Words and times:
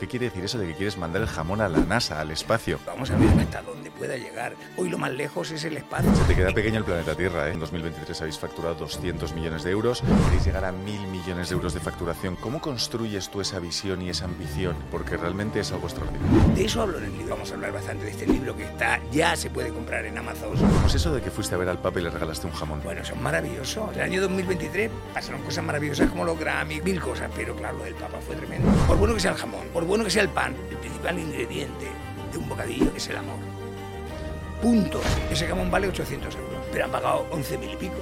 ¿Qué 0.00 0.08
quiere 0.08 0.30
decir 0.30 0.42
eso 0.42 0.56
de 0.56 0.66
que 0.66 0.72
quieres 0.72 0.96
mandar 0.96 1.20
el 1.20 1.28
jamón 1.28 1.60
a 1.60 1.68
la 1.68 1.80
NASA, 1.80 2.22
al 2.22 2.30
espacio? 2.30 2.78
Vamos 2.86 3.10
a 3.10 3.18
ver 3.18 3.28
hasta 3.38 3.60
dónde 3.60 3.90
pueda 3.90 4.16
llegar. 4.16 4.54
Hoy 4.78 4.88
lo 4.88 4.96
más 4.96 5.12
lejos 5.12 5.50
es 5.50 5.62
el 5.64 5.76
espacio. 5.76 6.10
Se 6.14 6.24
te 6.24 6.34
queda 6.34 6.52
pequeño 6.52 6.78
el 6.78 6.84
planeta 6.84 7.14
Tierra. 7.14 7.48
¿eh? 7.48 7.52
En 7.52 7.60
2023 7.60 8.18
habéis 8.22 8.38
facturado 8.38 8.76
200 8.76 9.34
millones 9.34 9.62
de 9.62 9.72
euros. 9.72 10.00
Queréis 10.00 10.46
llegar 10.46 10.64
a 10.64 10.72
mil 10.72 11.06
millones 11.08 11.50
de 11.50 11.54
euros 11.54 11.74
de 11.74 11.80
facturación. 11.80 12.36
¿Cómo 12.36 12.62
construyes 12.62 13.28
tú 13.28 13.42
esa 13.42 13.58
visión 13.58 14.00
y 14.00 14.08
esa 14.08 14.24
ambición? 14.24 14.74
Porque 14.90 15.18
realmente 15.18 15.60
es 15.60 15.70
algo 15.70 15.86
extraordinario. 15.86 16.54
De 16.54 16.64
eso 16.64 16.80
hablo 16.80 16.96
en 16.96 17.04
el 17.04 17.18
libro. 17.18 17.34
Vamos 17.34 17.50
a 17.50 17.54
hablar 17.56 17.72
bastante 17.72 18.06
de 18.06 18.12
este 18.12 18.26
libro 18.26 18.56
que 18.56 18.64
está, 18.64 19.02
ya 19.12 19.36
se 19.36 19.50
puede 19.50 19.68
comprar 19.68 20.06
en 20.06 20.16
Amazon. 20.16 20.56
¿Cómo 20.56 20.86
es 20.86 20.94
eso 20.94 21.12
de 21.12 21.20
que 21.20 21.30
fuiste 21.30 21.54
a 21.54 21.58
ver 21.58 21.68
al 21.68 21.78
Papa 21.78 22.00
y 22.00 22.04
le 22.04 22.08
regalaste 22.08 22.46
un 22.46 22.54
jamón? 22.54 22.80
Bueno, 22.82 23.02
eso 23.02 23.12
es 23.12 23.20
maravilloso. 23.20 23.90
El 23.94 24.00
año 24.00 24.22
2023 24.22 24.90
pasaron 25.12 25.42
cosas 25.42 25.62
maravillosas 25.62 26.08
como 26.08 26.24
los 26.24 26.38
Grammy, 26.40 26.80
mil 26.80 27.02
cosas, 27.02 27.30
pero 27.36 27.54
claro, 27.54 27.76
lo 27.76 27.84
del 27.84 27.96
Papa 27.96 28.18
fue 28.26 28.34
tremendo. 28.34 28.66
Por 28.88 28.96
bueno 28.96 29.12
que 29.12 29.20
sea 29.20 29.32
el 29.32 29.36
jamón, 29.36 29.66
por 29.74 29.89
bueno 29.90 30.04
que 30.04 30.10
sea 30.10 30.22
el 30.22 30.28
pan, 30.28 30.54
el 30.70 30.76
principal 30.76 31.18
ingrediente 31.18 31.86
de 32.30 32.38
un 32.38 32.48
bocadillo 32.48 32.92
es 32.94 33.08
el 33.08 33.16
amor. 33.16 33.38
Punto. 34.62 35.00
Ese 35.32 35.48
jamón 35.48 35.68
vale 35.68 35.88
800 35.88 36.32
euros, 36.32 36.62
pero 36.70 36.84
han 36.84 36.92
pagado 36.92 37.26
11.000 37.32 37.72
y 37.72 37.76
pico. 37.76 37.94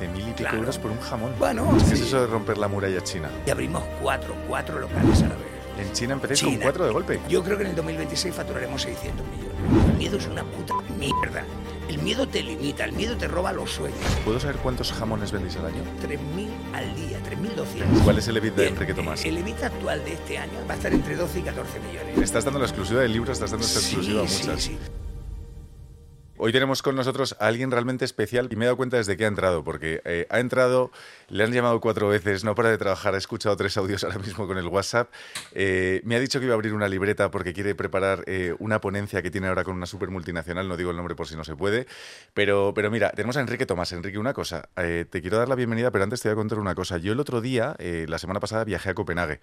11.000 0.00 0.16
y 0.16 0.22
pico 0.22 0.36
Claro. 0.36 0.58
euros 0.58 0.78
por 0.78 0.92
un 0.92 1.00
jamón. 1.00 1.34
Bueno, 1.36 1.76
¿Qué 1.88 1.94
es 1.94 2.00
eso 2.02 2.20
de 2.20 2.28
romper 2.28 2.56
la 2.58 2.68
muralla 2.68 3.02
china? 3.02 3.30
Y 3.46 3.50
abrimos 3.50 3.82
cuatro, 4.00 4.32
cuatro 4.46 4.78
locales 4.78 5.22
a 5.22 5.28
la 5.28 5.34
vez. 5.34 5.48
En 5.76 5.92
China 5.92 6.12
empecéis 6.14 6.42
con 6.44 6.56
cuatro 6.58 6.84
de 6.86 6.92
golpe. 6.92 7.20
Yo 7.28 7.42
creo 7.42 7.56
que 7.56 7.64
en 7.64 7.70
el 7.70 7.74
2026 7.76 8.32
facturaremos 8.32 8.80
600 8.82 9.26
millones. 9.26 9.86
El 9.90 9.94
miedo 9.98 10.18
es 10.18 10.26
una 10.28 10.44
puta 10.44 10.74
mierda. 10.96 11.42
El 11.88 11.98
miedo 11.98 12.26
te 12.26 12.42
limita, 12.42 12.84
el 12.84 12.92
miedo 12.92 13.16
te 13.16 13.28
roba 13.28 13.52
los 13.52 13.70
sueños. 13.70 13.98
¿Puedo 14.24 14.40
saber 14.40 14.56
cuántos 14.56 14.92
jamones 14.92 15.32
vendéis 15.32 15.56
al 15.56 15.66
año? 15.66 15.82
3.000 16.02 16.18
al 16.74 16.94
día, 16.96 17.18
3.200. 17.22 18.02
¿Cuál 18.04 18.18
es 18.18 18.28
el 18.28 18.36
EBITDA 18.38 18.62
de 18.62 18.68
Enrique 18.68 18.94
Tomás? 18.94 19.24
El 19.24 19.36
EBITDA 19.38 19.66
actual 19.66 20.04
de 20.04 20.14
este 20.14 20.38
año 20.38 20.52
va 20.68 20.74
a 20.74 20.76
estar 20.76 20.92
entre 20.92 21.14
12 21.16 21.38
y 21.38 21.42
14 21.42 21.80
millones. 21.80 22.18
Estás 22.18 22.44
dando 22.44 22.58
la 22.58 22.66
exclusiva 22.66 23.00
del 23.02 23.12
libro, 23.12 23.32
estás 23.32 23.50
dando 23.50 23.66
esta 23.66 23.80
Sí, 23.80 23.86
exclusiva 23.96 24.22
a 24.22 24.28
sí, 24.28 24.42
muchas. 24.46 24.62
sí. 24.62 24.78
Hoy 26.36 26.50
tenemos 26.50 26.82
con 26.82 26.96
nosotros 26.96 27.36
a 27.38 27.46
alguien 27.46 27.70
realmente 27.70 28.04
especial 28.04 28.48
y 28.50 28.56
me 28.56 28.64
he 28.64 28.66
dado 28.66 28.76
cuenta 28.76 28.96
desde 28.96 29.16
que 29.16 29.24
ha 29.24 29.28
entrado, 29.28 29.62
porque 29.62 30.02
eh, 30.04 30.26
ha 30.30 30.40
entrado, 30.40 30.90
le 31.28 31.44
han 31.44 31.52
llamado 31.52 31.80
cuatro 31.80 32.08
veces, 32.08 32.42
no 32.42 32.56
para 32.56 32.70
de 32.70 32.76
trabajar, 32.76 33.14
ha 33.14 33.18
escuchado 33.18 33.56
tres 33.56 33.76
audios 33.76 34.02
ahora 34.02 34.18
mismo 34.18 34.48
con 34.48 34.58
el 34.58 34.66
WhatsApp, 34.66 35.12
eh, 35.52 36.00
me 36.02 36.16
ha 36.16 36.20
dicho 36.20 36.40
que 36.40 36.46
iba 36.46 36.54
a 36.54 36.56
abrir 36.56 36.74
una 36.74 36.88
libreta 36.88 37.30
porque 37.30 37.52
quiere 37.52 37.76
preparar 37.76 38.24
eh, 38.26 38.52
una 38.58 38.80
ponencia 38.80 39.22
que 39.22 39.30
tiene 39.30 39.46
ahora 39.46 39.62
con 39.62 39.76
una 39.76 39.86
super 39.86 40.10
multinacional, 40.10 40.66
no 40.66 40.76
digo 40.76 40.90
el 40.90 40.96
nombre 40.96 41.14
por 41.14 41.28
si 41.28 41.36
no 41.36 41.44
se 41.44 41.54
puede, 41.54 41.86
pero, 42.34 42.72
pero 42.74 42.90
mira, 42.90 43.12
tenemos 43.12 43.36
a 43.36 43.40
Enrique 43.40 43.64
Tomás. 43.64 43.92
Enrique, 43.92 44.18
una 44.18 44.32
cosa, 44.32 44.68
te 44.74 45.20
quiero 45.20 45.38
dar 45.38 45.48
la 45.48 45.54
bienvenida, 45.54 45.92
pero 45.92 46.02
antes 46.02 46.20
te 46.20 46.28
voy 46.28 46.32
a 46.32 46.36
contar 46.36 46.58
una 46.58 46.74
cosa. 46.74 46.98
Yo 46.98 47.12
el 47.12 47.20
otro 47.20 47.40
día, 47.40 47.76
la 47.78 48.18
semana 48.18 48.40
pasada, 48.40 48.64
viajé 48.64 48.90
a 48.90 48.94
Copenhague. 48.94 49.40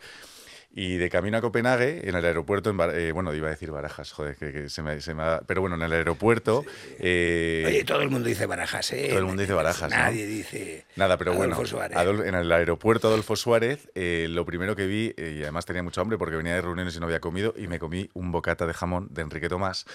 Y 0.74 0.96
de 0.96 1.10
camino 1.10 1.38
a 1.38 1.42
Copenhague, 1.42 2.08
en 2.08 2.16
el 2.16 2.24
aeropuerto, 2.24 2.70
en 2.70 2.78
Bar- 2.78 2.96
eh, 2.98 3.12
bueno, 3.12 3.34
iba 3.34 3.48
a 3.48 3.52
decir 3.52 3.72
Barajas, 3.72 4.14
joder, 4.14 4.38
que, 4.38 4.54
que 4.54 4.70
se, 4.70 4.82
me, 4.82 5.02
se 5.02 5.14
me 5.14 5.22
ha- 5.24 5.42
Pero 5.46 5.60
bueno, 5.60 5.76
en 5.76 5.82
el 5.82 5.92
aeropuerto. 5.92 6.64
eh, 6.98 7.66
Oye, 7.68 7.84
todo 7.84 8.02
el 8.02 8.10
mundo 8.10 8.30
dice 8.30 8.46
Barajas, 8.46 8.94
¿eh? 8.94 9.08
todo 9.10 9.20
el 9.20 9.26
mundo 9.26 9.42
dice 9.42 9.54
Barajas, 9.54 9.92
¿no? 9.92 9.98
Nadie 9.98 10.26
dice. 10.26 10.86
Nada, 10.96 11.18
pero 11.18 11.34
bueno, 11.34 11.56
Adolfo 11.56 11.70
Suárez. 11.76 11.98
Adol- 11.98 12.26
en 12.26 12.36
el 12.36 12.50
aeropuerto 12.52 13.10
Adolfo 13.10 13.36
Suárez, 13.36 13.90
eh, 13.96 14.28
lo 14.30 14.46
primero 14.46 14.76
que 14.78 14.88
vi, 14.88 15.14
eh, 15.18 15.36
y 15.40 15.42
además 15.44 15.66
tenía 15.66 15.84
mucho 15.84 16.00
hambre 16.00 16.18
porque 16.18 16.38
venía 16.38 16.54
de 16.56 16.62
reuniones 16.62 16.96
y 16.96 17.00
no 17.02 17.06
había 17.08 17.20
comido, 17.20 17.54
y 17.58 17.68
me 17.68 17.78
comí 17.78 18.10
un 18.14 18.32
bocata 18.32 18.66
de 18.66 18.74
jamón 18.74 19.10
de 19.12 19.24
Enrique 19.24 19.50
Tomás. 19.50 19.86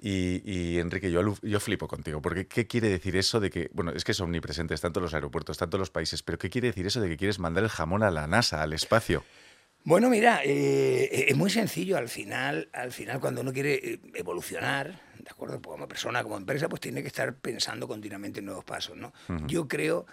Y, 0.00 0.42
y, 0.44 0.78
Enrique, 0.78 1.10
yo, 1.10 1.22
yo 1.42 1.58
flipo 1.58 1.88
contigo, 1.88 2.20
porque 2.22 2.46
¿qué 2.46 2.66
quiere 2.66 2.88
decir 2.90 3.16
eso 3.16 3.40
de 3.40 3.48
que, 3.50 3.68
bueno, 3.72 3.92
es 3.92 4.04
que 4.04 4.12
es 4.12 4.20
omnipresente, 4.20 4.74
en 4.74 4.80
todos 4.92 5.02
los 5.02 5.14
aeropuertos, 5.14 5.60
en 5.62 5.70
todos 5.70 5.80
los 5.80 5.90
países, 5.90 6.22
pero 6.22 6.38
¿qué 6.38 6.50
quiere 6.50 6.68
decir 6.68 6.86
eso 6.86 7.00
de 7.00 7.08
que 7.08 7.16
quieres 7.16 7.38
mandar 7.38 7.64
el 7.64 7.70
jamón 7.70 8.02
a 8.02 8.10
la 8.10 8.26
NASA, 8.26 8.62
al 8.62 8.74
espacio? 8.74 9.24
Bueno, 9.84 10.10
mira, 10.10 10.40
eh, 10.44 11.26
es 11.28 11.36
muy 11.36 11.50
sencillo. 11.50 11.96
Al 11.96 12.08
final, 12.08 12.68
al 12.72 12.92
final, 12.92 13.20
cuando 13.20 13.40
uno 13.40 13.52
quiere 13.52 13.74
eh, 13.74 14.00
evolucionar, 14.14 15.00
¿de 15.18 15.30
acuerdo? 15.30 15.60
Pues 15.60 15.74
como 15.74 15.88
persona, 15.88 16.22
como 16.22 16.36
empresa, 16.36 16.68
pues 16.68 16.80
tiene 16.80 17.02
que 17.02 17.08
estar 17.08 17.34
pensando 17.34 17.88
continuamente 17.88 18.40
en 18.40 18.46
nuevos 18.46 18.64
pasos, 18.64 18.96
¿no? 18.96 19.12
Yo 19.46 19.66
creo. 19.68 20.06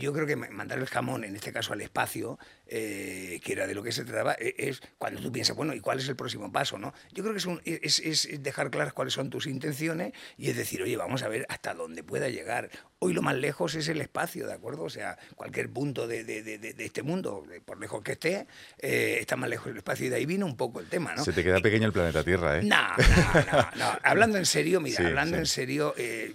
Yo 0.00 0.12
creo 0.12 0.26
que 0.26 0.34
ma- 0.36 0.48
mandar 0.50 0.78
el 0.78 0.86
jamón, 0.86 1.24
en 1.24 1.36
este 1.36 1.52
caso 1.52 1.72
al 1.74 1.80
espacio, 1.82 2.38
eh, 2.66 3.38
que 3.44 3.52
era 3.52 3.66
de 3.66 3.74
lo 3.74 3.82
que 3.82 3.92
se 3.92 4.04
trataba, 4.04 4.34
e- 4.38 4.54
es 4.58 4.80
cuando 4.98 5.20
tú 5.20 5.30
piensas, 5.30 5.54
bueno, 5.54 5.74
¿y 5.74 5.80
cuál 5.80 5.98
es 5.98 6.08
el 6.08 6.16
próximo 6.16 6.50
paso? 6.50 6.78
¿no? 6.78 6.92
Yo 7.12 7.22
creo 7.22 7.34
que 7.34 7.38
es, 7.38 7.46
un- 7.46 7.60
es, 7.64 7.98
es 8.00 8.42
dejar 8.42 8.70
claras 8.70 8.92
cuáles 8.94 9.12
son 9.14 9.28
tus 9.30 9.46
intenciones 9.46 10.12
y 10.38 10.48
es 10.50 10.56
decir, 10.56 10.82
oye, 10.82 10.96
vamos 10.96 11.22
a 11.22 11.28
ver 11.28 11.44
hasta 11.48 11.74
dónde 11.74 12.02
pueda 12.02 12.28
llegar. 12.28 12.70
Hoy 12.98 13.12
lo 13.12 13.22
más 13.22 13.34
lejos 13.36 13.74
es 13.74 13.88
el 13.88 14.00
espacio, 14.00 14.46
¿de 14.46 14.52
acuerdo? 14.54 14.82
O 14.84 14.90
sea, 14.90 15.18
cualquier 15.36 15.68
punto 15.70 16.06
de, 16.06 16.24
de- 16.24 16.42
de- 16.42 16.84
este 16.84 17.02
mundo, 17.02 17.44
por 17.64 17.78
lejos 17.80 18.02
que 18.02 18.12
esté, 18.12 18.46
eh, 18.78 19.18
está 19.20 19.36
más 19.36 19.48
lejos 19.50 19.68
el 19.70 19.76
espacio 19.76 20.06
y 20.06 20.08
de 20.08 20.16
ahí 20.16 20.26
vino 20.26 20.46
un 20.46 20.56
poco 20.56 20.80
el 20.80 20.86
tema, 20.86 21.14
¿no? 21.14 21.24
Se 21.24 21.32
te 21.32 21.44
queda 21.44 21.60
pequeño 21.60 21.86
el 21.86 21.92
planeta 21.92 22.24
Tierra, 22.24 22.58
¿eh? 22.58 22.62
No, 22.64 22.76
no, 22.96 23.52
no, 23.52 23.70
no. 23.76 23.98
Hablando 24.02 24.38
en 24.38 24.46
serio, 24.46 24.80
mira, 24.80 24.96
Sí, 24.98 25.04
hablando 25.04 25.36
sí. 25.36 25.40
en 25.40 25.46
serio, 25.46 25.94
eh, 25.96 26.34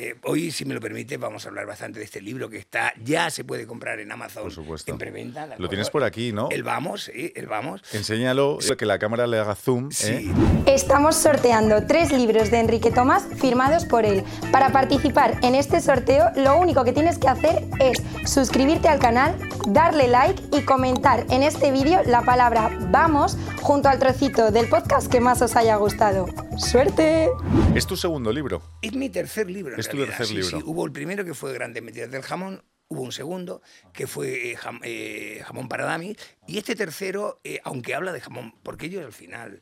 eh, 0.00 0.14
hoy, 0.22 0.52
si 0.52 0.64
me 0.64 0.74
lo 0.74 0.80
permite, 0.80 1.16
vamos 1.16 1.44
a 1.44 1.48
hablar 1.48 1.66
bastante 1.66 1.98
de 1.98 2.04
este 2.04 2.20
libro 2.20 2.48
que 2.48 2.56
está, 2.56 2.92
ya 3.02 3.30
se 3.30 3.42
puede 3.42 3.66
comprar 3.66 3.98
en 3.98 4.12
Amazon 4.12 4.44
Por 4.44 4.52
supuesto. 4.52 4.92
en 4.92 4.98
preventa. 4.98 5.48
¿de 5.48 5.58
Lo 5.58 5.68
tienes 5.68 5.90
por 5.90 6.04
aquí, 6.04 6.30
¿no? 6.32 6.48
El 6.52 6.62
vamos, 6.62 7.10
sí, 7.12 7.32
el 7.34 7.48
vamos. 7.48 7.82
Enséñalo, 7.92 8.58
que 8.78 8.86
la 8.86 9.00
cámara 9.00 9.26
le 9.26 9.40
haga 9.40 9.56
zoom. 9.56 9.88
¿eh? 9.88 9.90
Sí. 9.90 10.32
Estamos 10.66 11.16
sorteando 11.16 11.84
tres 11.88 12.12
libros 12.12 12.52
de 12.52 12.60
Enrique 12.60 12.92
Tomás 12.92 13.26
firmados 13.40 13.86
por 13.86 14.04
él. 14.04 14.22
Para 14.52 14.70
participar 14.70 15.36
en 15.42 15.56
este 15.56 15.80
sorteo, 15.80 16.26
lo 16.36 16.56
único 16.58 16.84
que 16.84 16.92
tienes 16.92 17.18
que 17.18 17.26
hacer 17.26 17.64
es 17.80 18.00
suscribirte 18.24 18.86
al 18.86 19.00
canal, 19.00 19.34
darle 19.66 20.06
like 20.06 20.40
y 20.56 20.62
comentar 20.62 21.26
en 21.30 21.42
este 21.42 21.72
vídeo 21.72 22.02
la 22.06 22.22
palabra 22.22 22.70
vamos 22.92 23.36
junto 23.62 23.88
al 23.88 23.98
trocito 23.98 24.52
del 24.52 24.68
podcast 24.68 25.10
que 25.10 25.18
más 25.18 25.42
os 25.42 25.56
haya 25.56 25.74
gustado. 25.74 26.26
¡Suerte! 26.56 27.28
Es 27.74 27.86
tu 27.86 27.96
segundo 27.96 28.32
libro. 28.32 28.62
Es 28.82 28.94
mi 28.94 29.08
tercer 29.08 29.50
libro. 29.50 29.76
Tu 29.90 30.04
tercer 30.06 30.26
sí, 30.26 30.34
libro. 30.34 30.48
sí. 30.58 30.62
Hubo 30.64 30.84
el 30.86 30.92
primero 30.92 31.24
que 31.24 31.34
fue 31.34 31.52
Grandes 31.52 31.82
Mentiras 31.82 32.10
del 32.10 32.22
Jamón, 32.22 32.62
hubo 32.90 33.02
un 33.02 33.12
segundo 33.12 33.60
que 33.92 34.06
fue 34.06 34.52
eh, 34.52 34.56
jam- 34.56 34.80
eh, 34.82 35.42
Jamón 35.44 35.68
para 35.68 35.84
Dami, 35.84 36.16
y 36.46 36.56
este 36.58 36.74
tercero, 36.74 37.40
eh, 37.44 37.60
aunque 37.64 37.94
habla 37.94 38.12
de 38.12 38.20
jamón, 38.22 38.54
porque 38.62 38.88
yo 38.88 39.04
al 39.04 39.12
final, 39.12 39.60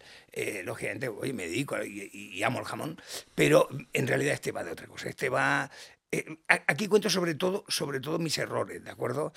lógicamente, 0.65 1.09
oye, 1.09 1.33
me 1.33 1.49
dedico 1.49 1.75
a- 1.75 1.85
y, 1.85 2.41
amo 2.45 2.61
el 2.61 2.65
jamón, 2.67 3.01
pero 3.35 3.69
en 3.93 4.07
realidad 4.07 4.35
este 4.35 4.53
va 4.53 4.63
de 4.63 4.71
otra 4.71 4.87
cosa. 4.87 5.09
Este 5.09 5.29
va. 5.29 5.69
aquí 6.49 6.87
cuento 6.87 7.11
sobre 7.11 7.35
todo, 7.35 7.65
sobre 7.69 7.99
todo 8.01 8.19
mis 8.21 8.39
errores, 8.39 8.85
¿de 8.85 8.91
acuerdo? 8.91 9.33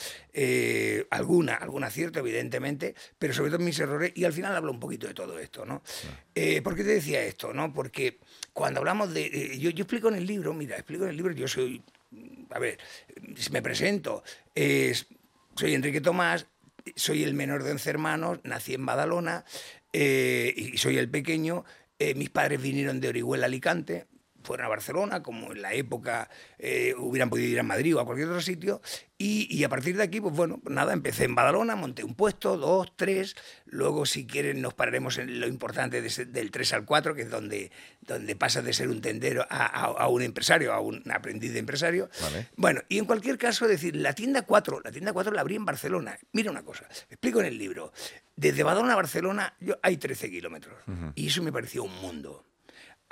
Alguna, 1.09 1.55
algún 1.55 1.83
acierto, 1.83 2.19
evidentemente, 2.19 2.93
pero 3.17 3.33
sobre 3.33 3.49
todo 3.49 3.59
mis 3.59 3.79
errores, 3.79 4.11
y 4.15 4.23
al 4.25 4.33
final 4.33 4.55
hablo 4.55 4.71
un 4.71 4.79
poquito 4.79 5.07
de 5.07 5.13
todo 5.15 5.39
esto, 5.39 5.65
¿no? 5.65 5.81
¿Por 6.63 6.75
qué 6.75 6.83
te 6.83 6.91
decía 6.93 7.23
esto, 7.23 7.53
no? 7.53 7.73
Porque 7.73 8.19
cuando 8.59 8.81
hablamos 8.81 9.13
de. 9.13 9.25
eh, 9.27 9.57
yo, 9.57 9.69
explico 9.69 10.09
en 10.09 10.15
el 10.15 10.25
libro, 10.27 10.53
mira, 10.53 10.75
explico 10.75 11.05
en 11.05 11.11
el 11.11 11.15
libro, 11.15 11.31
yo 11.31 11.47
soy. 11.47 11.81
A 12.49 12.59
ver, 12.59 12.77
me 13.51 13.61
presento. 13.61 14.21
es- 14.53 15.07
soy 15.55 15.75
Enrique 15.75 16.01
Tomás, 16.01 16.45
soy 16.97 17.23
el 17.23 17.33
menor 17.33 17.63
de 17.63 17.71
11 17.71 17.89
hermanos, 17.89 18.39
nací 18.43 18.73
en 18.73 18.85
Badalona 18.85 19.45
eh, 19.93 20.53
y 20.55 20.77
soy 20.77 20.97
el 20.97 21.09
pequeño. 21.09 21.63
Eh, 21.99 22.15
mis 22.15 22.29
padres 22.29 22.61
vinieron 22.61 22.99
de 22.99 23.07
Orihuela, 23.07 23.45
Alicante, 23.45 24.07
fueron 24.49 24.65
a 24.65 24.69
Barcelona, 24.69 25.21
como 25.21 25.51
en 25.51 25.61
la 25.61 25.73
época 25.73 26.27
eh, 26.57 26.95
hubieran 26.97 27.29
podido 27.29 27.47
ir 27.49 27.59
a 27.59 27.63
Madrid 27.63 27.95
o 27.95 27.99
a 27.99 28.05
cualquier 28.05 28.29
otro 28.29 28.41
sitio. 28.41 28.81
Y, 29.19 29.47
y 29.55 29.63
a 29.63 29.69
partir 29.69 29.95
de 29.95 30.01
aquí, 30.01 30.19
pues 30.21 30.33
bueno, 30.33 30.59
nada, 30.67 30.91
empecé 30.93 31.25
en 31.25 31.35
Badalona, 31.35 31.75
monté 31.75 32.03
un 32.03 32.15
puesto, 32.15 32.57
dos, 32.57 32.91
tres. 32.95 33.35
Luego, 33.65 34.07
si 34.07 34.25
quieren, 34.25 34.59
nos 34.61 34.73
pararemos 34.73 35.19
en 35.19 35.39
lo 35.39 35.47
importante 35.47 36.01
de 36.01 36.07
ese- 36.07 36.25
del 36.25 36.49
3 36.49 36.73
al 36.73 36.85
4, 36.85 37.13
que 37.13 37.21
es 37.23 37.29
donde, 37.29 37.71
donde 38.01 38.35
pasas 38.35 38.63
de 38.63 38.73
ser 38.73 38.87
un 38.89 39.01
tendero 39.01 39.45
a, 39.49 39.65
a- 39.65 39.85
a 40.03 40.07
un 40.07 40.23
empresario, 40.23 40.73
a 40.73 40.79
un 40.79 41.03
aprendiz 41.11 41.53
de 41.53 41.59
empresario. 41.59 42.09
Vale. 42.21 42.47
Bueno, 42.55 42.81
y 42.89 42.97
en 42.97 43.05
cualquier 43.05 43.37
caso, 43.37 43.67
decir, 43.67 43.95
la 43.95 44.13
tienda 44.13 44.41
4, 44.43 44.81
la 44.83 44.91
tienda 44.91 45.13
4 45.13 45.31
la 45.31 45.41
abrí 45.41 45.55
en 45.57 45.65
Barcelona. 45.65 46.17
Mira 46.31 46.49
una 46.49 46.63
cosa, 46.63 46.85
explico 47.09 47.39
en 47.41 47.45
el 47.45 47.57
libro. 47.59 47.91
Desde 48.35 48.63
Badalona 48.63 48.93
a 48.93 48.95
Barcelona 48.95 49.53
yo, 49.59 49.77
hay 49.83 49.97
13 49.97 50.31
kilómetros. 50.31 50.75
Y 51.15 51.27
eso 51.27 51.43
me 51.43 51.51
pareció 51.51 51.83
un 51.83 51.93
mundo. 52.01 52.45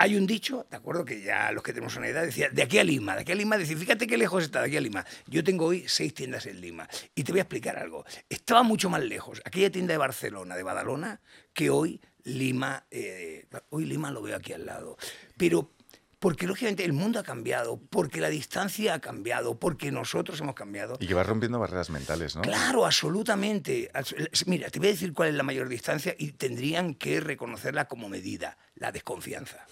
Hay 0.00 0.16
un 0.16 0.28
dicho, 0.28 0.64
¿de 0.70 0.76
acuerdo? 0.76 1.04
Que 1.04 1.22
ya 1.22 1.50
los 1.50 1.62
que 1.62 1.72
tenemos 1.72 1.96
una 1.96 2.06
edad 2.06 2.22
decía, 2.22 2.48
de 2.50 2.62
aquí 2.62 2.78
a 2.78 2.84
Lima, 2.84 3.16
de 3.16 3.22
aquí 3.22 3.32
a 3.32 3.34
Lima, 3.34 3.58
decir, 3.58 3.76
fíjate 3.76 4.06
qué 4.06 4.16
lejos 4.16 4.44
está 4.44 4.60
de 4.60 4.68
aquí 4.68 4.76
a 4.76 4.80
Lima. 4.80 5.04
Yo 5.26 5.42
tengo 5.42 5.66
hoy 5.66 5.84
seis 5.88 6.14
tiendas 6.14 6.46
en 6.46 6.60
Lima. 6.60 6.88
Y 7.16 7.24
te 7.24 7.32
voy 7.32 7.40
a 7.40 7.42
explicar 7.42 7.76
algo. 7.76 8.04
Estaba 8.28 8.62
mucho 8.62 8.88
más 8.88 9.02
lejos, 9.02 9.42
aquella 9.44 9.70
tienda 9.70 9.92
de 9.92 9.98
Barcelona, 9.98 10.54
de 10.54 10.62
Badalona, 10.62 11.20
que 11.52 11.70
hoy 11.70 12.00
Lima, 12.22 12.86
eh, 12.92 13.46
hoy 13.70 13.86
Lima 13.86 14.12
lo 14.12 14.22
veo 14.22 14.36
aquí 14.36 14.52
al 14.52 14.66
lado. 14.66 14.96
Pero 15.36 15.72
porque 16.18 16.46
lógicamente 16.46 16.84
el 16.84 16.92
mundo 16.92 17.18
ha 17.20 17.22
cambiado, 17.22 17.80
porque 17.90 18.20
la 18.20 18.28
distancia 18.28 18.94
ha 18.94 18.98
cambiado, 19.00 19.58
porque 19.58 19.90
nosotros 19.92 20.40
hemos 20.40 20.54
cambiado. 20.54 20.96
Y 21.00 21.06
que 21.06 21.14
vas 21.14 21.26
rompiendo 21.26 21.58
barreras 21.58 21.90
mentales, 21.90 22.34
¿no? 22.36 22.42
Claro, 22.42 22.84
absolutamente. 22.86 23.90
Abs- 23.94 24.44
Mira, 24.46 24.68
te 24.70 24.78
voy 24.78 24.88
a 24.88 24.90
decir 24.92 25.12
cuál 25.12 25.28
es 25.30 25.34
la 25.34 25.42
mayor 25.42 25.68
distancia 25.68 26.14
y 26.18 26.32
tendrían 26.32 26.94
que 26.94 27.20
reconocerla 27.20 27.86
como 27.88 28.08
medida, 28.08 28.58
la 28.74 28.90
desconfianza. 28.92 29.64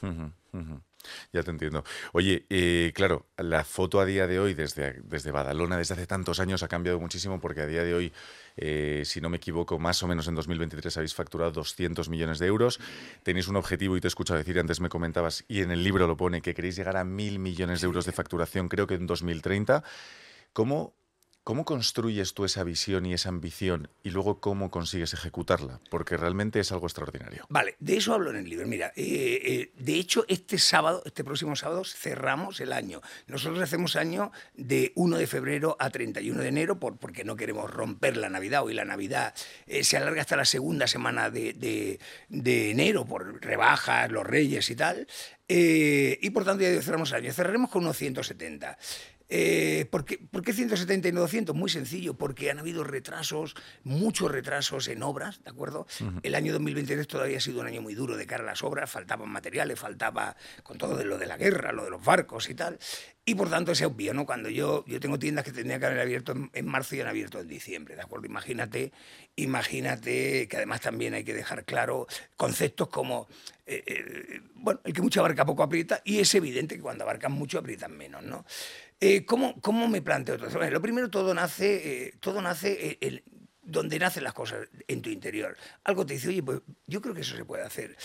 Ya 1.32 1.42
te 1.42 1.50
entiendo. 1.50 1.84
Oye, 2.12 2.46
eh, 2.50 2.92
claro, 2.94 3.26
la 3.36 3.64
foto 3.64 4.00
a 4.00 4.04
día 4.04 4.26
de 4.26 4.38
hoy 4.38 4.54
desde, 4.54 5.00
desde 5.04 5.30
Badalona, 5.30 5.76
desde 5.76 5.94
hace 5.94 6.06
tantos 6.06 6.40
años, 6.40 6.62
ha 6.62 6.68
cambiado 6.68 7.00
muchísimo 7.00 7.40
porque 7.40 7.60
a 7.60 7.66
día 7.66 7.84
de 7.84 7.94
hoy, 7.94 8.12
eh, 8.56 9.02
si 9.04 9.20
no 9.20 9.28
me 9.28 9.36
equivoco, 9.36 9.78
más 9.78 10.02
o 10.02 10.08
menos 10.08 10.28
en 10.28 10.34
2023 10.34 10.96
habéis 10.96 11.14
facturado 11.14 11.52
200 11.52 12.08
millones 12.08 12.38
de 12.38 12.46
euros. 12.46 12.80
Tenéis 13.22 13.48
un 13.48 13.56
objetivo, 13.56 13.96
y 13.96 14.00
te 14.00 14.06
he 14.06 14.08
escuchado 14.08 14.38
decir, 14.38 14.58
antes 14.58 14.80
me 14.80 14.88
comentabas, 14.88 15.44
y 15.48 15.62
en 15.62 15.70
el 15.70 15.84
libro 15.84 16.06
lo 16.06 16.16
pone, 16.16 16.42
que 16.42 16.54
queréis 16.54 16.76
llegar 16.76 16.96
a 16.96 17.04
mil 17.04 17.38
millones 17.38 17.80
de 17.80 17.86
euros 17.86 18.06
de 18.06 18.12
facturación, 18.12 18.68
creo 18.68 18.86
que 18.86 18.94
en 18.94 19.06
2030. 19.06 19.84
¿Cómo 20.52 20.95
¿Cómo 21.46 21.64
construyes 21.64 22.34
tú 22.34 22.44
esa 22.44 22.64
visión 22.64 23.06
y 23.06 23.14
esa 23.14 23.28
ambición 23.28 23.88
y 24.02 24.10
luego 24.10 24.40
cómo 24.40 24.68
consigues 24.68 25.14
ejecutarla? 25.14 25.80
Porque 25.90 26.16
realmente 26.16 26.58
es 26.58 26.72
algo 26.72 26.88
extraordinario. 26.88 27.46
Vale, 27.48 27.76
de 27.78 27.98
eso 27.98 28.14
hablo 28.14 28.30
en 28.30 28.36
el 28.38 28.50
libro. 28.50 28.66
Mira, 28.66 28.92
eh, 28.96 29.38
eh, 29.44 29.70
de 29.78 29.94
hecho, 29.94 30.24
este 30.26 30.58
sábado, 30.58 31.04
este 31.06 31.22
próximo 31.22 31.54
sábado, 31.54 31.84
cerramos 31.84 32.58
el 32.58 32.72
año. 32.72 33.00
Nosotros 33.28 33.62
hacemos 33.62 33.94
año 33.94 34.32
de 34.54 34.90
1 34.96 35.18
de 35.18 35.26
febrero 35.28 35.76
a 35.78 35.88
31 35.88 36.42
de 36.42 36.48
enero 36.48 36.80
por, 36.80 36.96
porque 36.96 37.22
no 37.22 37.36
queremos 37.36 37.70
romper 37.70 38.16
la 38.16 38.28
Navidad. 38.28 38.64
Hoy 38.64 38.74
la 38.74 38.84
Navidad 38.84 39.32
eh, 39.68 39.84
se 39.84 39.96
alarga 39.96 40.22
hasta 40.22 40.34
la 40.34 40.46
segunda 40.46 40.88
semana 40.88 41.30
de, 41.30 41.52
de, 42.28 42.70
enero 42.72 43.04
por 43.04 43.40
rebajas, 43.40 44.10
los 44.10 44.26
reyes 44.26 44.68
y 44.68 44.74
tal. 44.74 45.06
y 45.46 46.28
por 46.30 46.44
tanto 46.44 46.64
ya 46.64 46.82
cerramos 46.82 47.12
el 47.12 47.18
año. 47.18 47.32
Cerraremos 47.32 47.70
con 47.70 47.84
unos 47.84 47.96
170. 47.96 48.76
Eh, 49.28 49.86
¿por, 49.90 50.04
qué, 50.04 50.18
170 50.52 51.08
y 51.08 51.12
no 51.12 51.20
200? 51.20 51.54
Muy 51.54 51.68
sencillo, 51.68 52.14
porque 52.14 52.50
han 52.50 52.58
habido 52.58 52.84
retrasos, 52.84 53.54
muchos 53.82 54.30
retrasos 54.30 54.88
en 54.88 55.02
obras, 55.02 55.42
¿de 55.42 55.50
acuerdo? 55.50 55.86
El 56.22 56.34
año 56.34 56.52
2023 56.52 57.06
todavía 57.08 57.38
ha 57.38 57.40
sido 57.40 57.60
un 57.60 57.66
año 57.66 57.82
muy 57.82 57.94
duro 57.94 58.16
de 58.16 58.26
cara 58.26 58.44
a 58.44 58.46
las 58.46 58.62
obras, 58.62 58.90
faltaban 58.90 59.28
materiales, 59.28 59.78
faltaba 59.78 60.36
con 60.62 60.78
todo 60.78 60.96
de 60.96 61.04
lo 61.04 61.18
de 61.18 61.26
la 61.26 61.36
guerra, 61.36 61.72
lo 61.72 61.84
de 61.84 61.90
los 61.90 62.04
barcos 62.04 62.48
y 62.48 62.54
tal. 62.54 62.78
Y 63.28 63.34
por 63.34 63.50
tanto 63.50 63.72
es 63.72 63.82
obvio, 63.82 64.14
¿no? 64.14 64.24
Cuando 64.24 64.48
yo, 64.48 64.84
yo 64.86 65.00
tengo 65.00 65.18
tiendas 65.18 65.44
que 65.44 65.50
tendría 65.50 65.80
que 65.80 65.86
haber 65.86 65.98
abierto 65.98 66.32
en, 66.52 66.66
marzo 66.66 66.94
y 66.94 67.00
han 67.00 67.08
abierto 67.08 67.40
en 67.40 67.48
diciembre, 67.48 67.96
¿de 67.96 68.02
acuerdo? 68.02 68.26
Imagínate, 68.26 68.92
imagínate 69.34 70.46
que 70.46 70.56
además 70.56 70.80
también 70.80 71.12
hay 71.12 71.24
que 71.24 71.34
dejar 71.34 71.64
claro 71.64 72.06
conceptos 72.36 72.88
como, 72.88 73.26
eh, 73.66 73.82
eh, 73.84 74.40
bueno, 74.54 74.80
el 74.84 74.92
que 74.92 75.02
mucho 75.02 75.18
abarca 75.18 75.44
poco 75.44 75.64
aprieta 75.64 76.00
y 76.04 76.20
es 76.20 76.32
evidente 76.36 76.76
que 76.76 76.82
cuando 76.82 77.02
abarcan 77.02 77.32
mucho 77.32 77.58
aprietan 77.58 77.96
menos, 77.96 78.22
¿no? 78.22 78.44
Eh, 79.00 79.26
¿cómo, 79.26 79.88
me 79.88 80.00
planteo 80.00 80.38
todo 80.38 80.48
eso? 80.48 80.70
lo 80.70 80.80
primero, 80.80 81.10
todo 81.10 81.34
nace, 81.34 82.06
eh, 82.06 82.14
todo 82.18 82.40
nace 82.40 82.98
eh, 83.00 83.22
donde 83.62 83.98
nacen 83.98 84.24
las 84.24 84.32
cosas, 84.32 84.68
en 84.88 85.02
tu 85.02 85.10
interior. 85.10 85.56
Algo 85.84 86.06
te 86.06 86.14
dice, 86.14 86.28
oye, 86.28 86.42
pues 86.42 86.60
yo 86.86 87.02
creo 87.02 87.14
que 87.14 87.20
eso 87.20 87.36
se 87.36 87.44
puede 87.44 87.62
hacer. 87.62 87.96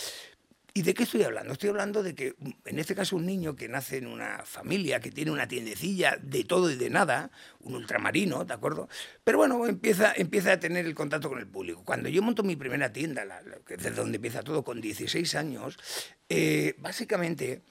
¿Y 0.74 0.84
de 0.84 0.94
qué 0.94 1.04
estoy 1.04 1.24
hablando? 1.24 1.54
Estoy 1.54 1.70
hablando 1.70 2.02
de 2.02 2.16
que, 2.16 2.36
en 2.66 2.80
este 2.80 2.96
caso, 2.96 3.18
un 3.18 3.26
niño 3.26 3.56
que 3.56 3.68
nace 3.68 3.98
en 3.98 4.08
una 4.08 4.44
familia, 4.46 5.02
que 5.02 5.12
tiene 5.12 5.32
una 5.32 5.48
tiendecilla 5.48 6.18
de 6.22 6.46
todo 6.46 6.72
y 6.72 6.76
de 6.76 6.90
nada, 6.90 7.32
un 7.60 7.76
ultramarino, 7.76 8.46
¿de 8.46 8.54
acuerdo? 8.54 8.88
Pero 9.24 9.38
bueno, 9.38 9.66
empieza, 9.68 10.14
empieza 10.16 10.54
a 10.54 10.60
tener 10.60 10.86
el 10.86 10.96
contacto 10.96 11.30
con 11.30 11.40
el 11.40 11.48
público. 11.48 11.84
Cuando 11.84 12.10
yo 12.10 12.22
monto 12.22 12.44
mi 12.44 12.56
primera 12.56 12.92
tienda, 12.92 13.26
desde 13.68 13.92
donde 13.92 14.16
empieza 14.16 14.44
todo, 14.44 14.64
con 14.64 14.80
16 14.80 15.36
años, 15.36 15.78
básicamente 16.78 17.64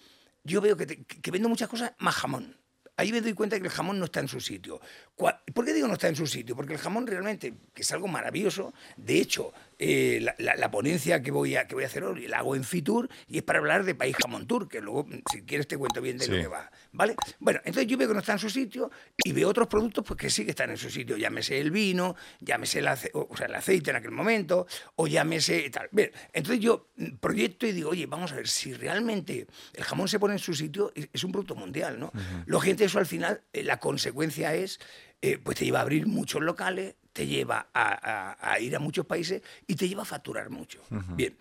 yo 0.45 0.61
veo 0.61 0.77
que, 0.77 0.87
que 0.87 1.31
vendo 1.31 1.49
muchas 1.49 1.69
cosas 1.69 1.93
más 1.99 2.15
jamón 2.15 2.60
ahí 3.01 3.13
me 3.13 3.21
doy 3.21 3.33
cuenta 3.33 3.59
que 3.59 3.67
el 3.67 3.73
jamón 3.73 3.99
no 3.99 4.05
está 4.05 4.21
en 4.21 4.29
su 4.29 4.41
sitio. 4.41 4.81
¿Por 5.17 5.65
qué 5.65 5.73
digo 5.73 5.89
no 5.89 5.95
está 5.95 6.09
en 6.09 6.17
su 6.17 6.27
sitio? 6.27 6.55
Porque 6.55 6.75
el 6.75 6.79
jamón 6.79 7.07
realmente, 7.07 7.55
que 7.75 7.83
es 7.83 7.93
algo 7.93 8.09
maravilloso, 8.09 8.75
de 8.97 9.19
hecho, 9.19 9.53
eh, 9.83 10.21
la, 10.37 10.71
ponencia 10.71 11.23
que 11.23 11.31
voy, 11.31 11.57
a, 11.57 11.67
que 11.67 11.75
voy 11.75 11.85
a 11.85 11.87
hacer 11.87 12.05
hoy 12.05 12.29
la 12.29 12.41
hago 12.41 12.55
en 12.55 12.65
Fitur 12.65 13.09
y 13.27 13.39
es 13.39 13.43
para 13.43 13.61
hablar 13.61 13.85
de 13.85 13.95
País 13.95 14.15
Jamón 14.15 14.47
Tour, 14.47 14.69
que 14.69 14.83
luego, 14.83 15.07
si 15.33 15.41
quieres, 15.41 15.67
te 15.67 15.79
cuento 15.79 16.03
bien 16.03 16.19
de 16.19 16.29
lo 16.29 16.35
que 16.35 16.49
va. 16.49 16.71
¿Vale? 16.93 17.17
Bueno, 17.39 17.61
entonces 17.65 17.87
yo 17.87 17.97
veo 17.97 18.09
que 18.09 18.13
no 18.13 18.21
está 18.21 18.35
en 18.35 18.41
su 18.41 18.51
sitio 18.51 18.91
y 19.25 19.33
veo 19.33 19.49
otros 19.49 19.69
productos 19.69 20.05
pues, 20.07 20.21
que 20.21 20.29
sí 20.29 20.45
que 20.45 20.51
están 20.51 20.69
en 20.69 20.77
su 20.77 20.91
sitio. 20.91 21.17
Llámese 21.17 21.59
el 21.59 21.71
vino, 21.71 22.15
llámese 22.41 22.81
el, 22.81 22.89
o 22.89 23.35
sea, 23.35 23.47
el 23.47 23.55
aceite 23.55 23.89
en 23.89 23.97
aquel 23.97 24.11
momento, 24.11 24.67
o 24.97 25.07
llámese 25.07 25.71
tal. 25.71 25.89
Bien, 25.93 26.11
entonces 26.35 26.63
yo 26.63 26.91
proyecto 27.19 27.67
y 27.67 27.73
digo, 27.73 27.89
oye, 27.89 28.05
vamos 28.05 28.33
a 28.33 28.37
ver, 28.37 28.49
si 28.49 28.75
realmente 28.75 29.47
el 29.73 29.85
jamón 29.85 30.09
se 30.09 30.19
pone 30.19 30.35
en 30.35 30.41
su 30.41 30.53
sitio, 30.53 30.93
es, 30.95 31.25
un 31.25 31.33
producto 31.33 31.55
mundial, 31.55 31.99
¿no? 31.99 32.13
Lo 32.45 32.61
gente, 32.61 32.85
eso 32.85 32.99
al 32.99 33.07
final, 33.07 33.41
eh, 33.55 33.63
la 33.63 33.79
consecuencia 33.79 34.55
es 34.55 34.79
eh, 35.23 35.37
pues 35.37 35.59
te 35.59 35.67
lleva 35.67 35.81
a 35.81 35.83
abrir 35.83 36.07
muchos 36.07 36.41
locales, 36.41 36.95
te 37.13 37.27
lleva 37.27 37.69
a, 37.75 38.59
ir 38.61 38.75
a 38.77 38.79
muchos 38.79 39.07
países 39.07 39.43
y 39.67 39.75
te 39.75 39.89
lleva 39.89 40.03
a 40.03 40.07
facturar 40.07 40.51
mucho. 40.51 40.83
Bien, 41.17 41.37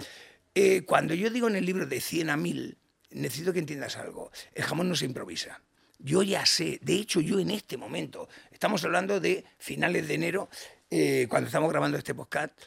eh, 0.55 0.83
cuando 0.83 1.13
yo 1.13 1.29
digo 1.29 1.47
en 1.47 1.55
el 1.55 1.65
libro 1.65 1.85
de 1.85 2.01
100 2.01 2.29
a 2.29 2.37
1000, 2.37 2.77
necesito 3.11 3.53
que 3.53 3.59
entiendas 3.59 3.97
algo. 3.97 4.31
El 4.53 4.63
jamón 4.63 4.89
no 4.89 4.95
se 4.95 5.05
improvisa. 5.05 5.61
Yo 5.99 6.23
ya 6.23 6.45
sé, 6.45 6.79
de 6.81 6.95
hecho 6.95 7.19
yo 7.21 7.39
en 7.39 7.51
este 7.51 7.77
momento, 7.77 8.29
estamos 8.51 8.83
hablando 8.85 9.19
de 9.19 9.43
finales 9.57 10.07
de 10.07 10.13
enero, 10.13 10.49
eh, 10.89 11.27
cuando 11.29 11.47
estamos 11.47 11.69
grabando 11.69 11.97
este 11.97 12.15
podcast, 12.15 12.57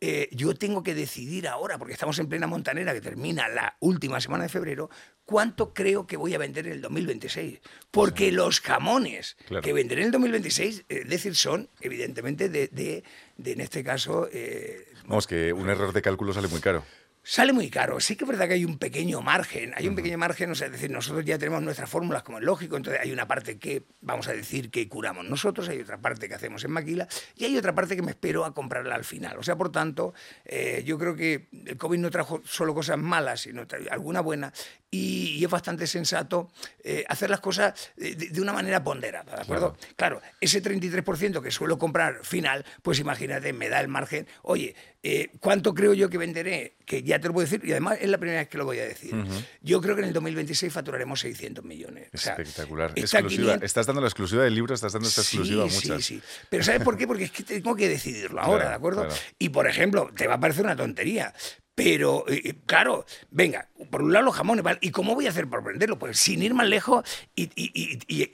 eh, 0.00 0.28
yo 0.30 0.54
tengo 0.54 0.82
que 0.82 0.94
decidir 0.94 1.48
ahora, 1.48 1.76
porque 1.76 1.92
estamos 1.92 2.18
en 2.20 2.28
plena 2.28 2.46
montanera 2.46 2.94
que 2.94 3.00
termina 3.00 3.48
la 3.48 3.76
última 3.80 4.20
semana 4.20 4.44
de 4.44 4.48
febrero, 4.48 4.90
cuánto 5.28 5.74
creo 5.74 6.06
que 6.06 6.16
voy 6.16 6.34
a 6.34 6.38
vender 6.38 6.66
en 6.66 6.72
el 6.72 6.80
2026. 6.80 7.60
Porque 7.90 8.32
los 8.32 8.62
jamones 8.62 9.36
que 9.62 9.74
venderé 9.74 10.00
en 10.00 10.06
el 10.06 10.12
2026, 10.12 10.86
es 10.88 11.06
decir, 11.06 11.36
son 11.36 11.68
evidentemente 11.82 12.48
de, 12.48 12.68
de, 12.68 13.52
en 13.52 13.60
este 13.60 13.84
caso... 13.84 14.26
Eh, 14.32 14.86
Vamos, 15.04 15.26
que 15.26 15.52
un 15.52 15.68
error 15.68 15.92
de 15.92 16.00
cálculo 16.00 16.32
sale 16.32 16.48
muy 16.48 16.60
caro. 16.60 16.82
Sale 17.30 17.52
muy 17.52 17.68
caro. 17.68 18.00
Sí 18.00 18.16
que 18.16 18.24
es 18.24 18.28
verdad 18.28 18.48
que 18.48 18.54
hay 18.54 18.64
un 18.64 18.78
pequeño 18.78 19.20
margen. 19.20 19.74
Hay 19.76 19.86
un 19.86 19.94
pequeño 19.94 20.16
margen, 20.16 20.50
o 20.50 20.54
sea, 20.54 20.68
es 20.68 20.72
decir, 20.72 20.90
nosotros 20.90 21.26
ya 21.26 21.36
tenemos 21.36 21.62
nuestras 21.62 21.90
fórmulas 21.90 22.22
como 22.22 22.38
es 22.38 22.44
lógico, 22.44 22.78
entonces 22.78 23.02
hay 23.02 23.12
una 23.12 23.28
parte 23.28 23.58
que, 23.58 23.82
vamos 24.00 24.28
a 24.28 24.32
decir, 24.32 24.70
que 24.70 24.88
curamos 24.88 25.26
nosotros, 25.26 25.68
hay 25.68 25.78
otra 25.80 25.98
parte 25.98 26.26
que 26.26 26.34
hacemos 26.34 26.64
en 26.64 26.70
maquila 26.70 27.06
y 27.36 27.44
hay 27.44 27.58
otra 27.58 27.74
parte 27.74 27.96
que 27.96 28.00
me 28.00 28.12
espero 28.12 28.46
a 28.46 28.54
comprarla 28.54 28.94
al 28.94 29.04
final. 29.04 29.36
O 29.38 29.42
sea, 29.42 29.56
por 29.56 29.70
tanto, 29.70 30.14
eh, 30.46 30.82
yo 30.86 30.96
creo 30.96 31.14
que 31.16 31.48
el 31.66 31.76
COVID 31.76 31.98
no 31.98 32.10
trajo 32.10 32.40
solo 32.46 32.72
cosas 32.72 32.96
malas, 32.96 33.42
sino 33.42 33.66
alguna 33.90 34.22
buena 34.22 34.50
y, 34.90 35.44
es 35.44 35.50
bastante 35.50 35.86
sensato 35.86 36.50
eh, 36.82 37.04
hacer 37.08 37.30
las 37.30 37.40
cosas 37.40 37.92
de, 37.96 38.40
una 38.40 38.52
manera 38.52 38.82
ponderada, 38.82 39.36
¿de 39.36 39.42
acuerdo? 39.42 39.74
Claro. 39.96 40.20
claro, 40.20 40.22
ese 40.40 40.62
33% 40.62 41.42
que 41.42 41.50
suelo 41.50 41.78
comprar 41.78 42.24
final, 42.24 42.64
pues 42.82 42.98
imagínate, 42.98 43.52
me 43.52 43.68
da 43.68 43.80
el 43.80 43.88
margen. 43.88 44.26
Oye, 44.42 44.74
eh, 45.00 45.30
¿Cuánto 45.38 45.74
creo 45.74 45.94
yo 45.94 46.10
que 46.10 46.18
venderé? 46.18 46.76
Que 46.84 47.04
ya 47.04 47.20
te 47.20 47.28
lo 47.28 47.34
puedo 47.34 47.46
decir, 47.46 47.60
y 47.64 47.70
además 47.70 47.98
es 48.00 48.08
la 48.08 48.18
primera 48.18 48.40
vez 48.40 48.48
que 48.48 48.58
lo 48.58 48.64
voy 48.64 48.80
a 48.80 48.84
decir. 48.84 49.14
Yo 49.62 49.80
creo 49.80 49.94
que 49.94 50.02
en 50.02 50.08
el 50.08 50.12
2026 50.12 50.72
facturaremos 50.72 51.20
600 51.20 51.64
millones. 51.64 52.08
Espectacular. 52.12 52.92
exclusiva. 52.96 53.54
Estás 53.62 53.86
dando 53.86 54.00
la 54.00 54.08
exclusiva 54.08 54.42
del 54.42 54.54
libro, 54.54 54.74
estás 54.74 54.92
dando 54.92 55.08
esta 55.08 55.20
exclusiva 55.20 55.62
a 55.62 55.66
muchas. 55.66 56.04
Sí, 56.04 56.16
sí. 56.16 56.22
Pero 56.50 56.64
¿sabes 56.64 56.82
por 56.82 56.96
qué? 56.96 57.06
Porque 57.06 57.24
es 57.24 57.30
que 57.30 57.44
tengo 57.44 57.76
que 57.76 57.88
decidirlo 57.88 58.40
ahora, 58.40 58.70
¿de 58.70 58.74
acuerdo? 58.74 59.06
Y 59.38 59.50
por 59.50 59.68
ejemplo, 59.68 60.10
te 60.16 60.26
va 60.26 60.34
a 60.34 60.40
parecer 60.40 60.64
una 60.64 60.76
tontería, 60.76 61.32
pero, 61.78 62.24
eh, 62.26 62.42
eh, 62.44 62.54
claro, 62.66 63.06
venga, 63.30 63.68
por 63.88 64.02
un 64.02 64.12
lado 64.12 64.24
los 64.24 64.34
jamones, 64.34 64.64
¿vale? 64.64 64.80
¿Y 64.82 64.90
cómo 64.90 65.14
voy 65.14 65.28
a 65.28 65.30
hacer 65.30 65.46
para 65.46 65.62
aprenderlo? 65.62 65.96
Pues 65.96 66.18
sin 66.18 66.42
ir 66.42 66.52
más 66.52 66.66
lejos, 66.66 67.04
y, 67.36 67.46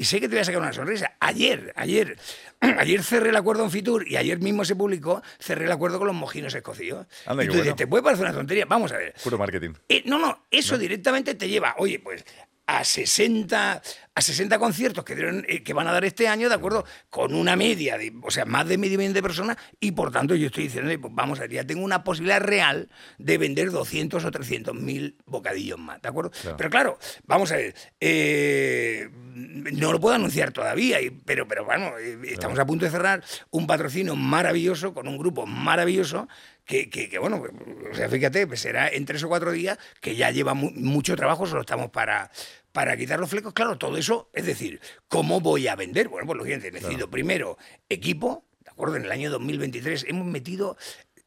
sé 0.03 0.19
que 0.19 0.29
te 0.29 0.35
voy 0.35 0.39
a 0.39 0.45
sacar 0.45 0.63
una 0.63 0.73
sonrisa. 0.73 1.13
Ayer, 1.21 1.71
ayer, 1.77 2.17
ayer 2.61 3.03
cerré 3.03 3.29
el 3.29 3.37
acuerdo 3.37 3.65
en 3.65 3.71
Fitur 3.71 4.09
y 4.09 4.17
ayer 4.17 4.39
mismo 4.39 4.65
se 4.65 4.77
publicó, 4.77 5.23
cerré 5.39 5.67
el 5.67 5.73
acuerdo 5.73 5.99
con 5.99 6.07
los 6.07 6.17
mojinos 6.17 6.55
escocidos. 6.55 7.07
y 7.39 7.47
tú 7.47 7.57
dices, 7.59 7.77
te 7.77 7.87
puede 7.87 8.03
parecer 8.03 8.25
una 8.25 8.35
tontería, 8.35 8.65
vamos 8.65 8.93
a 8.93 8.97
ver. 8.97 9.15
Puro 9.23 9.37
marketing. 9.37 9.75
Eh, 9.91 10.03
no, 10.07 10.19
no, 10.19 10.47
eso 10.51 10.79
directamente 10.79 11.35
te 11.35 11.47
lleva, 11.47 11.75
oye, 11.77 11.99
pues 11.99 12.25
a 12.67 12.83
60, 12.83 13.83
a 14.15 14.21
60 14.21 14.59
conciertos 14.59 15.05
que, 15.05 15.15
dieron, 15.17 15.45
eh, 15.49 15.63
que 15.63 15.73
van 15.73 15.89
a 15.89 15.93
dar 15.93 16.05
este 16.05 16.29
año, 16.29 16.49
¿de 16.49 16.55
acuerdo? 16.55 16.85
Con 17.11 17.35
una 17.35 17.57
media, 17.57 17.99
de, 17.99 18.13
o 18.23 18.31
sea, 18.31 18.45
más 18.45 18.69
de 18.69 18.79
medio 18.79 18.97
millón 18.97 19.13
de 19.13 19.23
personas, 19.23 19.57
y 19.81 19.91
por 19.91 20.13
tanto 20.13 20.37
yo 20.37 20.47
estoy 20.47 20.65
diciendo, 20.65 20.93
pues 21.01 21.13
vamos 21.15 21.39
a 21.39 21.43
ver, 21.43 21.51
ya 21.51 21.65
tengo 21.65 21.85
una 21.85 22.05
posibilidad 22.05 22.41
real 22.41 22.89
de 23.19 23.39
vender 23.39 23.73
200 23.73 24.25
o 24.25 24.31
300 24.31 24.75
mil 24.75 25.17
bocadillos 25.27 25.79
más, 25.79 26.01
¿de 26.01 26.09
acuerdo? 26.09 26.31
Pero 26.57 26.71
claro, 26.71 26.99
vamos 27.25 27.51
a 27.51 27.57
ver, 27.57 27.75
eh, 28.01 29.11
no 29.35 29.91
lo 29.91 29.99
puedo 29.99 30.15
anunciar 30.15 30.53
todavía, 30.53 30.99
pero, 31.25 31.49
pero 31.49 31.65
bueno, 31.65 31.99
eh, 31.99 32.19
estamos 32.27 32.59
a 32.59 32.67
punto 32.67 32.85
de 32.85 32.93
cerrar 32.93 33.25
un 33.51 33.67
patrocinio 33.67 34.15
maravilloso 34.15 34.95
con 34.95 35.09
un 35.09 35.19
grupo 35.19 35.45
maravilloso 35.45 36.29
que, 36.65 36.89
que, 36.89 37.19
bueno, 37.19 37.43
o 37.91 37.95
sea, 37.95 38.09
fíjate, 38.09 38.47
pues 38.47 38.61
será 38.61 38.89
en 38.89 39.05
tres 39.05 39.23
o 39.25 39.29
cuatro 39.29 39.53
días 39.53 39.77
que 40.01 40.17
ya 40.17 40.31
lleva 40.31 40.55
mucho 40.55 41.15
trabajo, 41.15 41.47
solo 41.47 41.61
estamos 41.61 41.91
para, 41.91 42.31
para 42.75 42.97
quitar 42.97 43.21
los 43.21 43.31
flecos. 43.31 43.53
Claro, 43.53 43.79
todo 43.79 43.97
eso, 43.97 44.31
es 44.33 44.47
decir, 44.47 44.81
¿cómo 45.07 45.41
voy 45.41 45.69
a 45.69 45.77
vender? 45.77 46.09
Bueno, 46.09 46.27
pues 46.27 46.37
lo 46.37 46.43
siguiente, 46.43 46.73
necesito 46.73 47.09
primero 47.09 47.57
equipo, 47.89 48.47
¿de 48.65 48.71
acuerdo? 48.73 48.97
En 48.97 49.05
el 49.05 49.13
año 49.13 49.31
2023 49.31 50.07
hemos 50.09 50.27
metido 50.27 50.77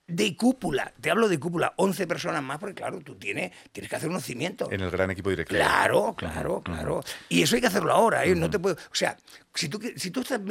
de 0.08 0.36
cúpula, 0.36 0.94
te 1.00 1.10
hablo 1.10 1.30
de 1.30 1.40
cúpula, 1.40 1.74
11 1.78 2.06
personas 2.06 2.44
más, 2.44 2.60
porque 2.60 2.76
claro, 2.76 3.00
tú 3.00 3.16
tienes, 3.16 3.54
tienes 3.72 3.90
que 3.90 3.96
hacer 3.96 4.10
unos 4.10 4.26
cimientos. 4.26 4.70
En 4.74 4.82
el 4.82 4.92
gran 4.92 5.10
equipo 5.10 5.30
directivo. 5.30 5.58
Claro, 5.58 6.16
claro, 6.18 6.62
claro. 6.62 7.02
Y 7.30 7.42
eso 7.42 7.56
hay 7.56 7.62
que 7.62 7.68
hacerlo 7.68 7.94
ahora, 7.94 8.26
¿eh? 8.26 8.36
No 8.36 8.50
te 8.50 8.60
puedo. 8.60 8.76
O 8.76 8.96
sea, 8.96 9.16
si 9.54 9.70
tú, 9.70 9.80
si 9.96 10.12
tú 10.12 10.20
estás 10.20 10.42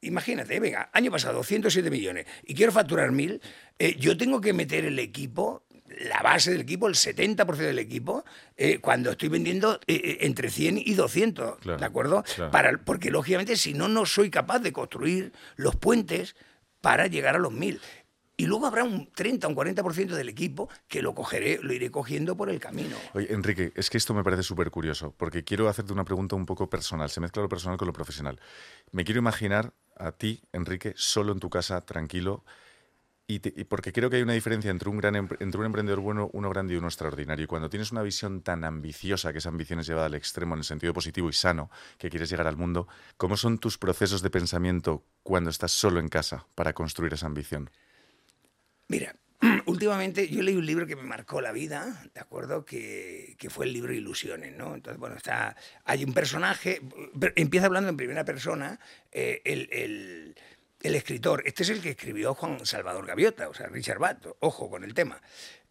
imagínate, 0.00 0.58
venga, 0.58 0.90
año 0.92 1.12
pasado 1.12 1.44
107 1.44 1.90
millones 1.90 2.26
y 2.42 2.54
quiero 2.54 2.72
facturar 2.72 3.12
mil, 3.12 3.40
eh, 3.78 3.96
yo 4.00 4.16
tengo 4.16 4.40
que 4.40 4.52
meter 4.52 4.84
el 4.84 4.98
equipo, 4.98 5.64
la 6.00 6.22
base 6.22 6.50
del 6.52 6.62
equipo, 6.62 6.88
el 6.88 6.94
70% 6.94 7.56
del 7.56 7.78
equipo, 7.78 8.24
eh, 8.56 8.78
cuando 8.78 9.10
estoy 9.10 9.28
vendiendo 9.28 9.80
eh, 9.86 10.00
eh, 10.04 10.18
entre 10.20 10.50
100 10.50 10.78
y 10.78 10.94
200, 10.94 11.60
¿de 11.78 11.84
acuerdo? 11.84 12.24
Para, 12.50 12.78
porque 12.78 13.10
lógicamente 13.10 13.56
si 13.56 13.74
no, 13.74 13.88
no 13.88 14.06
soy 14.06 14.30
capaz 14.30 14.60
de 14.60 14.72
construir 14.72 15.32
los 15.56 15.76
puentes 15.76 16.36
para 16.80 17.06
llegar 17.06 17.36
a 17.36 17.38
los 17.38 17.52
1000. 17.52 17.80
Y 18.36 18.46
luego 18.46 18.66
habrá 18.66 18.82
un 18.82 19.12
30 19.12 19.46
o 19.46 19.50
un 19.50 19.56
40% 19.56 20.08
del 20.08 20.28
equipo 20.28 20.68
que 20.88 21.02
lo 21.02 21.14
cogeré, 21.14 21.60
lo 21.62 21.72
iré 21.72 21.90
cogiendo 21.90 22.36
por 22.36 22.50
el 22.50 22.58
camino. 22.58 22.96
Oye, 23.12 23.32
Enrique, 23.32 23.72
es 23.76 23.90
que 23.90 23.96
esto 23.96 24.12
me 24.12 24.24
parece 24.24 24.42
súper 24.42 24.72
curioso, 24.72 25.14
porque 25.16 25.44
quiero 25.44 25.68
hacerte 25.68 25.92
una 25.92 26.04
pregunta 26.04 26.34
un 26.34 26.44
poco 26.44 26.68
personal. 26.68 27.08
Se 27.10 27.20
mezcla 27.20 27.42
lo 27.42 27.48
personal 27.48 27.78
con 27.78 27.86
lo 27.86 27.92
profesional. 27.92 28.40
Me 28.90 29.04
quiero 29.04 29.20
imaginar 29.20 29.72
a 29.96 30.10
ti, 30.10 30.42
Enrique, 30.52 30.94
solo 30.96 31.32
en 31.32 31.38
tu 31.38 31.48
casa, 31.48 31.80
tranquilo, 31.82 32.44
y, 33.26 33.38
porque 33.64 33.92
creo 33.92 34.10
que 34.10 34.16
hay 34.16 34.22
una 34.22 34.34
diferencia 34.34 34.70
entre 34.70 34.90
un, 34.90 34.98
gran, 34.98 35.16
entre 35.16 35.58
un 35.58 35.64
emprendedor 35.64 36.00
bueno, 36.00 36.28
uno 36.34 36.50
grande 36.50 36.74
y 36.74 36.76
uno 36.76 36.88
extraordinario. 36.88 37.44
Y 37.44 37.46
cuando 37.46 37.70
tienes 37.70 37.90
una 37.90 38.02
visión 38.02 38.42
tan 38.42 38.64
ambiciosa, 38.64 39.32
que 39.32 39.38
esa 39.38 39.48
ambición 39.48 39.80
es 39.80 39.86
llevada 39.86 40.06
al 40.06 40.14
extremo 40.14 40.54
en 40.54 40.58
el 40.58 40.64
sentido 40.64 40.92
positivo 40.92 41.30
y 41.30 41.32
sano, 41.32 41.70
que 41.96 42.10
quieres 42.10 42.28
llegar 42.28 42.46
al 42.46 42.58
mundo, 42.58 42.86
¿cómo 43.16 43.38
son 43.38 43.58
tus 43.58 43.78
procesos 43.78 44.20
de 44.20 44.28
pensamiento 44.28 45.06
cuando 45.22 45.48
estás 45.48 45.72
solo 45.72 46.00
en 46.00 46.08
casa 46.08 46.46
para 46.54 46.74
construir 46.74 47.14
esa 47.14 47.24
ambición? 47.24 47.70
Mira, 48.88 49.16
últimamente 49.66 50.28
yo 50.28 50.42
leí 50.42 50.56
un 50.56 50.66
libro 50.66 50.86
que 50.86 50.96
me 50.96 51.02
marcó 51.02 51.40
la 51.40 51.52
vida, 51.52 52.02
¿de 52.14 52.20
acuerdo? 52.20 52.64
Que, 52.64 53.36
que, 53.38 53.50
fue 53.50 53.66
el 53.66 53.72
libro 53.72 53.92
Ilusiones, 53.92 54.56
¿no? 54.56 54.74
Entonces, 54.74 54.98
bueno, 54.98 55.16
está, 55.16 55.56
hay 55.84 56.04
un 56.04 56.12
personaje, 56.12 56.80
empieza 57.36 57.66
hablando 57.66 57.90
en 57.90 57.96
primera 57.96 58.24
persona, 58.24 58.78
eh, 59.12 59.42
el, 59.44 59.68
el, 59.72 60.36
el, 60.84 60.94
escritor, 60.94 61.42
este 61.46 61.62
es 61.62 61.70
el 61.70 61.80
que 61.80 61.90
escribió 61.90 62.34
Juan 62.34 62.64
Salvador 62.64 63.06
Gaviota, 63.06 63.48
o 63.48 63.54
sea, 63.54 63.66
Richard 63.66 63.98
Bato, 63.98 64.36
ojo 64.40 64.70
con 64.70 64.84
el 64.84 64.94
tema. 64.94 65.20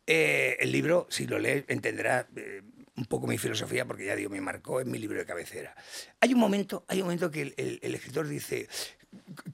Eh, 0.06 0.58
el 0.60 0.72
libro, 0.72 1.08
si 1.10 1.26
lo 1.28 1.40
lees, 1.40 1.64
entenderá 1.68 2.28
eh, 2.36 2.62
un 2.96 3.06
poco 3.06 3.28
mi 3.28 3.38
filosofía, 3.38 3.86
porque 3.86 4.06
ya 4.06 4.16
digo, 4.16 4.30
me 4.30 4.42
marcó 4.42 4.82
en 4.82 4.92
mi 4.92 5.00
libro 5.00 5.18
de 5.18 5.26
cabecera. 5.26 5.76
Hay 6.20 6.34
un 6.34 6.40
momento, 6.40 6.86
hay 6.88 7.00
un 7.00 7.06
momento 7.06 7.32
que 7.32 7.54
el, 7.56 7.96
escritor 7.96 8.28
dice, 8.28 8.68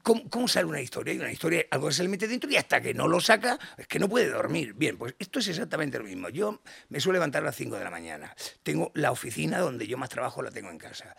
¿Cómo, 0.02 0.48
sale 0.48 0.66
una 0.66 0.80
historia? 0.80 1.14
Y 1.14 1.18
una 1.18 1.30
historia, 1.30 1.66
algo 1.70 1.92
se 1.92 2.02
le 2.02 2.08
mete 2.08 2.26
dentro 2.26 2.50
y 2.50 2.56
hasta 2.56 2.80
que 2.80 2.94
no 2.94 3.06
lo 3.06 3.20
saca, 3.20 3.58
es 3.76 3.86
que 3.86 3.98
no 3.98 4.08
puede 4.08 4.30
dormir. 4.30 4.74
Bien, 4.74 4.96
pues 4.96 5.14
esto 5.18 5.38
es 5.38 5.48
exactamente 5.48 5.98
lo 5.98 6.04
mismo. 6.04 6.30
Yo 6.30 6.62
me 6.88 7.00
suelo 7.00 7.14
levantar 7.14 7.42
a 7.42 7.46
las 7.46 7.56
5 7.56 7.76
de 7.76 7.84
la 7.84 7.90
mañana. 7.90 8.34
Tengo 8.62 8.90
la 8.94 9.12
oficina 9.12 9.58
donde 9.58 9.86
yo 9.86 9.98
más 9.98 10.08
trabajo, 10.08 10.42
la 10.42 10.50
tengo 10.50 10.70
en 10.70 10.78
casa. 10.78 11.14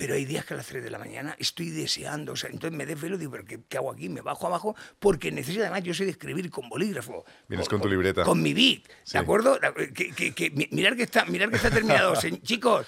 Pero 0.00 0.14
hay 0.14 0.24
días 0.24 0.46
que 0.46 0.54
a 0.54 0.56
las 0.56 0.66
3 0.66 0.82
de 0.82 0.88
la 0.88 0.98
mañana 0.98 1.36
estoy 1.38 1.68
deseando, 1.68 2.32
o 2.32 2.36
sea, 2.36 2.48
entonces 2.48 2.74
me 2.74 2.86
desvelo 2.86 3.16
y 3.16 3.18
digo, 3.18 3.32
¿pero 3.32 3.44
qué, 3.68 3.76
hago 3.76 3.92
aquí? 3.92 4.08
Me 4.08 4.22
bajo 4.22 4.46
abajo 4.46 4.74
porque 4.98 5.30
necesito, 5.30 5.60
además, 5.60 5.82
yo 5.82 5.92
sé 5.92 6.06
de 6.06 6.12
escribir 6.12 6.48
con 6.48 6.70
bolígrafo. 6.70 7.22
Vienes 7.48 7.68
con, 7.68 7.82
tu 7.82 7.88
libreta. 7.88 8.24
Con 8.24 8.40
mi 8.40 8.54
bit, 8.54 8.88
¿de 9.12 9.18
acuerdo? 9.18 9.60
Que, 9.60 10.68
mirar, 10.70 10.96
que 10.96 11.02
está, 11.02 11.26
mirar 11.26 11.50
que 11.50 11.56
está 11.56 11.70
terminado. 11.70 12.14
chicos, 12.42 12.86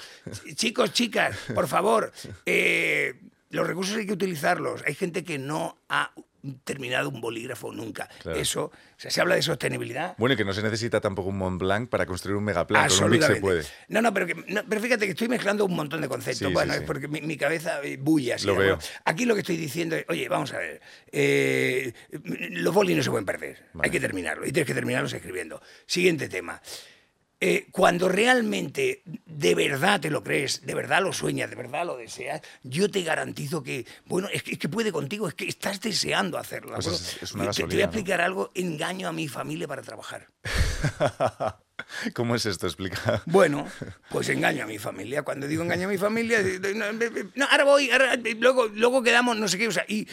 chicos, 0.54 0.90
chicas, 0.94 1.36
por 1.54 1.68
favor, 1.68 2.10
eh, 2.46 3.20
los 3.50 3.66
recursos 3.66 3.98
hay 3.98 4.06
que 4.06 4.14
utilizarlos. 4.14 4.82
Hay 4.86 4.94
gente 4.94 5.22
que 5.22 5.36
no 5.38 5.76
ha 5.90 6.12
terminado 6.64 7.08
un 7.08 7.20
bolígrafo 7.20 7.72
nunca. 7.72 8.08
Eso, 8.34 8.64
o 8.64 8.72
sea, 8.96 9.10
se 9.10 9.20
habla 9.20 9.36
de 9.36 9.42
sostenibilidad. 9.42 10.14
Bueno, 10.18 10.34
y 10.34 10.36
que 10.36 10.44
no 10.44 10.52
se 10.52 10.62
necesita 10.62 11.00
tampoco 11.00 11.28
un 11.28 11.38
Mont 11.38 11.60
Blanc 11.60 11.88
para 11.88 12.06
construir 12.06 12.36
un 12.36 12.44
megaplan, 12.44 12.88
con 12.88 13.04
un 13.04 13.10
mix 13.10 13.26
se 13.26 13.36
puede. 13.36 13.64
No, 13.88 14.02
no 14.02 14.12
pero, 14.12 14.26
pero 14.68 14.80
fíjate 14.80 15.06
que 15.06 15.12
estoy 15.12 15.28
mezclando 15.28 15.64
un 15.64 15.74
montón 15.74 16.00
de 16.00 16.08
conceptos. 16.08 16.52
bueno, 16.52 16.74
es 16.74 16.82
porque 16.82 17.08
mi, 17.08 17.36
cabeza 17.36 17.80
bulla. 17.98 18.36
Lo 18.44 18.56
veo. 18.56 18.78
Aquí 19.04 19.24
lo 19.24 19.34
que 19.34 19.40
estoy 19.40 19.56
diciendo 19.56 19.96
es, 19.96 20.04
oye, 20.08 20.28
vamos 20.28 20.52
a 20.52 20.58
ver, 20.58 20.80
eh, 21.10 21.92
los 22.50 22.74
bolis 22.74 22.96
no 22.96 23.02
se 23.02 23.10
pueden 23.10 23.26
perder, 23.26 23.70
hay 23.80 23.90
que 23.90 24.00
terminarlo, 24.00 24.46
y 24.46 24.52
tienes 24.52 24.66
que 24.66 24.74
terminarlos 24.74 25.12
escribiendo. 25.12 25.60
Siguiente 25.86 26.28
tema. 26.28 26.60
Eh, 27.44 27.66
cuando 27.72 28.08
realmente 28.08 29.02
de 29.04 29.56
verdad 29.56 30.00
te 30.00 30.10
lo 30.10 30.22
crees, 30.22 30.64
de 30.64 30.76
verdad 30.76 31.02
lo 31.02 31.12
sueñas, 31.12 31.50
de 31.50 31.56
verdad 31.56 31.84
lo 31.84 31.96
deseas, 31.96 32.40
yo 32.62 32.88
te 32.88 33.02
garantizo 33.02 33.64
que, 33.64 33.84
bueno, 34.06 34.28
es 34.32 34.44
que, 34.44 34.68
puede 34.68 34.92
contigo, 34.92 35.26
es 35.26 35.34
que 35.34 35.48
estás 35.48 35.80
deseando 35.80 36.38
hacerlo. 36.38 36.74
Pues 36.74 37.18
es, 37.20 37.32
una 37.32 37.50
te, 37.50 37.64
te, 37.64 37.74
voy 37.74 37.80
a 37.80 37.86
explicar 37.86 38.20
algo, 38.20 38.52
engaño 38.54 39.08
a 39.08 39.12
mi 39.12 39.26
familia 39.26 39.66
para 39.66 39.82
trabajar. 39.82 40.28
¿Cómo 42.14 42.34
es 42.34 42.46
esto? 42.46 42.66
Explica. 42.66 43.22
Bueno, 43.26 43.66
pues 44.10 44.28
engaño 44.28 44.64
a 44.64 44.66
mi 44.66 44.78
familia. 44.78 45.22
Cuando 45.22 45.46
digo 45.46 45.62
engaño 45.62 45.86
a 45.86 45.90
mi 45.90 45.98
familia, 45.98 46.40
no, 47.34 47.46
ahora 47.50 47.64
voy, 47.64 47.90
luego, 48.38 48.68
luego 48.68 49.02
quedamos, 49.02 49.36
no 49.36 49.48
sé 49.48 49.58
qué. 49.58 49.68
O 49.68 49.72
sea, 49.72 49.84
y, 49.88 50.06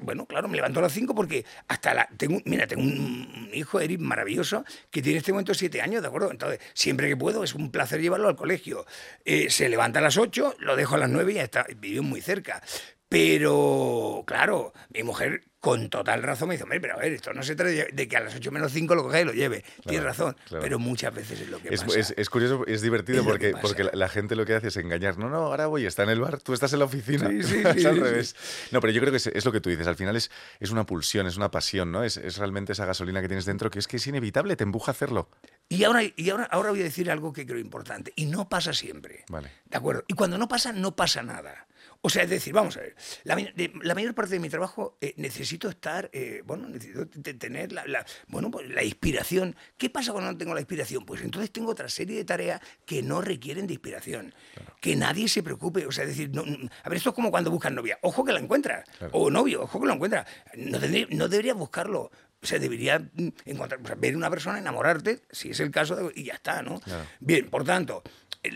bueno, 0.00 0.26
claro, 0.26 0.48
me 0.48 0.56
levanto 0.56 0.80
a 0.80 0.82
las 0.82 0.92
5 0.92 1.14
porque 1.14 1.44
hasta 1.68 1.94
la. 1.94 2.08
Tengo, 2.16 2.40
mira, 2.44 2.66
tengo 2.66 2.82
un 2.82 3.50
hijo, 3.52 3.80
Eric, 3.80 4.00
maravilloso, 4.00 4.64
que 4.90 5.02
tiene 5.02 5.16
en 5.16 5.18
este 5.18 5.32
momento 5.32 5.54
7 5.54 5.80
años, 5.80 6.02
¿de 6.02 6.08
acuerdo? 6.08 6.30
Entonces, 6.30 6.60
siempre 6.74 7.08
que 7.08 7.16
puedo, 7.16 7.44
es 7.44 7.54
un 7.54 7.70
placer 7.70 8.00
llevarlo 8.00 8.28
al 8.28 8.36
colegio. 8.36 8.86
Eh, 9.24 9.50
se 9.50 9.68
levanta 9.68 9.98
a 9.98 10.02
las 10.02 10.16
8, 10.16 10.56
lo 10.58 10.76
dejo 10.76 10.94
a 10.94 10.98
las 10.98 11.10
9 11.10 11.32
y 11.32 11.34
ya 11.36 11.42
está, 11.42 11.66
vive 11.78 12.00
muy 12.00 12.20
cerca. 12.20 12.62
Pero, 13.08 14.24
claro, 14.26 14.72
mi 14.92 15.02
mujer 15.02 15.44
con 15.60 15.90
total 15.90 16.22
razón 16.22 16.48
me 16.48 16.54
dice, 16.54 16.62
hombre, 16.62 16.80
pero 16.80 16.94
a 16.94 16.98
ver, 16.98 17.12
esto 17.12 17.32
no 17.32 17.42
se 17.42 17.56
trata 17.56 17.72
de 17.92 18.08
que 18.08 18.16
a 18.16 18.20
las 18.20 18.36
8 18.36 18.52
menos 18.52 18.70
5 18.72 18.94
lo 18.94 19.02
coge 19.02 19.22
y 19.22 19.24
lo 19.24 19.32
lleve. 19.32 19.64
Tienes 19.84 20.04
razón, 20.04 20.36
pero 20.48 20.78
muchas 20.78 21.12
veces 21.12 21.40
es 21.40 21.48
lo 21.48 21.58
que 21.58 21.74
es, 21.74 21.82
pasa. 21.82 22.14
Es, 22.16 22.30
curioso, 22.30 22.64
es 22.66 22.82
divertido 22.82 23.24
porque, 23.24 23.52
porque 23.60 23.82
la, 23.92 24.08
gente 24.08 24.36
lo 24.36 24.46
que 24.46 24.54
hace 24.54 24.68
es 24.68 24.76
engañar. 24.76 25.18
No, 25.18 25.28
no, 25.28 25.38
ahora 25.38 25.66
voy, 25.66 25.84
está 25.84 26.04
en 26.04 26.10
el 26.10 26.20
bar, 26.20 26.40
tú 26.40 26.52
estás 26.52 26.72
en 26.72 26.80
la 26.80 26.84
oficina. 26.84 27.28
Sí, 27.28 27.42
sí, 27.42 27.62
es 27.76 27.84
al 27.84 28.00
revés. 28.00 28.36
No, 28.70 28.80
pero 28.80 28.92
yo 28.92 29.00
creo 29.00 29.12
que 29.12 29.16
es, 29.16 29.44
lo 29.44 29.50
que 29.50 29.60
tú 29.60 29.70
dices. 29.70 29.88
Al 29.88 29.96
final 29.96 30.14
es, 30.14 30.30
es 30.60 30.70
una 30.70 30.86
pulsión, 30.86 31.26
es 31.26 31.36
una 31.36 31.50
pasión, 31.50 31.90
¿no? 31.90 32.04
Es, 32.04 32.16
es 32.16 32.38
realmente 32.38 32.72
esa 32.72 32.86
gasolina 32.86 33.20
que 33.20 33.28
tienes 33.28 33.44
dentro 33.44 33.70
que 33.70 33.80
es 33.80 33.88
que 33.88 33.96
es 33.96 34.06
inevitable, 34.06 34.54
te 34.54 34.62
empuja 34.62 34.90
a 34.90 34.94
hacerlo. 34.94 35.30
Y 35.68 35.82
ahora, 35.82 36.02
y 36.04 36.30
ahora, 36.30 36.44
ahora 36.44 36.70
voy 36.70 36.80
a 36.80 36.84
decir 36.84 37.10
algo 37.10 37.32
que 37.32 37.44
creo 37.44 37.58
importante. 37.58 38.12
Y 38.14 38.26
no 38.26 38.48
pasa 38.48 38.72
siempre. 38.72 39.24
Vale. 39.28 39.50
¿De 39.64 39.76
acuerdo? 39.76 40.04
Y 40.06 40.14
cuando 40.14 40.38
no 40.38 40.46
pasa, 40.46 40.72
no 40.72 40.94
pasa 40.94 41.24
nada. 41.24 41.66
O 42.02 42.10
sea, 42.10 42.22
es 42.22 42.30
decir, 42.30 42.52
vamos 42.52 42.76
a 42.76 42.80
ver, 42.80 42.96
la, 43.24 43.94
mayor 43.94 44.14
parte 44.14 44.34
de 44.34 44.40
mi 44.40 44.48
trabajo 44.48 44.96
eh, 45.00 45.14
necesito 45.16 45.68
estar, 45.68 46.10
eh, 46.12 46.42
bueno, 46.44 46.68
necesito 46.68 47.06
tener 47.38 47.72
la, 47.72 48.04
bueno, 48.28 48.50
pues, 48.50 48.68
la 48.68 48.84
inspiración. 48.84 49.56
¿Qué 49.76 49.90
pasa 49.90 50.12
cuando 50.12 50.32
no 50.32 50.38
tengo 50.38 50.54
la 50.54 50.60
inspiración? 50.60 51.04
Pues 51.04 51.22
entonces 51.22 51.50
tengo 51.50 51.70
otra 51.70 51.88
serie 51.88 52.16
de 52.16 52.24
tareas 52.24 52.60
que 52.84 53.02
no 53.02 53.20
requieren 53.20 53.66
de 53.66 53.74
inspiración. 53.74 54.34
Que 54.80 54.96
nadie 54.96 55.28
se 55.28 55.42
preocupe. 55.42 55.86
O 55.86 55.92
sea, 55.92 56.04
es 56.04 56.10
decir, 56.10 56.30
no, 56.32 56.42
a 56.42 56.88
ver, 56.88 56.96
esto 56.96 57.10
es 57.10 57.14
como 57.14 57.30
cuando 57.30 57.50
buscas 57.50 57.72
novia. 57.72 57.98
Ojo 58.02 58.24
que 58.24 58.32
la 58.32 58.40
encuentras. 58.40 58.84
O 59.12 59.30
novio, 59.30 59.62
ojo 59.62 59.80
que 59.80 59.86
lo 59.86 59.94
encuentras. 59.94 60.26
No, 60.54 60.78
no 61.10 61.28
deberías 61.28 61.56
buscarlo. 61.56 62.10
O 62.42 62.46
sea, 62.46 62.58
debería 62.58 62.98
mm, 62.98 63.28
encontrar, 63.46 63.80
o 63.82 63.86
sea, 63.86 63.96
ver 63.96 64.16
una 64.16 64.30
persona, 64.30 64.58
enamorarte, 64.58 65.22
si 65.30 65.50
es 65.50 65.60
el 65.60 65.70
caso, 65.70 66.10
y 66.14 66.24
ya 66.24 66.34
está, 66.34 66.62
¿no? 66.62 66.80
Bien, 67.18 67.48
por 67.48 67.64
tanto, 67.64 68.02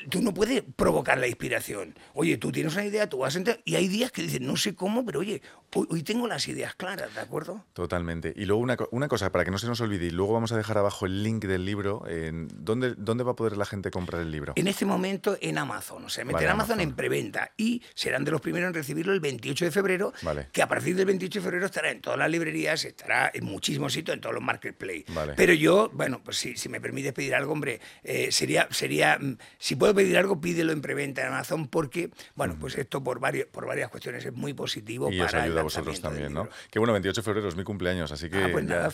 tú 0.08 0.22
no 0.22 0.32
puedes 0.34 0.62
provocar 0.76 1.18
la 1.18 1.26
inspiración. 1.26 1.94
Oye, 2.14 2.36
tú 2.36 2.52
tienes 2.52 2.74
una 2.74 2.84
idea, 2.84 3.08
tú 3.08 3.18
vas 3.18 3.34
a 3.34 3.38
entrar, 3.38 3.60
y 3.64 3.76
hay 3.76 3.88
días 3.88 4.12
que 4.12 4.22
dices, 4.22 4.40
no 4.40 4.56
sé 4.56 4.74
cómo, 4.74 5.04
pero 5.04 5.20
oye, 5.20 5.42
hoy, 5.74 6.02
tengo 6.02 6.26
las 6.26 6.48
ideas 6.48 6.74
claras, 6.74 7.14
¿de 7.14 7.20
acuerdo? 7.20 7.64
Totalmente. 7.72 8.32
Y 8.36 8.44
luego 8.44 8.62
una, 8.62 8.76
una, 8.90 9.08
cosa, 9.08 9.30
para 9.30 9.44
que 9.44 9.50
no 9.50 9.58
se 9.58 9.66
nos 9.66 9.80
olvide, 9.80 10.06
y 10.06 10.10
luego 10.10 10.32
vamos 10.32 10.52
a 10.52 10.56
dejar 10.56 10.78
abajo 10.78 11.06
el 11.06 11.22
link 11.22 11.44
del 11.44 11.64
libro, 11.64 12.04
en, 12.08 12.48
¿dónde, 12.54 12.94
¿dónde 12.96 13.24
va 13.24 13.32
a 13.32 13.36
poder 13.36 13.56
la 13.56 13.66
gente 13.66 13.90
comprar 13.90 14.22
el 14.22 14.30
libro? 14.30 14.54
En 14.56 14.66
este 14.66 14.84
momento 14.84 15.36
en 15.40 15.58
Amazon, 15.58 16.04
o 16.04 16.08
sea, 16.08 16.24
meter 16.24 16.48
Amazon, 16.48 16.80
en 16.80 16.94
preventa, 16.94 17.52
y 17.56 17.82
serán 17.94 18.24
de 18.24 18.30
los 18.30 18.40
primeros 18.40 18.68
en 18.68 18.74
recibirlo 18.74 19.12
el 19.12 19.20
28 19.20 19.66
de 19.66 19.70
febrero, 19.70 20.12
que 20.52 20.62
a 20.62 20.68
partir 20.68 20.96
del 20.96 21.06
28 21.06 21.38
de 21.38 21.42
febrero 21.42 21.66
estará 21.66 21.90
en 21.90 22.00
todas 22.00 22.18
las 22.18 22.30
librerías, 22.30 22.84
estará 22.84 23.30
en 23.32 23.44
muchísimos 23.44 23.92
sitios, 23.92 24.14
en 24.14 24.20
todos 24.20 24.34
los 24.34 24.42
marketplaces. 24.42 25.04
Pero 25.36 25.52
yo, 25.52 25.90
bueno, 25.92 26.22
pues 26.22 26.38
si, 26.38 26.56
si 26.56 26.68
me 26.68 26.80
permites 26.80 27.12
pedir 27.12 27.34
algo, 27.34 27.52
hombre, 27.52 27.80
eh, 28.02 28.32
sería, 28.32 28.68
sería, 28.70 29.18
mm, 29.18 29.36
si 29.58 29.74
puedo 29.80 29.94
pedir 29.94 30.16
algo, 30.16 30.40
pídelo 30.40 30.72
en 30.72 30.80
preventa 30.80 31.22
en 31.22 31.28
Amazon, 31.28 31.66
porque, 31.66 32.10
bueno, 32.36 32.56
pues 32.60 32.78
esto 32.78 33.02
por, 33.02 33.18
varios, 33.18 33.48
por 33.48 33.66
varias 33.66 33.90
cuestiones 33.90 34.24
es 34.24 34.32
muy 34.32 34.54
positivo 34.54 35.10
y 35.10 35.18
para 35.18 35.42
ayuda 35.42 35.60
a 35.60 35.64
vosotros 35.64 36.00
también, 36.00 36.32
¿no? 36.32 36.48
Que 36.70 36.78
bueno, 36.78 36.92
28 36.92 37.20
de 37.20 37.24
febrero 37.24 37.48
es 37.48 37.56
mi 37.56 37.64
cumpleaños, 37.64 38.12
así 38.12 38.30
que. 38.30 38.44
Ah, 38.44 38.48
pues 38.52 38.64
nada, 38.64 38.92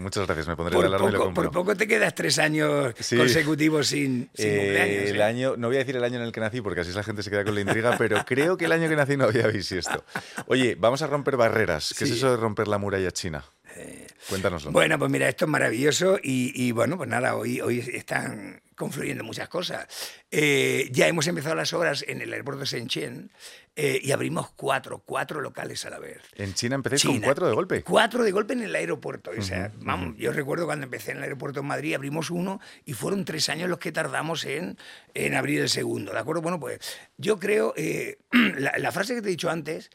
muchas 0.00 0.26
gracias, 0.26 0.46
me 0.46 0.54
pondré 0.54 0.76
por 0.76 0.84
el 0.84 0.94
alarma 0.94 1.10
poco, 1.10 1.24
y 1.24 1.28
lo 1.28 1.34
Por 1.34 1.50
poco 1.50 1.74
te 1.74 1.88
quedas 1.88 2.14
tres 2.14 2.38
años 2.38 2.94
consecutivos 2.94 3.88
sin, 3.88 4.30
sin 4.34 4.46
eh, 4.46 4.58
cumpleaños. 4.58 5.10
El 5.10 5.16
¿eh? 5.16 5.22
año, 5.22 5.56
no 5.56 5.66
voy 5.68 5.76
a 5.76 5.80
decir 5.80 5.96
el 5.96 6.04
año 6.04 6.16
en 6.16 6.22
el 6.22 6.32
que 6.32 6.40
nací, 6.40 6.60
porque 6.60 6.82
así 6.82 6.92
la 6.92 7.02
gente 7.02 7.22
se 7.22 7.30
queda 7.30 7.44
con 7.44 7.54
la 7.54 7.62
intriga, 7.62 7.96
pero 7.98 8.22
creo 8.26 8.56
que 8.56 8.66
el 8.66 8.72
año 8.72 8.88
que 8.88 8.96
nací 8.96 9.16
no 9.16 9.24
había 9.24 9.48
esto. 9.48 10.04
Oye, 10.46 10.76
vamos 10.78 11.02
a 11.02 11.06
romper 11.06 11.36
barreras. 11.36 11.94
¿Qué 11.96 12.04
es 12.04 12.10
eso 12.10 12.30
de 12.30 12.36
romper 12.36 12.68
la 12.68 12.78
muralla 12.78 13.10
china? 13.10 13.44
Eh, 13.76 14.06
Cuéntanoslo. 14.28 14.72
Bueno, 14.72 14.98
pues 14.98 15.10
mira, 15.10 15.28
esto 15.28 15.46
es 15.46 15.50
maravilloso 15.50 16.18
y, 16.22 16.52
y 16.54 16.72
bueno, 16.72 16.96
pues 16.96 17.08
nada, 17.08 17.36
hoy, 17.36 17.60
hoy 17.60 17.80
están 17.80 18.60
confluyendo 18.80 19.22
muchas 19.24 19.48
cosas. 19.50 19.86
Eh, 20.30 20.88
ya 20.90 21.06
hemos 21.06 21.26
empezado 21.26 21.54
las 21.54 21.70
obras 21.74 22.02
en 22.08 22.22
el 22.22 22.32
aeropuerto 22.32 22.60
de 22.60 22.66
Shenzhen 22.66 23.30
eh, 23.76 24.00
y 24.02 24.10
abrimos 24.10 24.50
cuatro, 24.56 25.02
cuatro 25.04 25.42
locales 25.42 25.84
a 25.84 25.90
la 25.90 25.98
vez. 25.98 26.22
¿En 26.34 26.54
China 26.54 26.76
empecé 26.76 27.06
con 27.06 27.20
cuatro 27.20 27.46
de 27.46 27.54
golpe? 27.54 27.82
Cuatro 27.82 28.24
de 28.24 28.30
golpe 28.32 28.54
en 28.54 28.62
el 28.62 28.74
aeropuerto. 28.74 29.32
o 29.36 29.42
sea, 29.42 29.70
vamos, 29.80 30.16
Yo 30.16 30.32
recuerdo 30.32 30.64
cuando 30.64 30.84
empecé 30.84 31.10
en 31.10 31.18
el 31.18 31.24
aeropuerto 31.24 31.60
en 31.60 31.66
Madrid, 31.66 31.94
abrimos 31.94 32.30
uno 32.30 32.58
y 32.86 32.94
fueron 32.94 33.26
tres 33.26 33.50
años 33.50 33.68
los 33.68 33.78
que 33.78 33.92
tardamos 33.92 34.46
en, 34.46 34.78
en 35.12 35.34
abrir 35.34 35.60
el 35.60 35.68
segundo. 35.68 36.12
¿De 36.12 36.18
acuerdo? 36.18 36.40
Bueno, 36.40 36.58
pues 36.58 36.80
yo 37.18 37.38
creo, 37.38 37.74
eh, 37.76 38.16
la, 38.32 38.78
la 38.78 38.92
frase 38.92 39.14
que 39.14 39.20
te 39.20 39.28
he 39.28 39.32
dicho 39.32 39.50
antes, 39.50 39.90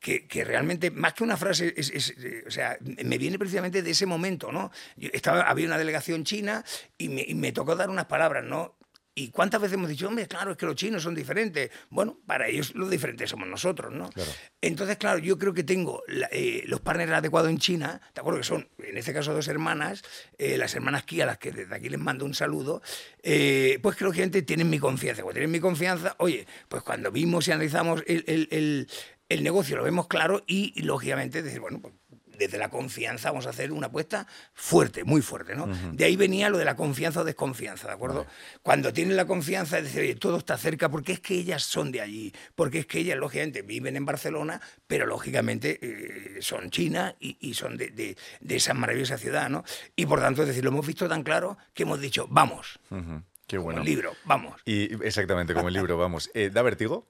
que, 0.00 0.26
que, 0.26 0.44
realmente, 0.44 0.90
más 0.90 1.14
que 1.14 1.24
una 1.24 1.36
frase, 1.36 1.74
es, 1.76 1.90
es, 1.90 2.14
o 2.46 2.50
sea, 2.50 2.76
me 2.80 3.18
viene 3.18 3.38
precisamente 3.38 3.82
de 3.82 3.90
ese 3.90 4.06
momento, 4.06 4.52
¿no? 4.52 4.70
Yo 4.96 5.10
estaba, 5.12 5.42
había 5.42 5.66
una 5.66 5.78
delegación 5.78 6.24
china 6.24 6.64
y 6.98 7.08
me, 7.08 7.24
y 7.26 7.34
me, 7.34 7.52
tocó 7.52 7.74
dar 7.76 7.90
unas 7.90 8.06
palabras, 8.06 8.44
¿no? 8.44 8.76
¿Y 9.18 9.30
cuántas 9.30 9.62
veces 9.62 9.76
hemos 9.76 9.88
dicho, 9.88 10.08
hombre, 10.08 10.28
claro, 10.28 10.50
es 10.50 10.58
que 10.58 10.66
los 10.66 10.74
chinos 10.74 11.02
son 11.02 11.14
diferentes? 11.14 11.70
Bueno, 11.88 12.18
para 12.26 12.48
ellos 12.48 12.74
los 12.74 12.90
diferentes 12.90 13.30
somos 13.30 13.48
nosotros, 13.48 13.90
¿no? 13.90 14.10
Claro. 14.10 14.30
Entonces, 14.60 14.98
claro, 14.98 15.18
yo 15.18 15.38
creo 15.38 15.54
que 15.54 15.64
tengo 15.64 16.02
la, 16.06 16.28
eh, 16.30 16.64
los 16.66 16.82
partners 16.82 17.12
adecuados 17.12 17.48
en 17.48 17.56
China, 17.56 17.98
¿de 18.14 18.20
acuerdo? 18.20 18.40
Que 18.40 18.44
son, 18.44 18.68
en 18.76 18.98
este 18.98 19.14
caso, 19.14 19.32
dos 19.32 19.48
hermanas, 19.48 20.02
eh, 20.36 20.58
las 20.58 20.74
hermanas 20.74 21.04
Kia, 21.04 21.24
a 21.24 21.28
las 21.28 21.38
que 21.38 21.50
desde 21.50 21.74
aquí 21.74 21.88
les 21.88 21.98
mando 21.98 22.26
un 22.26 22.34
saludo, 22.34 22.82
eh, 23.22 23.78
pues 23.80 23.96
que 23.96 24.04
lógicamente 24.04 24.42
tienen 24.42 24.68
mi 24.68 24.78
confianza. 24.78 25.22
Cuando 25.22 25.36
tienen 25.36 25.50
mi 25.50 25.60
confianza, 25.60 26.14
oye, 26.18 26.46
pues 26.68 26.82
cuando 26.82 27.10
vimos 27.10 27.48
y 27.48 27.52
analizamos 27.52 28.04
el, 28.06 28.22
el, 28.26 28.48
el, 28.50 28.88
el 29.28 29.42
negocio, 29.42 29.76
lo 29.76 29.82
vemos 29.82 30.06
claro 30.06 30.42
y, 30.46 30.72
y 30.76 30.82
lógicamente, 30.82 31.42
decir, 31.42 31.60
bueno, 31.60 31.80
pues 31.80 31.94
desde 32.38 32.58
la 32.58 32.68
confianza 32.68 33.30
vamos 33.30 33.46
a 33.46 33.50
hacer 33.50 33.72
una 33.72 33.86
apuesta 33.86 34.26
fuerte, 34.54 35.04
muy 35.04 35.22
fuerte, 35.22 35.54
¿no? 35.54 35.64
Uh 35.64 35.68
-huh. 35.68 35.92
De 35.92 36.04
ahí 36.04 36.16
venía 36.16 36.50
lo 36.50 36.58
de 36.58 36.64
la 36.64 36.76
confianza 36.76 37.20
o 37.20 37.24
desconfianza, 37.24 37.88
¿de 37.88 37.94
acuerdo? 37.94 38.24
Vale. 38.24 38.30
Cuando 38.62 38.92
tienen 38.92 39.16
la 39.16 39.26
confianza, 39.26 39.80
decir, 39.80 40.02
oye, 40.02 40.14
todo 40.16 40.38
está 40.38 40.56
cerca, 40.58 40.88
porque 40.88 41.12
es 41.12 41.20
que 41.20 41.34
ellas 41.34 41.62
son 41.62 41.90
de 41.92 42.00
allí, 42.00 42.32
porque 42.54 42.80
es 42.80 42.86
que 42.86 42.98
ellas, 42.98 43.16
lógicamente, 43.18 43.62
viven 43.62 43.96
en 43.96 44.04
Barcelona, 44.04 44.60
pero 44.86 45.06
lógicamente 45.06 45.78
eh, 45.80 46.42
son 46.42 46.70
chinas 46.70 47.14
y, 47.20 47.36
y, 47.40 47.54
son 47.54 47.76
de, 47.76 47.88
de, 47.90 48.16
de, 48.40 48.56
esa 48.56 48.74
maravillosa 48.74 49.18
ciudad, 49.18 49.48
¿no? 49.48 49.64
Y 49.96 50.06
por 50.06 50.20
tanto, 50.20 50.42
es 50.42 50.48
decir, 50.48 50.62
lo 50.62 50.70
hemos 50.70 50.86
visto 50.86 51.08
tan 51.08 51.22
claro 51.22 51.56
que 51.74 51.84
hemos 51.84 52.00
dicho, 52.00 52.26
vamos. 52.28 52.78
Uh 52.90 52.96
-huh. 52.96 53.22
Qué 53.46 53.58
bueno. 53.58 53.78
Como 53.78 53.88
el 53.88 53.94
libro, 53.94 54.12
vamos. 54.24 54.60
Y 54.64 54.92
exactamente, 55.04 55.54
como 55.54 55.68
el 55.68 55.74
libro, 55.74 55.96
vamos. 55.96 56.30
Eh, 56.34 56.50
¿Da 56.52 56.62
vértigo? 56.62 57.08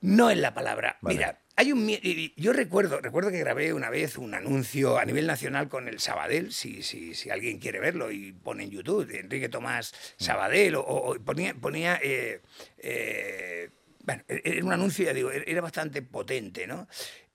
No 0.00 0.30
es 0.30 0.38
la 0.38 0.54
palabra. 0.54 0.98
Vale. 1.00 1.16
Mira, 1.16 1.40
hay 1.56 1.72
un 1.72 1.88
yo 2.36 2.52
recuerdo, 2.52 3.00
recuerdo 3.00 3.30
que 3.30 3.38
grabé 3.38 3.72
una 3.72 3.90
vez 3.90 4.16
un 4.16 4.34
anuncio 4.34 4.98
a 4.98 5.04
nivel 5.04 5.26
nacional 5.26 5.68
con 5.68 5.88
el 5.88 5.98
Sabadell, 5.98 6.52
si, 6.52 6.82
si, 6.82 7.14
si 7.14 7.30
alguien 7.30 7.58
quiere 7.58 7.80
verlo 7.80 8.12
y 8.12 8.32
pone 8.32 8.64
en 8.64 8.70
YouTube, 8.70 9.10
Enrique 9.18 9.48
Tomás 9.48 9.92
Sabadell, 10.16 10.76
o, 10.76 10.82
o 10.82 11.14
ponía, 11.18 11.54
ponía 11.54 11.98
eh, 12.02 12.42
eh, 12.78 13.70
bueno, 14.04 14.22
era 14.28 14.64
un 14.64 14.72
anuncio, 14.72 15.04
ya 15.04 15.12
digo, 15.12 15.30
era 15.30 15.60
bastante 15.60 16.00
potente, 16.00 16.66
¿no? 16.66 16.88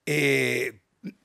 Eh, 0.06 0.80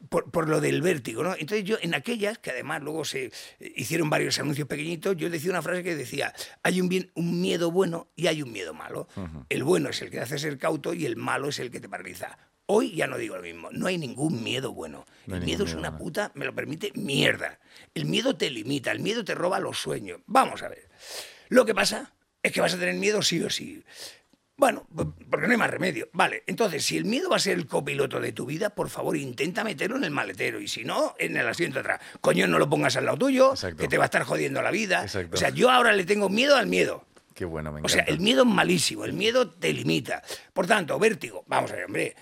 por, 0.10 0.32
por, 0.32 0.50
lo 0.50 0.60
del 0.62 0.82
vértigo, 0.82 1.24
¿no? 1.24 1.34
Entonces 1.34 1.64
yo 1.64 1.78
en 1.82 1.94
aquellas, 1.94 2.38
que 2.40 2.52
además 2.52 2.82
luego 2.82 3.06
se 3.06 3.32
hicieron 3.60 4.10
varios 4.10 4.40
anuncios 4.40 4.68
pequeñitos, 4.68 5.16
yo 5.18 5.30
decía 5.30 5.52
una 5.52 5.62
frase 5.62 5.84
que 5.84 5.96
decía, 5.96 6.34
hay 6.64 6.82
un, 6.82 6.90
bien, 6.90 7.12
un 7.16 7.40
miedo 7.42 7.72
bueno 7.72 8.10
y 8.16 8.28
hay 8.28 8.42
un 8.42 8.52
miedo 8.52 8.74
malo. 8.74 9.08
Uh 9.16 9.22
-huh. 9.22 9.46
El 9.50 9.64
bueno 9.64 9.90
es 9.90 10.02
el 10.02 10.10
que 10.10 10.18
te 10.18 10.24
hace 10.24 10.40
ser 10.40 10.58
cauto 10.58 10.94
y 10.94 11.06
el 11.06 11.16
malo 11.16 11.50
es 11.50 11.60
el 11.60 11.72
que 11.72 11.80
te 11.80 11.90
paraliza. 11.90 12.38
Hoy 12.66 12.94
ya 12.94 13.08
no 13.08 13.18
digo 13.18 13.36
lo 13.36 13.42
mismo, 13.42 13.70
no 13.72 13.88
hay 13.88 13.98
ningún 13.98 14.44
miedo 14.44 14.72
bueno. 14.72 15.06
No 15.26 15.38
el 15.38 15.44
miedo 15.44 15.66
es 15.66 15.74
una 15.74 15.98
puta, 15.98 16.32
me 16.36 16.46
lo 16.46 16.54
permite, 16.54 16.92
mierda. 16.94 17.60
El 17.96 18.06
miedo 18.06 18.36
te 18.36 18.52
limita, 18.52 18.92
el 18.92 19.00
miedo 19.00 19.24
te 19.24 19.34
roba 19.34 19.60
los 19.60 19.80
sueños. 19.80 20.20
Vamos 20.28 20.62
a 20.62 20.70
ver. 20.70 20.88
Lo 21.48 21.66
que 21.66 21.74
pasa 21.74 22.14
es 22.44 22.52
que 22.52 22.62
vas 22.62 22.74
a 22.74 22.80
tener 22.80 22.94
miedo 22.96 23.22
sí 23.22 23.42
o 23.42 23.50
sí. 23.50 23.84
Bueno, 24.60 24.86
porque 25.30 25.48
no 25.48 25.54
hay 25.54 25.58
más 25.58 25.70
remedio. 25.70 26.10
Vale, 26.12 26.44
entonces, 26.46 26.84
si 26.84 26.98
el 26.98 27.06
miedo 27.06 27.30
va 27.30 27.38
a 27.38 27.40
ser 27.40 27.58
el 27.58 27.66
copiloto 27.66 28.20
de 28.20 28.34
tu 28.34 28.46
vida, 28.46 28.70
por 28.70 28.90
favor, 28.90 29.16
intenta 29.16 29.64
meterlo 29.64 29.96
en 29.96 30.04
el 30.04 30.12
maletero. 30.12 30.60
Y 30.60 30.68
si 30.68 30.84
no, 30.84 31.16
en 31.18 31.38
el 31.38 31.48
asiento 31.48 31.80
atrás. 31.80 32.02
Coño, 32.20 32.46
no 32.46 32.60
lo 32.60 32.70
pongas 32.70 32.98
al 32.98 33.06
lado 33.06 33.18
tuyo, 33.18 33.52
Exacto. 33.52 33.78
que 33.78 33.88
te 33.88 33.98
va 33.98 34.04
a 34.04 34.06
estar 34.08 34.24
jodiendo 34.24 34.62
la 34.62 34.72
vida. 34.72 35.04
Exacto. 35.04 35.38
O 35.38 35.40
sea, 35.40 35.50
yo 35.50 35.72
ahora 35.72 35.94
le 35.94 36.04
tengo 36.04 36.28
miedo 36.28 36.58
al 36.58 36.68
miedo. 36.68 37.06
Qué 37.34 37.46
bueno, 37.46 37.72
me 37.72 37.80
encanta. 37.80 37.86
O 37.86 37.90
sea, 37.90 38.04
el 38.14 38.20
miedo 38.20 38.44
es 38.44 38.50
malísimo, 38.50 39.06
el 39.06 39.14
miedo 39.14 39.50
te 39.50 39.72
limita. 39.72 40.22
Por 40.52 40.68
tanto, 40.68 41.00
vértigo, 41.00 41.46
vamos 41.48 41.72
a 41.72 41.76
ver, 41.76 41.86
hombre, 41.86 42.16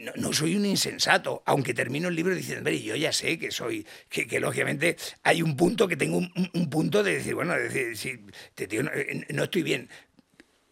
no, 0.00 0.12
no, 0.16 0.32
soy 0.32 0.56
un 0.56 0.66
insensato, 0.66 1.42
aunque 1.46 1.74
termino 1.74 2.08
el 2.08 2.14
libro 2.14 2.34
diciendo, 2.34 2.60
hombre, 2.60 2.80
yo 2.82 2.94
ya 2.96 3.12
sé 3.12 3.38
que 3.38 3.50
soy, 3.50 3.86
que, 4.08 4.26
que 4.26 4.40
lógicamente 4.40 4.96
hay 5.22 5.42
un 5.42 5.56
punto 5.56 5.88
que 5.88 5.96
tengo 5.96 6.18
un, 6.18 6.32
un, 6.52 6.70
punto 6.70 7.02
de 7.02 7.14
decir, 7.14 7.34
bueno, 7.34 7.54
de 7.54 7.68
decir, 7.68 7.96
si 7.96 8.18
te 8.54 8.66
digo, 8.66 8.82
no, 8.82 8.90
no, 9.30 9.44
estoy 9.44 9.62
bien. 9.62 9.88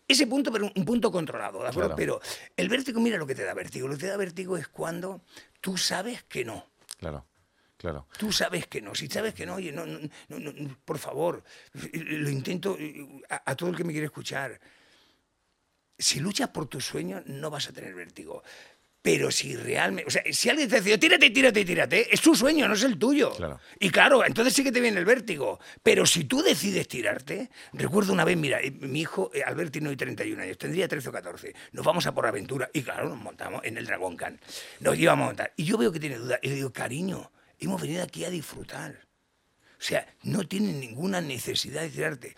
Ese 0.09 0.27
punto, 0.27 0.53
pero 0.53 0.71
un 0.75 0.85
punto 0.85 1.11
controlado, 1.11 1.63
¿de 1.63 1.69
acuerdo? 1.69 1.95
Claro. 1.95 1.97
Pero 1.97 2.21
el 2.57 2.69
vértigo, 2.69 3.01
mira 3.01 3.19
lo 3.19 3.27
que 3.27 3.35
te 3.35 3.45
da 3.45 3.55
vértigo. 3.55 3.89
Lo 3.89 3.95
que 3.95 4.01
te 4.01 4.07
da 4.07 4.17
vértigo 4.17 4.57
es 4.57 4.69
cuando 4.69 5.23
tú 5.61 5.77
sabes 5.77 6.23
que 6.25 6.45
no. 6.45 6.67
Claro. 6.99 7.27
Claro. 7.77 8.07
Tú 8.19 8.33
sabes 8.33 8.67
que 8.67 8.81
no, 8.81 8.95
si 8.95 9.07
sabes 9.07 9.35
que 9.35 9.45
no, 9.45 9.57
oye, 9.57 9.71
no, 9.71 9.85
no, 9.85 10.01
no 10.29 10.79
por 10.85 10.99
favor, 10.99 11.45
lo 11.93 12.31
intento 12.31 12.79
a, 13.29 13.51
a 13.51 13.55
todo 13.55 13.69
el 13.69 13.77
que 13.77 13.85
me 13.85 13.93
quiere 13.93 14.07
escuchar. 14.07 14.59
Si 15.99 16.21
luchas 16.21 16.49
por 16.49 16.69
tus 16.69 16.87
sueños, 16.87 17.23
no 17.27 17.51
vas 17.51 17.69
a 17.69 17.73
tener 17.73 17.95
vértigo. 17.95 18.43
Pero 19.07 19.31
si 19.31 19.55
realmente, 19.55 20.09
o 20.09 20.11
sea, 20.11 20.25
si 20.33 20.51
alguien 20.51 20.69
te 20.69 20.81
dice, 20.81 20.99
tírate, 20.99 21.31
tírate, 21.31 21.65
tírate, 21.65 22.13
es 22.13 22.21
tu 22.21 22.35
sueño, 22.35 22.67
no 22.67 22.75
es 22.75 22.83
el 22.83 22.99
tuyo. 22.99 23.31
Claro. 23.37 23.61
Y 23.79 23.89
claro, 23.91 24.27
entonces 24.27 24.53
sí 24.53 24.65
que 24.65 24.73
te 24.73 24.81
viene 24.81 24.99
el 24.99 25.05
vértigo. 25.05 25.61
Pero 25.81 26.05
si 26.07 26.25
tú 26.25 26.43
decides 26.43 26.89
tirarte, 26.89 27.49
recuerdo 27.73 28.13
una 28.13 28.25
vez, 28.25 28.37
mira, 28.37 28.61
eh, 28.61 28.73
mi 28.73 29.03
hijo 29.03 29.31
eh, 29.33 29.45
Albertino 29.45 29.93
y 29.93 29.97
31 29.97 30.43
años, 30.43 30.59
tendría 30.59 30.89
13 30.89 31.11
o 31.11 31.13
14, 31.13 31.55
nos 31.71 31.87
vamos 31.87 32.05
a 32.09 32.15
por 32.15 32.27
aventura 32.27 32.69
y 32.73 32.83
claro, 32.83 33.09
nos 33.09 33.19
montamos 33.19 33.61
en 33.63 33.79
el 33.79 33.87
Dragon 33.87 34.17
Khan. 34.17 34.41
Nos 34.81 34.99
llevamos 34.99 35.23
a 35.23 35.27
montar. 35.27 35.53
Y 35.55 35.63
yo 35.63 35.79
veo 35.79 35.93
que 35.93 36.01
tiene 36.01 36.17
duda 36.17 36.41
y 36.43 36.49
le 36.49 36.57
digo, 36.57 36.73
cariño, 36.73 37.31
hemos 37.61 37.81
venido 37.81 38.03
aquí 38.03 38.25
a 38.25 38.31
disfrutar. 38.31 39.07
O 39.79 39.83
sea, 39.85 40.05
no 40.25 40.49
tiene 40.49 40.73
ninguna 40.73 41.21
necesidad 41.21 41.83
de 41.83 41.91
tirarte. 41.91 42.37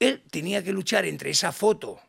Él 0.00 0.24
tenía 0.28 0.64
que 0.64 0.72
luchar 0.72 1.04
entre 1.04 1.30
esa 1.30 1.52
foto 1.52 2.00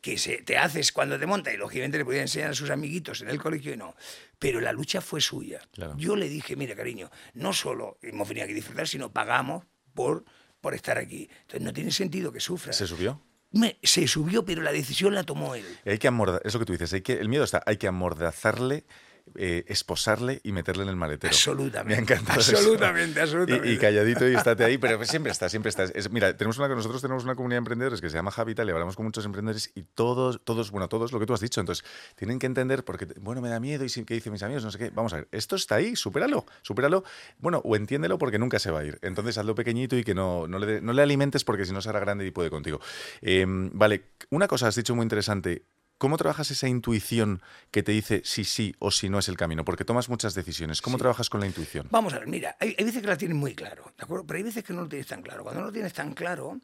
que 0.00 0.18
se, 0.18 0.42
te 0.42 0.56
haces 0.56 0.92
cuando 0.92 1.18
te 1.18 1.26
monta 1.26 1.52
y 1.52 1.56
lógicamente 1.56 1.98
le 1.98 2.04
podía 2.04 2.22
enseñar 2.22 2.50
a 2.50 2.54
sus 2.54 2.70
amiguitos 2.70 3.20
en 3.20 3.28
el 3.28 3.40
colegio 3.40 3.72
y 3.74 3.76
no. 3.76 3.94
Pero 4.38 4.60
la 4.60 4.72
lucha 4.72 5.00
fue 5.00 5.20
suya. 5.20 5.60
Claro. 5.72 5.94
Yo 5.96 6.16
le 6.16 6.28
dije, 6.28 6.56
mira, 6.56 6.74
cariño, 6.74 7.10
no 7.34 7.52
solo 7.52 7.98
hemos 8.02 8.28
venido 8.28 8.44
aquí 8.44 8.52
a 8.52 8.56
disfrutar, 8.56 8.88
sino 8.88 9.12
pagamos 9.12 9.64
por, 9.94 10.24
por 10.60 10.74
estar 10.74 10.98
aquí. 10.98 11.28
Entonces 11.42 11.62
no 11.62 11.72
tiene 11.72 11.90
sentido 11.90 12.32
que 12.32 12.40
sufra. 12.40 12.72
¿Se 12.72 12.86
subió? 12.86 13.22
Me, 13.52 13.78
se 13.82 14.06
subió, 14.06 14.44
pero 14.44 14.62
la 14.62 14.72
decisión 14.72 15.14
la 15.14 15.24
tomó 15.24 15.54
él. 15.54 15.66
Hay 15.84 15.98
que 15.98 16.08
amordazar, 16.08 16.46
eso 16.46 16.58
que 16.58 16.64
tú 16.64 16.72
dices, 16.72 16.92
hay 16.92 17.02
que, 17.02 17.14
el 17.14 17.28
miedo 17.28 17.44
está, 17.44 17.62
hay 17.66 17.76
que 17.76 17.88
amordazarle 17.88 18.86
eh, 19.36 19.64
esposarle 19.68 20.40
y 20.42 20.52
meterle 20.52 20.82
en 20.82 20.88
el 20.88 20.96
maletero. 20.96 21.30
Absolutamente. 21.30 21.88
Me 21.88 21.94
ha 21.94 22.02
encantado 22.02 22.40
absolutamente, 22.40 23.22
eso. 23.22 23.36
absolutamente. 23.36 23.70
Y, 23.70 23.74
y, 23.74 23.78
calladito 23.78 24.28
y 24.28 24.34
estate 24.34 24.64
ahí, 24.64 24.78
pero 24.78 25.04
siempre 25.04 25.32
está, 25.32 25.48
siempre 25.48 25.70
está. 25.70 25.84
Es, 25.84 26.10
mira, 26.10 26.36
tenemos 26.36 26.58
una, 26.58 26.68
nosotros 26.68 27.00
tenemos 27.02 27.24
una 27.24 27.34
comunidad 27.34 27.56
de 27.56 27.58
emprendedores 27.58 28.00
que 28.00 28.10
se 28.10 28.16
llama 28.16 28.32
Habitat 28.34 28.66
y 28.66 28.70
hablamos 28.70 28.96
con 28.96 29.04
muchos 29.04 29.24
emprendedores 29.24 29.70
y 29.74 29.82
todos, 29.82 30.40
todos, 30.44 30.70
bueno, 30.70 30.88
todos 30.88 31.12
lo 31.12 31.20
que 31.20 31.26
tú 31.26 31.34
has 31.34 31.40
dicho. 31.40 31.60
Entonces, 31.60 31.84
tienen 32.16 32.38
que 32.38 32.46
entender 32.46 32.84
porque, 32.84 33.06
bueno, 33.20 33.40
me 33.40 33.48
da 33.48 33.60
miedo 33.60 33.84
y 33.84 33.88
si, 33.88 34.04
¿qué 34.04 34.14
dicen 34.14 34.32
mis 34.32 34.42
amigos? 34.42 34.64
No 34.64 34.70
sé 34.70 34.78
qué. 34.78 34.90
Vamos 34.90 35.12
a 35.12 35.16
ver, 35.16 35.28
esto 35.32 35.56
está 35.56 35.76
ahí, 35.76 35.96
supéralo, 35.96 36.46
supéralo. 36.62 37.04
Bueno, 37.38 37.60
o 37.64 37.76
entiéndelo 37.76 38.18
porque 38.18 38.38
nunca 38.38 38.58
se 38.58 38.70
va 38.70 38.80
a 38.80 38.84
ir. 38.84 38.98
Entonces, 39.02 39.38
hazlo 39.38 39.54
pequeñito 39.54 39.96
y 39.96 40.04
que 40.04 40.14
no, 40.14 40.46
no, 40.46 40.58
le, 40.58 40.80
no 40.80 40.92
le 40.92 41.02
alimentes 41.02 41.44
porque 41.44 41.64
si 41.64 41.72
no 41.72 41.80
será 41.80 42.00
grande 42.00 42.26
y 42.26 42.30
puede 42.30 42.50
contigo. 42.50 42.80
Eh, 43.22 43.44
vale, 43.46 44.04
una 44.30 44.48
cosa 44.48 44.68
has 44.68 44.74
dicho 44.74 44.94
muy 44.94 45.04
interesante. 45.04 45.64
¿Cómo 46.00 46.16
trabajas 46.16 46.50
esa 46.50 46.66
intuición 46.66 47.42
que 47.70 47.82
te 47.82 47.92
dice 47.92 48.22
si 48.24 48.44
sí 48.44 48.74
o 48.78 48.90
si 48.90 49.10
no 49.10 49.18
es 49.18 49.28
el 49.28 49.36
camino? 49.36 49.66
Porque 49.66 49.84
tomas 49.84 50.08
muchas 50.08 50.32
decisiones. 50.32 50.80
¿Cómo 50.80 50.96
sí. 50.96 51.00
trabajas 51.00 51.28
con 51.28 51.40
la 51.40 51.46
intuición? 51.46 51.88
Vamos 51.90 52.14
a 52.14 52.20
ver, 52.20 52.26
mira, 52.26 52.56
hay, 52.58 52.74
hay, 52.78 52.84
veces 52.86 53.02
que 53.02 53.06
la 53.06 53.18
tienes 53.18 53.36
muy 53.36 53.54
claro, 53.54 53.92
¿de 53.98 54.04
acuerdo? 54.04 54.26
Pero 54.26 54.38
hay 54.38 54.42
veces 54.44 54.64
que 54.64 54.72
no 54.72 54.80
lo 54.80 54.88
tienes 54.88 55.06
tan 55.06 55.20
claro. 55.20 55.42
Cuando 55.42 55.60
no 55.60 55.66
lo 55.66 55.72
tienes 55.74 55.92
tan 55.92 56.14
claro, 56.14 56.58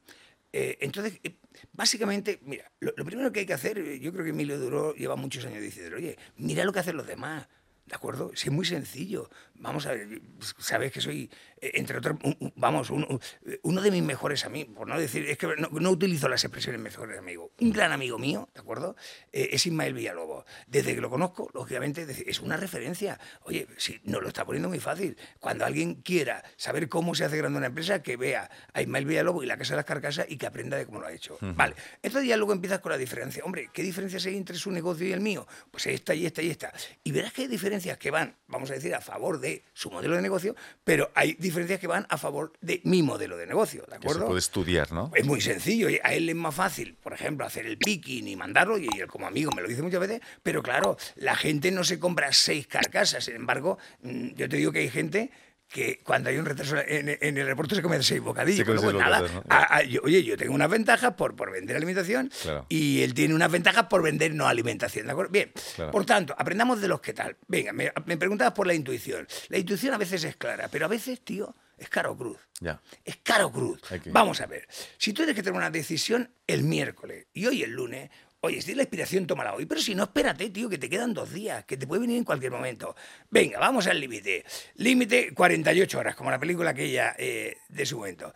eh, 0.54 0.78
entonces, 0.80 1.20
eh, 1.22 1.36
básicamente, 1.74 2.40
mira, 2.46 2.72
lo, 2.80 2.94
lo, 2.96 3.04
primero 3.04 3.30
que 3.30 3.40
hay 3.40 3.46
que 3.46 3.52
hacer, 3.52 3.76
eh, 3.76 4.00
yo 4.00 4.10
creo 4.10 4.24
que 4.24 4.30
Emilio 4.30 4.58
Duró 4.58 4.94
lleva 4.94 5.16
muchos 5.16 5.44
años 5.44 5.60
diciendo, 5.60 5.96
oye, 5.96 6.16
mira 6.38 6.64
lo 6.64 6.72
que 6.72 6.78
hacen 6.78 6.96
los 6.96 7.06
demás. 7.06 7.46
¿De 7.84 7.94
acuerdo? 7.94 8.32
Sí, 8.34 8.48
es 8.48 8.52
muy 8.54 8.64
sencillo. 8.64 9.28
Vamos 9.60 9.86
a 9.86 9.92
ver, 9.92 10.20
sabes 10.58 10.92
que 10.92 11.00
soy, 11.00 11.30
eh, 11.60 11.72
entre 11.74 11.98
otros, 11.98 12.18
un, 12.22 12.52
vamos, 12.56 12.90
un, 12.90 13.20
uno 13.62 13.80
de 13.80 13.90
mis 13.90 14.02
mejores 14.02 14.44
amigos, 14.44 14.74
por 14.76 14.88
no 14.88 14.98
decir, 14.98 15.28
es 15.28 15.38
que 15.38 15.46
no, 15.58 15.68
no, 15.68 15.90
utilizo 15.90 16.28
las 16.28 16.44
expresiones 16.44 16.80
mejores 16.80 17.18
amigos. 17.18 17.50
Un 17.60 17.72
gran 17.72 17.92
amigo 17.92 18.18
mío, 18.18 18.48
¿de 18.54 18.60
acuerdo? 18.60 18.96
Eh, 19.32 19.50
es 19.52 19.66
Ismael 19.66 19.94
Villalobos. 19.94 20.44
Desde 20.66 20.94
que 20.94 21.00
lo 21.00 21.10
conozco, 21.10 21.50
lógicamente, 21.54 22.06
es 22.26 22.40
una 22.40 22.56
referencia. 22.56 23.18
Oye, 23.44 23.66
si 23.76 24.00
nos 24.04 24.22
lo 24.22 24.28
está 24.28 24.44
poniendo 24.44 24.68
muy 24.68 24.80
fácil. 24.80 25.16
Cuando 25.40 25.64
alguien 25.64 25.96
quiera 25.96 26.44
saber 26.56 26.88
cómo 26.88 27.14
se 27.14 27.24
hace 27.24 27.36
grande 27.36 27.58
una 27.58 27.66
empresa, 27.68 28.02
que 28.02 28.16
vea 28.16 28.50
a 28.72 28.82
Ismael 28.82 29.06
Villalobos 29.06 29.44
y 29.44 29.46
la 29.46 29.56
Casa 29.56 29.74
de 29.74 29.76
las 29.76 29.84
Carcasas 29.84 30.26
y 30.28 30.36
que 30.36 30.46
aprenda 30.46 30.76
de 30.76 30.86
cómo 30.86 31.00
lo 31.00 31.06
ha 31.06 31.12
hecho. 31.12 31.38
Uh 31.40 31.46
-huh. 31.46 31.56
Vale. 31.56 31.74
Entonces 32.02 32.28
ya 32.28 32.36
luego 32.36 32.52
empiezas 32.52 32.80
con 32.80 32.92
la 32.92 32.98
diferencia. 32.98 33.44
Hombre, 33.44 33.70
¿qué 33.72 33.82
diferencias 33.82 34.24
hay 34.26 34.36
entre 34.36 34.56
su 34.56 34.70
negocio 34.70 35.06
y 35.06 35.12
el 35.12 35.20
mío? 35.20 35.46
Pues 35.70 35.86
esta 35.86 36.14
y 36.14 36.26
esta 36.26 36.42
y 36.42 36.50
esta. 36.50 36.72
Y 37.04 37.12
verás 37.12 37.32
que 37.32 37.42
hay 37.42 37.48
diferencias 37.48 37.98
que 37.98 38.10
van, 38.10 38.36
vamos 38.48 38.70
a 38.70 38.74
decir, 38.74 38.94
a 38.94 39.00
favor 39.00 39.40
de 39.40 39.45
su 39.72 39.90
modelo 39.90 40.16
de 40.16 40.22
negocio, 40.22 40.54
pero 40.84 41.10
hay 41.14 41.34
diferencias 41.34 41.80
que 41.80 41.86
van 41.86 42.06
a 42.08 42.18
favor 42.18 42.52
de 42.60 42.80
mi 42.84 43.02
modelo 43.02 43.36
de 43.36 43.46
negocio, 43.46 43.84
¿de 43.88 43.96
acuerdo? 43.96 44.20
Que 44.20 44.24
se 44.24 44.26
puede 44.26 44.38
estudiar, 44.38 44.92
¿no? 44.92 45.10
Es 45.14 45.24
muy 45.24 45.40
sencillo, 45.40 45.88
a 46.02 46.14
él 46.14 46.28
es 46.28 46.34
más 46.34 46.54
fácil, 46.54 46.96
por 47.02 47.12
ejemplo, 47.12 47.44
hacer 47.44 47.66
el 47.66 47.78
picking 47.78 48.28
y 48.28 48.36
mandarlo, 48.36 48.78
y 48.78 48.86
él 48.86 49.06
como 49.06 49.26
amigo 49.26 49.50
me 49.52 49.62
lo 49.62 49.68
dice 49.68 49.82
muchas 49.82 50.00
veces, 50.00 50.20
pero 50.42 50.62
claro, 50.62 50.96
la 51.16 51.36
gente 51.36 51.70
no 51.70 51.84
se 51.84 51.98
compra 51.98 52.32
seis 52.32 52.66
carcasas, 52.66 53.24
sin 53.24 53.36
embargo, 53.36 53.78
mm, 54.02 54.34
yo 54.34 54.48
te 54.48 54.56
digo 54.56 54.72
que 54.72 54.80
hay 54.80 54.90
gente 54.90 55.30
que 55.68 56.00
cuando 56.04 56.30
hay 56.30 56.38
un 56.38 56.44
retraso 56.46 56.76
en, 56.78 57.08
en 57.08 57.36
el 57.38 57.42
aeropuerto 57.44 57.74
se 57.74 57.82
comen 57.82 58.02
seis 58.02 58.20
bocadillos. 58.20 58.58
Se 58.58 58.64
Bueno, 58.64 58.80
seis 58.80 58.92
bocadillos, 58.94 59.32
¿no? 59.34 59.42
a- 59.48 59.76
a- 59.78 59.82
yo- 59.82 60.00
oye, 60.04 60.22
yo 60.22 60.36
tengo 60.36 60.54
unas 60.54 60.70
ventajas 60.70 61.14
por, 61.14 61.34
por 61.36 61.50
vender 61.50 61.76
alimentación 61.76 62.30
Claro. 62.42 62.66
y 62.68 63.02
él 63.02 63.14
tiene 63.14 63.34
unas 63.34 63.50
ventajas 63.50 63.86
por 63.86 64.02
vender 64.02 64.32
no 64.34 64.46
alimentación. 64.46 65.06
¿de 65.06 65.12
acuerdo? 65.12 65.32
Bien, 65.32 65.52
Claro. 65.74 65.90
por 65.90 66.04
tanto, 66.06 66.34
aprendamos 66.38 66.80
de 66.80 66.88
los 66.88 67.00
que 67.00 67.12
tal. 67.12 67.36
Venga, 67.48 67.72
me, 67.72 67.92
me 68.06 68.16
preguntabas 68.16 68.54
por 68.54 68.66
la 68.66 68.74
intuición. 68.74 69.26
La 69.48 69.58
intuición 69.58 69.92
a 69.94 69.98
veces 69.98 70.22
es 70.24 70.36
clara, 70.36 70.68
pero 70.70 70.86
a 70.86 70.88
veces, 70.88 71.20
tío, 71.22 71.54
es 71.76 71.88
caro 71.88 72.16
cruz. 72.16 72.38
Ya. 72.60 72.80
Es 73.04 73.16
caro 73.22 73.52
cruz. 73.52 73.80
Vamos 74.06 74.40
a 74.40 74.46
ver. 74.46 74.66
Si 74.96 75.12
tú 75.12 75.16
tienes 75.22 75.34
que 75.34 75.42
tomar 75.42 75.58
una 75.60 75.70
decisión 75.70 76.30
el 76.46 76.62
miércoles 76.62 77.26
y 77.34 77.44
hoy 77.46 77.62
el 77.62 77.72
lunes, 77.72 78.08
oye, 78.46 78.62
si 78.62 78.74
la 78.74 78.82
inspiración, 78.82 79.26
tómala 79.26 79.54
hoy. 79.54 79.66
Pero 79.66 79.80
si 79.80 79.94
no, 79.94 80.04
espérate, 80.04 80.50
tío, 80.50 80.68
que 80.68 80.78
te 80.78 80.88
quedan 80.88 81.12
dos 81.14 81.32
días, 81.32 81.64
que 81.64 81.76
te 81.76 81.86
puede 81.86 82.00
venir 82.02 82.16
en 82.18 82.24
cualquier 82.24 82.52
momento. 82.52 82.96
Venga, 83.30 83.58
vamos 83.58 83.86
al 83.86 84.00
límite. 84.00 84.44
Límite 84.76 85.34
48 85.34 85.98
horas, 85.98 86.16
como 86.16 86.30
la 86.30 86.38
película 86.38 86.70
aquella 86.70 87.14
eh, 87.18 87.58
de 87.68 87.86
su 87.86 87.98
momento. 87.98 88.32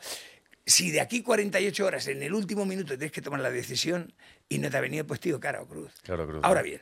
Si 0.67 0.91
de 0.91 1.01
aquí 1.01 1.23
48 1.23 1.85
horas, 1.87 2.07
en 2.09 2.23
el 2.23 2.35
último 2.35 2.65
minuto, 2.65 2.97
tienes 2.97 3.13
que 3.13 3.23
tomar 3.23 3.41
la 3.41 3.51
decisión 3.51 4.13
y 4.49 4.59
no 4.59 4.71
te 4.71 4.77
ha 4.77 4.81
venido, 4.81 5.07
pues 5.07 5.21
tío, 5.21 5.41
cara 5.41 5.63
o 5.63 5.67
cruz. 5.67 5.93
Cara 6.03 6.23
o 6.25 6.27
cruz, 6.27 6.41
Ahora 6.45 6.63
bien, 6.63 6.81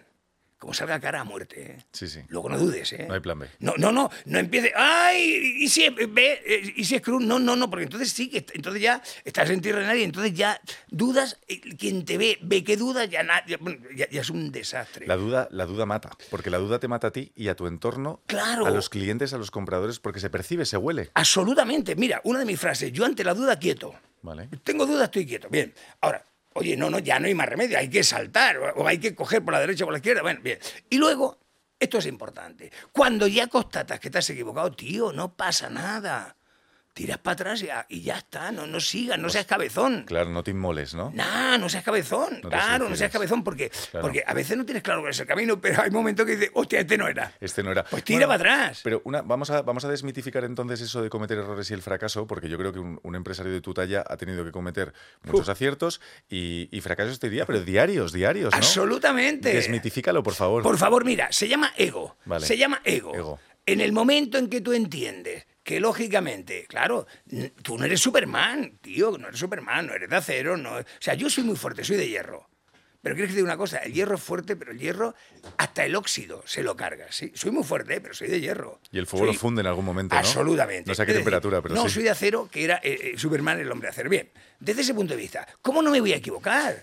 como 0.59 0.75
salga 0.75 0.99
cara 1.01 1.21
a 1.21 1.25
muerte, 1.25 1.73
¿eh? 1.79 1.85
Sí, 1.93 2.09
sí. 2.09 2.21
Luego 2.29 2.49
no 2.49 2.59
dudes, 2.59 2.93
¿eh? 2.93 3.05
No 3.07 3.15
hay 3.15 3.21
plan 3.21 3.39
B. 3.39 3.47
No, 3.61 3.75
no, 3.79 3.93
no, 3.93 4.11
no 4.25 4.39
empiece. 4.39 4.73
¡Ay! 4.77 5.55
¿Y 5.61 5.69
si 5.69 5.85
es 5.85 5.95
B? 5.95 6.43
eh, 6.45 6.73
¿Y 6.77 6.85
si 6.85 6.97
es 6.97 7.03
cruz? 7.03 7.23
No, 7.25 7.39
no, 7.39 7.55
no, 7.57 7.71
porque 7.71 7.85
entonces 7.85 8.11
sí, 8.13 8.29
que 8.29 8.45
entonces 8.55 8.83
ya 8.83 9.01
estás 9.25 9.49
en 9.51 9.61
tierra 9.61 9.81
de 9.81 9.87
nadie, 9.87 10.05
entonces 10.05 10.35
ya 10.35 10.61
dudas. 10.89 11.39
eh, 11.49 11.61
Quien 11.77 12.05
te 12.05 12.19
ve, 12.19 12.39
ve 12.43 12.65
que 12.65 12.77
dudas, 12.77 13.09
ya, 13.09 13.23
na- 13.23 13.45
ya- 13.47 13.59
ya 14.11 14.21
es 14.21 14.31
un 14.31 14.51
desastre. 14.51 15.07
La 15.07 15.17
duda, 15.17 15.49
la 15.53 15.65
duda 15.67 15.87
mata, 15.87 16.11
porque 16.31 16.51
la 16.51 16.59
duda 16.59 16.79
te 16.81 16.89
mata 16.89 17.07
a 17.09 17.13
ti 17.13 17.31
y 17.37 17.49
a 17.49 17.55
tu 17.55 17.67
entorno, 17.69 18.21
Claro. 18.27 18.67
a 18.67 18.71
los 18.71 18.89
clientes, 18.91 19.33
a 19.33 19.39
los 19.39 19.51
compradores, 19.51 20.01
porque 20.01 20.19
se 20.21 20.29
percibe, 20.31 20.65
se 20.65 20.77
huele. 20.77 21.11
Absolutamente. 21.15 21.95
Mira, 21.95 22.21
una 22.25 22.41
de 22.41 22.45
mis 22.45 22.59
frases, 22.59 22.93
yo 22.93 23.05
ante 23.05 23.23
la 23.23 23.35
duda 23.35 23.59
quieto. 23.59 23.95
Vale. 24.23 24.49
Tengo 24.65 24.85
dudas, 24.87 25.05
estoy 25.05 25.25
quieto. 25.27 25.49
Bien. 25.49 25.73
Ahora, 26.01 26.25
oye, 26.59 26.77
no, 26.77 26.91
no, 26.91 26.99
ya 26.99 27.19
no 27.19 27.27
hay 27.27 27.35
más 27.35 27.49
remedio, 27.49 27.79
hay 27.79 27.89
que 27.89 28.03
saltar 28.03 28.59
o, 28.59 28.87
hay 28.87 28.99
que 28.99 29.15
coger 29.15 29.45
por 29.45 29.55
la 29.55 29.61
derecha 29.61 29.85
o 29.85 29.87
por 29.87 29.93
la 29.93 29.99
izquierda. 29.99 30.23
Bueno, 30.23 30.41
bien. 30.43 30.59
Y 30.91 30.99
luego, 30.99 31.39
esto 31.79 31.99
es 31.99 32.07
importante. 32.07 32.71
Cuando 32.93 33.27
ya 33.27 33.47
constatas 33.47 34.01
que 34.01 34.11
te 34.11 34.19
equivocado, 34.19 34.73
tío, 34.73 35.13
no 35.13 35.35
pasa 35.35 35.71
nada. 35.71 36.38
Tiras 36.99 37.19
para 37.19 37.35
atrás 37.35 37.63
y 37.63 37.67
ya, 37.67 37.87
y 37.89 38.01
ya 38.03 38.19
está, 38.19 38.51
no, 38.51 38.67
no 38.67 38.81
sigas, 38.81 39.17
no 39.21 39.29
seas 39.31 39.47
cabezón. 39.47 40.03
Claro, 40.05 40.31
no 40.31 40.43
te 40.43 40.51
inmoles, 40.51 40.95
¿no? 40.95 41.13
Nah, 41.15 41.57
no 41.57 41.69
seas 41.69 41.85
cabezón, 41.85 42.41
No 42.43 42.49
claro, 42.49 42.89
no 42.89 42.97
seas 42.97 43.13
cabezón, 43.13 43.45
porque, 43.45 43.71
Claro. 43.71 44.03
porque 44.03 44.25
a 44.27 44.35
veces 44.35 44.57
no 44.57 44.65
tienes 44.65 44.83
claro 44.83 45.03
cuál 45.03 45.13
es 45.13 45.21
el 45.21 45.27
camino, 45.29 45.61
pero 45.61 45.81
hay 45.81 45.93
momentos 45.93 46.27
que 46.27 46.33
dices, 46.35 46.51
hostia, 46.55 46.81
este 46.81 46.99
no 46.99 47.07
era. 47.07 47.33
Este 47.41 47.63
no 47.63 47.71
era. 47.71 47.85
Pues 47.85 48.03
tira 48.03 48.27
para 48.27 48.35
atrás. 48.35 48.81
Pero 48.83 49.01
una, 49.05 49.23
vamos, 49.23 49.49
a, 49.51 49.63
vamos 49.63 49.85
a 49.85 49.89
desmitificar 49.89 50.43
entonces 50.43 50.81
eso 50.81 51.01
de 51.01 51.09
cometer 51.09 51.39
errores 51.39 51.71
y 51.71 51.75
el 51.75 51.83
fracaso, 51.83 52.27
porque 52.27 52.49
yo 52.49 52.59
creo 52.59 52.73
que 52.73 52.81
un, 52.81 52.99
un 53.01 53.15
empresario 53.15 53.53
de 53.53 53.61
tu 53.61 53.73
talla 53.73 54.03
ha 54.05 54.17
tenido 54.17 54.45
que 54.45 54.51
cometer 54.51 54.93
muchos 55.23 55.49
aciertos 55.49 56.01
y, 56.29 56.69
y 56.77 56.81
fracasos, 56.81 57.21
te 57.21 57.29
diría, 57.31 57.47
pero 57.47 57.61
diarios, 57.61 58.13
diarios, 58.13 58.51
¿no? 58.51 58.57
Absolutamente. 58.57 59.53
Desmitifícalo, 59.55 60.25
por 60.25 60.35
favor. 60.35 60.65
Por 60.65 60.79
favor, 60.79 61.05
mira, 61.05 61.29
se 61.31 61.47
llama 61.47 61.73
ego. 61.77 62.17
Vale. 62.25 62.45
Se 62.45 62.59
llama 62.59 62.81
ego. 62.83 63.15
Ego. 63.15 63.39
En 63.67 63.81
el 63.83 63.93
momento 63.93 64.37
en 64.39 64.49
que 64.49 64.61
tú 64.63 64.73
entiendes 64.73 65.47
que 65.69 65.81
lógicamente, 65.81 66.65
claro, 66.67 67.07
tú 67.61 67.77
no 67.77 67.85
eres 67.85 68.01
Superman, 68.01 68.79
tío, 68.81 69.19
no 69.19 69.29
eres 69.29 69.39
Superman, 69.39 69.87
no 69.89 69.93
eres 69.93 70.09
de 70.09 70.17
acero, 70.17 70.57
no. 70.57 70.77
O 70.77 70.83
sea, 70.99 71.13
yo 71.13 71.29
soy 71.29 71.45
muy 71.45 71.57
fuerte, 71.57 71.85
soy 71.85 71.99
de 71.99 72.09
hierro. 72.09 72.49
Pero 73.03 73.15
quieres 73.15 73.29
que 73.29 73.35
te 73.35 73.41
diga 73.43 73.53
una 73.53 73.59
cosa, 73.59 73.77
el 73.81 73.93
hierro 73.93 74.15
es 74.15 74.23
fuerte, 74.23 74.57
pero 74.57 74.73
el 74.73 74.79
hierro 74.79 75.15
hasta 75.59 75.85
el 75.85 75.95
óxido 75.95 76.43
se 76.47 76.63
lo 76.63 76.75
carga, 76.75 77.09
sí. 77.11 77.33
Soy 77.35 77.51
muy 77.51 77.65
fuerte, 77.65 78.01
pero 78.01 78.15
soy 78.15 78.29
de 78.29 78.41
hierro. 78.41 78.81
Y 78.91 78.97
el 78.99 79.07
fuego 79.07 79.27
Soy- 79.27 79.35
lo 79.35 79.39
funde 79.39 79.61
en 79.61 79.67
algún 79.67 79.85
momento, 79.85 80.15
¿no? 80.15 80.21
Absolutamente. 80.21 80.89
No 80.89 80.95
sé 80.95 81.03
a 81.03 81.05
qué 81.05 81.13
temperatura, 81.13 81.61
pero 81.61 81.75
no, 81.75 81.83
sí. 81.83 81.91
soy 81.91 82.05
de 82.05 82.11
acero, 82.11 82.49
que 82.51 82.65
era 82.65 82.81
eh, 82.83 83.13
eh, 83.13 83.19
Superman 83.19 83.61
el 83.61 83.71
hombre 83.71 83.89
de 83.89 83.91
acero. 83.91 84.09
Bien, 84.09 84.31
desde 84.61 84.81
ese 84.81 84.95
punto 84.95 85.13
de 85.13 85.21
vista, 85.21 85.47
¿cómo 85.61 85.83
no 85.83 85.91
me 85.91 86.01
voy 86.01 86.15
a 86.15 86.17
equivocar? 86.17 86.83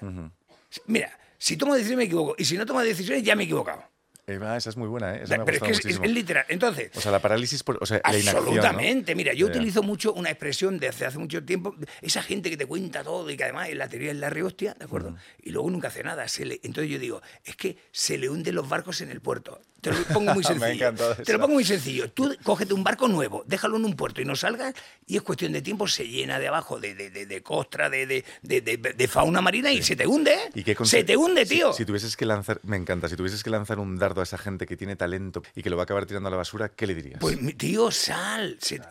Mira, 0.85 1.17
si 1.39 1.57
tomo 1.57 1.73
decisiones 1.73 1.97
me 1.97 2.03
equivoco, 2.03 2.35
y 2.37 2.45
si 2.45 2.55
no 2.55 2.67
tomo 2.67 2.81
decisiones 2.81 3.23
ya 3.23 3.35
me 3.35 3.41
he 3.41 3.45
equivocado. 3.45 3.94
Eva, 4.27 4.57
esa 4.57 4.71
es 4.71 4.77
muy 4.77 4.87
buena, 4.87 5.15
¿eh? 5.15 5.21
Esa 5.23 5.35
me 5.37 5.43
ha 5.43 5.45
Pero 5.45 5.65
es 5.67 5.79
que 5.81 5.89
es, 5.89 5.99
literal. 6.01 6.45
Entonces, 6.49 6.89
O 6.95 7.01
sea, 7.01 7.11
la 7.11 7.19
parálisis, 7.19 7.61
por, 7.61 7.77
o 7.81 7.85
sea, 7.85 8.01
la 8.03 8.09
inacción, 8.17 8.33
¿no? 8.33 8.39
absolutamente. 8.39 9.13
Mira, 9.13 9.33
yo 9.33 9.45
utilizo 9.45 9.83
mucho 9.83 10.13
una 10.13 10.29
expresión 10.31 10.79
de 10.79 10.87
hace, 10.87 11.05
hace 11.05 11.19
mucho 11.19 11.43
tiempo, 11.43 11.75
esa 12.01 12.23
gente 12.23 12.49
que 12.49 12.57
te 12.57 12.65
cuenta 12.65 13.03
todo 13.03 13.29
y 13.29 13.37
que 13.37 13.43
además 13.43 13.69
en 13.69 13.77
la 13.77 13.87
teoría 13.87 14.11
es 14.11 14.17
la 14.17 14.31
rehostia, 14.31 14.73
¿de 14.79 14.85
acuerdo? 14.85 15.15
Y 15.43 15.51
luego 15.51 15.69
nunca 15.69 15.89
hace 15.89 16.03
nada. 16.03 16.27
Se 16.27 16.43
le- 16.45 16.59
entonces 16.63 16.91
yo 16.91 16.97
digo, 16.97 17.21
es 17.43 17.55
que 17.55 17.77
se 17.91 18.17
le 18.17 18.27
hunden 18.29 18.55
los 18.55 18.67
barcos 18.67 19.01
en 19.01 19.11
el 19.11 19.21
puerto. 19.21 19.61
Te 19.81 19.91
lo 19.91 19.97
pongo 20.05 20.33
muy 20.33 20.43
Me 20.43 20.49
sencillo. 20.49 20.73
encantado 20.73 21.15
te 21.17 21.31
lo 21.31 21.39
pongo 21.39 21.53
muy 21.53 21.63
sencillo. 21.63 22.09
Tú 22.09 22.35
cógete 22.41 22.73
un 22.73 22.83
barco 22.83 23.07
nuevo, 23.07 23.43
déjalo 23.45 23.77
en 23.77 23.85
un 23.85 23.95
puerto 23.95 24.21
y 24.21 24.25
no 24.25 24.35
salgas 24.35 24.73
y 25.05 25.17
es 25.17 25.21
cuestión 25.21 25.51
de 25.51 25.61
tiempo, 25.61 25.87
se 25.87 26.07
llena 26.07 26.39
de 26.39 26.47
abajo 26.47 26.79
de, 26.79 26.95
de, 26.95 27.11
de- 27.11 27.27
de 27.27 27.43
costra, 27.43 27.91
de, 27.91 28.07
de, 28.41 29.07
fauna 29.07 29.41
marina 29.41 29.71
y 29.71 29.83
se 29.83 29.95
te 29.95 30.07
hunde. 30.07 30.33
¿eh? 30.33 30.49
¿Y 30.55 30.63
conse- 30.63 30.85
se 30.85 31.03
te 31.03 31.15
hunde, 31.15 31.45
si- 31.45 31.55
tío. 31.55 31.71
Si, 31.73 31.85
tuvieses 31.85 32.17
que 32.17 32.25
lanzar, 32.25 32.59
me 32.63 32.77
encanta, 32.77 33.07
si 33.07 33.15
tuvieses 33.15 33.43
que 33.43 33.51
lanzar 33.51 33.77
un 33.77 33.97
dardo 33.97 34.14
a 34.21 34.23
esa 34.23 34.37
gente 34.37 34.65
que 34.65 34.75
tiene 34.77 34.95
talento 34.95 35.41
y 35.55 35.61
que 35.63 35.69
lo 35.69 35.77
va 35.77 35.83
a 35.83 35.85
acabar 35.85 36.05
tirando 36.05 36.27
a 36.27 36.31
la 36.31 36.37
basura, 36.37 36.69
¿qué 36.69 36.87
le 36.87 36.95
dirías? 36.95 37.19
Pues 37.19 37.37
tío, 37.57 37.91
sal, 37.91 38.57
se- 38.59 38.81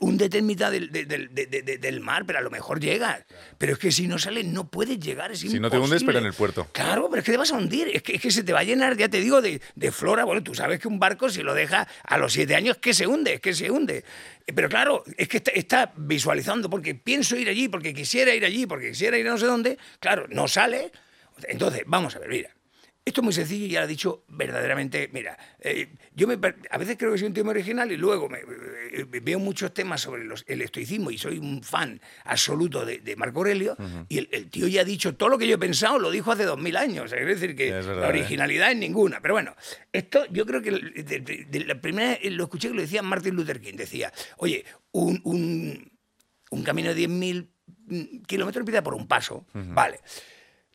húndete 0.00 0.38
en 0.38 0.46
mitad 0.46 0.70
del, 0.70 0.90
del- 0.90 1.06
del- 1.08 1.34
de- 1.34 1.46
de- 1.62 1.78
del 1.78 2.00
mar, 2.00 2.24
pero 2.26 2.38
a 2.38 2.42
lo 2.42 2.50
mejor 2.50 2.80
llegas. 2.80 3.24
Pero 3.58 3.72
es 3.74 3.78
que 3.78 3.90
si 3.92 4.06
no 4.06 4.18
sales 4.18 4.44
no 4.44 4.68
puedes 4.70 4.98
llegar, 4.98 5.32
es 5.32 5.40
Si 5.40 5.58
no 5.60 5.70
te 5.70 5.78
hundes, 5.78 6.02
pero 6.04 6.18
en 6.18 6.26
el 6.26 6.32
puerto. 6.34 6.66
Claro, 6.72 7.08
pero 7.08 7.20
es 7.20 7.24
que 7.26 7.32
te 7.32 7.38
vas 7.38 7.52
a 7.52 7.56
hundir, 7.56 7.88
es 7.92 8.02
que, 8.02 8.16
es 8.16 8.20
que 8.22 8.30
se 8.30 8.42
te 8.42 8.52
va 8.52 8.60
a 8.60 8.64
llenar, 8.64 8.96
ya 8.96 9.08
te 9.08 9.20
digo, 9.20 9.40
de, 9.42 9.60
de 9.74 9.92
flora. 9.92 10.24
Bueno, 10.24 10.42
tú 10.42 10.54
sabes 10.54 10.78
que 10.80 10.88
un 10.88 10.98
barco 10.98 11.28
si 11.30 11.42
lo 11.42 11.54
deja 11.54 11.86
a 12.04 12.18
los 12.18 12.32
siete 12.32 12.54
años, 12.54 12.76
que 12.78 12.94
se 12.94 13.06
hunde, 13.06 13.34
es 13.34 13.40
que 13.40 13.54
se 13.54 13.70
hunde. 13.70 14.04
Eh, 14.46 14.52
Pero 14.52 14.68
claro, 14.68 15.02
es 15.16 15.28
que 15.28 15.38
está, 15.38 15.50
está 15.52 15.92
visualizando, 15.96 16.70
porque 16.70 16.94
pienso 16.94 17.36
ir 17.36 17.48
allí, 17.48 17.68
porque 17.68 17.92
quisiera 17.94 18.34
ir 18.34 18.44
allí, 18.44 18.66
porque 18.66 18.90
quisiera 18.90 19.18
ir 19.18 19.26
a 19.26 19.30
no 19.30 19.38
sé 19.38 19.46
dónde, 19.46 19.78
claro, 20.00 20.26
no 20.28 20.46
sale. 20.48 20.92
Entonces, 21.48 21.82
vamos 21.86 22.16
a 22.16 22.18
ver, 22.18 22.28
mira. 22.30 22.50
Esto 23.06 23.20
es 23.20 23.24
muy 23.24 23.32
sencillo 23.32 23.66
y 23.66 23.68
ya 23.68 23.78
lo 23.78 23.84
he 23.86 23.88
dicho 23.88 24.24
verdaderamente. 24.26 25.08
Mira, 25.12 25.38
eh, 25.60 25.90
yo 26.16 26.26
me, 26.26 26.34
a 26.70 26.76
veces 26.76 26.96
creo 26.98 27.12
que 27.12 27.18
soy 27.18 27.28
un 27.28 27.34
tema 27.34 27.50
original 27.50 27.92
y 27.92 27.96
luego 27.96 28.28
me, 28.28 28.38
eh, 28.40 29.06
veo 29.22 29.38
muchos 29.38 29.72
temas 29.72 30.00
sobre 30.00 30.24
los- 30.24 30.42
el 30.48 30.60
estoicismo 30.60 31.12
y 31.12 31.16
soy 31.16 31.38
un 31.38 31.62
fan 31.62 32.00
absoluto 32.24 32.84
de, 32.84 32.98
de 32.98 33.14
Marco 33.14 33.38
Aurelio. 33.38 33.76
Y 34.08 34.18
el, 34.18 34.28
el 34.32 34.50
tío 34.50 34.66
ya 34.66 34.80
ha 34.80 34.84
dicho 34.84 35.14
todo 35.14 35.28
lo 35.28 35.38
que 35.38 35.46
yo 35.46 35.54
he 35.54 35.58
pensado, 35.58 36.00
lo 36.00 36.10
dijo 36.10 36.32
hace 36.32 36.42
dos 36.42 36.58
mil 36.60 36.76
años. 36.76 37.12
Quiere 37.12 37.26
decir 37.26 37.54
que 37.54 37.68
Es 37.78 37.86
verdad, 37.86 38.02
la 38.02 38.06
¿eh? 38.08 38.10
originalidad 38.18 38.72
es 38.72 38.76
ninguna. 38.76 39.20
Pero 39.22 39.34
bueno, 39.34 39.54
esto 39.92 40.26
yo 40.32 40.44
creo 40.44 40.60
que 40.60 40.70
el- 40.70 40.92
de, 41.04 41.20
de- 41.20 41.44
de 41.48 41.60
la 41.64 41.80
primera 41.80 42.18
lo 42.24 42.42
escuché 42.42 42.68
que 42.70 42.74
lo 42.74 42.80
decía 42.82 43.02
Martin 43.02 43.36
Luther 43.36 43.60
King. 43.60 43.74
Decía, 43.76 44.12
oye, 44.38 44.64
un, 44.90 45.20
un, 45.22 45.92
un 46.50 46.62
camino 46.64 46.92
de 46.92 47.06
10.000 47.08 47.48
mm, 47.86 48.22
kilómetros 48.26 48.62
empieza 48.62 48.82
por 48.82 48.94
un 48.94 49.06
paso. 49.06 49.46
Vale. 49.54 50.00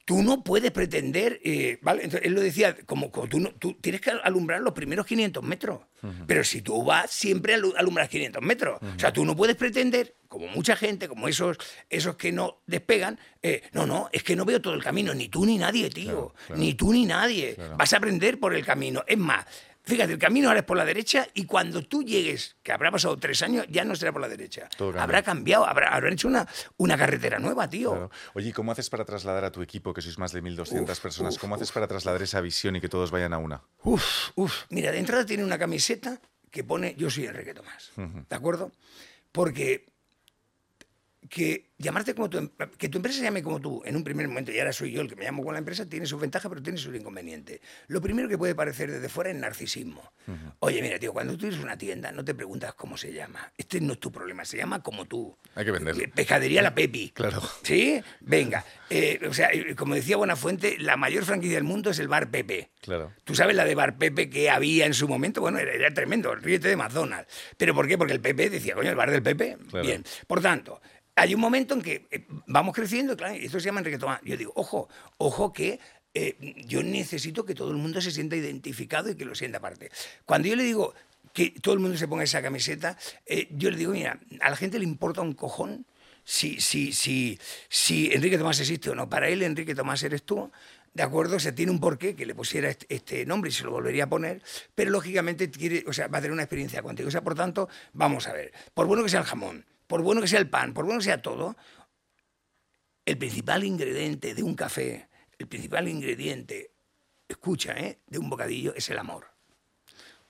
Tú 0.05 0.23
no 0.23 0.43
puedes 0.43 0.71
pretender, 0.71 1.39
eh, 1.43 1.77
¿vale? 1.81 2.03
Entonces, 2.03 2.27
él 2.27 2.33
lo 2.33 2.41
decía, 2.41 2.75
como, 2.85 3.11
como 3.11 3.27
tú, 3.27 3.39
no- 3.39 3.51
tú 3.53 3.73
tienes 3.79 4.01
que 4.01 4.09
alumbrar 4.11 4.59
los 4.61 4.73
primeros 4.73 5.05
500 5.05 5.43
metros, 5.43 5.81
pero 6.27 6.43
si 6.43 6.61
tú 6.61 6.83
vas, 6.83 7.11
siempre 7.11 7.55
alu- 7.55 7.73
alumbras 7.77 8.09
500 8.09 8.41
metros. 8.41 8.79
O 8.81 8.99
sea, 8.99 9.13
tú 9.13 9.23
no 9.23 9.35
puedes 9.35 9.55
pretender, 9.55 10.15
como 10.27 10.47
mucha 10.47 10.75
gente, 10.75 11.07
como 11.07 11.27
esos, 11.27 11.57
esos 11.89 12.15
que 12.15 12.31
no 12.31 12.61
despegan, 12.65 13.19
eh, 13.43 13.61
no, 13.73 13.85
no, 13.85 14.09
es 14.11 14.23
que 14.23 14.35
no 14.35 14.43
veo 14.43 14.59
todo 14.59 14.73
el 14.73 14.83
camino, 14.83 15.13
ni 15.13 15.29
tú 15.29 15.45
ni 15.45 15.57
nadie, 15.57 15.89
tío, 15.89 16.03
Claro, 16.29 16.33
claro. 16.47 16.61
ni 16.61 16.73
tú 16.73 16.91
ni 16.93 17.05
nadie. 17.05 17.55
Vas 17.77 17.93
a 17.93 17.97
aprender 17.97 18.39
por 18.39 18.55
el 18.55 18.65
camino. 18.65 19.03
Es 19.07 19.17
más, 19.19 19.45
fíjate, 19.83 20.13
el 20.13 20.19
camino 20.19 20.47
ahora 20.47 20.61
es 20.61 20.65
por 20.65 20.77
la 20.77 20.85
derecha 20.85 21.27
y 21.33 21.45
cuando 21.45 21.83
tú 21.83 22.03
llegues, 22.03 22.55
que 22.63 22.71
habrá 22.71 22.91
pasado 22.91 23.17
tres 23.17 23.41
años, 23.41 23.65
ya 23.69 23.83
no 23.83 23.95
será 23.95 24.11
por 24.11 24.21
la 24.21 24.29
derecha. 24.29 24.69
Cambia. 24.77 25.03
habrá 25.03 25.23
cambiado, 25.23 25.65
habrá, 25.65 25.89
habrán 25.89 26.13
hecho 26.13 26.27
una, 26.27 26.47
una 26.77 26.97
carretera 26.97 27.39
nueva, 27.39 27.69
tío. 27.69 27.91
Claro. 27.91 28.11
Oye, 28.33 28.49
¿y 28.49 28.51
cómo 28.53 28.71
haces 28.71 28.89
para 28.89 29.05
trasladar 29.05 29.45
a 29.45 29.51
tu 29.51 29.61
equipo, 29.61 29.93
que 29.93 30.01
sois 30.01 30.17
más 30.17 30.31
de 30.31 30.41
1.200 30.43 30.99
personas, 30.99 31.37
cómo 31.37 31.55
haces 31.55 31.71
para 31.71 31.87
trasladar 31.87 32.21
esa 32.21 32.41
visión 32.41 32.75
y 32.75 32.81
que 32.81 32.89
todos 32.89 33.11
vayan 33.11 33.33
a 33.33 33.37
una? 33.37 33.63
Uf, 33.83 34.31
uf. 34.35 34.63
Mira, 34.69 34.91
de 34.91 34.99
entrada 34.99 35.25
tiene 35.25 35.43
una 35.43 35.57
camiseta 35.57 36.19
que 36.49 36.63
pone 36.63 36.95
Yo 36.97 37.09
soy 37.09 37.25
Enrique 37.25 37.53
Tomás. 37.53 37.91
¿De 37.95 38.35
acuerdo? 38.35 38.71
Porque 39.31 39.85
que 41.31 41.69
llamarte 41.77 42.13
como 42.13 42.29
tu, 42.29 42.37
em- 42.39 42.49
que 42.77 42.89
tu 42.89 42.97
empresa 42.97 43.17
se 43.19 43.23
llame 43.23 43.41
como 43.41 43.61
tú 43.61 43.81
en 43.85 43.95
un 43.95 44.03
primer 44.03 44.27
momento, 44.27 44.51
y 44.51 44.59
ahora 44.59 44.73
soy 44.73 44.91
yo 44.91 44.99
el 45.01 45.07
que 45.07 45.15
me 45.15 45.23
llamo 45.23 45.43
con 45.45 45.53
la 45.53 45.59
empresa, 45.59 45.87
tiene 45.87 46.05
sus 46.05 46.19
ventajas, 46.19 46.49
pero 46.49 46.61
tiene 46.61 46.77
sus 46.77 46.93
inconvenientes. 46.93 47.61
Lo 47.87 48.01
primero 48.01 48.27
que 48.27 48.37
puede 48.37 48.53
parecer 48.53 48.91
desde 48.91 49.07
fuera 49.07 49.29
es 49.31 49.37
narcisismo. 49.37 50.11
Oye, 50.59 50.81
mira, 50.81 50.99
tío, 50.99 51.13
cuando 51.13 51.33
tú 51.33 51.39
tienes 51.39 51.59
una 51.59 51.77
tienda, 51.77 52.11
no 52.11 52.23
te 52.25 52.35
preguntas 52.35 52.73
cómo 52.73 52.97
se 52.97 53.13
llama. 53.13 53.51
Este 53.57 53.79
no 53.79 53.93
es 53.93 53.99
tu 53.99 54.11
problema, 54.11 54.43
se 54.43 54.57
llama 54.57 54.83
como 54.83 55.05
tú. 55.05 55.35
Hay 55.55 55.63
que 55.63 55.71
vender. 55.71 55.99
Eh, 56.01 56.09
Pescadería 56.13 56.61
La 56.61 56.75
Pepi. 56.75 57.11
Claro. 57.11 57.41
¿Sí? 57.63 58.01
Venga. 58.19 58.65
Eh, 58.89 59.19
o 59.27 59.33
sea, 59.33 59.49
como 59.77 59.95
decía 59.95 60.17
Buenafuente, 60.17 60.77
la 60.79 60.97
mayor 60.97 61.23
franquicia 61.23 61.55
del 61.55 61.63
mundo 61.63 61.91
es 61.91 61.99
el 61.99 62.09
Bar 62.09 62.29
Pepe. 62.29 62.71
Claro. 62.81 63.13
Tú 63.23 63.35
sabes 63.35 63.55
la 63.55 63.63
de 63.63 63.73
Bar 63.73 63.97
Pepe 63.97 64.29
que 64.29 64.49
había 64.49 64.85
en 64.85 64.93
su 64.93 65.07
momento, 65.07 65.39
bueno, 65.39 65.59
era, 65.59 65.71
era 65.71 65.93
tremendo, 65.93 66.35
ríete 66.35 66.67
de 66.67 66.75
McDonald's. 66.75 67.31
¿Pero 67.57 67.73
por 67.73 67.87
qué? 67.87 67.97
Porque 67.97 68.13
el 68.13 68.21
Pepe 68.21 68.49
decía, 68.49 68.75
coño, 68.75 68.89
el 68.89 68.95
bar 68.97 69.09
del 69.11 69.23
Pepe. 69.23 69.57
Claro. 69.69 69.87
Bien. 69.87 70.03
Por 70.27 70.41
tanto, 70.41 70.81
hay 71.15 71.33
un 71.35 71.41
momento 71.41 71.73
en 71.73 71.81
que 71.81 72.07
eh, 72.11 72.25
vamos 72.47 72.75
creciendo, 72.75 73.15
claro, 73.17 73.35
esto 73.35 73.59
se 73.59 73.65
llama 73.65 73.83
Tomás. 73.83 74.21
Yo 74.23 74.37
digo, 74.37 74.53
ojo, 74.55 74.89
ojo 75.17 75.53
que 75.53 75.79
eh, 76.13 76.35
yo 76.67 76.83
necesito 76.83 77.45
que 77.45 77.55
todo 77.55 77.71
el 77.71 77.77
mundo 77.77 78.01
se 78.01 78.11
sienta 78.11 78.35
identificado 78.35 79.09
y 79.09 79.15
que 79.15 79.25
lo 79.25 79.35
sienta 79.35 79.59
aparte. 79.59 79.91
Cuando 80.25 80.47
yo 80.47 80.55
le 80.55 80.63
digo, 80.63 80.93
que 81.33 81.51
todo 81.61 81.73
el 81.73 81.79
mundo 81.79 81.97
se 81.97 82.07
ponga 82.07 82.23
esa 82.23 82.41
camiseta. 82.41 82.97
Eh, 83.25 83.47
yo 83.51 83.71
le 83.71 83.77
digo, 83.77 83.93
mira, 83.93 84.19
a 84.41 84.49
la 84.49 84.55
gente 84.55 84.79
le 84.79 84.85
importa 84.85 85.21
un 85.21 85.33
cojón 85.33 85.85
si, 86.23 86.59
si, 86.59 86.93
si, 86.93 87.39
si 87.69 88.11
Enrique 88.13 88.37
Tomás 88.37 88.59
existe 88.59 88.89
o 88.89 88.95
no. 88.95 89.09
Para 89.09 89.29
él, 89.29 89.41
Enrique 89.43 89.75
Tomás 89.75 90.03
eres 90.03 90.23
tú. 90.23 90.51
¿De 90.93 91.03
acuerdo? 91.03 91.37
O 91.37 91.39
sea, 91.39 91.55
tiene 91.55 91.71
un 91.71 91.79
porqué 91.79 92.15
que 92.15 92.25
le 92.25 92.35
pusiera 92.35 92.69
este, 92.69 92.85
este, 92.93 93.25
nombre 93.25 93.49
y 93.49 93.53
se 93.53 93.63
lo 93.63 93.71
volvería 93.71 94.03
a 94.03 94.09
poner, 94.09 94.41
pero 94.75 94.91
lógicamente 94.91 95.49
quiere, 95.49 95.85
o 95.87 95.93
sea, 95.93 96.09
va 96.09 96.17
a 96.17 96.21
tener 96.21 96.33
una 96.33 96.43
experiencia 96.43 96.81
contigo. 96.81 97.07
O 97.07 97.11
sea, 97.11 97.21
por 97.21 97.33
tanto, 97.33 97.69
vamos 97.93 98.27
a 98.27 98.33
ver, 98.33 98.51
por 98.73 98.87
bueno 98.87 99.01
que 99.01 99.09
sea 99.09 99.21
el 99.21 99.25
jamón, 99.25 99.65
por 99.91 100.03
bueno 100.03 100.21
que 100.21 100.27
sea 100.29 100.39
el 100.39 100.49
pan, 100.49 100.73
por 100.73 100.85
bueno 100.85 100.99
que 100.99 101.03
sea 101.03 101.21
todo, 101.21 101.57
el 103.05 103.17
principal 103.17 103.65
ingrediente 103.65 104.33
de 104.33 104.41
un 104.41 104.55
café, 104.55 105.09
el 105.37 105.49
principal 105.49 105.85
ingrediente, 105.89 106.71
escucha, 107.27 107.73
¿eh? 107.73 107.99
de 108.07 108.17
un 108.17 108.29
bocadillo 108.29 108.73
es 108.73 108.89
el 108.89 108.97
amor. 108.97 109.27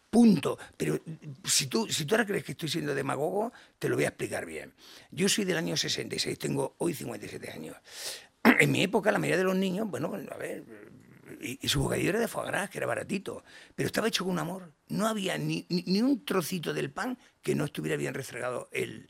Punto. 0.10 0.58
Pero 0.76 1.00
si 1.43 1.67
tú, 1.67 1.88
si 1.88 2.06
tú 2.06 2.15
ahora 2.15 2.26
crees 2.26 2.43
que 2.43 2.54
estoy 2.54 2.69
siendo 2.69 2.95
demagogo, 2.95 3.54
te 3.78 3.88
lo 3.88 3.97
voy 3.97 4.06
a 4.06 4.08
explicar 4.08 4.47
bien. 4.47 4.74
Yo 5.12 5.30
soy 5.30 5.45
del 5.45 5.58
año 5.58 5.78
66, 5.78 6.39
tengo 6.39 6.74
hoy 6.80 6.95
57 6.95 7.52
años. 7.52 7.78
En 8.43 8.71
mi 8.71 8.82
época, 8.82 9.12
la 9.12 9.19
mayoría 9.19 9.38
de 9.38 9.43
los 9.43 9.56
niños, 9.56 9.88
bueno, 9.88 10.12
a 10.32 10.38
ver, 10.38 10.63
y, 11.39 11.67
su 11.67 11.84
bocadillo 11.84 12.10
era 12.10 12.19
de 12.19 12.28
foie 12.28 12.47
gras, 12.47 12.67
que 12.71 12.80
era 12.80 12.88
baratito, 12.88 13.43
pero 13.76 13.86
estaba 13.86 14.08
hecho 14.08 14.26
con 14.26 14.39
amor. 14.39 14.74
No 14.88 15.08
había 15.08 15.38
ni, 15.38 15.67
ni 15.69 16.02
un 16.02 16.26
trocito 16.26 16.74
del 16.74 16.89
pan 16.91 17.19
que 17.43 17.54
no 17.54 17.65
estuviera 17.65 17.95
bien 17.95 18.15
restregado 18.15 18.67
el, 18.71 19.08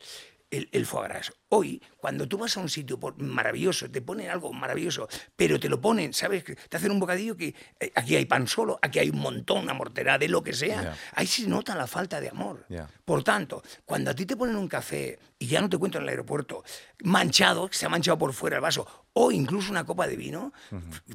el, 0.52 0.68
el, 0.70 0.86
foie 0.86 1.08
gras. 1.08 1.32
Hoy, 1.48 1.82
cuando 1.96 2.28
tú 2.28 2.38
vas 2.38 2.56
a 2.56 2.60
un 2.60 2.68
sitio 2.68 3.00
maravilloso, 3.16 3.90
te 3.90 4.02
ponen 4.02 4.30
algo 4.30 4.52
maravilloso, 4.52 5.08
pero 5.34 5.58
te 5.58 5.68
lo 5.68 5.80
ponen, 5.80 6.12
¿sabes? 6.12 6.44
Te 6.44 6.76
hacen 6.76 6.90
un 6.90 7.00
bocadillo 7.00 7.36
que 7.36 7.54
eh, 7.80 7.90
aquí 7.94 8.14
hay 8.16 8.26
pan 8.26 8.46
solo, 8.46 8.78
aquí 8.82 8.98
hay 8.98 9.10
un 9.10 9.18
montón, 9.18 9.62
una 9.62 9.74
mortera 9.74 10.18
de 10.18 10.28
lo 10.28 10.42
que 10.42 10.52
sea. 10.52 10.94
Ahí 11.14 11.26
se 11.26 11.48
nota 11.48 11.74
la 11.74 11.86
falta 11.86 12.20
de 12.20 12.28
amor. 12.28 12.66
Por 13.04 13.24
tanto, 13.24 13.62
cuando 13.84 14.10
a 14.10 14.14
ti 14.14 14.26
te 14.26 14.36
ponen 14.36 14.56
un 14.56 14.68
café, 14.68 15.18
y 15.38 15.46
ya 15.46 15.60
no 15.60 15.68
te 15.68 15.78
cuento 15.78 15.98
en 15.98 16.04
el 16.04 16.10
aeropuerto, 16.10 16.62
manchado, 17.02 17.68
que 17.68 17.76
se 17.76 17.86
ha 17.86 17.88
manchado 17.88 18.18
por 18.18 18.32
fuera 18.32 18.56
el 18.56 18.62
vaso, 18.62 18.86
o 19.14 19.32
incluso 19.32 19.70
una 19.70 19.84
copa 19.84 20.06
de 20.06 20.16
vino, 20.16 20.52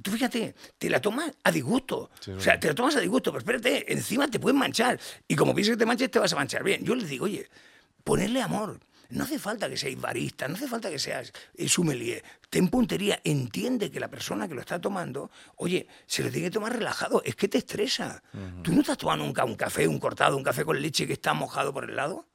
tú 0.02 0.12
fíjate, 0.12 0.56
te 0.78 0.90
la 0.90 1.00
tomas 1.00 1.32
a 1.44 1.52
disgusto. 1.52 2.10
o 2.36 2.40
sea, 2.42 2.60
te 2.60 2.68
la 2.68 2.76
tomas 2.76 2.96
a 2.96 3.00
disgusto, 3.00 3.32
pero 3.32 3.40
espérate, 3.40 3.94
encima 3.94 4.28
te 4.28 4.40
pueden 4.40 4.58
manchar. 4.58 5.00
Y 5.28 5.36
como 5.36 5.54
piensas 5.54 5.76
que 5.76 5.80
te 5.80 5.86
manches, 5.86 6.12
te 6.12 6.20
vas 6.20 6.34
a 6.34 6.36
manchar. 6.36 6.64
Bien, 6.64 6.84
yo 6.84 6.96
les 6.96 7.08
digo, 7.08 7.26
oye, 7.26 7.48
ponerle 8.04 8.42
amor. 8.42 8.80
No 9.10 9.24
hace 9.24 9.40
falta 9.40 9.70
que 9.70 9.78
seas 9.78 10.00
barista, 10.00 10.48
no 10.48 10.56
hace 10.56 10.68
falta 10.68 10.90
que 10.90 11.00
seas 11.00 11.32
eh, 11.56 11.70
sommelier. 11.70 12.24
Ten 12.50 12.70
puntería, 12.70 13.20
entiende 13.24 13.92
que 13.92 14.00
la 14.00 14.10
persona 14.10 14.48
que 14.48 14.56
lo 14.56 14.62
está 14.62 14.80
tomando, 14.80 15.32
oye, 15.58 15.88
se 16.06 16.24
lo 16.24 16.30
tiene 16.30 16.48
que 16.48 16.54
tomar 16.54 16.74
relajado, 16.74 17.22
es 17.26 17.36
que 17.36 17.48
te 17.48 17.58
estresa. 17.58 18.24
¿Tú 18.64 18.74
no 18.74 18.82
estás 18.82 18.98
tomando 18.98 19.26
nunca 19.26 19.44
un 19.44 19.56
café, 19.56 19.88
un 19.88 20.00
cortado, 20.00 20.38
un 20.38 20.44
café 20.44 20.64
con 20.64 20.82
leche 20.82 21.06
que 21.06 21.14
está 21.14 21.34
mojado 21.34 21.74
por 21.74 21.90
el 21.90 21.96
lado? 21.96 22.28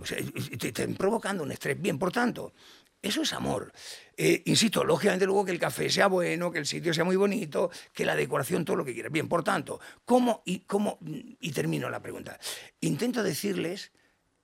O 0.00 0.04
sea, 0.04 0.18
te 0.58 0.68
están 0.68 0.94
provocando 0.94 1.42
un 1.42 1.52
estrés. 1.52 1.80
Bien, 1.80 1.98
por 1.98 2.12
tanto, 2.12 2.52
eso 3.00 3.22
es 3.22 3.32
amor. 3.32 3.72
Eh, 4.16 4.42
insisto, 4.46 4.84
lógicamente 4.84 5.26
luego 5.26 5.44
que 5.44 5.50
el 5.50 5.58
café 5.58 5.90
sea 5.90 6.06
bueno, 6.06 6.52
que 6.52 6.60
el 6.60 6.66
sitio 6.66 6.94
sea 6.94 7.04
muy 7.04 7.16
bonito, 7.16 7.70
que 7.92 8.04
la 8.04 8.14
decoración, 8.14 8.64
todo 8.64 8.76
lo 8.76 8.84
que 8.84 8.94
quieras. 8.94 9.10
Bien, 9.10 9.28
por 9.28 9.42
tanto, 9.42 9.80
¿cómo 10.04 10.42
y, 10.44 10.60
cómo, 10.60 10.98
y 11.02 11.50
termino 11.50 11.90
la 11.90 12.00
pregunta? 12.00 12.38
Intento 12.80 13.24
decirles, 13.24 13.90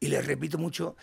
y 0.01 0.09
les 0.09 0.27
repito 0.27 0.59
mucho, 0.59 0.97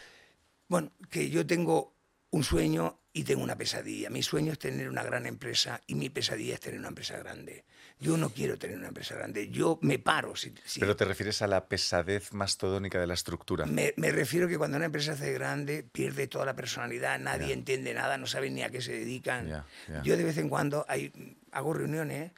bueno, 0.67 0.91
que 1.09 1.29
yo 1.29 1.45
tengo 1.45 1.95
un 2.31 2.43
sueño 2.43 2.99
y 3.13 3.23
tengo 3.23 3.43
una 3.43 3.57
pesadilla. 3.57 4.09
Mi 4.09 4.21
sueño 4.21 4.51
es 4.51 4.59
tener 4.59 4.89
una 4.89 5.01
gran 5.01 5.25
empresa 5.25 5.79
y 5.87 5.95
mi 5.95 6.09
pesadilla 6.09 6.55
es 6.55 6.59
tener 6.59 6.79
una 6.79 6.89
empresa 6.89 7.17
grande. 7.17 7.63
Yo 7.97 8.17
no 8.17 8.29
quiero 8.29 8.57
tener 8.57 8.77
una 8.77 8.89
empresa 8.89 9.15
grande, 9.15 9.49
yo 9.49 9.79
me 9.81 9.99
paro. 9.99 10.35
Si, 10.35 10.53
¿Pero 10.81 10.97
te 10.97 11.05
refieres 11.05 11.41
a 11.41 11.47
la 11.47 11.67
pesadez 11.69 12.33
mastodónica 12.33 12.99
de 12.99 13.07
la 13.07 13.13
estructura? 13.13 13.65
Me, 13.65 13.93
refiero 13.95 14.49
que 14.49 14.57
cuando 14.57 14.75
una 14.75 14.87
empresa 14.87 15.13
hace 15.13 15.31
grande 15.31 15.83
pierde 15.89 16.27
toda 16.27 16.45
la 16.45 16.57
personalidad, 16.57 17.17
nadie 17.19 17.53
entiende 17.53 17.93
nada, 17.93 18.17
no 18.17 18.27
saben 18.27 18.53
ni 18.53 18.63
a 18.63 18.69
qué 18.69 18.81
se 18.81 18.91
dedican. 18.91 19.63
Yo 20.03 20.17
de 20.17 20.23
vez 20.25 20.37
en 20.37 20.49
cuando 20.49 20.85
hay, 20.89 21.37
hago 21.51 21.73
reuniones 21.73 22.33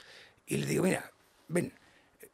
y 0.46 0.58
le 0.58 0.68
digo, 0.68 0.84
mira, 0.84 1.12
ven, 1.48 1.74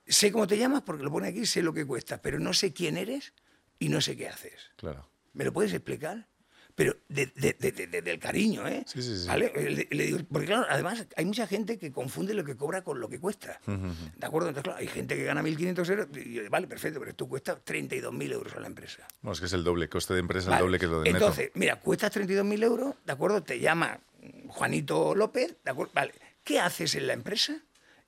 sé 0.05 0.33
cómo 0.33 0.47
te 0.47 0.57
llamas 0.57 0.81
porque 0.81 1.03
lo 1.03 1.11
pone 1.11 1.29
aquí, 1.29 1.45
sé 1.45 1.61
lo 1.61 1.73
que 1.73 1.85
cuesta, 1.85 2.21
pero 2.21 2.39
no 2.39 2.53
sé 2.53 2.73
quién 2.73 2.97
eres 2.97 3.31
y 3.79 3.87
no 3.87 4.01
sé 4.01 4.17
qué 4.17 4.27
haces. 4.27 4.71
Claro. 4.75 5.12
¿Me 5.33 5.43
lo 5.43 5.53
puedes 5.53 5.73
explicar? 5.73 6.27
Pero 6.75 6.95
desde 7.07 7.53
de, 7.53 8.01
del 8.01 8.19
cariño, 8.19 8.67
¿eh? 8.67 8.83
Sí, 8.87 9.03
sí, 9.03 9.19
sí. 9.19 9.27
¿Vale? 9.27 9.51
Le, 9.91 10.03
digo, 10.05 10.19
porque 10.31 10.47
claro, 10.47 10.65
además 10.67 11.05
hay 11.15 11.25
mucha 11.25 11.45
gente 11.45 11.77
que 11.77 11.91
confunde 11.91 12.33
lo 12.33 12.43
que 12.43 12.55
cobra 12.55 12.83
con 12.83 12.99
lo 12.99 13.07
que 13.07 13.19
cuesta. 13.19 13.59
¿De 13.67 14.25
acuerdo? 14.25 14.49
Entonces, 14.49 14.63
claro, 14.63 14.79
hay 14.79 14.87
gente 14.87 15.15
que 15.15 15.23
gana 15.23 15.43
1.500 15.43 15.89
euros 15.89 16.07
y 16.17 16.39
vale, 16.49 16.67
perfecto, 16.67 16.99
pero 16.99 17.13
tú 17.13 17.29
cuestas 17.29 17.59
32.000 17.63 18.31
euros 18.31 18.55
a 18.55 18.59
la 18.59 18.67
empresa. 18.67 19.07
Bueno, 19.21 19.33
es 19.33 19.39
que 19.39 19.45
es 19.45 19.53
el 19.53 19.63
doble, 19.63 19.87
coste 19.87 20.15
de 20.15 20.21
empresa 20.21 20.53
el 20.53 20.59
doble 20.59 20.79
que 20.79 20.87
lo 20.87 21.01
de 21.01 21.09
Entonces, 21.11 21.51
mira, 21.53 21.75
cuestas 21.75 22.15
32.000 22.15 22.63
euros, 22.63 22.95
¿de 23.05 23.13
acuerdo? 23.13 23.43
Te 23.43 23.59
llama 23.59 23.99
Juanito 24.47 25.13
López, 25.13 25.57
¿de 25.63 25.71
acuerdo? 25.71 25.91
Vale, 25.93 26.13
¿qué 26.43 26.59
haces 26.59 26.95
en 26.95 27.05
la 27.05 27.13
empresa? 27.13 27.55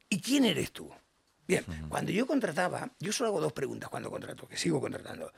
¿Y 0.10 0.22
quién 0.22 0.44
eres 0.44 0.72
tú? 0.72 0.92
Bien, 1.48 1.64
cuando 1.90 2.12
yo 2.12 2.26
contrataba, 2.26 2.90
yo 3.00 3.12
solo 3.12 3.30
hago 3.30 3.42
dos 3.42 3.54
preguntas 3.54 3.90
cuando 3.90 4.10
contrato, 4.10 4.48
que 4.48 4.58
sigo 4.58 4.82
contratando. 4.82 5.32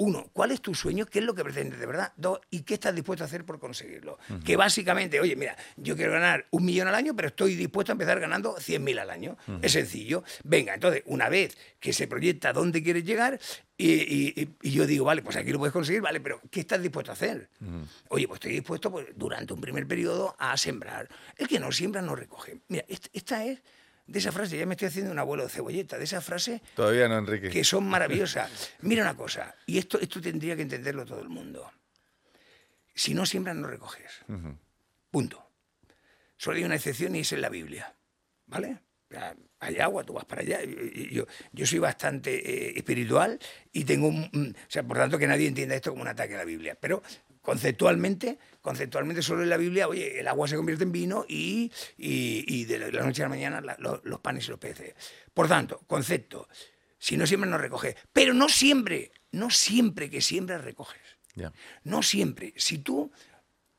Uno, 0.00 0.30
¿cuál 0.32 0.50
es 0.50 0.62
tu 0.62 0.74
sueño? 0.74 1.04
¿Qué 1.04 1.18
es 1.18 1.26
lo 1.26 1.34
que 1.34 1.44
pretendes 1.44 1.78
de 1.78 1.84
verdad? 1.84 2.14
Dos, 2.16 2.40
¿y 2.48 2.62
qué 2.62 2.72
estás 2.72 2.94
dispuesto 2.94 3.22
a 3.22 3.26
hacer 3.26 3.44
por 3.44 3.60
conseguirlo? 3.60 4.18
Que 4.46 4.56
básicamente, 4.56 5.20
oye, 5.20 5.36
mira, 5.36 5.54
yo 5.76 5.94
quiero 5.94 6.12
ganar 6.12 6.46
un 6.52 6.64
millón 6.64 6.88
al 6.88 6.94
año, 6.94 7.14
pero 7.14 7.28
estoy 7.28 7.54
dispuesto 7.54 7.92
a 7.92 7.94
empezar 7.94 8.18
ganando 8.18 8.56
100.000 8.56 8.98
al 8.98 9.10
año. 9.10 9.36
Es 9.60 9.72
sencillo. 9.72 10.24
Venga, 10.42 10.72
entonces, 10.72 11.02
una 11.04 11.28
vez 11.28 11.54
que 11.78 11.92
se 11.92 12.08
proyecta 12.08 12.54
dónde 12.54 12.82
quieres 12.82 13.04
llegar, 13.04 13.38
y, 13.76 14.48
yo 14.62 14.86
digo, 14.86 15.04
vale, 15.04 15.20
pues 15.20 15.36
aquí 15.36 15.52
lo 15.52 15.58
puedes 15.58 15.74
conseguir, 15.74 16.00
vale, 16.00 16.18
pero 16.18 16.40
¿qué 16.50 16.60
estás 16.60 16.80
dispuesto 16.80 17.10
a 17.10 17.14
hacer? 17.14 17.50
Oye, 18.08 18.26
pues 18.26 18.38
estoy 18.38 18.52
dispuesto 18.52 18.90
pues, 18.90 19.06
durante 19.14 19.52
un 19.52 19.60
primer 19.60 19.86
periodo 19.86 20.34
a 20.38 20.56
sembrar. 20.56 21.10
El 21.36 21.46
que 21.46 21.60
no 21.60 21.70
siembra 21.72 22.00
no 22.00 22.16
recoge. 22.16 22.58
Mira, 22.68 22.86
esta 22.88 23.44
es 23.44 23.60
de 24.10 24.18
esa 24.18 24.32
frase, 24.32 24.58
ya 24.58 24.66
me 24.66 24.74
estoy 24.74 24.88
haciendo 24.88 25.12
un 25.12 25.18
abuelo 25.20 25.44
de 25.44 25.50
cebolleta, 25.50 25.96
de 25.96 26.02
esa 26.02 26.20
frase... 26.20 26.60
Todavía 26.74 27.06
no, 27.08 27.18
Enrique. 27.18 27.48
Que 27.48 27.62
son 27.62 27.84
maravillosas. 27.88 28.72
Mira 28.80 29.02
una 29.02 29.16
cosa, 29.16 29.54
y 29.66 29.78
esto, 29.78 30.00
esto 30.00 30.20
tendría 30.20 30.56
que 30.56 30.62
entenderlo 30.62 31.06
todo 31.06 31.20
el 31.20 31.28
mundo. 31.28 31.70
Si 32.92 33.14
no 33.14 33.24
siembras, 33.24 33.54
no 33.54 33.68
recoges. 33.68 34.10
Punto. 35.10 35.48
Solo 36.36 36.56
hay 36.56 36.64
una 36.64 36.74
excepción 36.74 37.14
y 37.14 37.20
es 37.20 37.32
en 37.32 37.40
la 37.40 37.48
Biblia. 37.48 37.94
¿Vale? 38.46 38.80
Hay 39.60 39.78
agua, 39.78 40.02
tú 40.02 40.14
vas 40.14 40.24
para 40.24 40.42
allá. 40.42 40.58
Yo, 41.10 41.26
yo 41.52 41.66
soy 41.66 41.78
bastante 41.78 42.34
eh, 42.34 42.72
espiritual 42.76 43.38
y 43.72 43.84
tengo 43.84 44.08
un, 44.08 44.56
O 44.56 44.70
sea, 44.70 44.82
por 44.82 44.96
tanto, 44.96 45.18
que 45.18 45.28
nadie 45.28 45.46
entienda 45.46 45.76
esto 45.76 45.90
como 45.90 46.02
un 46.02 46.08
ataque 46.08 46.34
a 46.34 46.38
la 46.38 46.44
Biblia. 46.44 46.76
Pero 46.80 47.02
conceptualmente, 47.50 48.38
conceptualmente 48.62 49.22
solo 49.22 49.42
en 49.42 49.50
la 49.50 49.56
Biblia, 49.56 49.88
oye, 49.88 50.20
el 50.20 50.28
agua 50.28 50.46
se 50.46 50.54
convierte 50.54 50.84
en 50.84 50.92
vino 50.92 51.24
y, 51.28 51.72
y, 51.98 52.64
de 52.64 52.78
la 52.78 53.04
noche 53.04 53.22
a 53.22 53.24
la 53.24 53.30
mañana 53.30 53.60
los 53.80 54.20
panes 54.20 54.46
y 54.46 54.50
los 54.50 54.60
peces. 54.60 54.94
Por 55.34 55.48
tanto, 55.48 55.80
concepto, 55.88 56.46
si 56.96 57.16
no 57.16 57.26
siempre 57.26 57.50
no 57.50 57.58
recoges, 57.58 57.96
pero 58.12 58.34
no 58.34 58.48
siempre, 58.48 59.10
no 59.32 59.50
siempre 59.50 60.08
que 60.08 60.20
siembras 60.20 60.62
recoges. 60.62 61.00
No 61.82 62.04
siempre. 62.04 62.54
Si 62.56 62.78
tú 62.78 63.10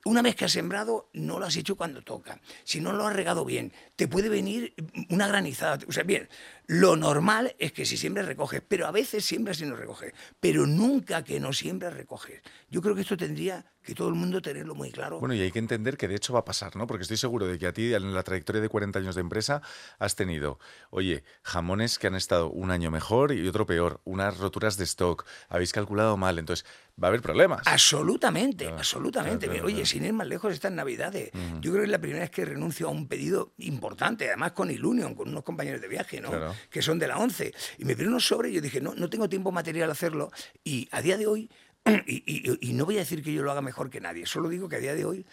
una 0.04 0.22
vez 0.22 0.36
que 0.36 0.46
has 0.46 0.52
sembrado, 0.52 1.10
no 1.14 1.40
lo 1.40 1.46
has 1.46 1.56
hecho 1.56 1.78
cuando 1.78 2.02
toca. 2.02 2.42
Si 2.64 2.82
no 2.82 2.92
lo 2.92 3.06
has 3.08 3.16
regado 3.16 3.46
bien, 3.46 3.72
te 3.96 4.08
puede 4.08 4.30
venir 4.30 4.74
una 5.10 5.28
granizada. 5.28 5.80
O 5.88 5.92
sea, 5.92 6.04
bien, 6.04 6.28
lo 6.72 6.96
normal 6.96 7.54
es 7.60 7.74
que 7.74 7.86
si 7.86 7.98
siembras 7.98 8.26
recoges, 8.26 8.62
pero 8.66 8.88
a 8.88 8.92
veces 8.92 9.26
siembras 9.26 9.60
y 9.60 9.66
no 9.66 9.76
recoges. 9.76 10.14
Pero 10.40 10.66
nunca 10.66 11.22
que 11.22 11.38
no 11.38 11.52
siembras 11.52 11.94
recoges. 11.94 12.42
Yo 12.70 12.82
creo 12.82 12.96
que 12.96 13.02
esto 13.02 13.18
tendría 13.18 13.66
que 13.84 13.96
todo 13.96 14.08
el 14.08 14.16
mundo 14.16 14.42
tenerlo 14.42 14.76
muy 14.76 14.92
claro. 14.92 15.20
Bueno, 15.20 15.34
y 15.34 15.42
hay 15.42 15.52
que 15.52 15.60
entender 15.60 15.98
que 15.98 16.08
de 16.08 16.16
hecho 16.16 16.34
va 16.34 16.40
a 16.40 16.46
pasar, 16.46 16.76
¿no? 16.76 16.88
Porque 16.88 17.02
estoy 17.02 17.18
seguro 17.18 17.48
de 17.48 17.58
que 17.58 17.68
a 17.68 17.74
ti, 17.74 17.94
en 17.94 18.14
la 18.14 18.24
trayectoria 18.24 18.62
de 18.62 18.70
40 18.70 19.00
años 19.00 19.16
de 19.16 19.22
empresa, 19.22 19.62
has 20.00 20.16
tenido, 20.16 20.60
oye, 20.92 21.24
jamones 21.44 21.98
que 21.98 22.08
han 22.08 22.16
estado 22.16 22.50
un 22.50 22.72
año 22.72 22.92
mejor 22.92 23.34
y 23.34 23.46
otro 23.48 23.66
peor, 23.66 24.00
unas 24.06 24.38
roturas 24.38 24.78
de 24.78 24.84
stock, 24.84 25.26
habéis 25.50 25.74
calculado 25.74 26.16
mal, 26.16 26.38
entonces 26.38 26.66
va 27.02 27.08
a 27.08 27.10
haber 27.10 27.22
problemas. 27.22 27.66
Absolutamente, 27.66 28.68
absolutamente. 28.68 29.50
oye, 29.62 29.86
sin 29.86 30.06
ir 30.06 30.14
más 30.14 30.28
lejos, 30.28 30.54
estas 30.54 30.72
Navidades, 30.72 31.32
yo 31.60 31.72
creo 31.72 31.78
que 31.78 31.86
es 31.86 31.90
la 31.90 32.00
primera 32.00 32.22
vez 32.22 32.30
que 32.30 32.46
renuncio 32.46 32.88
a 32.88 32.92
un 32.92 33.08
pedido 33.08 33.54
importante, 33.58 34.28
además 34.28 34.52
con 34.52 34.70
Ilunion, 34.70 35.16
con 35.16 35.30
unos 35.30 35.44
compañeros 35.44 35.82
de 35.82 35.88
viaje, 35.88 36.22
¿no? 36.22 36.32
Que 36.70 36.82
son 36.82 37.00
de 37.00 37.08
la 37.08 37.18
11. 37.18 37.54
Y 37.80 37.86
me 37.86 37.94
pidieron 37.94 38.14
unos 38.14 38.28
sobres 38.28 38.52
y 38.52 38.56
yo 38.56 38.62
dije, 38.62 38.82
no, 38.82 38.94
no 38.96 39.10
tengo 39.10 39.28
tiempo 39.30 39.52
material 39.52 39.90
a 39.90 39.94
hacerlo. 39.94 40.32
Y 40.64 40.88
a 40.92 41.02
día 41.02 41.18
de 41.18 41.28
hoy 41.28 41.50
y, 42.06 42.74
no 42.74 42.86
voy 42.86 42.98
a 42.98 43.00
decir 43.00 43.24
que 43.24 43.34
yo 43.34 43.44
lo 43.44 43.52
haga 43.52 43.62
mejor 43.62 43.90
que 43.90 44.00
nadie, 44.00 44.26
solo 44.26 44.50
digo 44.50 44.70
que 44.70 44.76
a 44.76 44.80
día 44.80 44.94
de 44.94 45.06
hoy 45.06 45.26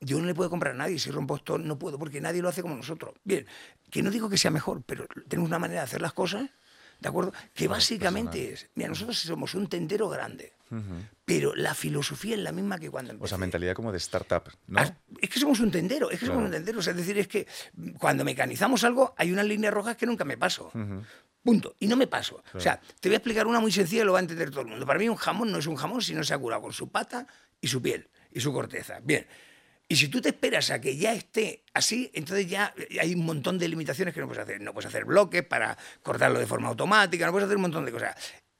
yo 0.00 0.18
no 0.18 0.26
le 0.26 0.34
puedo 0.34 0.50
comprar 0.50 0.74
a 0.74 0.76
nadie, 0.76 0.98
si 0.98 1.10
rompo 1.10 1.36
esto 1.36 1.58
no 1.58 1.78
puedo, 1.78 1.98
porque 1.98 2.20
nadie 2.20 2.42
lo 2.42 2.48
hace 2.48 2.60
como 2.60 2.74
nosotros. 2.74 3.14
Bien, 3.22 3.46
que 3.88 4.02
no 4.02 4.10
digo 4.10 4.28
que 4.28 4.36
sea 4.36 4.50
mejor, 4.50 4.82
pero 4.84 5.06
tenemos 5.28 5.48
una 5.48 5.58
manera 5.58 5.80
de 5.80 5.84
hacer 5.84 6.02
las 6.02 6.12
cosas, 6.12 6.50
¿de 6.98 7.08
acuerdo? 7.08 7.32
Que 7.54 7.68
básicamente 7.68 8.52
es, 8.52 8.68
mira, 8.74 8.88
nosotros 8.88 9.18
somos 9.18 9.54
un 9.54 9.68
tendero 9.68 10.08
grande, 10.08 10.52
pero 11.24 11.54
la 11.54 11.74
filosofía 11.74 12.34
es 12.34 12.40
la 12.40 12.52
misma 12.52 12.78
que 12.78 12.90
cuando 12.90 13.12
empecé. 13.12 13.24
O 13.26 13.28
sea, 13.28 13.38
mentalidad 13.38 13.74
como 13.74 13.92
de 13.92 13.98
startup, 13.98 14.44
¿no? 14.66 14.80
Ah, 14.80 14.96
es 15.20 15.28
que 15.28 15.38
somos 15.38 15.60
un 15.60 15.70
tendero, 15.70 16.10
es 16.10 16.20
que 16.20 16.26
somos 16.26 16.44
un 16.44 16.50
tendero, 16.50 16.80
es 16.80 16.86
decir, 16.86 17.18
es 17.18 17.28
que 17.28 17.46
cuando 17.98 18.24
mecanizamos 18.24 18.84
algo 18.84 19.14
hay 19.16 19.32
unas 19.32 19.46
líneas 19.46 19.72
rojas 19.72 19.96
que 19.96 20.06
nunca 20.06 20.24
me 20.24 20.36
paso. 20.36 20.72
Punto. 21.42 21.74
Y 21.78 21.86
no 21.86 21.96
me 21.96 22.06
paso. 22.06 22.42
O 22.54 22.60
sea, 22.60 22.80
te 23.00 23.08
voy 23.08 23.14
a 23.14 23.18
explicar 23.18 23.46
una 23.46 23.60
muy 23.60 23.72
sencilla 23.72 24.02
y 24.02 24.04
lo 24.04 24.12
va 24.12 24.18
a 24.18 24.22
entender 24.22 24.50
todo 24.50 24.60
el 24.60 24.66
mundo. 24.66 24.84
Para 24.84 24.98
mí 24.98 25.08
un 25.08 25.16
jamón 25.16 25.50
no 25.50 25.58
es 25.58 25.66
un 25.66 25.76
jamón 25.76 26.02
si 26.02 26.14
no 26.14 26.22
se 26.22 26.34
ha 26.34 26.38
curado 26.38 26.62
con 26.62 26.72
su 26.72 26.90
pata 26.90 27.26
y 27.60 27.68
su 27.68 27.80
piel 27.80 28.08
y 28.30 28.40
su 28.40 28.52
corteza. 28.52 29.00
Bien. 29.02 29.26
Y 29.88 29.96
si 29.96 30.06
tú 30.08 30.20
te 30.20 30.28
esperas 30.28 30.70
a 30.70 30.80
que 30.80 30.96
ya 30.96 31.12
esté 31.14 31.64
así, 31.74 32.10
entonces 32.14 32.46
ya 32.46 32.72
hay 33.00 33.14
un 33.14 33.24
montón 33.24 33.58
de 33.58 33.66
limitaciones 33.66 34.14
que 34.14 34.20
no 34.20 34.28
puedes 34.28 34.44
hacer. 34.44 34.60
No 34.60 34.72
puedes 34.72 34.86
hacer 34.86 35.04
bloques 35.04 35.42
para 35.42 35.76
cortarlo 36.02 36.38
de 36.38 36.46
forma 36.46 36.68
automática, 36.68 37.26
no 37.26 37.32
puedes 37.32 37.46
hacer 37.46 37.56
un 37.56 37.62
montón 37.62 37.84
de 37.84 37.92
cosas. 37.92 38.14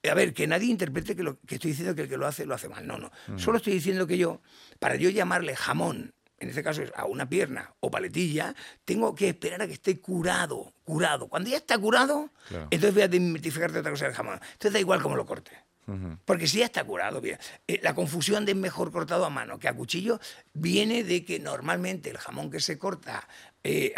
A 0.08 0.14
ver, 0.14 0.32
que 0.32 0.46
nadie 0.46 0.70
interprete 0.70 1.14
que 1.14 1.22
lo 1.22 1.38
que 1.40 1.56
estoy 1.56 1.72
diciendo 1.72 1.94
que 1.94 2.02
el 2.02 2.08
que 2.08 2.16
lo 2.16 2.26
hace 2.26 2.46
lo 2.46 2.54
hace 2.54 2.68
mal. 2.68 2.86
No, 2.86 2.98
no. 2.98 3.10
Solo 3.36 3.58
estoy 3.58 3.74
diciendo 3.74 4.06
que 4.06 4.16
yo, 4.16 4.40
para 4.78 4.96
yo 4.96 5.10
llamarle 5.10 5.54
jamón, 5.54 6.14
en 6.38 6.48
este 6.48 6.62
caso 6.62 6.82
es 6.82 6.90
a 6.96 7.04
una 7.04 7.28
pierna 7.28 7.74
o 7.80 7.90
paletilla, 7.90 8.54
tengo 8.86 9.14
que 9.14 9.28
esperar 9.28 9.60
a 9.60 9.66
que 9.66 9.74
esté 9.74 10.00
curado, 10.00 10.72
curado. 10.84 11.28
Cuando 11.28 11.50
ya 11.50 11.58
está 11.58 11.78
curado, 11.78 12.30
entonces 12.70 12.94
voy 12.94 13.02
a 13.02 13.08
desmitificarte 13.08 13.78
otra 13.78 13.90
cosa 13.90 14.06
del 14.06 14.14
jamón. 14.14 14.40
Entonces 14.52 14.72
da 14.72 14.80
igual 14.80 15.02
cómo 15.02 15.16
lo 15.16 15.26
corte. 15.26 15.52
Porque 16.24 16.46
si 16.46 16.58
ya 16.58 16.66
está 16.66 16.84
curado, 16.84 17.20
bien. 17.20 17.36
Eh, 17.66 17.80
la 17.82 17.94
confusión 17.96 18.44
de 18.44 18.54
mejor 18.54 18.92
cortado 18.92 19.24
a 19.24 19.30
mano 19.30 19.58
que 19.58 19.66
a 19.66 19.74
cuchillo 19.74 20.20
viene 20.52 21.02
de 21.02 21.24
que 21.24 21.40
normalmente 21.40 22.10
el 22.10 22.18
jamón 22.18 22.48
que 22.48 22.60
se 22.60 22.78
corta 22.78 23.26
eh, 23.62 23.92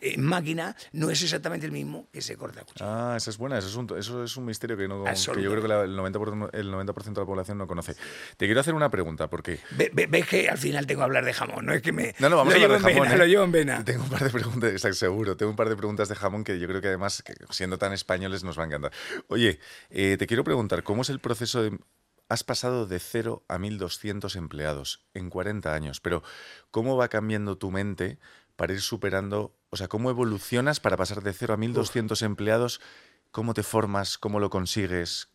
en 0.00 0.22
máquina 0.22 0.76
no 0.92 1.10
es 1.10 1.22
exactamente 1.22 1.66
el 1.66 1.72
mismo 1.72 2.08
que 2.12 2.22
se 2.22 2.36
corta 2.36 2.60
a 2.60 2.64
cuchillo. 2.64 2.88
Ah, 2.88 3.14
esa 3.16 3.30
es 3.30 3.38
buena, 3.38 3.58
eso 3.58 3.68
es 3.68 3.74
un, 3.74 3.98
eso 3.98 4.22
es 4.22 4.36
un 4.36 4.44
misterio 4.44 4.76
que, 4.76 4.86
no, 4.86 5.04
que 5.04 5.42
yo 5.42 5.50
creo 5.50 5.60
que 5.60 5.66
el, 5.66 5.96
90%, 5.96 6.50
el 6.52 6.70
90 6.70 6.92
de 6.92 7.10
la 7.20 7.26
población 7.26 7.58
no 7.58 7.66
conoce. 7.66 7.94
Te 8.36 8.46
quiero 8.46 8.60
hacer 8.60 8.74
una 8.74 8.90
pregunta, 8.90 9.28
porque... 9.28 9.58
ves 9.92 10.26
que 10.26 10.48
al 10.48 10.58
final 10.58 10.86
tengo 10.86 11.00
que 11.00 11.04
hablar 11.04 11.24
de 11.24 11.32
jamón, 11.32 11.66
no 11.66 11.72
es 11.72 11.82
que 11.82 11.92
me... 11.92 12.14
No, 12.18 12.28
no, 12.28 12.36
vamos 12.36 12.54
a 12.54 12.56
hablar 12.56 12.80
de 12.80 12.92
jamón. 12.92 13.10
¿eh? 13.10 13.18
Lo 13.18 13.26
llevo 13.26 13.44
en 13.44 13.52
vena. 13.52 13.84
Tengo 13.84 14.04
un 14.04 14.10
par 14.10 14.22
de 14.22 14.30
preguntas, 14.30 14.96
seguro, 14.96 15.36
tengo 15.36 15.50
un 15.50 15.56
par 15.56 15.68
de 15.68 15.76
preguntas 15.76 16.08
de 16.08 16.14
jamón 16.14 16.44
que 16.44 16.58
yo 16.60 16.68
creo 16.68 16.80
que 16.80 16.88
además, 16.88 17.24
siendo 17.50 17.78
tan 17.78 17.92
españoles, 17.92 18.44
nos 18.44 18.58
va 18.58 18.62
a 18.62 18.66
encantar. 18.66 18.92
Oye, 19.28 19.58
eh, 19.90 20.16
te 20.18 20.26
quiero 20.26 20.44
preguntar, 20.44 20.82
¿cómo 20.82 21.02
es 21.02 21.10
el 21.10 21.20
proceso 21.20 21.62
de... 21.62 21.78
Has 22.30 22.44
pasado 22.44 22.86
de 22.86 22.98
0 22.98 23.46
a 23.48 23.56
1.200 23.56 24.36
empleados 24.36 25.06
en 25.14 25.30
40 25.30 25.72
años, 25.72 26.00
pero 26.00 26.22
¿cómo 26.70 26.94
va 26.94 27.08
cambiando 27.08 27.56
tu 27.56 27.70
mente 27.70 28.18
para 28.58 28.72
ir 28.72 28.80
superando, 28.80 29.56
o 29.70 29.76
sea, 29.76 29.86
cómo 29.86 30.10
evolucionas 30.10 30.80
para 30.80 30.96
pasar 30.96 31.22
de 31.22 31.32
0 31.32 31.54
a 31.54 31.56
1.200 31.56 32.20
empleados? 32.22 32.80
¿Cómo 33.30 33.54
te 33.54 33.62
formas? 33.62 34.18
¿Cómo 34.18 34.40
lo 34.40 34.50
consigues? 34.50 35.28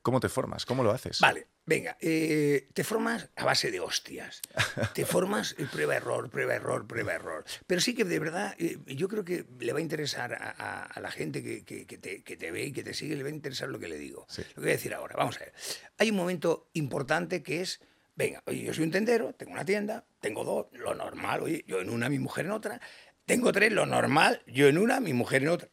¿Cómo 0.00 0.20
te 0.20 0.28
formas? 0.28 0.64
¿Cómo 0.64 0.84
lo 0.84 0.92
haces? 0.92 1.18
Vale, 1.18 1.48
venga, 1.66 1.96
eh, 2.00 2.68
te 2.72 2.84
formas 2.84 3.30
a 3.34 3.44
base 3.44 3.72
de 3.72 3.80
hostias. 3.80 4.42
Te 4.94 5.04
formas 5.04 5.56
prueba-error, 5.72 6.30
prueba-error, 6.30 6.86
prueba-error. 6.86 7.44
Pero 7.66 7.80
sí 7.80 7.96
que 7.96 8.04
de 8.04 8.20
verdad, 8.20 8.54
eh, 8.60 8.78
yo 8.86 9.08
creo 9.08 9.24
que 9.24 9.44
le 9.58 9.72
va 9.72 9.80
a 9.80 9.82
interesar 9.82 10.32
a, 10.32 11.00
la 11.00 11.10
gente 11.10 11.42
que, 11.42 11.62
te, 11.64 12.50
ve 12.52 12.66
y 12.66 12.72
que 12.72 12.84
te 12.84 12.94
sigue, 12.94 13.16
le 13.16 13.24
va 13.24 13.28
a 13.28 13.32
interesar 13.32 13.70
lo 13.70 13.80
que 13.80 13.88
le 13.88 13.98
digo. 13.98 14.24
Lo 14.36 14.44
que 14.54 14.60
voy 14.60 14.68
a 14.68 14.72
decir 14.72 14.94
ahora, 14.94 15.16
vamos 15.16 15.36
a 15.38 15.40
ver. 15.40 15.52
Hay 15.98 16.10
un 16.10 16.16
momento 16.16 16.70
importante 16.74 17.42
que 17.42 17.60
es 17.60 17.80
Venga, 18.14 18.42
oye, 18.46 18.62
yo 18.62 18.74
soy 18.74 18.84
un 18.84 18.90
tendero, 18.90 19.34
tengo 19.34 19.52
una 19.52 19.64
tienda, 19.64 20.04
tengo 20.20 20.44
dos, 20.44 20.66
lo 20.72 20.94
normal, 20.94 21.42
oye, 21.42 21.64
yo 21.66 21.80
en 21.80 21.88
una, 21.88 22.08
mi 22.08 22.18
mujer 22.18 22.46
en 22.46 22.52
otra. 22.52 22.80
Tengo 23.24 23.52
tres, 23.52 23.72
lo 23.72 23.86
normal, 23.86 24.42
yo 24.46 24.68
en 24.68 24.78
una, 24.78 25.00
mi 25.00 25.12
mujer 25.12 25.42
en 25.42 25.48
otra. 25.48 25.68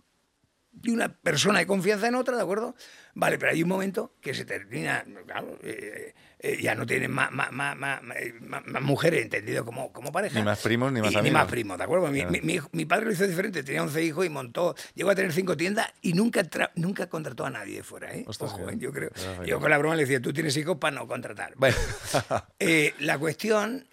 Y 0.81 0.91
una 0.91 1.19
persona 1.19 1.59
de 1.59 1.67
confianza 1.67 2.07
en 2.07 2.15
otra, 2.15 2.37
¿de 2.37 2.43
acuerdo? 2.43 2.75
Vale, 3.13 3.37
pero 3.37 3.51
hay 3.51 3.63
un 3.63 3.69
momento 3.69 4.15
que 4.21 4.33
se 4.33 4.45
termina, 4.45 5.05
claro, 5.25 5.59
eh, 5.63 6.13
eh, 6.41 6.57
ya 6.61 6.73
no 6.73 6.85
tienen 6.85 7.11
más, 7.11 7.31
más, 7.31 7.51
más, 7.51 7.77
más, 7.77 8.81
mujeres, 8.81 9.23
entendido 9.23 9.65
como, 9.65 9.91
como 9.91 10.09
pareja. 10.11 10.39
Ni 10.39 10.45
más 10.45 10.59
primos, 10.59 10.91
ni 10.93 11.01
más 11.01 11.09
amigos. 11.09 11.23
Ni 11.23 11.31
más 11.31 11.47
primos, 11.47 11.77
¿de 11.77 11.83
acuerdo? 11.83 12.07
Mi, 12.07 12.25
mi, 12.25 12.59
mi, 12.71 12.85
padre 12.85 13.07
lo 13.07 13.11
hizo 13.11 13.27
diferente, 13.27 13.61
tenía 13.61 13.83
11 13.83 14.03
hijos 14.03 14.25
y 14.25 14.29
montó, 14.29 14.73
llegó 14.95 15.09
a 15.09 15.15
tener 15.15 15.33
cinco 15.33 15.57
tiendas 15.57 15.91
y 16.01 16.13
nunca, 16.13 16.41
nunca 16.75 17.09
contrató 17.09 17.45
a 17.45 17.49
nadie 17.49 17.77
de 17.77 17.83
fuera, 17.83 18.15
¿eh? 18.15 18.25
Ojo, 18.25 18.71
yo 18.71 18.93
creo. 18.93 19.11
Yo 19.45 19.59
con 19.59 19.69
la 19.69 19.77
broma 19.77 19.95
le 19.95 20.03
decía, 20.03 20.21
tú 20.21 20.31
tienes 20.31 20.55
hijos 20.55 20.77
para 20.77 20.95
no 20.95 21.07
contratar. 21.07 21.53
Bueno, 21.57 21.75
eh, 22.59 22.93
la, 22.99 23.17
cuestión, 23.17 23.85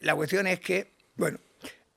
la 0.00 0.14
cuestión 0.14 0.46
es 0.46 0.60
que, 0.60 0.92
bueno, 1.16 1.38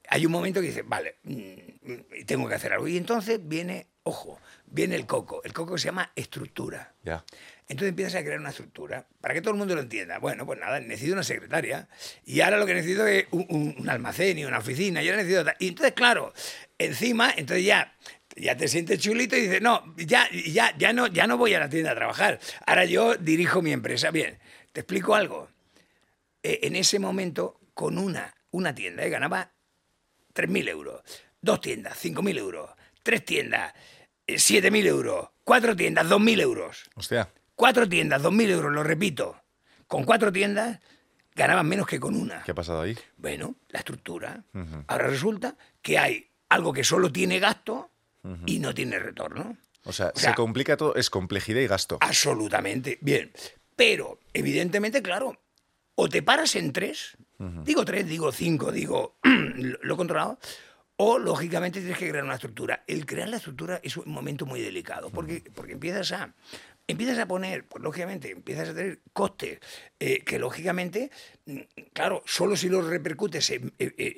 hay 0.10 0.26
un 0.26 0.32
momento 0.32 0.62
que 0.62 0.68
dice, 0.68 0.82
vale, 0.82 1.18
mm, 1.24 2.24
tengo 2.26 2.48
que 2.48 2.56
hacer 2.56 2.74
algo. 2.74 2.88
Y 2.88 2.98
entonces 2.98 3.40
viene, 3.44 3.88
ojo, 4.04 4.40
viene 4.66 4.96
el 4.96 5.06
coco. 5.06 5.42
El 5.44 5.54
coco 5.54 5.78
se 5.78 5.86
llama 5.86 6.12
estructura. 6.16 6.94
Ya. 7.04 7.24
Entonces 7.70 7.90
empiezas 7.90 8.16
a 8.16 8.24
crear 8.24 8.40
una 8.40 8.50
estructura 8.50 9.08
para 9.22 9.36
que 9.36 9.42
todo 9.42 9.52
el 9.52 9.58
mundo 9.60 9.76
lo 9.76 9.82
entienda. 9.82 10.18
Bueno, 10.18 10.44
pues 10.44 10.60
nada, 10.60 10.80
necesito 10.80 11.14
una 11.14 11.24
secretaria 11.24 11.88
y 12.26 12.42
ahora 12.42 12.58
lo 12.58 12.66
que 12.66 12.74
necesito 12.74 13.06
es 13.06 13.28
un, 13.30 13.88
almacén 13.88 14.40
y 14.40 14.46
una 14.46 14.58
oficina. 14.58 15.04
Y 15.04 15.10
ahora 15.10 15.22
necesito. 15.22 15.52
Y 15.60 15.68
entonces, 15.70 15.94
claro, 15.94 16.34
encima, 16.80 17.32
entonces 17.38 17.64
ya 17.64 17.96
ya 18.36 18.56
te 18.56 18.68
sientes 18.68 19.00
chulito 19.00 19.36
y 19.36 19.42
dices, 19.42 19.62
no, 19.62 19.94
ya, 19.98 20.28
ya, 20.32 20.76
ya, 20.78 20.94
no, 20.94 21.08
ya 21.08 21.28
no 21.28 21.38
voy 21.38 21.54
a 21.54 21.60
la 21.60 21.70
tienda 21.70 21.92
a 21.92 21.96
trabajar. 21.96 22.40
Ahora 22.66 22.86
yo 22.86 23.16
dirijo 23.16 23.62
mi 23.62 23.72
empresa. 23.72 24.12
Bien, 24.12 24.40
te 24.72 24.82
explico 24.82 25.14
algo. 25.14 25.50
Eh, 26.42 26.62
en 26.64 26.76
ese 26.76 27.00
momento, 27.00 27.60
con 27.74 27.98
una, 27.98 28.34
una 28.52 28.74
tienda, 28.74 29.04
eh, 29.04 29.10
ganaba 29.10 29.52
3.000 30.34 30.70
euros. 30.70 31.02
Dos 31.42 31.62
tiendas, 31.62 32.04
5.000 32.04 32.38
euros. 32.38 32.70
Tres 33.04 33.26
tiendas, 33.26 33.74
7.000 34.28 34.86
eh, 34.86 34.88
euros. 34.88 35.30
Cuatro 35.44 35.76
tiendas, 35.76 36.08
2.000 36.08 36.42
euros. 36.42 36.90
Hostia. 36.96 37.30
Cuatro 37.60 37.89
tiendas, 37.89 38.24
2.000 38.24 38.50
euros, 38.52 38.72
lo 38.72 38.84
repito. 38.84 39.36
Con 39.86 40.06
cuatro 40.06 40.32
tiendas 40.32 40.80
ganaban 41.36 41.67
menos 41.67 41.88
que 41.88 42.00
con 42.00 42.15
una. 42.15 42.41
¿Qué 42.43 42.52
ha 42.52 42.56
pasado 42.56 42.80
ahí? 42.80 42.98
Bueno, 43.17 43.58
la 43.67 43.80
estructura. 43.80 44.45
Ahora 44.88 45.08
resulta 45.08 45.58
que 45.82 46.00
hay 46.00 46.30
algo 46.48 46.72
que 46.72 46.86
solo 46.86 47.12
tiene 47.12 47.38
gasto 47.38 47.91
y 48.45 48.60
no 48.60 48.74
tiene 48.74 48.98
retorno. 48.98 49.58
O 49.84 49.91
sea, 49.91 50.13
se 50.15 50.34
complica 50.36 50.78
todo, 50.78 50.95
es 50.95 51.10
complejidad 51.10 51.60
y 51.60 51.67
gasto. 51.67 51.98
Absolutamente. 52.00 52.98
Bien. 53.02 53.30
Pero, 53.76 54.22
evidentemente, 54.34 55.02
claro, 55.02 55.38
o 55.95 56.08
te 56.08 56.24
paras 56.24 56.56
en 56.56 56.72
tres, 56.72 57.17
digo 57.65 57.84
tres, 57.84 58.08
digo 58.08 58.32
cinco, 58.32 58.72
digo 58.72 59.17
lo 59.82 59.98
controlado, 59.98 60.39
o 61.02 61.17
lógicamente 61.17 61.80
tienes 61.80 61.98
que 61.98 62.10
crear 62.10 62.26
una 62.26 62.36
estructura. 62.36 62.84
El 62.86 63.06
crear 63.06 63.30
la 63.30 63.38
estructura 63.38 63.80
es 63.84 63.95
un 63.95 64.12
momento 64.12 64.45
muy 64.45 64.62
delicado, 64.62 65.10
porque, 65.10 65.43
porque 65.56 65.72
empiezas 65.72 66.12
a 66.12 66.34
empiezas 66.89 67.19
a 67.19 67.28
poner, 67.28 67.67
pues 67.67 67.84
lógicamente, 67.84 68.32
empiezas 68.32 68.69
a 68.69 68.73
tener 68.73 68.99
costes 69.13 69.60
eh, 70.02 70.24
que 70.24 70.40
lógicamente, 70.40 71.12
mm, 71.46 71.58
claro, 71.92 72.24
solo 72.26 72.56
si 72.56 72.70
los 72.70 72.86
repercutes 72.86 73.50
en, 73.50 73.74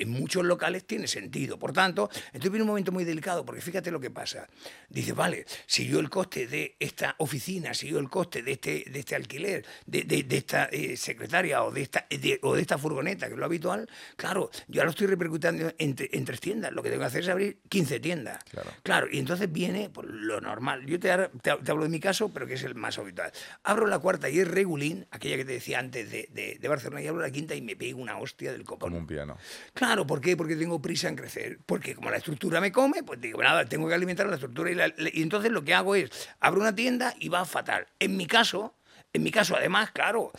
muchos 0.10 0.46
locales 0.46 0.86
tiene 0.86 1.08
sentido. 1.08 1.58
Por 1.58 1.74
tanto, 1.74 2.08
entonces 2.28 2.52
viene 2.52 2.62
un 2.62 2.68
momento 2.68 2.92
muy 2.92 3.04
delicado, 3.04 3.44
porque 3.44 3.62
fíjate 3.62 3.90
lo 3.90 4.00
que 4.00 4.12
pasa. 4.12 4.48
Dice, 4.90 5.14
vale, 5.14 5.46
si 5.66 5.88
yo 5.88 6.00
el 6.00 6.12
coste 6.12 6.46
de 6.46 6.76
esta 6.80 7.16
oficina, 7.18 7.74
si 7.74 7.88
yo 7.88 7.98
el 7.98 8.10
coste 8.10 8.44
de 8.44 8.52
este, 8.52 8.86
de 8.92 9.00
este 9.00 9.16
alquiler, 9.16 9.66
de, 9.88 10.26
esta 10.30 10.66
eh, 10.66 10.96
secretaria 10.96 11.64
o 11.64 11.72
de 11.72 11.82
esta, 11.82 12.06
o 12.44 12.54
de 12.54 12.62
esta 12.62 12.78
furgoneta, 12.78 13.26
que 13.26 13.34
es 13.34 13.40
lo 13.40 13.46
habitual, 13.46 13.90
claro, 14.16 14.52
yo 14.68 14.82
ahora 14.82 14.86
lo 14.86 14.92
estoy 14.92 15.08
repercutiendo 15.08 15.74
en, 15.80 15.96
tres 15.96 16.40
tiendas. 16.40 16.72
Lo 16.74 16.84
que 16.84 16.90
tengo 16.90 17.02
que 17.02 17.08
hacer 17.08 17.24
es 17.24 17.30
abrir 17.30 17.58
15 17.70 18.00
tiendas. 18.00 18.44
Claro, 18.84 19.08
y 19.12 19.18
entonces 19.18 19.52
viene 19.52 19.90
por 19.90 20.06
pues, 20.06 20.16
lo 20.16 20.42
normal. 20.42 20.86
Yo 20.86 21.00
te, 21.00 21.10
te 21.42 21.72
hablo 21.72 21.84
de 21.84 21.90
mi 21.90 22.00
caso, 22.00 22.30
pero 22.32 22.46
que 22.46 22.54
es 22.54 22.64
el 22.64 22.76
más 22.76 23.00
habitual. 23.00 23.32
Abro 23.64 23.88
la 23.88 23.98
cuarta 23.98 24.30
y 24.30 24.40
es 24.40 24.48
regulín, 24.48 25.08
aquella 25.10 25.38
que 25.38 25.46
te 25.46 25.54
decía 25.54 25.71
antes 25.76 26.12
de, 26.12 26.58
de, 26.60 26.68
Barcelona, 26.68 27.02
y 27.02 27.08
abro 27.08 27.22
la 27.22 27.32
quinta 27.32 27.56
y 27.56 27.62
me 27.62 27.76
pego 27.76 28.02
una 28.02 28.18
hostia 28.18 28.52
del 28.52 28.64
copón. 28.64 28.90
Como 28.90 29.00
un 29.00 29.08
piano. 29.08 29.38
Claro, 29.74 30.06
¿por 30.06 30.22
qué? 30.22 30.38
Porque 30.38 30.56
tengo 30.56 30.82
prisa 30.82 31.10
en 31.10 31.16
crecer. 31.16 31.60
Porque 31.66 31.96
como 31.96 32.10
la 32.10 32.18
estructura 32.18 32.62
me 32.62 32.72
come, 32.72 33.04
pues 33.04 33.20
digo, 33.20 33.42
nada, 33.42 33.66
tengo 33.66 33.88
que 33.88 33.94
alimentar 33.94 34.28
la 34.28 34.36
estructura. 34.36 34.72
Y, 34.72 35.20
y 35.20 35.22
entonces 35.22 35.52
lo 35.52 35.64
que 35.64 35.74
hago 35.74 35.96
es, 35.96 36.30
abro 36.40 36.62
una 36.62 36.76
tienda 36.76 37.14
y 37.20 37.30
va 37.30 37.46
fatal. 37.46 37.88
En 38.00 38.18
mi 38.18 38.26
caso, 38.26 38.76
en 39.14 39.24
mi 39.24 39.32
caso, 39.32 39.58
además, 39.58 39.92
claro, 39.92 40.32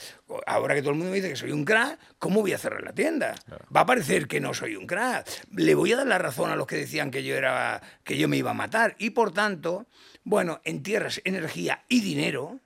ahora 0.46 0.74
que 0.74 0.80
todo 0.80 0.92
el 0.92 0.96
mundo 0.96 1.10
me 1.10 1.16
dice 1.16 1.28
que 1.28 1.36
soy 1.36 1.52
un 1.52 1.64
crack, 1.64 1.98
¿cómo 2.18 2.40
voy 2.40 2.54
a 2.54 2.58
cerrar 2.58 2.82
la 2.82 2.94
tienda? 2.94 3.34
Va 3.74 3.82
a 3.82 3.86
parecer 3.86 4.26
que 4.26 4.40
no 4.40 4.54
soy 4.54 4.76
un 4.76 4.86
crack. 4.86 5.28
Le 5.54 5.74
voy 5.74 5.92
a 5.92 5.96
dar 5.98 6.06
la 6.06 6.18
razón 6.18 6.50
a 6.50 6.56
los 6.56 6.66
que 6.66 6.76
decían 6.76 7.10
que 7.10 7.22
yo 7.22 7.34
era 7.34 7.82
que 8.02 8.16
yo 8.16 8.28
me 8.28 8.38
iba 8.38 8.52
a 8.52 8.54
matar 8.54 8.96
y 8.98 9.10
por 9.10 9.32
tanto, 9.32 9.86
bueno, 10.24 10.62
entierras 10.64 11.20
energía 11.24 11.84
y 11.88 12.00
dinero 12.00 12.60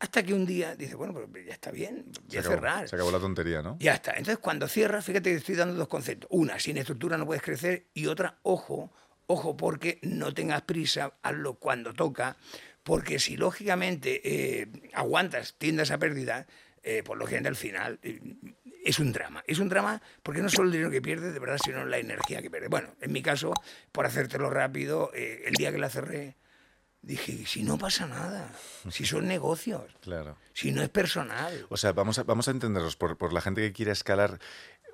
hasta 0.00 0.22
que 0.22 0.32
un 0.32 0.46
día 0.46 0.76
dice, 0.76 0.94
bueno, 0.94 1.12
pues 1.12 1.46
ya 1.46 1.52
está 1.52 1.70
bien, 1.70 2.06
voy 2.28 2.36
a 2.38 2.42
cerrar. 2.42 2.88
Se 2.88 2.94
acabó 2.94 3.10
la 3.10 3.18
tontería, 3.18 3.62
¿no? 3.62 3.76
Ya 3.80 3.94
está. 3.94 4.12
Entonces, 4.12 4.38
cuando 4.38 4.68
cierras, 4.68 5.04
fíjate 5.04 5.30
que 5.30 5.36
estoy 5.36 5.56
dando 5.56 5.74
dos 5.74 5.88
conceptos. 5.88 6.28
Una, 6.32 6.58
sin 6.60 6.76
estructura 6.76 7.16
no 7.16 7.26
puedes 7.26 7.42
crecer 7.42 7.86
y 7.94 8.06
otra, 8.06 8.38
ojo, 8.42 8.92
ojo, 9.26 9.56
porque 9.56 9.98
no 10.02 10.32
tengas 10.32 10.62
prisa, 10.62 11.14
hazlo 11.22 11.54
cuando 11.54 11.94
toca 11.94 12.36
porque 12.88 13.18
si 13.18 13.36
lógicamente 13.36 14.22
eh, 14.24 14.66
aguantas, 14.94 15.56
tiendas 15.58 15.90
a 15.90 15.98
pérdida, 15.98 16.46
eh, 16.82 17.02
por 17.02 17.18
lo 17.18 17.26
general 17.26 17.48
al 17.48 17.56
final 17.56 17.98
eh, 18.02 18.18
es 18.82 18.98
un 18.98 19.12
drama. 19.12 19.44
Es 19.46 19.58
un 19.58 19.68
drama 19.68 20.00
porque 20.22 20.40
no 20.40 20.48
solo 20.48 20.68
el 20.68 20.72
dinero 20.72 20.90
que 20.90 21.02
pierdes, 21.02 21.34
de 21.34 21.38
verdad, 21.38 21.58
sino 21.62 21.84
la 21.84 21.98
energía 21.98 22.40
que 22.40 22.50
pierdes. 22.50 22.70
Bueno, 22.70 22.94
en 23.02 23.12
mi 23.12 23.20
caso, 23.20 23.52
por 23.92 24.06
hacértelo 24.06 24.48
rápido, 24.48 25.12
el 25.12 25.52
día 25.52 25.70
que 25.70 25.76
la 25.76 25.90
cerré, 25.90 26.36
dije, 27.02 27.44
si 27.46 27.62
no 27.62 27.78
pasa 27.78 28.06
nada, 28.06 28.52
si 28.90 29.04
son 29.06 29.26
negocios, 29.28 29.82
claro. 30.00 30.36
si 30.52 30.72
no 30.72 30.82
es 30.82 30.88
personal. 30.88 31.66
O 31.70 31.76
sea, 31.76 31.92
vamos 31.92 32.18
a, 32.18 32.24
vamos 32.24 32.48
a 32.48 32.50
entenderlos 32.50 32.96
por, 32.96 33.16
por 33.16 33.32
la 33.32 33.40
gente 33.40 33.60
que 33.62 33.72
quiere 33.72 33.92
escalar 33.92 34.38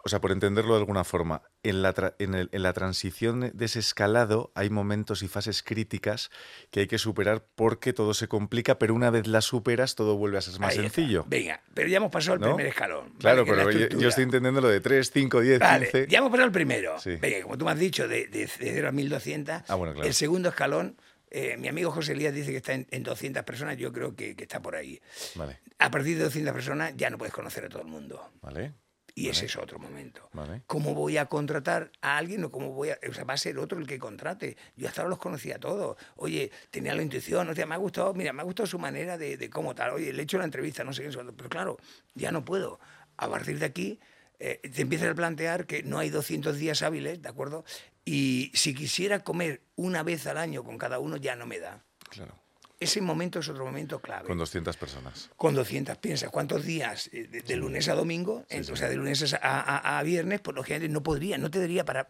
o 0.06 0.10
sea, 0.10 0.20
por 0.20 0.32
entenderlo 0.32 0.74
de 0.74 0.80
alguna 0.80 1.02
forma, 1.02 1.40
en 1.62 1.80
la, 1.80 1.94
tra- 1.94 2.14
en, 2.18 2.34
el- 2.34 2.50
en 2.52 2.62
la 2.62 2.74
transición 2.74 3.50
de 3.54 3.64
ese 3.64 3.78
escalado 3.78 4.52
hay 4.54 4.68
momentos 4.68 5.22
y 5.22 5.28
fases 5.28 5.62
críticas 5.62 6.30
que 6.70 6.80
hay 6.80 6.86
que 6.86 6.98
superar 6.98 7.46
porque 7.54 7.94
todo 7.94 8.12
se 8.12 8.28
complica, 8.28 8.78
pero 8.78 8.92
una 8.92 9.08
vez 9.08 9.26
las 9.26 9.46
superas 9.46 9.94
todo 9.94 10.18
vuelve 10.18 10.36
a 10.36 10.42
ser 10.42 10.60
más 10.60 10.72
Ahí 10.76 10.84
está. 10.84 10.94
sencillo. 10.96 11.24
Venga, 11.26 11.62
pero 11.72 11.88
ya 11.88 11.96
hemos 11.96 12.10
pasado 12.12 12.34
el 12.34 12.40
¿no? 12.42 12.48
primer 12.48 12.66
escalón. 12.66 13.04
¿vale? 13.14 13.18
Claro, 13.18 13.46
la 13.46 13.64
pero 13.64 13.70
yo, 13.70 13.98
yo 13.98 14.08
estoy 14.10 14.24
entendiendo 14.24 14.60
lo 14.60 14.68
de 14.68 14.80
3, 14.82 15.10
5, 15.10 15.40
10, 15.40 15.58
Vale, 15.58 15.86
15. 15.90 16.06
ya 16.10 16.18
hemos 16.18 16.30
pasado 16.30 16.46
el 16.48 16.52
primero. 16.52 17.00
Sí. 17.00 17.16
Venga, 17.16 17.40
como 17.42 17.56
tú 17.56 17.64
me 17.64 17.70
has 17.70 17.78
dicho, 17.78 18.06
de, 18.06 18.26
de, 18.26 18.40
de 18.40 18.46
0 18.48 18.88
a 18.88 18.92
1200. 18.92 19.62
Ah, 19.68 19.74
bueno, 19.74 19.94
claro. 19.94 20.06
El 20.06 20.12
segundo 20.12 20.50
escalón, 20.50 20.98
eh, 21.36 21.56
mi 21.56 21.66
amigo 21.68 21.90
José 21.90 22.12
Elías 22.12 22.32
dice 22.32 22.52
que 22.52 22.58
está 22.58 22.74
en, 22.74 22.86
en 22.90 23.02
200 23.02 23.42
personas, 23.42 23.76
yo 23.76 23.92
creo 23.92 24.14
que, 24.14 24.36
que 24.36 24.44
está 24.44 24.62
por 24.62 24.76
ahí. 24.76 25.00
Vale, 25.34 25.58
A 25.78 25.90
partir 25.90 26.16
de 26.16 26.24
200 26.24 26.54
personas 26.54 26.94
ya 26.96 27.10
no 27.10 27.18
puedes 27.18 27.34
conocer 27.34 27.64
a 27.64 27.68
todo 27.68 27.82
el 27.82 27.88
mundo. 27.88 28.30
vale, 28.40 28.72
Y 29.16 29.28
ese 29.28 29.46
es 29.46 29.56
otro 29.56 29.78
momento. 29.78 30.28
vale. 30.32 30.62
¿Cómo 30.66 30.94
voy 30.94 31.18
a 31.18 31.26
contratar 31.26 31.90
a 32.02 32.16
alguien 32.18 32.44
o 32.44 32.50
cómo 32.50 32.70
voy 32.72 32.90
a.? 32.90 32.98
O 33.08 33.12
sea, 33.12 33.24
va 33.24 33.34
a 33.34 33.36
ser 33.36 33.58
otro 33.58 33.78
el 33.78 33.86
que 33.86 33.98
contrate. 33.98 34.56
Yo 34.76 34.86
hasta 34.88 35.02
ahora 35.02 35.10
los 35.10 35.18
conocía 35.18 35.56
a 35.56 35.58
todos. 35.58 35.96
Oye, 36.16 36.50
tenía 36.70 36.94
la 36.94 37.02
intuición, 37.02 37.48
o 37.48 37.54
sea, 37.54 37.66
me 37.66 37.74
ha 37.74 37.78
gustado, 37.78 38.14
mira, 38.14 38.32
me 38.32 38.42
ha 38.42 38.44
gustado 38.44 38.66
su 38.68 38.78
manera 38.78 39.18
de, 39.18 39.36
de 39.36 39.50
cómo 39.50 39.74
tal. 39.74 39.90
Oye, 39.90 40.12
le 40.12 40.20
he 40.20 40.24
hecho 40.24 40.38
la 40.38 40.44
entrevista, 40.44 40.84
no 40.84 40.92
sé 40.92 41.02
qué, 41.02 41.10
pero 41.36 41.48
claro, 41.48 41.76
ya 42.14 42.30
no 42.32 42.44
puedo. 42.44 42.78
A 43.16 43.28
partir 43.28 43.58
de 43.58 43.66
aquí, 43.66 44.00
eh, 44.40 44.60
te 44.72 44.82
empiezas 44.82 45.08
a 45.10 45.14
plantear 45.14 45.66
que 45.66 45.82
no 45.84 45.98
hay 45.98 46.10
200 46.10 46.56
días 46.58 46.82
hábiles, 46.82 47.22
¿de 47.22 47.28
acuerdo? 47.28 47.64
Y 48.04 48.50
si 48.54 48.74
quisiera 48.74 49.20
comer 49.24 49.62
una 49.76 50.02
vez 50.02 50.26
al 50.26 50.38
año 50.38 50.62
con 50.64 50.76
cada 50.78 50.98
uno, 50.98 51.16
ya 51.16 51.36
no 51.36 51.46
me 51.46 51.58
da. 51.58 51.82
Claro. 52.10 52.34
Ese 52.80 53.00
momento 53.00 53.38
es 53.38 53.48
otro 53.48 53.64
momento 53.64 54.00
clave 54.00 54.26
Con 54.26 54.36
200 54.36 54.76
personas. 54.76 55.30
con 55.36 55.54
200. 55.54 55.96
Piensa, 55.98 56.28
¿cuántos 56.28 56.64
días 56.64 57.08
eh, 57.12 57.28
de, 57.28 57.40
de 57.40 57.56
lunes 57.56 57.88
a 57.88 57.94
domingo? 57.94 58.44
En- 58.50 58.70
O 58.70 58.76
sea, 58.76 58.88
de 58.90 58.96
lunes 58.96 59.32
a, 59.32 59.38
a- 59.38 59.98
a 59.98 60.02
viernes, 60.02 60.40
pues 60.40 60.54
lógicamente 60.56 60.88
no 60.92 61.02
podría, 61.02 61.38
no 61.38 61.50
te 61.50 61.60
daría 61.60 61.84
para... 61.84 62.08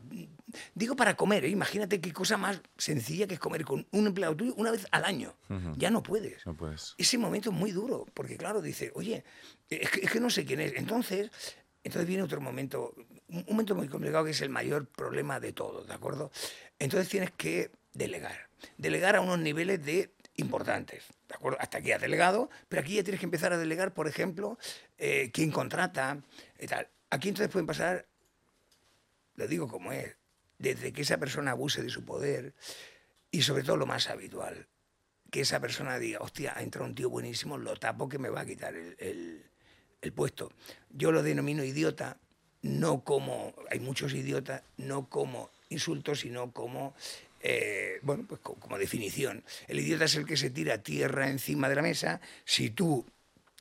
Digo 0.74 0.97
para 0.97 1.16
comer, 1.16 1.45
¿eh? 1.45 1.49
imagínate 1.51 2.01
qué 2.01 2.12
cosa 2.12 2.36
más 2.38 2.61
sencilla 2.78 3.26
que 3.28 3.34
es 3.34 3.40
comer 3.40 3.64
con 3.64 3.86
un 3.92 4.07
empleado 4.07 4.34
tuyo 4.36 4.55
una 4.57 4.70
vez 4.72 4.86
al 4.90 5.05
año. 5.05 5.36
Ya 5.76 5.90
no 5.90 6.03
puedes. 6.03 6.45
No 6.47 6.57
puedes. 6.57 6.95
Ese 6.99 7.18
momento 7.18 7.51
es 7.51 7.57
muy 7.57 7.70
duro, 7.70 8.07
porque 8.14 8.36
claro, 8.36 8.61
dice, 8.62 8.90
oye, 8.95 9.22
es 9.68 9.90
que, 9.90 10.01
es 10.07 10.11
que 10.11 10.18
no 10.18 10.30
sé 10.30 10.45
quién 10.45 10.61
es. 10.61 10.72
Entonces, 10.76 11.30
entonces 11.84 12.09
viene 12.09 12.22
otro 12.22 12.40
momento, 12.40 12.95
un 13.29 13.45
momento 13.49 13.75
muy 13.75 13.89
complicado 13.89 14.25
que 14.25 14.31
es 14.33 14.41
el 14.43 14.51
mayor 14.51 14.87
problema 14.87 15.41
de 15.41 15.53
todo, 15.53 15.85
¿de 15.85 15.95
acuerdo? 15.95 16.31
Entonces 16.79 17.09
tienes 17.09 17.31
que 17.33 17.70
delegar. 17.93 18.49
Delegar 18.79 19.16
a 19.16 19.20
unos 19.20 19.39
niveles 19.39 19.85
de 19.85 20.11
importantes, 20.37 21.05
¿de 21.29 21.35
acuerdo? 21.35 21.59
Hasta 21.61 21.79
aquí 21.79 21.93
has 21.93 22.01
delegado, 22.01 22.51
pero 22.68 22.83
aquí 22.83 22.95
ya 22.97 23.05
tienes 23.05 23.20
que 23.20 23.27
empezar 23.27 23.53
a 23.53 23.59
delegar, 23.59 23.95
por 23.95 24.09
ejemplo, 24.09 24.59
eh, 24.99 25.31
quién 25.33 25.51
contrata 25.51 26.18
y 26.59 26.66
tal. 26.66 26.89
Aquí 27.11 27.29
entonces 27.29 27.53
pueden 27.53 27.66
pasar, 27.66 28.07
lo 29.37 29.47
digo 29.49 29.68
como 29.68 29.93
es, 29.93 30.16
desde 30.59 30.93
que 30.93 31.03
esa 31.03 31.18
persona 31.18 31.53
abuse 31.53 31.83
de 31.83 31.91
su 31.91 32.05
poder 32.05 32.55
y 33.31 33.43
sobre 33.43 33.62
todo 33.64 33.77
lo 33.77 33.87
más 33.87 34.09
habitual, 34.09 34.68
que 35.31 35.41
esa 35.41 35.61
persona 35.61 35.99
diga, 35.99 36.20
hostia, 36.20 36.53
ha 36.57 36.62
entrado 36.62 36.87
un 36.87 36.95
tío 36.95 37.11
buenísimo, 37.11 37.59
lo 37.59 37.77
tapo 37.77 38.09
que 38.09 38.18
me 38.18 38.29
va 38.29 38.43
a 38.43 38.47
quitar 38.47 38.75
el, 38.75 38.95
el- 38.99 39.51
el 40.01 40.12
puesto. 40.12 40.53
Yo 40.91 41.11
lo 41.12 41.22
denomino 41.22 41.64
idiota, 41.64 42.18
no 42.65 43.05
como, 43.05 43.55
hay 43.71 43.81
muchos 43.81 44.15
idiotas, 44.15 44.62
no 44.79 45.09
como 45.09 45.51
insulto, 45.71 46.15
sino 46.15 46.53
como, 46.53 46.95
eh, 47.41 47.99
bueno, 48.03 48.25
pues 48.29 48.41
co- 48.41 48.55
como 48.57 48.79
definición. 48.79 49.45
El 49.69 49.81
idiota 49.81 50.07
es 50.07 50.17
el 50.17 50.27
que 50.27 50.37
se 50.37 50.51
tira 50.51 50.79
tierra 50.83 51.29
encima 51.29 51.69
de 51.69 51.75
la 51.77 51.83
mesa. 51.83 52.21
Si 52.45 52.71
tú 52.71 53.05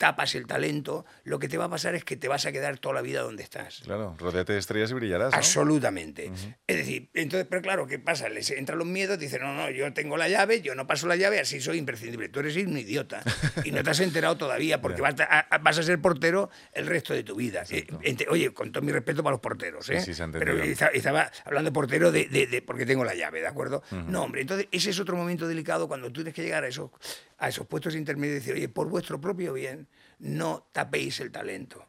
tapas 0.04 0.36
el 0.36 0.46
talento, 0.48 1.06
lo 1.24 1.40
que 1.40 1.48
te 1.48 1.58
va 1.58 1.64
a 1.66 1.70
pasar 1.70 1.96
es 1.96 2.04
que 2.04 2.18
te 2.18 2.28
vas 2.28 2.46
a 2.46 2.52
quedar 2.52 2.78
toda 2.78 2.96
la 2.96 3.02
vida 3.02 3.22
donde 3.22 3.42
estás. 3.42 3.80
Claro, 3.86 4.18
rodéate 4.20 4.52
de 4.52 4.60
estrellas 4.60 4.92
y 4.92 4.96
brillarás. 4.96 5.32
¿no? 5.32 5.38
Absolutamente. 5.38 6.30
Es 6.68 6.76
decir, 6.78 7.10
entonces, 7.14 7.48
pero 7.50 7.62
claro, 7.62 7.88
¿qué 7.88 8.00
pasa? 8.00 8.28
Les 8.28 8.52
entran 8.52 8.78
los 8.80 8.88
miedos, 8.88 9.18
dicen, 9.18 9.42
no, 9.42 9.54
no, 9.54 9.70
yo 9.70 9.94
tengo 9.94 10.18
la 10.18 10.28
llave, 10.28 10.60
yo 10.62 10.76
no 10.76 10.86
paso 10.88 11.08
la 11.08 11.16
llave, 11.16 11.40
así 11.40 11.62
soy 11.62 11.78
imprescindible. 11.78 12.28
Tú 12.28 12.42
eres 12.42 12.58
un 12.58 12.78
idiota 12.78 13.24
y 13.64 13.72
no 13.72 13.82
te 13.82 13.92
has 13.92 14.02
enterado 14.02 14.36
todavía 14.36 14.82
porque 14.82 15.02
vas 15.02 15.16
a, 15.22 15.40
a- 15.40 15.58
vas 15.60 15.78
a 15.78 15.84
ser 15.84 16.02
portero 16.02 16.50
el 16.74 16.86
resto 16.86 17.14
de 17.14 17.24
tu 17.24 17.36
vida. 17.38 17.64
Eh, 17.70 17.88
oye, 18.30 18.54
con 18.54 18.74
todo 18.74 18.84
mi 18.84 18.92
respeto 18.92 19.24
para 19.24 19.32
los 19.36 19.40
porteros, 19.40 19.90
¿eh? 19.90 20.02
sí, 20.02 20.14
se 20.14 20.22
ha 20.24 20.28
pero 20.28 20.62
estaba 20.64 21.32
hablando 21.46 21.70
de 21.70 21.74
portero 21.74 22.12
de, 22.12 22.26
de- 22.26 22.48
de- 22.48 22.62
porque 22.62 22.86
tengo 22.86 23.06
la 23.06 23.16
llave, 23.16 23.40
¿de 23.40 23.48
acuerdo? 23.48 23.84
No, 23.92 24.24
hombre, 24.24 24.42
entonces 24.42 24.68
ese 24.72 24.90
es 24.90 25.00
otro 25.00 25.16
momento 25.16 25.48
delicado 25.48 25.88
cuando 25.88 26.08
tú 26.08 26.16
tienes 26.16 26.34
que 26.34 26.42
llegar 26.44 26.66
a 26.66 26.68
esos, 26.68 26.92
a 27.38 27.48
esos 27.48 27.66
puestos 27.68 27.96
intermedios 27.96 28.34
y 28.38 28.40
decir, 28.40 28.54
oye, 28.56 28.68
por 28.70 28.90
vuestro 28.90 29.22
propio 29.22 29.54
bien, 29.54 29.88
no 30.24 30.68
tapéis 30.72 31.20
el 31.20 31.32
talento. 31.32 31.88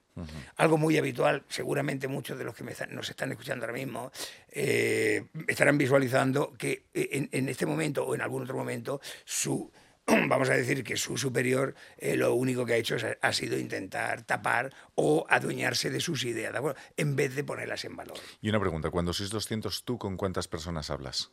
Algo 0.57 0.78
muy 0.78 0.97
habitual, 0.97 1.43
seguramente 1.49 2.07
muchos 2.07 2.39
de 2.39 2.45
los 2.45 2.55
que 2.55 2.62
me 2.62 2.70
están- 2.70 2.95
nos 2.95 3.11
están 3.11 3.32
escuchando 3.32 3.64
ahora 3.64 3.76
mismo 3.76 4.12
eh, 4.53 5.26
estarán 5.49 5.76
visualizando 5.76 6.53
que 6.53 6.85
en, 6.95 7.28
en 7.32 7.49
este 7.49 7.66
momento 7.66 8.05
o 8.07 8.14
en 8.14 8.20
algún 8.20 8.43
otro 8.45 8.57
momento 8.57 9.01
su, 9.24 9.72
vamos 10.07 10.49
a 10.51 10.55
decir 10.55 10.85
que 10.85 10.97
su 10.97 11.16
superior 11.18 11.74
eh, 11.99 12.16
lo 12.16 12.35
único 12.35 12.64
que 12.64 12.74
ha 12.74 12.76
hecho 12.76 12.95
es- 12.95 13.18
ha 13.20 13.32
sido 13.32 13.59
intentar 13.59 14.22
tapar 14.22 14.72
o 14.95 15.26
adueñarse 15.28 15.91
de 15.91 15.99
sus 16.01 16.24
ideas, 16.24 16.53
¿de 16.53 16.59
acuerdo? 16.59 16.78
En 16.97 17.16
vez 17.16 17.35
de 17.35 17.43
ponerlas 17.43 17.85
en 17.85 17.97
valor. 17.97 18.16
Y 18.41 18.49
una 18.51 18.61
pregunta, 18.61 18.91
cuando 18.91 19.12
sois 19.12 19.30
200, 19.30 19.82
¿tú 19.82 19.99
con 19.99 20.16
cuántas 20.16 20.47
personas 20.47 20.91
hablas? 20.91 21.32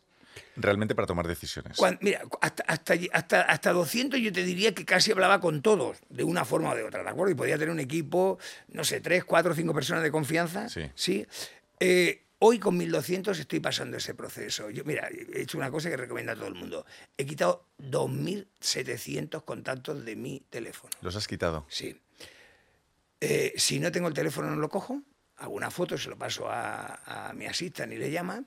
Realmente 0.56 0.96
para 0.96 1.08
tomar 1.08 1.28
decisiones. 1.28 1.78
Cuan- 1.78 1.98
mira, 2.02 2.22
hasta, 2.42 2.64
hasta, 2.68 2.94
hasta, 3.14 3.42
hasta 3.42 3.72
200 3.74 4.20
yo 4.20 4.32
te 4.32 4.44
diría 4.44 4.74
que 4.74 4.86
casi 4.86 5.12
hablaba 5.12 5.40
con 5.40 5.62
todos, 5.62 5.98
de 6.10 6.24
una 6.24 6.46
forma 6.46 6.72
o 6.72 6.76
de 6.76 6.84
otra, 6.84 7.04
¿de 7.04 7.10
acuerdo? 7.10 7.32
Y 7.32 7.36
podía 7.36 7.56
tener 7.58 7.70
un 7.72 7.80
equipo, 7.80 8.38
no 8.70 8.84
sé, 8.84 9.02
tres, 9.02 9.24
cuatro, 9.24 9.54
cinco 9.56 9.74
personas 9.74 10.04
de 10.04 10.12
confianza. 10.12 10.68
Sí. 10.70 11.26
Eh, 11.80 12.24
hoy 12.40 12.60
con 12.60 12.76
1200 12.78 13.40
estoy 13.40 13.60
pasando 13.60 13.98
ese 13.98 14.14
proceso. 14.14 14.70
Yo, 14.70 14.84
mira, 14.84 15.08
he 15.10 15.42
hecho 15.42 15.58
una 15.58 15.72
cosa 15.72 15.90
que 15.90 15.98
recomiendo 15.98 16.32
a 16.32 16.36
todo 16.36 16.48
el 16.48 16.56
mundo. 16.56 16.86
He 17.18 17.26
quitado 17.26 17.68
2700 17.78 19.44
contactos 19.44 20.04
de 20.06 20.16
mi 20.16 20.42
teléfono. 20.50 20.92
¿Los 21.02 21.16
has 21.16 21.28
quitado? 21.28 21.66
Sí. 21.70 22.00
Eh, 23.20 23.54
si 23.56 23.80
no 23.80 23.92
tengo 23.92 24.08
el 24.08 24.14
teléfono, 24.14 24.50
no 24.50 24.56
lo 24.58 24.70
cojo. 24.70 25.02
Hago 25.38 25.54
una 25.54 25.72
foto, 25.72 25.98
se 25.98 26.10
lo 26.10 26.18
paso 26.18 26.48
a, 26.50 27.30
a 27.30 27.34
mi 27.34 27.46
asistente 27.46 27.96
y 27.96 28.00
le 28.00 28.12
llama. 28.12 28.44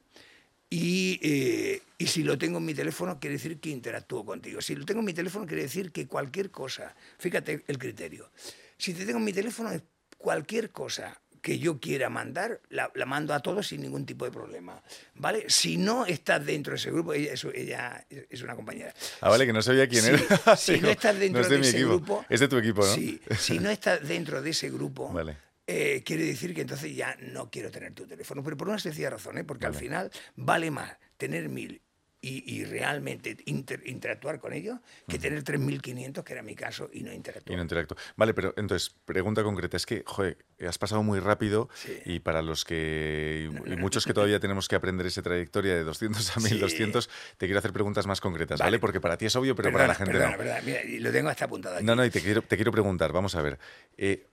Y, 0.77 1.21
eh, 1.23 1.83
y 1.99 2.07
si 2.09 2.25
lo 2.25 2.37
tengo 2.37 2.59
en 2.59 2.65
mi 2.65 2.75
teléfono, 2.75 3.21
quiere 3.21 3.35
decir 3.37 3.61
que 3.61 3.71
interactúo 3.71 4.25
contigo. 4.25 4.61
Si 4.61 4.75
lo 4.75 4.85
tengo 4.85 5.01
en 5.01 5.07
mi 5.07 5.13
teléfono, 5.15 5.47
quiere 5.47 5.63
decir 5.63 5.93
que 5.93 6.09
cualquier 6.09 6.51
cosa, 6.51 6.95
fíjate 7.19 7.63
el 7.69 7.79
criterio. 7.79 8.31
Si 8.77 8.93
te 8.93 9.05
tengo 9.07 9.19
en 9.19 9.25
mi 9.25 9.33
teléfono, 9.33 9.71
es 9.71 9.83
cualquier 10.19 10.71
cosa 10.71 11.21
que 11.41 11.59
yo 11.61 11.79
quiera 11.79 12.09
mandar, 12.09 12.61
la, 12.71 12.91
la 12.95 13.05
mando 13.07 13.35
a 13.35 13.41
todos 13.41 13.69
sin 13.69 13.83
ningún 13.83 14.05
tipo 14.07 14.25
de 14.25 14.33
problema. 14.33 14.83
¿Vale? 15.15 15.45
Si 15.49 15.77
no 15.77 16.07
estás 16.07 16.45
dentro 16.45 16.73
de 16.73 16.79
ese 16.79 16.91
grupo, 16.91 17.13
ella, 17.13 17.35
es- 17.35 17.45
ella 17.55 18.05
es 18.31 18.43
una 18.43 18.57
compañera. 18.57 18.93
Ah, 19.21 19.29
vale, 19.29 19.47
que 19.47 19.53
no 19.53 19.63
sabía 19.63 19.87
quién 19.87 20.03
Sí, 20.03 20.09
era. 20.11 20.57
si 20.57 20.73
Digo, 20.75 20.87
no 20.87 20.93
estás 20.93 21.19
dentro 21.19 21.41
no 21.41 21.45
es 21.47 21.51
de, 21.51 21.55
de 21.57 21.61
mi 21.61 21.67
ese 21.69 21.77
equipo. 21.77 21.91
grupo. 21.99 22.27
Es 22.31 22.41
de 22.41 22.49
tu 22.49 22.57
equipo, 22.57 22.81
¿no? 22.85 22.95
Sí, 22.95 23.21
si 23.39 23.59
no 23.61 23.71
estás 23.71 24.09
dentro 24.09 24.41
de 24.43 24.51
ese 24.51 24.71
grupo, 24.71 25.13
Vale. 25.13 25.37
Eh, 25.67 26.03
quiere 26.05 26.25
decir 26.25 26.55
que 26.55 26.61
entonces 26.63 26.95
ya 26.95 27.17
no 27.21 27.51
quiero 27.51 27.71
tener 27.71 27.93
tu 27.95 28.07
teléfono. 28.07 28.43
Pero 28.43 28.57
por 28.57 28.69
una 28.69 28.79
sencilla 28.79 29.11
razón, 29.11 29.39
¿eh? 29.39 29.45
porque 29.45 29.67
al 29.67 29.75
final 29.75 30.11
vale 30.37 30.71
más 30.71 30.97
tener 31.17 31.49
mil 31.49 31.81
y, 32.21 32.43
y 32.55 32.65
realmente 32.65 33.37
inter- 33.45 33.83
interactuar 33.85 34.41
con 34.41 34.55
ellos 34.55 34.79
que 35.07 35.19
tener 35.19 35.45
3.500, 35.45 36.25
que 36.25 36.33
era 36.33 36.43
mi 36.43 36.55
caso, 36.55 36.89
y 36.91 37.03
no 37.03 37.13
interactuar. 37.13 37.53
Y 37.53 37.57
no 37.57 37.63
interactúo. 37.63 37.99
Vale, 38.17 38.33
pero 38.33 38.55
entonces, 38.57 38.95
pregunta 39.05 39.43
concreta. 39.43 39.77
Es 39.77 39.85
que, 39.85 40.03
joder, 40.07 40.39
has 40.67 40.79
pasado 40.79 41.03
muy 41.03 41.21
rápido 41.21 41.69
Sí. 41.75 41.99
y 42.07 42.21
para 42.21 42.41
los 42.41 42.65
que... 42.65 43.51
Y 43.67 43.77
muchos 43.77 44.07
que 44.07 44.15
todavía 44.15 44.41
tenemos 44.41 44.69
que 44.69 44.75
aprender 44.77 45.07
esa 45.07 45.21
trayectoria 45.21 45.75
de 45.75 45.85
200 45.85 46.35
a 46.35 46.41
1200, 46.41 47.11
te 47.37 47.45
quiero 47.47 47.59
hacer 47.59 47.75
preguntas 47.75 48.07
más 48.07 48.23
concretas, 48.23 48.59
¿vale? 48.59 48.71
Vale. 48.71 48.79
Porque 48.79 49.01
para 49.03 49.19
ti 49.19 49.27
es 49.27 49.37
obvio, 49.37 49.55
pero 49.55 49.71
para 49.71 49.87
la 49.87 49.95
gente 49.95 50.13
perdona, 50.13 50.31
no. 50.33 50.39
perdona, 50.39 50.61
mira, 50.63 50.81
lo 51.01 51.13
tengo 51.13 51.29
hasta 51.29 51.45
apuntado 51.45 51.77
aquí. 51.77 51.85
No, 51.85 51.95
no, 51.95 52.07
y 52.07 52.11
te 52.11 52.23
quiero, 52.23 52.41
te 52.41 52.57
quiero 52.57 52.73
preguntar, 52.73 53.13
vamos 53.13 53.35
a 53.35 53.43
ver. 53.43 53.59
eh, 53.99 54.29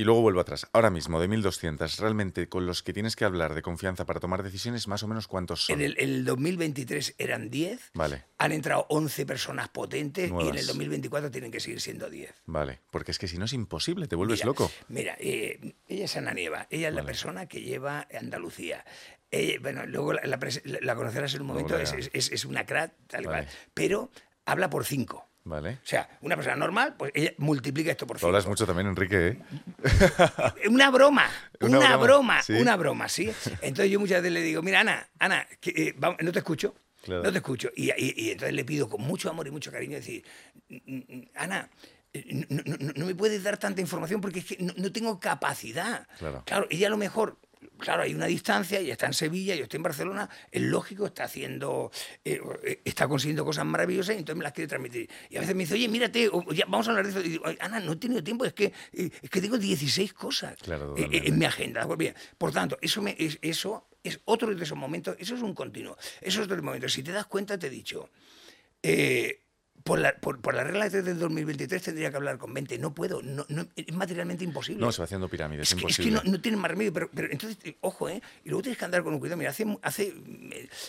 y 0.00 0.04
luego 0.04 0.22
vuelvo 0.22 0.40
atrás. 0.40 0.66
Ahora 0.72 0.88
mismo, 0.88 1.20
de 1.20 1.28
1200, 1.28 1.98
realmente 1.98 2.48
con 2.48 2.64
los 2.64 2.82
que 2.82 2.92
tienes 2.94 3.16
que 3.16 3.26
hablar 3.26 3.54
de 3.54 3.60
confianza 3.60 4.06
para 4.06 4.18
tomar 4.18 4.42
decisiones, 4.42 4.88
más 4.88 5.02
o 5.02 5.08
menos 5.08 5.26
cuántos 5.28 5.66
son. 5.66 5.78
En 5.80 5.86
el, 5.86 5.94
el 5.98 6.24
2023 6.24 7.16
eran 7.18 7.50
10, 7.50 7.90
Vale, 7.94 8.24
han 8.38 8.52
entrado 8.52 8.86
11 8.88 9.26
personas 9.26 9.68
potentes 9.68 10.30
y 10.30 10.48
en 10.48 10.56
el 10.56 10.66
2024 10.66 11.30
tienen 11.30 11.50
que 11.50 11.60
seguir 11.60 11.80
siendo 11.82 12.08
10. 12.08 12.32
vale. 12.46 12.80
Porque 12.90 13.10
es 13.10 13.18
que 13.18 13.28
si 13.28 13.36
no 13.36 13.44
es 13.44 13.52
imposible, 13.52 14.08
te 14.08 14.16
vuelves 14.16 14.38
Mira, 14.38 14.46
loco. 14.46 14.70
Mira, 14.88 15.16
eh, 15.20 15.74
ella 15.86 16.04
es 16.06 16.16
Ana 16.16 16.32
Nieva, 16.32 16.66
ella 16.70 16.88
es 16.88 16.94
la 16.94 17.04
persona 17.04 17.46
que 17.46 17.60
lleva 17.60 18.06
Andalucía. 18.18 18.84
Eh, 19.30 19.58
bueno, 19.60 19.84
luego 19.86 20.14
la, 20.14 20.22
la 20.24 20.38
la- 20.80 20.96
conocerás 20.96 21.34
en 21.34 21.42
un 21.42 21.46
momento, 21.48 21.76
es, 21.78 21.92
es- 22.12 22.32
es 22.32 22.44
una 22.46 22.64
crack, 22.66 22.94
tal 23.06 23.22
y 23.24 23.26
Vale. 23.26 23.44
cual, 23.46 23.56
pero 23.74 24.10
habla 24.46 24.70
por 24.70 24.84
cinco. 24.86 25.28
Vale. 25.44 25.70
O 25.82 25.86
sea, 25.86 26.08
una 26.20 26.36
persona 26.36 26.56
normal, 26.56 26.94
pues 26.98 27.12
ella 27.14 27.32
multiplica 27.38 27.90
esto 27.90 28.06
por 28.06 28.18
cinco. 28.18 28.26
hablas 28.28 28.46
mucho 28.46 28.66
también, 28.66 28.88
Enrique, 28.88 29.28
¿eh? 29.28 29.38
Una 30.68 30.90
broma, 30.90 31.28
Una 31.60 31.78
una, 31.78 31.88
broma, 31.96 32.04
broma, 32.04 32.42
sí. 32.42 32.52
una 32.54 32.76
broma, 32.76 33.08
¿sí? 33.08 33.30
Entonces 33.62 33.90
yo 33.90 33.98
muchas 34.00 34.22
veces 34.22 34.32
le 34.34 34.42
digo, 34.42 34.62
mira, 34.62 34.80
Ana, 34.80 35.08
Ana, 35.18 35.46
que, 35.60 35.70
eh, 35.70 35.94
vamos, 35.96 36.18
no 36.22 36.30
te 36.32 36.38
escucho. 36.40 36.74
Claro. 37.02 37.22
No 37.22 37.32
te 37.32 37.38
escucho. 37.38 37.70
Y, 37.74 37.90
y- 37.92 38.14
y 38.16 38.30
entonces 38.32 38.54
le 38.54 38.64
pido 38.64 38.86
con 38.88 39.00
mucho 39.00 39.30
amor 39.30 39.46
y 39.46 39.50
mucho 39.50 39.72
cariño 39.72 39.96
decir, 39.96 40.22
"Mm, 40.68 40.76
mm, 40.98 41.22
Ana, 41.34 41.70
eh, 42.12 42.24
no, 42.50 42.60
no- 42.66 42.76
no- 42.78 42.92
no 42.94 43.06
me 43.06 43.14
puedes 43.14 43.42
dar 43.42 43.56
tanta 43.56 43.80
información 43.80 44.20
porque 44.20 44.40
es 44.40 44.44
que 44.44 44.58
no, 44.60 44.74
no 44.76 44.92
tengo 44.92 45.18
capacidad. 45.18 46.06
Claro. 46.18 46.66
ella 46.68 46.88
a 46.88 46.90
lo 46.90 46.98
mejor 46.98 47.38
claro, 47.78 48.02
hay 48.02 48.14
una 48.14 48.26
distancia, 48.26 48.80
y 48.80 48.90
está 48.90 49.06
en 49.06 49.14
Sevilla, 49.14 49.54
yo 49.54 49.64
estoy 49.64 49.78
en 49.78 49.82
Barcelona, 49.82 50.28
es 50.50 50.62
lógico, 50.62 51.06
está 51.06 51.24
haciendo, 51.24 51.90
eh, 52.24 52.40
eh, 52.62 52.80
está 52.84 53.08
consiguiendo 53.08 53.44
cosas 53.44 53.64
maravillosas 53.64 54.16
y 54.16 54.18
entonces 54.18 54.38
me 54.38 54.44
las 54.44 54.52
quiere 54.52 54.68
transmitir. 54.68 55.08
Y 55.28 55.36
a 55.36 55.40
veces 55.40 55.54
me 55.54 55.64
dice, 55.64 55.74
oye, 55.74 55.88
mírate, 55.88 56.30
vamos 56.68 56.86
a 56.86 56.90
hablar 56.90 57.04
de 57.06 57.10
eso. 57.10 57.20
Y 57.20 57.30
digo, 57.30 57.44
Ana, 57.60 57.80
no 57.80 57.92
he 57.92 57.96
tenido 57.96 58.22
tiempo, 58.22 58.44
es 58.44 58.52
que, 58.52 58.72
eh, 58.92 59.10
es 59.22 59.30
que 59.30 59.40
tengo 59.40 59.58
16 59.58 60.12
cosas 60.12 60.56
en 60.96 61.38
mi 61.38 61.44
agenda. 61.44 61.86
Bien, 61.96 62.14
por 62.38 62.52
tanto, 62.52 62.78
eso, 62.80 63.02
me, 63.02 63.16
es, 63.18 63.38
eso 63.42 63.88
es 64.02 64.20
otro 64.24 64.54
de 64.54 64.62
esos 64.62 64.78
momentos, 64.78 65.16
eso 65.18 65.34
es 65.34 65.42
un 65.42 65.54
continuo, 65.54 65.96
eso 66.20 66.40
es 66.40 66.46
otro 66.46 66.62
momento. 66.62 66.88
Si 66.88 67.02
te 67.02 67.12
das 67.12 67.26
cuenta, 67.26 67.58
te 67.58 67.66
he 67.66 67.70
dicho, 67.70 68.10
por 69.84 69.98
la, 69.98 70.14
por, 70.16 70.40
por 70.40 70.54
la 70.54 70.64
regla 70.64 70.88
de 70.88 71.02
del 71.02 71.18
2023 71.18 71.82
tendría 71.82 72.10
que 72.10 72.16
hablar 72.16 72.38
con 72.38 72.52
20. 72.52 72.78
No 72.78 72.94
puedo, 72.94 73.22
no, 73.22 73.46
no, 73.48 73.66
es 73.76 73.94
materialmente 73.94 74.44
imposible. 74.44 74.80
No, 74.80 74.92
se 74.92 75.00
va 75.00 75.04
haciendo 75.04 75.28
pirámides, 75.28 75.68
es, 75.68 75.72
imposible. 75.74 76.16
es 76.16 76.22
que 76.22 76.30
no, 76.30 76.40
tienen 76.40 76.60
más 76.60 76.70
remedio, 76.70 76.92
pero, 76.92 77.10
pero, 77.12 77.30
entonces, 77.30 77.58
eh, 77.64 77.76
ojo, 77.80 78.08
¿eh? 78.08 78.20
Y 78.44 78.48
luego 78.48 78.62
tienes 78.62 78.78
que 78.78 78.84
andar 78.84 79.02
con 79.02 79.14
un 79.14 79.20
cuidado. 79.20 79.38
Mira, 79.38 79.50
hace, 79.50 79.66
hace 79.82 80.14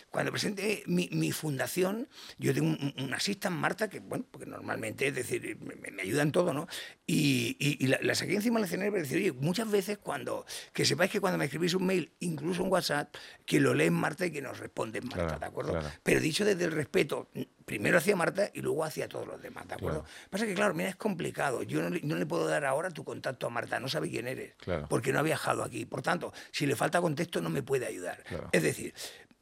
cuando 0.10 0.32
presenté 0.32 0.84
mi, 0.88 1.10
mi 1.12 1.32
fundación, 1.32 2.08
yo 2.38 2.54
tengo 2.54 2.68
un, 2.70 2.94
un, 2.98 3.14
asistente, 3.14 3.50
Marta, 3.50 3.90
que, 3.90 4.00
bueno, 4.00 4.26
porque 4.30 4.46
normalmente, 4.46 5.08
es 5.08 5.16
decir, 5.16 5.58
me, 5.62 5.92
me 5.92 6.02
ayuda 6.02 6.22
en 6.24 6.32
todo, 6.32 6.54
¿no? 6.54 6.68
Y, 7.08 7.56
y, 7.60 7.84
y 7.84 7.88
la, 7.88 8.00
la, 8.02 8.16
saqué 8.16 8.36
encima 8.36 8.60
del 8.60 8.66
escenario 8.66 8.92
para 8.92 9.04
decir, 9.04 9.18
oye, 9.18 9.32
muchas 9.32 9.70
veces 9.70 9.98
cuando, 9.98 10.46
que 10.74 10.86
sepáis 10.86 11.12
que 11.12 11.20
cuando 11.20 11.38
me 11.38 11.46
escribís 11.46 11.74
un 11.74 11.86
mail, 11.86 12.12
incluso 12.20 12.64
un 12.64 12.72
WhatsApp, 12.72 13.14
que 13.46 13.60
lo 13.60 13.74
lee 13.74 13.90
Marta 13.90 14.26
y 14.26 14.32
que 14.32 14.42
nos 14.42 14.60
responde 14.60 15.02
Marta, 15.02 15.26
claro, 15.26 15.40
¿de 15.40 15.46
acuerdo? 15.46 15.72
Claro. 15.72 15.90
Pero 16.04 16.20
dicho 16.20 16.46
desde 16.46 16.66
el 16.66 16.72
respeto, 16.72 17.30
primero 17.72 18.00
hacia 18.00 18.18
Marta 18.18 18.52
y 18.54 18.62
luego 18.62 18.84
hacia 18.84 19.08
todos 19.08 19.26
los 19.26 19.42
demás, 19.42 19.66
¿de 19.66 19.76
acuerdo? 19.76 20.04
Claro. 20.04 20.30
Pasa 20.30 20.46
que, 20.46 20.54
claro, 20.54 20.74
mira, 20.74 20.90
es 20.90 20.98
complicado. 20.98 21.64
Yo 21.64 21.82
no 21.82 21.90
le, 21.90 22.02
no 22.02 22.18
le, 22.18 22.26
puedo 22.26 22.46
dar 22.48 22.66
ahora 22.66 22.92
tu 22.92 23.06
contacto 23.06 23.48
a 23.48 23.50
Marta, 23.50 23.80
no 23.80 23.88
sabe 23.88 24.10
quién 24.10 24.28
eres, 24.28 24.56
claro. 24.56 24.88
porque 24.90 25.14
no 25.14 25.20
ha 25.20 25.22
viajado 25.22 25.64
aquí. 25.64 25.86
Por 25.86 26.02
tanto, 26.02 26.34
si 26.52 26.66
le 26.66 26.76
falta 26.76 27.00
contexto, 27.00 27.40
no 27.40 27.50
me 27.50 27.64
puede 27.64 27.86
ayudar. 27.86 28.22
Es 28.52 28.62
decir, 28.62 28.94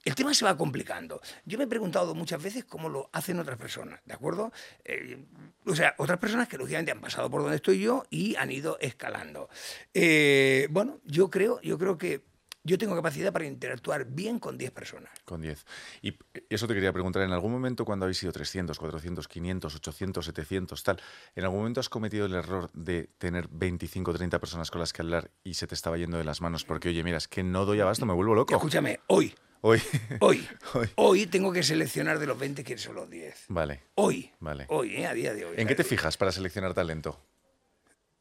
el 0.06 0.16
tema 0.16 0.34
se 0.34 0.46
va 0.46 0.56
complicando. 0.56 1.22
Yo 1.46 1.58
me 1.58 1.64
he 1.64 1.68
preguntado 1.68 2.14
muchas 2.14 2.42
veces 2.42 2.66
cómo 2.66 2.88
lo 2.88 3.10
hacen 3.14 3.40
otras 3.40 3.58
personas, 3.58 4.00
¿de 4.06 4.14
acuerdo? 4.14 4.52
Eh, 4.86 5.26
o 5.66 5.76
sea, 5.76 5.96
otras 5.98 6.20
personas 6.20 6.48
que 6.48 6.58
lógicamente 6.58 6.92
han 6.92 7.02
pasado 7.02 7.30
por 7.30 7.42
donde 7.42 7.58
estoy 7.58 7.80
yo 7.80 8.06
y 8.10 8.36
han 8.36 8.52
ido 8.52 8.78
escalando. 8.80 9.50
Eh, 9.94 10.68
bueno, 10.70 11.00
yo 11.06 11.30
creo, 11.30 11.60
yo 11.62 11.78
creo 11.78 11.98
que 11.98 12.29
yo 12.64 12.78
tengo 12.78 12.96
capacidad 12.96 13.32
para 13.32 13.46
interactuar 13.46 14.06
bien 14.06 14.40
con 14.40 14.58
10 14.58 14.72
personas. 14.72 15.12
Con 15.26 15.42
10. 15.42 15.66
Y 16.02 16.18
eso 16.50 16.68
te 16.68 16.74
quería 16.74 16.92
preguntar, 16.92 17.22
¿en 17.24 17.32
algún 17.32 17.52
momento 17.52 17.86
cuando 17.86 18.06
habéis 18.06 18.18
sido 18.18 18.32
300, 18.32 18.78
400, 18.78 19.28
500, 19.28 19.76
800, 19.76 20.26
700, 20.26 20.84
tal, 20.84 21.02
¿en 21.36 21.44
algún 21.44 21.60
momento 21.60 21.80
has 21.80 21.90
cometido 21.90 22.26
el 22.26 22.34
error 22.34 22.70
de 22.74 23.10
tener 23.18 23.48
25, 23.50 24.14
30 24.14 24.40
personas 24.40 24.72
con 24.72 24.80
las 24.80 24.94
que 24.94 25.02
hablar 25.02 25.32
y 25.44 25.54
se 25.54 25.68
te 25.68 25.76
estaba 25.76 25.98
yendo 25.98 26.18
de 26.18 26.24
las 26.24 26.42
manos? 26.42 26.66
Porque, 26.66 26.90
oye, 26.90 27.04
mira, 27.04 27.18
es 27.18 27.28
que 27.28 27.44
no 27.44 27.66
doy 27.66 27.80
abasto, 27.80 28.06
me 28.06 28.14
vuelvo 28.14 28.36
loco. 28.36 28.54
Escúchame, 28.54 29.00
hoy. 29.08 29.34
Hoy. 29.62 29.82
Hoy. 30.20 30.48
hoy. 30.74 30.90
Hoy 30.96 31.26
tengo 31.28 31.52
que 31.52 31.64
seleccionar 31.64 32.20
de 32.20 32.28
los 32.28 32.40
20 32.40 32.64
quiénes 32.64 32.84
son 32.84 32.96
los 32.96 33.10
10. 33.10 33.46
Vale. 33.50 33.84
Hoy. 33.96 34.32
Vale. 34.40 34.66
Hoy, 34.70 34.96
¿eh? 34.96 35.08
a 35.08 35.14
día 35.14 35.34
de 35.34 35.46
hoy. 35.46 35.56
¿En 35.58 35.68
qué 35.68 35.76
te 35.76 35.84
fijas 35.84 36.18
para 36.18 36.32
seleccionar 36.32 36.74
talento? 36.74 37.20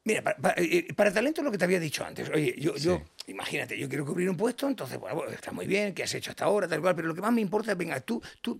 Mira, 0.05 0.23
para, 0.23 0.37
para, 0.37 0.55
para, 0.95 1.13
talento 1.13 1.41
es 1.41 1.45
lo 1.45 1.51
que 1.51 1.57
te 1.57 1.65
había 1.65 1.79
dicho 1.79 2.05
antes. 2.05 2.29
Oye, 2.29 2.55
yo, 2.57 2.73
sí. 2.75 2.85
yo, 2.85 3.03
imagínate, 3.27 3.77
yo 3.77 3.87
quiero 3.89 4.05
cubrir 4.05 4.29
un 4.29 4.37
puesto, 4.37 4.67
entonces, 4.67 4.97
bueno, 4.97 5.25
está 5.25 5.51
muy 5.51 5.67
bien, 5.67 5.93
¿qué 5.93 6.03
has 6.03 6.13
hecho 6.13 6.31
hasta 6.31 6.45
ahora? 6.45 6.67
Tal 6.67 6.81
cual, 6.81 6.95
pero 6.95 7.07
lo 7.07 7.15
que 7.15 7.21
más 7.21 7.33
me 7.33 7.41
importa 7.41 7.73
es, 7.73 7.77
venga, 7.77 7.99
tú, 7.99 8.21
tú, 8.41 8.59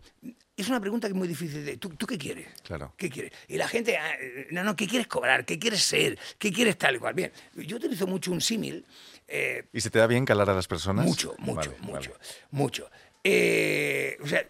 es 0.56 0.68
una 0.68 0.82
pregunta 0.82 1.08
que 1.08 1.14
es 1.14 1.18
muy 1.18 1.28
difícil 1.28 1.66
de, 1.66 1.78
¿tú, 1.78 1.90
¿tú 1.90 2.06
qué 2.06 2.18
quieres? 2.18 2.48
Claro. 2.64 2.94
¿Qué 2.98 3.10
quieres? 3.10 3.32
Y 3.48 3.58
la 3.58 3.68
gente, 3.68 3.98
ah, 3.98 4.16
no, 4.52 4.64
no, 4.64 4.76
¿qué 4.76 4.88
quieres 4.88 5.08
cobrar? 5.08 5.46
¿Qué 5.46 5.58
quieres 5.58 5.82
ser? 5.82 6.20
¿Qué 6.38 6.52
quieres 6.52 6.78
tal 6.78 6.98
y 6.98 7.00
cual? 7.00 7.14
Bien, 7.14 7.32
yo 7.56 7.78
utilizo 7.78 8.06
mucho 8.06 8.32
un 8.32 8.42
símil. 8.42 8.86
Eh, 9.28 9.64
¿Y 9.72 9.80
se 9.80 9.90
te 9.90 10.00
da 10.00 10.08
bien 10.08 10.26
calar 10.26 10.50
a 10.50 10.54
las 10.54 10.68
personas? 10.68 11.06
Mucho, 11.06 11.36
mucho, 11.40 11.72
vale, 11.72 11.78
mucho, 11.80 12.12
vale. 12.12 12.24
mucho. 12.52 12.90
Eh, 13.24 14.18
o 14.22 14.28
sea, 14.28 14.46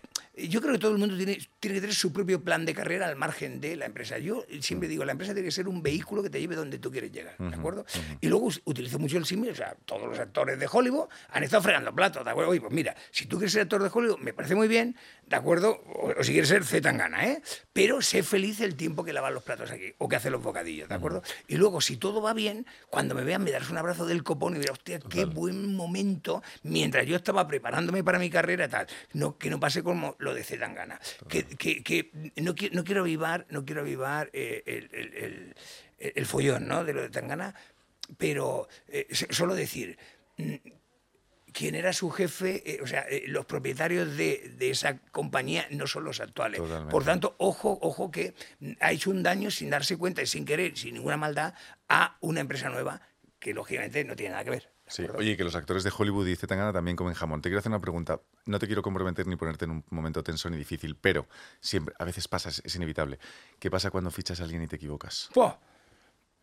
yo 0.48 0.62
creo 0.62 0.74
que 0.74 0.80
todo 0.80 0.92
el 0.92 0.98
mundo 0.98 1.16
tiene, 1.18 1.40
tiene, 1.60 1.76
que 1.76 1.82
tener 1.82 1.96
su 1.96 2.14
propio 2.14 2.44
plan 2.44 2.66
de 2.66 2.74
carrera 2.74 3.08
al 3.08 3.16
margen 3.16 3.60
de 3.60 3.76
la 3.76 3.86
empresa. 3.86 4.18
Yo 4.18 4.46
siempre 4.62 4.88
digo, 4.88 5.04
la 5.06 5.12
empresa 5.12 5.34
tiene 5.34 5.48
que 5.48 5.52
ser 5.52 5.68
un 5.68 5.82
vehículo 5.82 6.24
que 6.24 6.30
te 6.30 6.40
lleve 6.40 6.56
donde 6.56 6.80
tú 6.80 6.92
quieres 6.92 7.12
llegar, 7.12 7.36
¿de 7.38 7.56
acuerdo? 7.56 7.82
Uh 7.82 7.98
-huh. 7.98 8.18
Y 8.22 8.28
luego 8.28 8.50
utilizo 8.66 9.00
mucho 9.00 9.18
el 9.18 9.26
símil, 9.26 9.52
o 9.52 9.56
sea, 9.56 9.76
todos 9.86 10.08
los 10.08 10.20
actores 10.20 10.60
de 10.60 10.68
Hollywood 10.72 11.08
han 11.30 11.44
estado 11.44 11.64
fregando 11.64 11.94
platos, 11.94 12.24
¿de 12.24 12.32
acuerdo? 12.32 12.52
Oye, 12.52 12.62
pues 12.62 12.74
mira, 12.74 12.96
si 13.12 13.26
tú 13.26 13.38
quieres 13.38 13.54
ser 13.54 13.64
actor 13.64 13.84
de 13.84 13.90
Hollywood, 13.92 14.20
me 14.20 14.34
parece 14.34 14.56
muy 14.56 14.68
bien, 14.68 14.96
¿de 15.28 15.36
acuerdo? 15.36 15.72
O, 15.86 16.14
o 16.18 16.24
si 16.24 16.32
quieres 16.32 16.50
ser 16.50 16.64
Z 16.64 16.82
Tangana, 16.82 17.26
¿eh? 17.28 17.42
Pero 17.74 18.02
sé 18.02 18.24
feliz 18.24 18.62
el 18.62 18.76
tiempo 18.76 19.04
que 19.04 19.14
lavas 19.14 19.34
los 19.34 19.44
platos 19.44 19.72
aquí, 19.72 19.94
o 19.98 20.08
que 20.08 20.16
haces 20.16 20.32
los 20.32 20.42
bocadillos, 20.42 20.90
¿de 20.90 20.96
acuerdo? 20.96 21.20
Uh 21.20 21.22
-huh. 21.22 21.46
Y 21.48 21.58
luego, 21.58 21.82
si 21.82 21.98
todo 21.98 22.22
va 22.22 22.34
bien, 22.34 22.66
cuando 22.90 23.16
me 23.16 23.24
vean, 23.24 23.44
me 23.44 23.52
darás 23.52 23.70
un 23.70 23.78
abrazo 23.78 24.06
del 24.06 24.24
copón 24.24 24.56
y 24.56 24.60
dirás, 24.60 24.78
hostia, 24.78 25.00
qué 25.00 25.26
buen 25.26 25.76
momento, 25.76 26.42
mientras 26.64 27.06
yo 27.06 27.16
estaba 27.16 27.48
preparándome 27.48 28.04
para 28.04 28.20
mi 28.20 28.30
carrera, 28.30 28.68
tal, 28.68 28.88
no, 29.14 29.38
que 29.38 29.50
no 29.50 29.60
pase 29.60 29.84
como 29.84 30.16
lo 30.20 30.29
de 30.34 30.44
Z 30.44 30.60
Tangana. 30.60 31.00
Que, 31.28 31.44
que, 31.46 31.84
que, 31.84 32.12
no, 32.38 32.56
quiero, 32.56 32.76
no 32.76 32.84
quiero 32.84 33.02
avivar, 33.02 33.46
no 33.50 33.66
quiero 33.66 33.82
avivar 33.82 34.30
eh, 34.34 34.64
el, 34.66 34.90
el, 34.94 35.14
el, 35.14 35.56
el, 36.00 36.26
follón 36.26 36.68
¿no? 36.68 36.84
de 36.84 36.94
lo 36.94 37.02
de 37.02 37.10
Tangana, 37.10 37.56
pero 38.18 38.68
eh, 38.88 39.08
solo 39.12 39.56
decir, 39.56 39.98
mm, 40.38 40.56
quién 41.52 41.76
era 41.76 41.94
su 41.94 42.10
jefe, 42.10 42.64
eh, 42.66 42.80
o 42.82 42.88
sea, 42.88 43.02
eh, 43.02 43.24
los 43.28 43.46
propietarios 43.46 44.16
de, 44.18 44.54
de, 44.58 44.70
esa 44.70 44.98
compañía 45.12 45.68
no 45.72 45.88
son 45.88 46.04
los 46.04 46.20
actuales. 46.20 46.60
Totalmente. 46.60 46.92
Por 46.92 47.04
tanto, 47.04 47.36
ojo, 47.38 47.78
ojo 47.82 48.12
que 48.12 48.34
ha 48.80 48.92
hecho 48.92 49.10
un 49.10 49.24
daño 49.24 49.52
sin 49.52 49.70
darse 49.70 49.98
cuenta 49.98 50.22
y 50.22 50.28
sin 50.28 50.46
querer, 50.46 50.78
sin 50.78 50.96
ninguna 50.96 51.18
maldad, 51.18 51.54
a 51.88 52.18
una 52.22 52.42
empresa 52.42 52.70
nueva 52.70 53.02
que 53.40 53.54
lógicamente 53.54 54.04
no 54.04 54.16
tiene 54.16 54.32
nada 54.32 54.44
que 54.44 54.52
ver. 54.52 54.70
Sí, 54.90 55.06
oye, 55.16 55.38
que 55.38 55.44
los 55.44 55.56
actores 55.56 55.84
de 55.84 55.92
Hollywood 55.96 56.28
y 56.28 56.36
Zetangana 56.36 56.74
también 56.74 56.98
comen 56.98 57.14
jamón. 57.14 57.42
Te 57.42 57.50
quiero 57.50 57.60
hacer 57.60 57.70
una 57.72 57.80
pregunta. 57.80 58.20
No 58.46 58.58
te 58.58 58.66
quiero 58.66 58.82
comprometer 58.82 59.28
ni 59.28 59.36
ponerte 59.36 59.66
en 59.66 59.72
un 59.72 59.86
momento 59.92 60.24
tenso 60.24 60.50
ni 60.50 60.58
difícil, 60.58 60.96
pero 60.96 61.28
siempre, 61.62 61.94
a 62.00 62.06
veces 62.06 62.28
pasa, 62.28 62.50
es, 62.50 62.76
inevitable. 62.76 63.20
¿Qué 63.60 63.70
pasa 63.70 63.92
cuando 63.92 64.10
fichas 64.10 64.42
a 64.42 64.44
alguien 64.44 64.64
y 64.64 64.68
te 64.68 64.78
equivocas? 64.78 65.30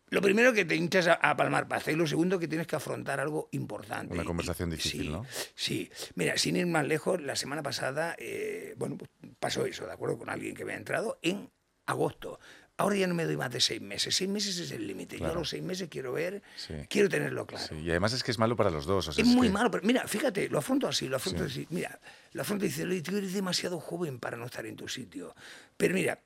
Lo 0.09 0.21
primero 0.21 0.53
que 0.53 0.63
te 0.63 0.75
hinchas 0.75 1.07
a, 1.07 1.13
a, 1.15 1.35
palmar 1.35 1.67
pasta 1.67 1.91
y 1.91 1.95
lo 1.95 2.07
segundo 2.07 2.39
que 2.39 2.47
tienes 2.47 2.65
que 2.65 2.77
afrontar 2.77 3.19
algo 3.19 3.49
importante. 3.51 4.13
Una 4.13 4.23
conversación 4.23 4.69
difícil, 4.69 5.01
sí, 5.01 5.09
¿no? 5.09 5.25
Sí. 5.53 5.91
Mira, 6.15 6.37
sin 6.37 6.55
ir 6.55 6.65
más 6.67 6.87
lejos, 6.87 7.21
la 7.21 7.35
semana 7.35 7.61
pasada, 7.61 8.15
eh, 8.17 8.73
bueno, 8.77 8.97
pues 8.97 9.11
pasó 9.37 9.65
eso, 9.65 9.85
¿de 9.85 9.91
acuerdo? 9.91 10.17
Con 10.17 10.29
alguien 10.29 10.55
que 10.55 10.63
había 10.63 10.77
entrado 10.77 11.19
en 11.21 11.51
agosto. 11.87 12.39
Ahora 12.79 12.95
ya 12.95 13.07
no 13.07 13.15
me 13.15 13.25
doy 13.25 13.37
más 13.37 13.51
de 13.51 13.59
seis 13.59 13.81
meses. 13.81 14.15
Seis 14.15 14.29
meses 14.29 14.59
es 14.59 14.71
el 14.71 14.85
límite. 14.85 15.17
Claro. 15.17 15.33
Yo 15.33 15.37
a 15.37 15.41
los 15.41 15.49
seis 15.49 15.63
meses 15.63 15.89
quiero 15.89 16.13
ver, 16.13 16.43
sí. 16.55 16.75
quiero 16.87 17.09
tenerlo 17.09 17.47
claro. 17.47 17.65
Sí. 17.67 17.75
Y 17.75 17.89
además 17.89 18.13
es 18.13 18.23
que 18.23 18.29
es 18.29 18.37
malo 18.37 18.55
para 18.55 18.69
los 18.69 18.85
dos. 18.85 19.07
O 19.07 19.11
sea, 19.11 19.23
es, 19.23 19.27
es, 19.27 19.35
muy 19.35 19.47
que... 19.47 19.53
malo. 19.53 19.71
Pero 19.71 19.83
mira, 19.85 20.07
fíjate, 20.07 20.47
lo 20.49 20.59
afronto 20.59 20.87
así, 20.87 21.07
lo 21.07 21.15
afronto 21.15 21.49
sí. 21.49 21.61
así. 21.61 21.67
Mira, 21.71 21.99
lo 22.33 22.41
afronto 22.43 22.65
y 22.65 22.67
dice, 22.67 22.85
tú 23.01 23.17
eres 23.17 23.33
demasiado 23.33 23.79
joven 23.79 24.19
para 24.19 24.37
no 24.37 24.45
estar 24.45 24.65
en 24.67 24.75
tu 24.75 24.87
sitio. 24.87 25.35
Pero 25.75 25.95
mira, 25.95 26.19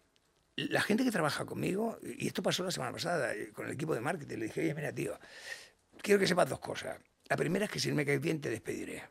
la 0.58 0.82
gente 0.82 1.06
que 1.06 1.12
trabaja 1.12 1.46
conmigo, 1.46 1.98
y 2.04 2.28
esto 2.28 2.44
pasó 2.44 2.64
la 2.64 2.72
semana 2.72 2.92
pasada 2.92 3.34
eh, 3.34 3.52
con 3.54 3.66
el 3.66 3.72
equipo 3.72 3.96
de 3.96 4.02
marketing, 4.02 4.38
le 4.38 4.46
dije, 4.46 4.62
oye, 4.62 4.76
mira, 4.76 4.92
tío, 4.92 5.18
quiero 6.02 6.20
que 6.20 6.28
sepas 6.28 6.50
dos 6.50 6.60
cosas. 6.60 6.98
La 7.30 7.38
primera 7.38 7.66
es 7.66 7.72
que 7.72 7.80
si 7.80 7.90
no 7.90 7.96
me 7.96 8.06
caes 8.06 8.20
bien, 8.20 8.42
te 8.42 8.50
despediré. 8.50 9.04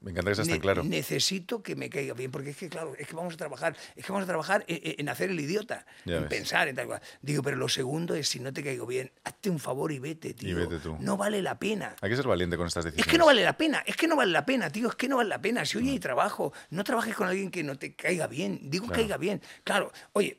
Me 0.00 0.12
encanta 0.12 0.30
que 0.30 0.34
seas 0.36 0.48
tan 0.48 0.60
claro. 0.60 0.84
Necesito 0.84 1.62
que 1.62 1.74
me 1.76 1.90
caiga 1.90 2.14
bien, 2.14 2.30
porque 2.30 2.50
es 2.50 2.56
que, 2.56 2.68
claro, 2.68 2.94
es 2.98 3.06
que 3.08 3.14
vamos 3.16 3.34
a 3.34 3.36
trabajar, 3.36 3.76
es 3.96 4.04
que 4.04 4.12
vamos 4.12 4.24
a 4.24 4.26
trabajar 4.28 4.64
en, 4.68 4.94
en 5.00 5.08
hacer 5.08 5.30
el 5.30 5.40
idiota, 5.40 5.84
Ya 6.04 6.16
en 6.16 6.20
ves. 6.22 6.30
pensar, 6.30 6.68
en 6.68 6.76
tal 6.76 6.86
cual. 6.86 7.00
Digo, 7.22 7.42
pero 7.42 7.56
lo 7.56 7.68
segundo 7.68 8.14
es, 8.14 8.28
si 8.28 8.38
no 8.40 8.52
te 8.52 8.62
caigo 8.62 8.86
bien, 8.86 9.10
hazte 9.24 9.50
un 9.50 9.58
favor 9.58 9.90
y 9.92 9.98
vete, 9.98 10.34
tío. 10.34 10.50
Y 10.50 10.54
vete 10.54 10.78
tú. 10.78 10.96
No 11.00 11.16
vale 11.16 11.42
la 11.42 11.58
pena. 11.58 11.96
Hay 12.00 12.10
que 12.10 12.16
ser 12.16 12.26
valiente 12.28 12.56
con 12.56 12.66
estas 12.66 12.84
Es 12.84 12.92
decisiones. 12.92 13.10
que 13.12 13.18
no 13.18 13.26
vale 13.26 13.42
la 13.44 13.56
pena, 13.56 13.82
es 13.86 13.96
que 13.96 14.06
no 14.06 14.16
vale 14.16 14.32
la 14.32 14.44
pena, 14.46 14.70
tío, 14.70 14.88
es 14.88 14.94
que 14.94 15.08
no 15.08 15.16
vale 15.16 15.28
la 15.30 15.40
pena. 15.40 15.64
Si 15.64 15.78
hoy 15.78 15.88
hay 15.90 15.98
trabajo, 15.98 16.52
no 16.70 16.84
trabajes 16.84 17.14
con 17.14 17.28
alguien 17.28 17.50
que 17.50 17.62
no 17.64 17.76
te 17.76 17.94
caiga 17.94 18.26
bien. 18.26 18.60
Digo 18.70 18.86
Claro. 18.86 19.00
caiga 19.02 19.16
bien. 19.16 19.42
Claro, 19.64 19.92
oye, 20.12 20.36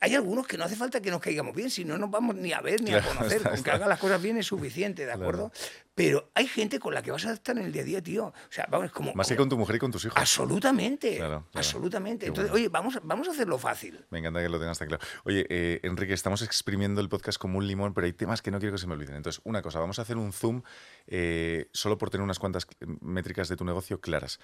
hay 0.00 0.14
algunos 0.14 0.46
que 0.46 0.56
no 0.58 0.64
hace 0.64 0.76
falta 0.76 1.00
que 1.00 1.10
nos 1.10 1.20
caigamos 1.20 1.54
bien, 1.54 1.70
si 1.70 1.84
no 1.84 1.98
nos 1.98 2.10
vamos 2.10 2.34
ni 2.36 2.52
a 2.52 2.60
ver 2.60 2.80
ni 2.82 2.90
Claro, 2.90 3.10
a 3.10 3.14
conocer. 3.16 3.36
está- 3.38 3.50
Con 3.50 3.52
que 3.62 3.70
está. 3.70 3.74
haga 3.74 3.86
las 3.88 3.98
cosas 3.98 4.20
bien 4.22 4.36
es 4.36 4.46
suficiente, 4.46 5.02
¿de 5.02 5.08
Claro. 5.12 5.22
acuerdo? 5.22 5.52
Pero 5.94 6.30
hay 6.34 6.46
gente 6.46 6.78
con 6.78 6.94
la 6.94 7.02
que 7.02 7.10
vas 7.10 7.26
a 7.26 7.34
estar 7.34 7.56
en 7.58 7.66
el 7.66 7.72
día 7.72 7.82
a 7.82 7.84
día, 7.84 8.02
tío. 8.02 8.24
O 8.26 8.34
sea, 8.48 8.66
vamos, 8.70 8.90
como. 8.92 9.12
Más 9.12 9.28
que 9.28 9.36
con 9.36 9.50
tu 9.50 9.58
mujer 9.58 9.76
y 9.76 9.78
con 9.78 9.90
tus 9.90 10.02
hijos. 10.06 10.16
Absolutamente. 10.18 11.18
Claro. 11.18 11.46
Absolutamente. 11.52 12.26
Entonces, 12.26 12.50
bueno. 12.50 12.62
oye, 12.64 12.68
vamos, 12.70 12.96
a- 12.96 13.00
vamos 13.04 13.28
a 13.28 13.32
hacerlo 13.32 13.58
fácil. 13.58 14.02
Me 14.08 14.20
encanta 14.20 14.40
que 14.40 14.48
lo 14.48 14.58
tengas 14.58 14.78
tan 14.78 14.88
claro. 14.88 15.04
Oye, 15.24 15.44
eh, 15.50 15.80
Enrique, 15.82 16.14
estamos 16.14 16.40
exprimiendo 16.40 17.00
el 17.02 17.10
podcast 17.10 17.38
como 17.38 17.58
un 17.58 17.66
limón, 17.66 17.92
pero 17.92 18.06
hay 18.06 18.14
temas 18.14 18.40
que 18.40 18.50
no 18.50 18.58
quiero 18.58 18.72
que 18.74 18.78
se 18.80 18.86
me 18.86 18.94
olviden. 18.94 19.16
Entonces, 19.16 19.42
una 19.44 19.60
cosa, 19.60 19.80
vamos 19.80 19.98
a 19.98 20.02
hacer 20.02 20.16
un 20.16 20.32
zoom 20.32 20.62
eh, 21.08 21.68
solo 21.72 21.98
por 21.98 22.08
tener 22.08 22.24
unas 22.24 22.38
cuantas 22.38 22.66
métricas 23.00 23.48
de 23.50 23.56
tu 23.56 23.64
negocio 23.66 24.00
claras. 24.00 24.40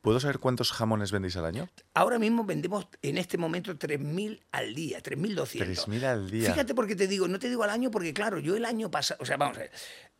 ¿Puedo 0.00 0.18
saber 0.18 0.38
cuántos 0.38 0.72
jamones 0.72 1.12
vendéis 1.12 1.36
al 1.36 1.44
año? 1.44 1.68
Ahora 1.92 2.18
mismo 2.18 2.44
vendemos 2.44 2.88
en 3.02 3.18
este 3.18 3.36
momento 3.36 3.76
3.000 3.78 4.40
al 4.50 4.74
día, 4.74 5.02
3.200. 5.02 5.58
3.000 5.86 6.04
al 6.04 6.30
día. 6.30 6.50
Fíjate 6.52 6.74
porque 6.74 6.96
te 6.96 7.06
digo, 7.06 7.28
no 7.28 7.38
te 7.38 7.48
digo 7.50 7.62
al 7.64 7.70
año 7.70 7.90
porque 7.90 8.14
claro, 8.14 8.38
yo 8.38 8.56
el 8.56 8.64
año 8.64 8.90
pasado, 8.90 9.20
o 9.22 9.26
sea, 9.26 9.36
vamos 9.36 9.58
a 9.58 9.60
ver, 9.60 9.70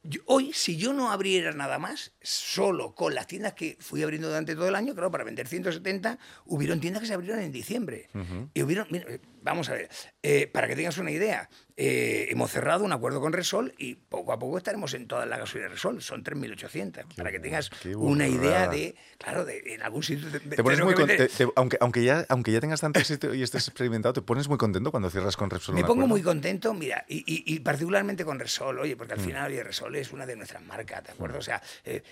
yo- 0.03 0.20
hoy 0.26 0.53
si 0.53 0.76
yo 0.76 0.93
no 0.93 1.11
abriera 1.11 1.53
nada 1.53 1.78
más, 1.78 2.12
solo 2.20 2.95
con 2.95 3.14
las 3.14 3.26
tiendas 3.26 3.55
que 3.55 3.78
fui 3.81 4.03
abriendo 4.03 4.28
durante 4.28 4.55
todo 4.55 4.68
el 4.68 4.74
año, 4.74 4.93
claro, 4.95 5.11
para 5.11 5.24
vender 5.24 5.49
170, 5.49 6.18
hubieron 6.45 6.81
tiendas 6.81 7.01
que 7.01 7.07
se 7.09 7.14
abrieron 7.14 7.41
en 7.41 7.51
diciembre. 7.53 8.09
Y 8.53 8.62
hubieron, 8.62 8.87
mira, 8.91 9.07
vamos 9.43 9.70
a 9.70 9.72
ver, 9.72 9.89
eh, 10.22 10.47
para 10.47 10.68
que 10.68 10.76
tengas 10.76 10.99
una 10.99 11.11
idea, 11.11 11.49
eh, 11.83 12.26
hemos 12.31 12.51
cerrado 12.51 12.85
un 12.85 12.93
acuerdo 12.93 13.22
con 13.22 13.33
Resol 13.33 13.72
y 13.78 13.95
poco 13.95 14.35
a 14.35 14.39
poco 14.39 14.59
estaremos 14.59 14.93
en 14.93 15.07
toda 15.09 15.24
la 15.24 15.39
gasolina 15.39 15.68
Resol, 15.70 16.03
son 16.03 16.22
3.800, 16.22 17.14
para 17.16 17.31
que 17.31 17.41
tengas 17.41 17.70
una 17.97 18.28
idea 18.28 18.68
de, 18.68 18.95
claro, 19.16 19.47
de 19.47 19.62
en 19.64 19.83
algún 19.83 20.03
sitio... 20.03 20.28
Te, 20.31 20.41
Te 20.41 20.62
pones 20.62 20.78
tengo 20.78 20.85
muy 20.91 20.95
que 20.95 21.01
con- 21.01 21.09
vender- 21.09 21.31
te- 21.31 21.47
te- 21.47 21.53
aunque, 21.57 21.78
aunque, 21.81 22.05
ya, 22.05 22.26
aunque 22.28 22.53
ya 22.53 22.61
tengas 22.61 22.83
tanto 22.83 23.01
éxito 23.01 23.33
y 23.35 23.43
estés 23.43 23.66
experimentado, 23.66 24.12
¿te 24.12 24.20
pones 24.20 24.47
muy 24.47 24.59
contento 24.59 24.91
cuando 24.91 25.09
cierras 25.09 25.39
con 25.39 25.49
Repsol 25.49 25.74
Me 25.74 25.81
pongo 25.81 25.93
acuerdo? 25.93 26.09
muy 26.09 26.22
contento, 26.22 26.74
mira, 26.74 27.07
y, 27.09 27.18
y- 27.20 27.55
y 27.55 27.61
particularmente 27.61 28.26
con 28.26 28.39
Resol, 28.39 28.78
oye, 28.78 28.95
porque 28.97 29.14
Mm. 29.14 29.18
al 29.18 29.24
final, 29.24 29.51
oye, 29.51 29.64
Resol 29.64 29.97
es 29.97 30.12
una 30.12 30.26
de 30.26 30.37
nuestras 30.37 30.62
marcas, 30.62 31.03
¿de 31.05 31.12
acuerdo? 31.12 31.39
O 31.39 31.43
sea, 31.43 31.62
eh, 31.87 32.03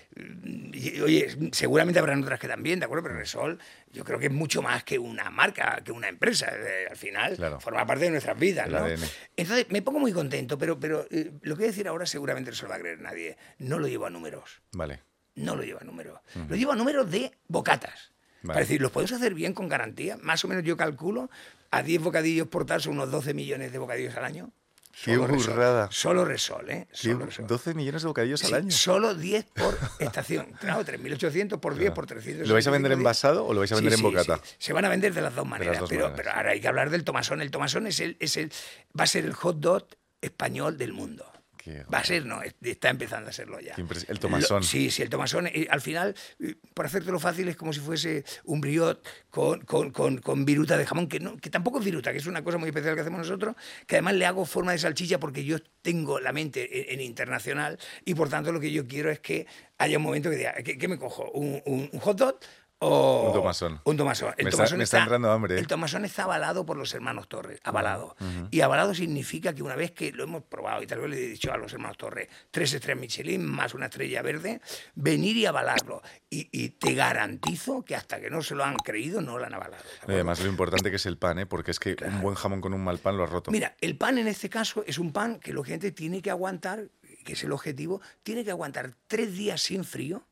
y- 0.73 0.99
oye, 1.01 1.27
seguramente 1.51 1.99
habrán 1.99 2.23
otras 2.23 2.39
que 2.39 2.47
también, 2.47 2.79
¿de 2.79 2.85
acuerdo? 2.85 3.03
Mm. 3.03 3.05
Pero 3.09 3.19
Resol 3.19 3.59
yo 3.91 4.03
creo 4.03 4.17
que 4.19 4.27
es 4.27 4.31
mucho 4.31 4.61
más 4.63 4.83
que 4.83 4.97
una 4.99 5.29
marca, 5.29 5.81
que 5.83 5.91
una 5.91 6.07
empresa, 6.09 6.51
eh, 6.55 6.87
al 6.89 6.97
final 6.97 7.35
Claro. 7.35 7.59
forma 7.59 7.85
parte 7.85 8.05
de 8.05 8.11
nuestras 8.11 8.37
vidas, 8.39 8.65
El 8.67 8.71
¿no? 8.73 8.77
ADN. 8.79 9.03
Entonces, 9.35 9.58
me 9.69 9.81
pongo 9.81 9.99
muy 9.99 10.11
contento, 10.11 10.57
pero, 10.57 10.79
pero 10.79 11.05
eh, 11.11 11.31
lo 11.41 11.55
que 11.55 11.61
voy 11.61 11.65
a 11.65 11.71
decir 11.71 11.87
ahora 11.87 12.05
seguramente 12.05 12.51
no 12.51 12.55
se 12.55 12.63
lo 12.63 12.69
va 12.69 12.75
a 12.75 12.79
creer 12.79 12.99
nadie, 12.99 13.37
no 13.57 13.79
lo 13.79 13.87
llevo 13.87 14.05
a 14.05 14.09
números. 14.09 14.61
Vale. 14.71 15.01
No 15.35 15.55
lo 15.55 15.63
lleva 15.63 15.79
a 15.81 15.85
números. 15.85 16.19
Lo 16.49 16.55
lleva 16.55 16.73
a 16.73 16.75
números 16.75 17.09
de 17.09 17.31
bocatas. 17.47 18.11
Vale. 18.41 18.47
Para 18.47 18.59
decir, 18.59 18.81
los 18.81 18.91
podemos 18.91 19.11
hacer 19.13 19.33
bien 19.33 19.53
con 19.53 19.69
garantía. 19.69 20.17
Más 20.17 20.43
o 20.43 20.47
menos 20.47 20.63
yo 20.63 20.75
calculo 20.75 21.29
a 21.71 21.83
10 21.83 22.01
bocadillos 22.01 22.47
por 22.47 22.65
tal 22.65 22.81
son 22.81 22.93
unos 22.93 23.11
12 23.11 23.33
millones 23.33 23.71
de 23.71 23.77
bocadillos 23.77 24.15
al 24.17 24.25
año. 24.25 24.51
Qué 25.03 25.13
Solo 25.15 25.27
Resol. 25.27 25.53
burrada. 25.53 25.87
Solo 25.91 26.25
Resol, 26.25 26.69
¿eh? 26.69 26.87
¿Qué- 26.91 26.97
Solo 27.13 27.25
Resol. 27.25 27.47
12 27.47 27.73
millones 27.73 28.01
de 28.01 28.07
bocadillos 28.07 28.43
al 28.43 28.49
Sí, 28.49 28.55
año. 28.55 28.71
Solo 28.71 29.15
10 29.15 29.45
por 29.45 29.77
estación. 29.99 30.47
Claro, 30.59 30.83
3.800 30.83 31.59
por 31.59 31.75
10 31.75 31.91
por 31.91 32.05
300. 32.05 32.47
¿Lo 32.47 32.53
vais 32.53 32.67
a 32.67 32.71
vender 32.71 32.91
envasado 32.91 33.45
o 33.45 33.53
lo 33.53 33.59
vais 33.59 33.71
a 33.71 33.75
vender 33.75 33.93
en 33.93 34.01
bocata? 34.01 34.39
sí. 34.43 34.55
Se 34.57 34.73
van 34.73 34.85
a 34.85 34.89
vender 34.89 35.13
de 35.13 35.21
las 35.21 35.33
dos 35.35 35.47
maneras. 35.47 35.79
dos 35.79 35.89
pero, 35.89 36.03
maneras. 36.09 36.17
pero 36.21 36.35
ahora 36.37 36.51
hay 36.51 36.59
que 36.61 36.67
hablar 36.67 36.89
del 36.89 37.03
tomasón. 37.03 37.41
El 37.41 37.49
tomasón 37.51 37.87
es 37.87 37.99
el, 38.01 38.17
es 38.19 38.35
el, 38.37 38.51
va 38.99 39.05
a 39.05 39.07
ser 39.07 39.23
el 39.25 39.33
hot 39.33 39.57
dog 39.59 39.87
español 40.21 40.77
del 40.77 40.91
mundo. 40.93 41.25
Qué 41.73 41.83
Va 41.93 41.99
a 41.99 42.03
ser, 42.03 42.25
no, 42.25 42.41
es- 42.41 42.55
está 42.61 42.89
empezando 42.89 43.29
a 43.29 43.33
serlo 43.33 43.59
ya. 43.59 43.75
El 44.09 44.19
tomasón. 44.19 44.57
Lo- 44.61 44.63
sí, 44.67 44.89
sí, 44.91 45.01
el 45.01 45.09
tomasón. 45.09 45.47
eh, 45.47 45.67
al 45.69 45.81
final, 45.81 46.15
eh, 46.39 46.55
por 46.73 46.85
hacértelo 46.85 47.19
fácil, 47.19 47.47
es 47.47 47.55
como 47.55 47.73
si 47.73 47.79
fuese 47.79 48.23
un 48.45 48.61
briot 48.61 49.05
con, 49.29 49.61
con, 49.61 49.91
con, 49.91 50.17
con 50.19 50.45
viruta 50.45 50.77
de 50.77 50.85
jamón, 50.85 51.07
que, 51.07 51.19
no, 51.19 51.37
que 51.37 51.49
tampoco 51.49 51.79
es 51.79 51.85
viruta, 51.85 52.11
que 52.11 52.17
es 52.17 52.25
una 52.27 52.43
cosa 52.43 52.57
muy 52.57 52.69
especial 52.69 52.95
que 52.95 53.01
hacemos 53.01 53.19
nosotros, 53.19 53.55
que 53.87 53.95
además 53.95 54.15
le 54.15 54.25
hago 54.25 54.45
forma 54.45 54.71
de 54.71 54.77
salchicha 54.79 55.19
porque 55.19 55.43
yo 55.45 55.57
tengo 55.81 56.19
la 56.19 56.31
mente 56.33 56.91
en, 56.93 56.99
en 56.99 57.05
internacional 57.05 57.77
y 58.05 58.15
por 58.15 58.29
tanto 58.29 58.51
lo 58.51 58.59
que 58.59 58.71
yo 58.71 58.87
quiero 58.87 59.09
es 59.11 59.19
que 59.19 59.45
haya 59.77 59.97
un 59.97 60.03
momento 60.03 60.29
que 60.29 60.35
diga, 60.37 60.53
¿qué, 60.63 60.77
qué 60.77 60.87
me 60.87 60.97
cojo? 60.97 61.29
¿Un, 61.31 61.61
un- 61.65 61.89
un 61.91 61.99
hot 61.99 62.17
dog? 62.17 62.39
O 62.81 63.27
Un 63.27 63.33
tomasón. 63.33 63.81
Un 63.83 63.97
tomasón. 63.97 64.33
El 64.37 64.45
Me 64.45 64.49
está- 64.49 64.57
tomasón 64.63 64.77
me 64.77 64.83
está 64.85 64.99
entrando 64.99 65.29
hambre, 65.31 65.55
¿eh? 65.55 65.59
El 65.59 65.67
tomasón 65.67 66.05
está 66.05 66.23
avalado 66.23 66.65
por 66.65 66.77
los 66.77 66.93
hermanos 66.93 67.27
Torres, 67.27 67.59
avalado. 67.63 68.15
Y 68.51 68.61
avalado 68.61 68.93
significa 68.95 69.53
que 69.53 69.61
una 69.63 69.75
vez 69.75 69.91
que 69.91 70.13
lo 70.13 70.23
hemos 70.23 70.43
probado, 70.43 70.81
y 70.81 70.87
tal 70.87 70.99
vez 71.01 71.09
le 71.09 71.17
he 71.17 71.27
dicho 71.27 71.51
a 71.51 71.57
los 71.57 71.73
hermanos 71.73 71.97
Torres, 71.97 72.29
tres 72.51 72.71
estrellas 72.73 73.01
Michelin 73.01 73.45
más 73.45 73.73
una 73.73 73.87
estrella 73.87 74.21
verde, 74.21 74.61
venir 74.95 75.35
y 75.35 75.45
avalarlo. 75.45 76.01
Y, 76.29 76.47
y 76.53 76.69
te 76.69 76.93
garantizo 76.93 77.83
que 77.83 77.95
hasta 77.97 78.21
que 78.21 78.29
no 78.29 78.41
se 78.41 78.55
lo 78.55 78.63
han 78.63 78.77
creído, 78.77 79.19
no 79.21 79.37
lo 79.37 79.45
han 79.45 79.53
avalado. 79.53 79.83
además 80.07 80.39
lo 80.39 80.47
importante 80.49 80.89
que 80.89 80.95
es 80.95 81.05
el 81.05 81.17
pan, 81.17 81.39
¿eh? 81.39 81.45
porque 81.45 81.71
es 81.71 81.79
que 81.79 81.97
un 82.05 82.21
buen 82.21 82.35
jamón 82.35 82.61
con 82.61 82.73
un 82.73 82.81
mal 82.83 82.99
pan 82.99 83.17
lo 83.17 83.25
has 83.25 83.29
roto. 83.29 83.51
Mira, 83.51 83.75
el 83.81 83.97
pan 83.97 84.17
en 84.19 84.27
este 84.29 84.49
caso 84.49 84.85
es 84.87 84.97
un 84.99 85.11
pan 85.11 85.39
que 85.41 85.51
lógicamente 85.51 85.91
tiene 85.91 86.21
que 86.21 86.29
aguantar, 86.31 86.87
que 87.25 87.33
es 87.33 87.43
el 87.43 87.51
objetivo, 87.51 87.99
tiene 88.23 88.45
que 88.45 88.51
aguantar 88.51 88.93
tres 89.07 89.33
días 89.33 89.61
sin 89.61 89.83
frío 89.83 90.25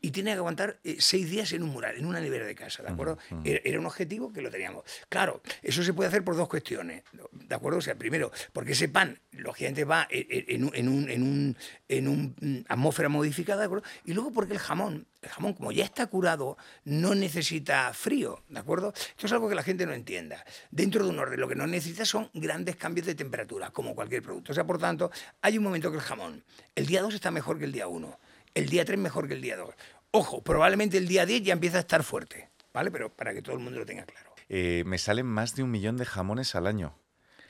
y 0.00 0.10
tiene 0.10 0.32
que 0.32 0.38
aguantar 0.38 0.78
eh, 0.84 0.96
seis 0.98 1.30
días 1.30 1.52
en 1.52 1.62
un 1.62 1.70
mural, 1.70 1.96
en 1.96 2.06
una 2.06 2.20
nevera 2.20 2.46
de 2.46 2.54
casa, 2.54 2.82
¿de 2.82 2.90
acuerdo? 2.90 3.18
Era, 3.44 3.60
era 3.64 3.80
un 3.80 3.86
objetivo 3.86 4.32
que 4.32 4.42
lo 4.42 4.50
teníamos. 4.50 4.84
Claro, 5.08 5.42
eso 5.62 5.82
se 5.82 5.92
puede 5.92 6.08
hacer 6.08 6.22
por 6.22 6.36
dos 6.36 6.48
cuestiones, 6.48 7.02
¿de 7.32 7.54
acuerdo? 7.54 7.78
O 7.78 7.82
sea, 7.82 7.94
primero, 7.96 8.30
porque 8.52 8.72
ese 8.72 8.88
pan, 8.88 9.18
lógicamente, 9.32 9.84
va 9.84 10.06
en, 10.10 10.26
en 10.48 10.68
en 10.74 10.88
un, 10.88 11.10
en 11.10 11.22
un, 11.22 11.56
en 11.88 12.08
un, 12.08 12.36
mm, 12.40 12.58
atmósfera 12.68 13.08
modificada, 13.08 13.60
¿de 13.60 13.66
acuerdo? 13.66 13.84
Y 14.04 14.12
luego 14.12 14.32
porque 14.32 14.52
el 14.52 14.58
jamón, 14.58 15.06
el 15.22 15.28
jamón, 15.28 15.54
como 15.54 15.72
ya 15.72 15.84
está 15.84 16.06
curado, 16.06 16.56
no 16.84 17.14
necesita 17.14 17.92
frío, 17.92 18.42
¿de 18.48 18.58
acuerdo? 18.58 18.92
Esto 19.10 19.26
es 19.26 19.32
algo 19.32 19.48
que 19.48 19.54
la 19.54 19.62
gente 19.62 19.86
no 19.86 19.92
entienda. 19.92 20.44
Dentro 20.70 21.04
de 21.04 21.10
un 21.10 21.18
orden, 21.18 21.40
lo 21.40 21.48
que 21.48 21.54
no 21.54 21.66
necesita 21.66 22.04
son 22.04 22.30
grandes 22.34 22.76
cambios 22.76 23.06
de 23.06 23.14
temperatura, 23.14 23.70
como 23.70 23.94
cualquier 23.94 24.22
producto. 24.22 24.52
O 24.52 24.54
sea, 24.54 24.64
por 24.64 24.78
tanto, 24.78 25.10
hay 25.40 25.58
un 25.58 25.64
momento 25.64 25.90
que 25.90 25.96
el 25.96 26.02
jamón, 26.02 26.44
el 26.74 26.86
día 26.86 27.02
2 27.02 27.14
está 27.14 27.30
mejor 27.30 27.58
que 27.58 27.64
el 27.64 27.72
día 27.72 27.88
1, 27.88 28.18
el 28.58 28.68
día 28.68 28.84
3 28.84 28.98
mejor 28.98 29.28
que 29.28 29.34
el 29.34 29.40
día 29.40 29.56
2. 29.56 29.74
Ojo, 30.10 30.42
probablemente 30.42 30.98
el 30.98 31.06
día 31.06 31.26
10 31.26 31.42
ya 31.42 31.52
empieza 31.52 31.76
a 31.78 31.80
estar 31.80 32.02
fuerte, 32.02 32.50
¿vale? 32.72 32.90
Pero 32.90 33.14
para 33.14 33.32
que 33.32 33.42
todo 33.42 33.56
el 33.56 33.62
mundo 33.62 33.78
lo 33.78 33.86
tenga 33.86 34.04
claro. 34.04 34.34
Eh, 34.48 34.82
me 34.86 34.98
salen 34.98 35.26
más 35.26 35.54
de 35.54 35.62
un 35.62 35.70
millón 35.70 35.96
de 35.96 36.06
jamones 36.06 36.54
al 36.54 36.66
año. 36.66 36.98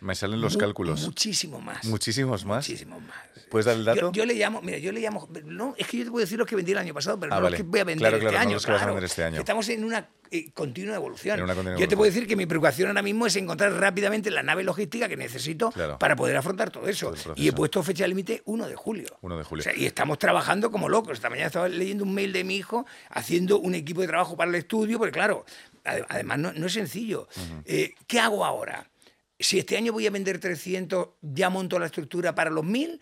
Me 0.00 0.14
salen 0.14 0.40
los 0.40 0.54
Mu- 0.54 0.60
cálculos. 0.60 1.02
Muchísimo 1.02 1.60
más. 1.60 1.84
Muchísimos 1.84 2.44
más. 2.44 2.68
Muchísimo 2.68 3.00
más. 3.00 3.16
¿Puedes 3.50 3.64
dar 3.66 3.76
el 3.76 3.84
dato? 3.84 4.00
Yo, 4.00 4.12
yo 4.12 4.26
le 4.26 4.34
llamo, 4.34 4.60
mira, 4.60 4.76
yo 4.78 4.92
le 4.92 5.00
llamo, 5.00 5.26
no, 5.44 5.74
es 5.78 5.86
que 5.86 5.96
yo 5.98 6.04
te 6.04 6.10
puedo 6.10 6.20
decir 6.20 6.38
los 6.38 6.46
que 6.46 6.54
vendí 6.54 6.72
el 6.72 6.78
año 6.78 6.92
pasado, 6.92 7.18
pero 7.18 7.32
Ah, 7.32 7.36
no 7.38 7.42
vale. 7.44 7.56
que 7.56 7.62
voy 7.62 7.80
a 7.80 7.84
vender 7.84 8.02
Claro, 8.02 8.16
este 8.18 8.28
claro, 8.28 8.36
no 8.36 8.42
año. 8.42 8.54
los 8.54 8.66
que 8.66 8.72
vas 8.72 8.82
a 8.82 8.86
vender 8.86 9.04
este 9.04 9.24
año. 9.24 9.38
Estamos 9.40 9.68
en 9.70 9.84
una 9.84 10.06
eh, 10.30 10.50
continua 10.52 10.94
evolución. 10.96 11.38
En 11.38 11.44
una 11.44 11.54
continua 11.54 11.78
yo 11.80 11.88
te 11.88 11.96
puedo 11.96 12.10
decir 12.12 12.26
que 12.28 12.36
mi 12.36 12.44
preocupación 12.44 12.88
ahora 12.88 13.00
mismo 13.00 13.26
es 13.26 13.34
encontrar 13.36 13.72
rápidamente 13.72 14.30
la 14.30 14.42
nave 14.42 14.62
logística 14.64 15.08
que 15.08 15.16
necesito 15.16 15.72
para 15.98 16.14
poder 16.14 16.36
afrontar 16.36 16.70
todo 16.70 16.86
eso. 16.88 17.12
Todo 17.12 17.32
y 17.36 17.48
he 17.48 17.52
puesto 17.52 17.82
fecha 17.82 18.06
límite 18.06 18.42
1 18.44 18.68
de 18.68 18.76
julio. 18.76 19.16
1 19.22 19.38
de 19.38 19.44
julio. 19.44 19.62
O 19.62 19.64
sea, 19.64 19.74
y 19.74 19.86
estamos 19.86 20.18
trabajando 20.18 20.70
como 20.70 20.90
locos. 20.90 21.14
Esta 21.14 21.30
mañana 21.30 21.46
estaba 21.46 21.68
leyendo 21.70 22.04
un 22.04 22.12
mail 22.12 22.32
de 22.34 22.44
mi 22.44 22.56
hijo 22.56 22.84
haciendo 23.08 23.58
un 23.58 23.74
equipo 23.74 24.02
de 24.02 24.08
trabajo 24.08 24.36
para 24.36 24.50
el 24.50 24.56
estudio, 24.56 24.98
porque 24.98 25.12
claro, 25.12 25.46
ade- 25.86 26.04
además 26.10 26.38
no, 26.38 26.52
no 26.52 26.66
es 26.66 26.72
sencillo. 26.74 27.26
Eh, 27.64 27.94
¿Qué 28.06 28.20
hago 28.20 28.44
ahora? 28.44 28.86
Si 29.38 29.58
este 29.58 29.76
año 29.76 29.92
voy 29.92 30.06
a 30.06 30.10
vender 30.10 30.38
300, 30.40 31.08
¿ya 31.22 31.50
monto 31.50 31.78
la 31.78 31.86
estructura 31.86 32.34
para 32.34 32.50
los 32.50 32.64
1000? 32.64 33.00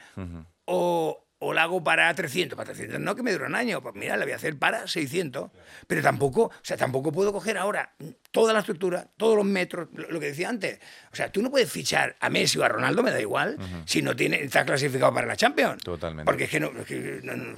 ¿O, 0.66 1.24
o 1.38 1.52
la 1.54 1.62
hago 1.62 1.82
para 1.82 2.14
300? 2.14 2.56
Para 2.56 2.72
300 2.72 3.00
no, 3.00 3.14
que 3.16 3.22
me 3.22 3.32
dura 3.32 3.46
un 3.46 3.54
año. 3.54 3.82
Pues 3.82 3.94
mira, 3.94 4.16
la 4.16 4.24
voy 4.24 4.32
a 4.32 4.36
hacer 4.36 4.58
para 4.58 4.86
600. 4.86 5.50
Pero 5.86 6.02
tampoco, 6.02 6.42
o 6.44 6.52
sea, 6.62 6.76
tampoco 6.76 7.10
puedo 7.12 7.32
coger 7.32 7.56
ahora 7.56 7.94
toda 8.36 8.52
la 8.52 8.58
estructura, 8.58 9.08
todos 9.16 9.34
los 9.34 9.46
metros, 9.46 9.88
lo, 9.94 10.20
que 10.20 10.26
decía 10.26 10.50
antes. 10.50 10.78
O 11.10 11.16
sea, 11.16 11.32
tú 11.32 11.40
no 11.40 11.50
puedes 11.50 11.72
fichar 11.72 12.16
a 12.20 12.28
Messi 12.28 12.58
o 12.58 12.64
a 12.64 12.68
Ronaldo, 12.68 13.02
me 13.02 13.10
da 13.10 13.18
igual, 13.18 13.56
si 13.86 14.02
no 14.02 14.14
tiene, 14.14 14.42
está 14.42 14.62
clasificado 14.66 15.14
para 15.14 15.26
la 15.26 15.36
Champions. 15.36 15.82
Totalmente. 15.82 16.26
Porque 16.30 16.44
es 16.44 16.50
que 16.50 16.60
no... 16.60 16.66
es 16.78 16.84
que 16.86 17.20
no- 17.22 17.34
no- 17.34 17.56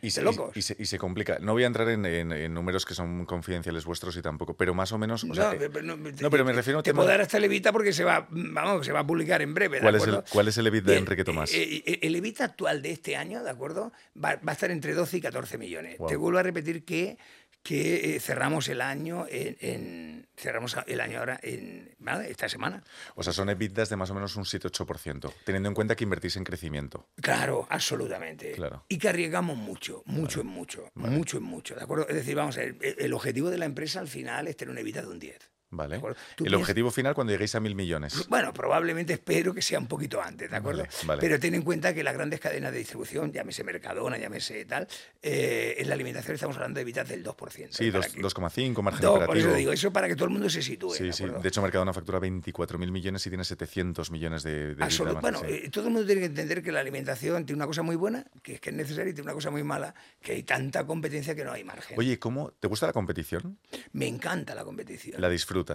Y, 0.00 0.10
se, 0.10 0.22
locos. 0.22 0.56
y 0.56 0.62
se- 0.62 0.74
y 0.78 0.86
se 0.86 0.96
complica. 0.98 1.38
No 1.40 1.52
voy 1.52 1.64
a 1.64 1.66
entrar 1.66 1.86
en, 1.90 2.06
en- 2.06 2.32
en 2.32 2.54
números 2.54 2.86
que 2.86 2.94
son 2.94 3.26
confidenciales 3.26 3.84
vuestros 3.84 4.16
y 4.16 4.22
tampoco, 4.22 4.54
pero 4.56 4.72
más 4.72 4.90
o 4.92 4.96
menos. 4.98 5.22
o 5.24 5.26
No, 5.26 5.52
eh, 5.52 5.68
pero 5.70 5.82
no, 5.82 5.96
no, 5.98 6.30
pero 6.30 6.44
me 6.46 6.54
refiero 6.54 6.78
a 6.78 6.82
Te 6.82 6.90
tema- 6.92 7.00
puedo 7.02 7.10
dar 7.10 7.20
hasta 7.20 7.36
el 7.36 7.44
Evita 7.44 7.70
porque 7.72 7.92
se 7.92 8.02
va, 8.04 8.26
vamos, 8.30 8.86
se 8.86 8.92
va 8.92 9.00
a 9.00 9.06
publicar 9.06 9.42
en 9.42 9.52
breve. 9.52 9.76
¿de 9.76 9.82
¿Cuál 9.82 9.96
es 9.96 10.06
el- 10.06 10.22
cuál 10.30 10.48
es 10.48 10.56
el 10.56 10.66
Evita 10.66 10.86
de 10.86 10.92
Bien, 10.92 11.04
Enrique 11.04 11.24
Tomás? 11.24 11.52
eh, 11.52 11.82
eh, 11.86 11.98
el 12.00 12.16
Evita 12.16 12.44
actual 12.44 12.80
de 12.80 12.92
este 12.92 13.16
año, 13.16 13.42
¿de 13.44 13.50
acuerdo? 13.50 13.92
Va, 14.16 14.36
va 14.36 14.52
a 14.52 14.52
estar 14.52 14.70
entre 14.70 14.94
12 14.94 15.18
y 15.18 15.20
14 15.20 15.58
millones. 15.58 15.98
Te 16.08 16.16
vuelvo 16.16 16.38
a 16.38 16.42
repetir 16.42 16.84
que, 16.86 17.18
que 17.66 18.14
eh, 18.14 18.20
cerramos 18.20 18.68
el 18.68 18.80
año 18.80 19.26
en, 19.28 19.56
en- 19.60 20.28
cerramos 20.36 20.76
el 20.86 21.00
año 21.00 21.18
ahora 21.18 21.40
en 21.42 21.96
¿vale? 21.98 22.30
esta 22.30 22.48
semana. 22.48 22.84
O 23.16 23.24
sea, 23.24 23.32
son 23.32 23.48
EBITDAs 23.50 23.88
de 23.88 23.96
más 23.96 24.08
o 24.10 24.14
menos 24.14 24.36
un 24.36 24.44
7-8%, 24.44 25.32
teniendo 25.44 25.68
en 25.68 25.74
cuenta 25.74 25.96
que 25.96 26.04
invertís 26.04 26.36
en 26.36 26.44
crecimiento. 26.44 27.08
Claro, 27.20 27.66
absolutamente. 27.68 28.52
Claro. 28.52 28.84
Y 28.88 28.98
que 28.98 29.08
arriesgamos 29.08 29.56
mucho, 29.56 30.04
mucho 30.06 30.42
en 30.42 30.46
mucho, 30.46 30.90
mucho 30.94 31.38
en 31.38 31.42
mucho, 31.42 31.74
¿de 31.74 31.82
acuerdo? 31.82 32.06
Es 32.08 32.14
decir, 32.14 32.36
vamos 32.36 32.56
a 32.56 32.60
ver, 32.60 32.76
el, 32.80 33.12
objetivo 33.12 33.50
de 33.50 33.58
la 33.58 33.64
empresa 33.64 33.98
al 33.98 34.08
final 34.08 34.46
es 34.46 34.56
tener 34.56 34.70
una 34.70 34.80
Evita 34.80 35.02
de 35.02 35.08
un 35.08 35.18
10. 35.18 35.36
¿Vale? 35.76 35.96
El 35.96 36.02
piensas- 36.36 36.54
objetivo 36.60 36.90
final 36.90 37.14
cuando 37.14 37.32
lleguéis 37.32 37.54
a 37.54 37.60
mil 37.60 37.74
millones. 37.74 38.26
Bueno, 38.28 38.52
probablemente 38.52 39.12
espero 39.12 39.52
que 39.54 39.62
sea 39.62 39.78
un 39.78 39.86
poquito 39.86 40.20
antes, 40.22 40.50
¿de 40.50 40.56
acuerdo? 40.56 40.82
Vale, 40.84 41.06
vale. 41.06 41.20
Pero 41.20 41.38
ten 41.38 41.54
en 41.54 41.62
cuenta 41.62 41.92
que 41.94 42.02
las 42.02 42.14
grandes 42.14 42.40
cadenas 42.40 42.72
de 42.72 42.78
distribución, 42.78 43.32
llámese 43.32 43.62
Mercadona, 43.64 44.18
llámese 44.18 44.64
tal, 44.64 44.88
eh, 45.22 45.74
en 45.78 45.88
la 45.88 45.94
alimentación 45.94 46.34
estamos 46.34 46.56
hablando 46.56 46.76
de 46.78 46.82
evitas 46.82 47.08
del 47.08 47.22
2%. 47.22 47.68
Sí, 47.76 47.88
¿eh? 47.88 47.92
Para 47.92 48.04
dos- 48.06 48.14
que- 48.14 48.20
2,5 48.22 48.82
margen 48.82 49.02
No, 49.04 49.14
por 49.14 49.22
operativo. 49.24 49.48
eso 49.48 49.56
digo, 49.56 49.72
eso 49.72 49.92
para 49.92 50.08
que 50.08 50.14
todo 50.16 50.24
el 50.26 50.30
mundo 50.30 50.48
se 50.50 50.62
sitúe. 50.62 50.94
Sí, 50.94 51.04
¿de 51.04 51.12
sí. 51.12 51.24
De 51.26 51.48
hecho, 51.48 51.62
Mercadona 51.62 51.92
factura 51.92 52.18
24.000 52.18 52.90
millones 52.90 53.26
y 53.26 53.30
tiene 53.30 53.44
700 53.44 54.10
millones 54.10 54.42
de, 54.42 54.74
de 54.74 54.84
Absolut- 54.84 55.20
bueno, 55.20 55.40
sí. 55.40 55.46
eh, 55.48 55.70
todo 55.70 55.86
el 55.88 55.92
mundo 55.92 56.06
tiene 56.06 56.20
que 56.22 56.26
entender 56.26 56.62
que 56.62 56.72
la 56.72 56.80
alimentación 56.80 57.44
tiene 57.46 57.58
una 57.58 57.66
cosa 57.66 57.82
muy 57.82 57.96
buena, 57.96 58.24
que 58.42 58.54
es 58.54 58.60
que 58.60 58.70
es 58.70 58.76
necesaria, 58.76 59.10
y 59.10 59.14
tiene 59.14 59.26
una 59.26 59.34
cosa 59.34 59.50
muy 59.50 59.62
mala, 59.62 59.94
que 60.22 60.32
hay 60.32 60.42
tanta 60.42 60.86
competencia 60.86 61.34
que 61.34 61.44
no 61.44 61.52
hay 61.52 61.64
margen. 61.64 61.98
Oye, 61.98 62.18
¿cómo 62.18 62.52
te 62.52 62.68
gusta 62.68 62.86
la 62.86 62.92
competición? 62.92 63.58
Me 63.92 64.06
encanta 64.06 64.54
la 64.54 64.64
competición. 64.64 65.20
La 65.20 65.28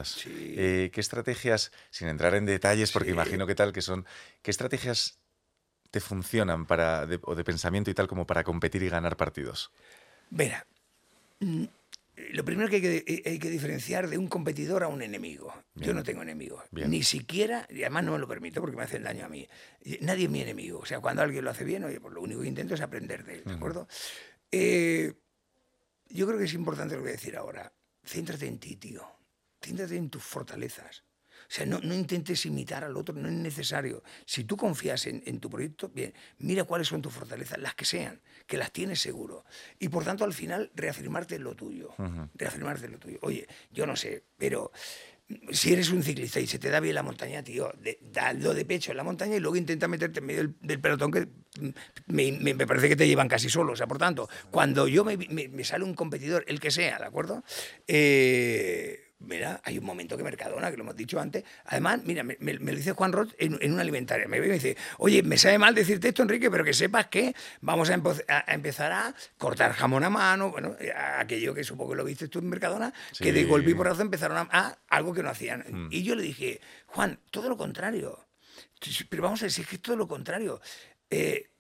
Sí. 0.10 0.56
Eh, 0.58 0.90
¿Qué 0.94 1.02
estrategias, 1.02 1.72
sin 1.90 2.08
entrar 2.08 2.34
en 2.36 2.46
detalles, 2.46 2.92
porque 2.92 3.10
Sí. 3.10 3.14
imagino 3.14 3.46
que 3.48 3.56
tal, 3.56 3.72
que 3.74 3.82
son, 3.82 4.06
qué 4.42 4.52
estrategias 4.52 5.20
te 5.92 6.00
funcionan 6.00 6.66
para, 6.66 7.06
de- 7.06 7.20
o 7.24 7.36
de 7.36 7.44
pensamiento 7.44 7.92
y 7.92 7.94
tal 7.94 8.08
como 8.08 8.26
para 8.26 8.44
competir 8.44 8.82
y 8.84 8.90
ganar 8.90 9.18
partidos? 9.18 9.72
Verá, 10.30 10.66
mm, 11.42 11.66
lo 12.34 12.46
primero 12.46 12.70
que 12.70 12.76
hay 12.78 12.82
que, 12.82 13.04
eh, 13.08 13.24
hay 13.26 13.40
que 13.40 13.50
diferenciar 13.50 14.08
de 14.08 14.18
un 14.18 14.28
competidor 14.28 14.84
a 14.84 14.88
un 14.88 15.02
enemigo. 15.02 15.54
Yo 15.76 15.94
no 15.94 16.04
tengo 16.04 16.22
enemigos. 16.22 16.64
Ni 16.72 17.04
siquiera, 17.04 17.66
y 17.70 17.82
además 17.82 18.04
no 18.06 18.12
me 18.14 18.20
lo 18.20 18.28
permito 18.28 18.62
porque 18.62 18.78
me 18.78 18.84
hacen 18.84 19.04
daño 19.04 19.26
a 19.26 19.30
mí. 19.30 19.48
Nadie 20.02 20.26
es 20.26 20.30
mi 20.30 20.42
enemigo. 20.42 20.80
O 20.80 20.86
sea, 20.86 21.00
cuando 21.00 21.24
alguien 21.24 21.44
lo 21.44 21.50
hace 21.52 21.64
bien, 21.64 21.84
oye, 21.84 22.00
pues 22.00 22.14
lo 22.14 22.22
único 22.22 22.42
que 22.42 22.48
intento 22.48 22.76
es 22.76 22.82
aprender 22.82 23.26
de 23.26 23.36
él, 23.36 23.44
¿de 23.46 23.54
acuerdo? 23.54 23.88
Eh, 24.52 25.14
yo 26.10 26.28
creo 26.28 26.38
que 26.38 26.46
es 26.46 26.54
importante 26.54 26.94
lo 26.96 27.00
que 27.00 27.04
voy 27.04 27.10
a 27.10 27.14
decir 27.14 27.36
ahora. 27.36 27.74
Céntrate 28.06 28.46
en 28.48 28.60
ti, 28.60 28.76
tío. 28.76 29.04
Céntrate 29.62 29.96
en 29.96 30.10
tus 30.10 30.24
fortalezas. 30.24 31.04
O 31.52 31.54
sea, 31.54 31.66
no, 31.66 31.80
intentes 31.94 32.46
imitar 32.46 32.86
al 32.86 32.96
otro, 32.96 33.14
no 33.14 33.28
es 33.28 33.34
necesario. 33.34 34.04
Si 34.26 34.46
tú 34.46 34.56
confías 34.56 35.06
en, 35.08 35.40
tu 35.40 35.50
proyecto, 35.50 35.90
bien, 35.90 36.14
mira 36.40 36.64
cuáles 36.64 36.88
son 36.88 37.02
tus 37.02 37.12
fortalezas, 37.12 37.58
las 37.58 37.76
que 37.76 37.84
sean, 37.84 38.22
que 38.48 38.58
las 38.58 38.72
tienes 38.72 39.02
seguro. 39.02 39.44
Y 39.78 39.90
por 39.90 40.06
tanto, 40.06 40.24
al 40.24 40.34
final, 40.34 40.72
reafirmarte 40.76 41.36
en 41.36 41.44
lo 41.44 41.56
tuyo. 41.56 41.94
Reafirmarte 42.36 42.86
en 42.86 42.94
lo 42.94 43.00
tuyo. 43.00 43.20
Oye, 43.22 43.48
yo 43.70 43.86
no 43.86 43.98
sé, 43.98 44.24
pero 44.38 44.72
si 45.52 45.74
eres 45.74 45.90
un 45.92 46.04
ciclista 46.04 46.40
y 46.40 46.48
se 46.48 46.58
te 46.58 46.70
da 46.70 46.80
bien 46.80 46.96
la 46.96 47.04
montaña, 47.04 47.44
tío, 47.44 47.74
de, 47.78 48.00
dalo 48.02 48.54
de 48.54 48.64
pecho 48.64 48.92
en 48.92 48.98
la 48.98 49.04
montaña 49.04 49.36
y 49.36 49.40
luego 49.40 49.58
intenta 49.58 49.88
meterte 49.88 50.20
en 50.20 50.26
medio 50.26 50.54
del, 50.62 50.80
pelotón 50.80 51.12
que 51.12 51.28
me, 52.08 52.56
parece 52.66 52.88
que 52.88 52.96
te 52.96 53.08
llevan 53.08 53.28
casi 53.28 53.50
solo. 53.50 53.74
O 53.74 53.76
sea, 53.76 53.88
por 53.88 53.98
tanto, 53.98 54.30
cuando 54.52 54.88
yo 54.88 55.04
me, 55.04 55.18
me 55.18 55.64
sale 55.66 55.84
un 55.84 55.96
competidor, 55.96 56.46
el 56.48 56.62
que 56.62 56.72
sea, 56.72 56.98
¿de 56.98 57.06
acuerdo? 57.06 57.44
Eh, 57.88 59.11
Mira, 59.26 59.62
hay 59.64 59.78
un 59.78 59.86
momento 59.86 60.18
que 60.18 60.24
Mercadona, 60.24 60.72
que 60.72 60.78
lo 60.78 60.84
hemos 60.84 60.96
dicho 60.96 61.20
antes, 61.20 61.44
además, 61.66 62.02
mira, 62.04 62.24
me, 62.24 62.36
lo 62.40 62.76
dice 62.76 62.94
Juan 62.94 63.12
Roth 63.12 63.34
en, 63.38 63.72
una 63.72 63.82
alimentaria. 63.82 64.28
Me 64.28 64.40
ve 64.40 64.48
y 64.48 64.50
me 64.50 64.56
dice, 64.56 64.78
oye, 64.98 65.24
me 65.24 65.38
sabe 65.38 65.58
mal 65.58 65.76
decirte 65.76 66.10
esto, 66.10 66.24
Enrique, 66.24 66.50
pero 66.50 66.64
que 66.64 66.74
sepas 66.74 67.08
que 67.08 67.36
vamos 67.62 67.90
a, 67.90 67.94
empezar 68.48 68.92
a 68.92 69.16
cortar 69.38 69.74
jamón 69.74 70.04
a 70.04 70.10
mano, 70.10 70.52
bueno, 70.52 70.76
aquello 71.18 71.54
que 71.54 71.64
supongo 71.64 71.92
que 71.92 71.98
lo 71.98 72.04
viste 72.04 72.28
tú 72.28 72.40
en 72.40 72.50
Mercadona, 72.50 72.94
que 73.18 73.32
de 73.32 73.46
golpe 73.46 73.72
y 73.72 73.74
porrazo 73.74 74.02
empezaron 74.02 74.48
a, 74.52 74.78
algo 74.90 75.14
que 75.14 75.24
no 75.24 75.30
hacían. 75.30 75.66
Mm. 75.70 75.88
Y 75.92 76.04
yo 76.04 76.16
le 76.16 76.24
dije, 76.24 76.60
Juan, 76.88 77.20
todo 77.30 77.50
lo 77.50 77.58
contrario. 77.58 78.28
Pero 79.10 79.24
vamos 79.24 79.42
a 79.44 79.46
decir 79.46 79.66
que 79.68 79.76
es 79.76 79.82
todo 79.82 79.96
lo 79.96 80.08
contrario. 80.08 80.60
Eh, 81.10 81.51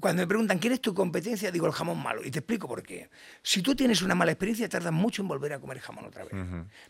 cuando 0.00 0.22
me 0.22 0.26
preguntan 0.26 0.58
quién 0.58 0.72
es 0.72 0.80
tu 0.80 0.94
competencia, 0.94 1.50
digo 1.50 1.66
el 1.66 1.72
jamón 1.72 2.02
malo. 2.02 2.22
Y 2.24 2.30
te 2.30 2.38
explico 2.38 2.68
por 2.68 2.82
qué. 2.82 3.10
Si 3.42 3.62
tú 3.62 3.74
tienes 3.74 4.02
una 4.02 4.14
mala 4.14 4.32
experiencia, 4.32 4.68
tardas 4.68 4.92
mucho 4.92 5.22
en 5.22 5.28
volver 5.28 5.52
a 5.52 5.58
comer 5.60 5.80
jamón 5.80 6.06
otra 6.06 6.24
vez. 6.24 6.34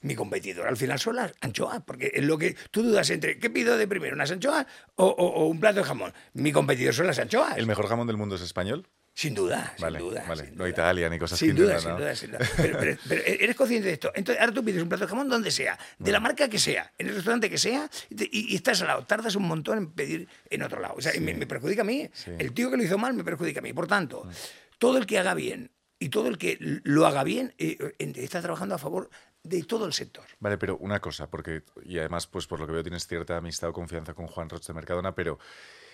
Mi 0.02 0.14
competidor 0.14 0.68
al 0.68 0.76
final 0.76 0.98
son 0.98 1.16
las 1.16 1.32
anchoas, 1.40 1.82
porque 1.84 2.10
es 2.14 2.24
lo 2.24 2.36
que 2.38 2.56
tú 2.70 2.82
dudas 2.82 3.08
entre 3.10 3.38
qué 3.38 3.50
pido 3.50 3.76
de 3.76 3.88
primero, 3.88 4.14
unas 4.14 4.30
anchoas 4.30 4.66
o 4.96 5.46
un 5.46 5.60
plato 5.60 5.80
de 5.80 5.84
jamón. 5.84 6.12
Mi 6.34 6.52
competidor 6.52 6.94
son 6.94 7.06
las 7.06 7.18
anchoas. 7.18 7.56
¿El 7.56 7.66
mejor 7.66 7.86
jamón 7.88 8.06
del 8.06 8.16
mundo 8.16 8.36
es 8.36 8.42
español? 8.42 8.86
Sin 9.18 9.34
duda, 9.34 9.74
sin 9.76 9.98
duda. 9.98 10.24
Vale. 10.28 10.52
no 10.54 10.68
Italia 10.68 11.08
ni 11.08 11.18
cosas 11.18 11.40
sin 11.40 11.56
duda, 11.56 11.80
sin 11.80 11.96
duda, 11.96 12.14
sin 12.14 12.30
duda. 12.30 12.38
Pero, 12.56 12.96
eres 13.26 13.56
consciente 13.56 13.88
de 13.88 13.94
esto. 13.94 14.12
Entonces, 14.14 14.40
ahora 14.40 14.54
tú 14.54 14.64
pides 14.64 14.80
un 14.80 14.88
plato 14.88 15.06
de 15.06 15.10
jamón 15.10 15.28
donde 15.28 15.50
sea, 15.50 15.76
de 15.98 16.12
la 16.12 16.20
marca 16.20 16.48
que 16.48 16.60
sea, 16.60 16.92
en 16.96 17.08
el 17.08 17.16
restaurante 17.16 17.50
que 17.50 17.58
sea, 17.58 17.90
y, 18.10 18.54
estás 18.54 18.80
al 18.82 18.86
lado. 18.86 19.04
Tardas 19.06 19.34
un 19.34 19.48
montón 19.48 19.78
en 19.78 19.90
pedir 19.90 20.28
en 20.48 20.62
otro 20.62 20.80
lado. 20.80 20.94
O 20.96 21.00
sea, 21.00 21.10
me, 21.20 21.34
perjudica 21.48 21.82
a 21.82 21.84
mí. 21.84 22.08
El 22.38 22.52
tío 22.52 22.70
que 22.70 22.76
lo 22.76 22.84
hizo 22.84 22.96
mal 22.96 23.12
me 23.12 23.24
perjudica 23.24 23.58
a 23.58 23.62
mí. 23.64 23.72
Por 23.72 23.88
tanto, 23.88 24.22
mm. 24.24 24.30
todo 24.78 24.98
el 24.98 25.04
que 25.04 25.18
haga 25.18 25.34
bien 25.34 25.72
y 25.98 26.10
todo 26.10 26.28
el 26.28 26.38
que 26.38 26.56
lo 26.60 27.04
haga 27.04 27.24
bien 27.24 27.54
eh, 27.58 27.96
está 27.98 28.40
trabajando 28.40 28.76
a 28.76 28.78
favor 28.78 29.10
de 29.42 29.64
todo 29.64 29.86
el 29.86 29.94
sector. 29.94 30.26
Vale, 30.38 30.58
pero 30.58 30.76
una 30.76 31.00
cosa, 31.00 31.28
porque, 31.28 31.64
y 31.82 31.98
además, 31.98 32.28
pues 32.28 32.46
por 32.46 32.60
lo 32.60 32.68
que 32.68 32.72
veo 32.72 32.82
tienes 32.84 33.08
cierta 33.08 33.36
amistad 33.36 33.70
o 33.70 33.72
confianza 33.72 34.14
con 34.14 34.28
Juan 34.28 34.48
Roche 34.48 34.68
de 34.68 34.74
Mercadona, 34.74 35.12
pero 35.12 35.40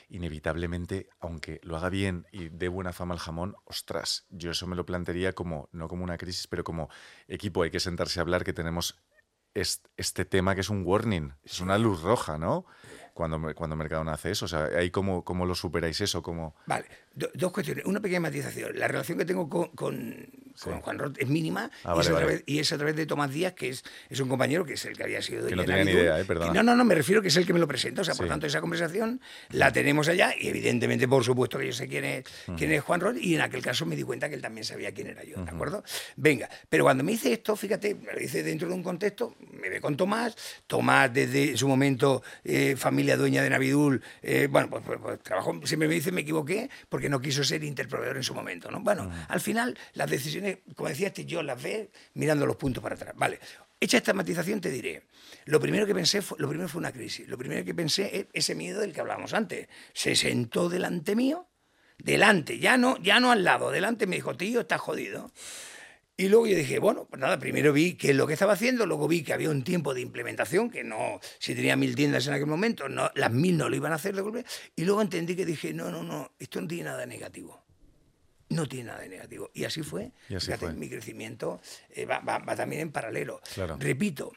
inevitablemente, 0.08 1.08
aunque 1.20 1.60
lo 1.62 1.76
haga 1.76 1.88
bien 1.88 2.26
y 2.32 2.48
dé 2.48 2.68
buena 2.68 2.92
fama 2.92 3.14
al 3.14 3.20
jamón, 3.20 3.56
ostras, 3.64 4.26
yo 4.30 4.50
eso 4.50 4.66
me 4.66 4.76
lo 4.76 4.86
plantearía 4.86 5.32
como, 5.32 5.68
no 5.72 5.88
como 5.88 6.04
una 6.04 6.18
crisis, 6.18 6.46
pero 6.46 6.64
como 6.64 6.88
equipo, 7.28 7.62
hay 7.62 7.70
que 7.70 7.80
sentarse 7.80 8.20
a 8.20 8.22
hablar 8.22 8.44
que 8.44 8.52
tenemos 8.52 8.98
este, 9.54 10.24
tema 10.24 10.54
que 10.54 10.62
es 10.62 10.70
un 10.70 10.82
warning, 10.84 11.32
es 11.44 11.60
una 11.60 11.78
luz 11.78 12.02
roja, 12.02 12.38
¿no? 12.38 12.66
Cuando, 13.12 13.54
cuando 13.54 13.76
Mercadona 13.76 14.14
hace 14.14 14.32
eso, 14.32 14.46
o 14.46 14.48
sea, 14.48 14.64
ahí 14.76 14.90
cómo, 14.90 15.24
cómo 15.24 15.46
lo 15.46 15.54
superáis 15.54 16.00
eso, 16.00 16.22
cómo... 16.22 16.56
Vale, 16.66 16.86
dos 17.14 17.52
cuestiones. 17.52 17.84
Una 17.84 18.00
pequeña 18.00 18.20
matización. 18.20 18.78
La 18.78 18.88
relación 18.88 19.18
que 19.18 19.24
tengo 19.24 19.48
con, 19.48 20.26
Juan 20.56 20.98
Roth 20.98 21.16
es 21.18 21.28
mínima 21.28 21.70
ah, 21.84 22.00
y, 22.46 22.58
es 22.58 22.72
a 22.72 22.76
través 22.76 22.96
de 22.96 23.06
Tomás 23.06 23.32
Díaz, 23.32 23.54
que 23.54 23.70
es, 23.70 23.84
es 24.08 24.20
un 24.20 24.28
compañero 24.28 24.64
que 24.64 24.74
es 24.74 24.84
el 24.84 24.96
que 24.96 25.02
había 25.02 25.20
sido... 25.20 25.46
Que 25.46 25.56
no 25.56 25.64
tenía 25.64 25.84
ni 25.84 25.92
idea, 25.92 26.20
¿eh? 26.20 26.24
Perdona. 26.24 26.52
No, 26.52 26.62
no, 26.62 26.76
no, 26.76 26.84
me 26.84 26.94
refiero 26.94 27.22
que 27.22 27.28
es 27.28 27.36
el 27.36 27.46
que 27.46 27.52
me 27.52 27.58
lo 27.58 27.66
presenta. 27.66 28.02
O 28.02 28.04
sea, 28.04 28.14
por 28.14 28.28
tanto, 28.28 28.46
esa 28.46 28.60
conversación 28.60 29.20
la 29.50 29.72
tenemos 29.72 30.08
allá 30.08 30.34
y 30.38 30.48
evidentemente, 30.48 31.08
por 31.08 31.24
supuesto, 31.24 31.58
que 31.58 31.66
yo 31.66 31.72
sé 31.72 31.88
quién 31.88 32.04
es, 32.04 32.24
quién 32.56 32.72
es 32.72 32.82
Juan 32.82 33.00
Roth 33.00 33.16
y 33.20 33.34
en 33.34 33.40
aquel 33.40 33.62
caso 33.62 33.86
me 33.86 33.96
di 33.96 34.02
cuenta 34.02 34.28
que 34.28 34.34
él 34.34 34.42
también 34.42 34.64
sabía 34.64 34.92
quién 34.92 35.08
era 35.08 35.24
yo, 35.24 35.42
¿de 35.42 35.50
acuerdo? 35.50 35.82
Venga, 36.16 36.48
pero 36.68 36.84
cuando 36.84 37.04
me 37.04 37.12
dice 37.12 37.32
esto, 37.32 37.56
fíjate, 37.56 37.94
me 37.94 38.12
lo 38.12 38.18
dice 38.18 38.42
dentro 38.42 38.68
de 38.68 38.74
un 38.74 38.82
contexto, 38.82 39.36
me 39.52 39.68
ve 39.68 39.80
con 39.80 39.96
Tomás, 39.96 40.36
Tomás 40.66 41.12
desde 41.12 41.56
su 41.56 41.68
momento, 41.68 42.22
eh, 42.44 42.76
familia 42.76 43.16
dueña 43.16 43.42
de 43.42 43.50
Navidul, 43.50 44.02
eh, 44.22 44.48
bueno, 44.50 44.70
pues, 44.70 44.82
pues, 44.84 44.98
pues, 45.00 45.20
trabajó, 45.20 45.60
siempre 45.64 45.88
me 45.88 45.94
dice 45.94 46.12
me 46.12 46.22
equivoqué 46.22 46.70
porque 46.88 47.03
no 47.08 47.20
quiso 47.20 47.44
ser 47.44 47.64
inter 47.64 47.88
proveedor 47.88 48.16
en 48.16 48.22
su 48.22 48.34
momento. 48.34 48.70
¿no? 48.70 48.80
Bueno, 48.80 49.10
al 49.28 49.40
final 49.40 49.76
las 49.94 50.10
decisiones, 50.10 50.58
como 50.74 50.88
decía 50.88 51.08
este, 51.08 51.24
yo 51.24 51.42
las 51.42 51.62
ve 51.62 51.90
mirando 52.14 52.46
los 52.46 52.56
puntos 52.56 52.82
para 52.82 52.94
atrás. 52.94 53.14
Vale, 53.16 53.40
hecha 53.80 53.98
esta 53.98 54.12
matización 54.12 54.60
te 54.60 54.70
diré, 54.70 55.04
lo 55.46 55.60
primero 55.60 55.86
que 55.86 55.94
pensé 55.94 56.22
fue, 56.22 56.38
lo 56.38 56.48
primero 56.48 56.68
fue 56.68 56.80
una 56.80 56.92
crisis, 56.92 57.28
lo 57.28 57.36
primero 57.36 57.64
que 57.64 57.74
pensé 57.74 58.16
es 58.16 58.26
ese 58.32 58.54
miedo 58.54 58.80
del 58.80 58.92
que 58.92 59.00
hablábamos 59.00 59.34
antes. 59.34 59.68
Se 59.92 60.16
sentó 60.16 60.68
delante 60.68 61.14
mío, 61.16 61.48
delante, 61.98 62.58
ya 62.58 62.76
no, 62.76 62.96
ya 63.02 63.20
no 63.20 63.30
al 63.30 63.44
lado, 63.44 63.70
delante 63.70 64.06
me 64.06 64.16
dijo, 64.16 64.36
tío, 64.36 64.60
estás 64.60 64.80
jodido. 64.80 65.30
Y 66.16 66.28
luego 66.28 66.46
yo 66.46 66.56
dije, 66.56 66.78
bueno, 66.78 67.06
pues 67.10 67.20
nada, 67.20 67.38
primero 67.38 67.72
vi 67.72 67.94
qué 67.94 68.10
es 68.10 68.16
lo 68.16 68.26
que 68.26 68.34
estaba 68.34 68.52
haciendo, 68.52 68.86
luego 68.86 69.08
vi 69.08 69.24
que 69.24 69.32
había 69.32 69.50
un 69.50 69.64
tiempo 69.64 69.94
de 69.94 70.00
implementación, 70.00 70.70
que 70.70 70.84
no, 70.84 71.18
si 71.40 71.56
tenía 71.56 71.76
mil 71.76 71.96
tiendas 71.96 72.26
en 72.28 72.34
aquel 72.34 72.46
momento, 72.46 72.88
no, 72.88 73.10
las 73.16 73.32
mil 73.32 73.56
no 73.56 73.68
lo 73.68 73.74
iban 73.74 73.90
a 73.90 73.96
hacer 73.96 74.14
de 74.14 74.22
golpe, 74.22 74.44
y 74.76 74.84
luego 74.84 75.02
entendí 75.02 75.34
que 75.34 75.44
dije, 75.44 75.74
no, 75.74 75.90
no, 75.90 76.04
no, 76.04 76.30
esto 76.38 76.60
no 76.60 76.68
tiene 76.68 76.84
nada 76.84 77.04
negativo 77.06 77.64
no 78.50 78.66
tiene 78.68 78.90
nada 78.90 79.00
de 79.00 79.08
negativo. 79.08 79.50
Y 79.52 79.64
así 79.64 79.82
fue. 79.82 80.12
mi 80.76 80.88
crecimiento 80.88 81.60
eh, 81.90 82.06
va, 82.06 82.22
también 82.54 82.82
en 82.82 82.92
paralelo. 82.92 83.40
Repito, 83.78 84.32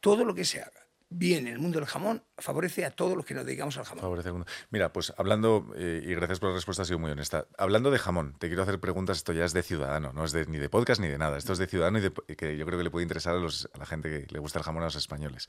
todo 0.00 0.24
lo 0.24 0.34
que 0.34 0.44
se 0.44 0.60
haga 0.60 0.85
bien 1.08 1.46
en 1.46 1.54
el 1.54 1.58
mundo 1.58 1.78
del 1.78 1.88
jamón 1.88 2.22
favorece 2.38 2.84
a 2.84 2.90
todos 2.90 3.16
los 3.16 3.24
que 3.24 3.34
nos 3.34 3.46
dedicamos 3.46 3.76
al 3.78 3.84
jamón. 3.84 4.02
Mira, 4.70 4.92
pues 4.92 5.12
hablando, 5.16 5.72
eh, 5.76 6.02
y 6.04 6.14
gracias 6.14 6.40
por 6.40 6.50
la 6.50 6.56
respuesta, 6.56 6.82
ha 6.82 6.86
sido 6.86 6.98
muy 6.98 7.10
honesta. 7.10 7.46
Hablando 7.58 7.90
de 7.90 7.98
jamón, 7.98 8.34
te 8.38 8.48
quiero 8.48 8.62
hacer 8.62 8.80
preguntas, 8.80 9.18
esto 9.18 9.32
ya 9.32 9.44
es 9.44 9.52
de 9.52 9.62
ciudadano, 9.62 10.12
no 10.12 10.24
es 10.24 10.32
de, 10.32 10.46
ni 10.46 10.58
de 10.58 10.68
podcast 10.68 11.00
ni 11.00 11.08
de 11.08 11.18
nada, 11.18 11.38
esto 11.38 11.52
es 11.52 11.58
de 11.58 11.66
ciudadano 11.66 11.98
y 11.98 12.36
que 12.36 12.56
yo 12.56 12.66
creo 12.66 12.78
que 12.78 12.84
le 12.84 12.90
puede 12.90 13.04
interesar 13.04 13.34
a, 13.34 13.38
a 13.38 13.78
la 13.78 13.86
gente 13.86 14.08
que 14.08 14.32
le 14.32 14.38
gusta 14.38 14.58
el 14.58 14.64
jamón 14.64 14.82
a 14.82 14.86
los 14.86 14.96
españoles. 14.96 15.48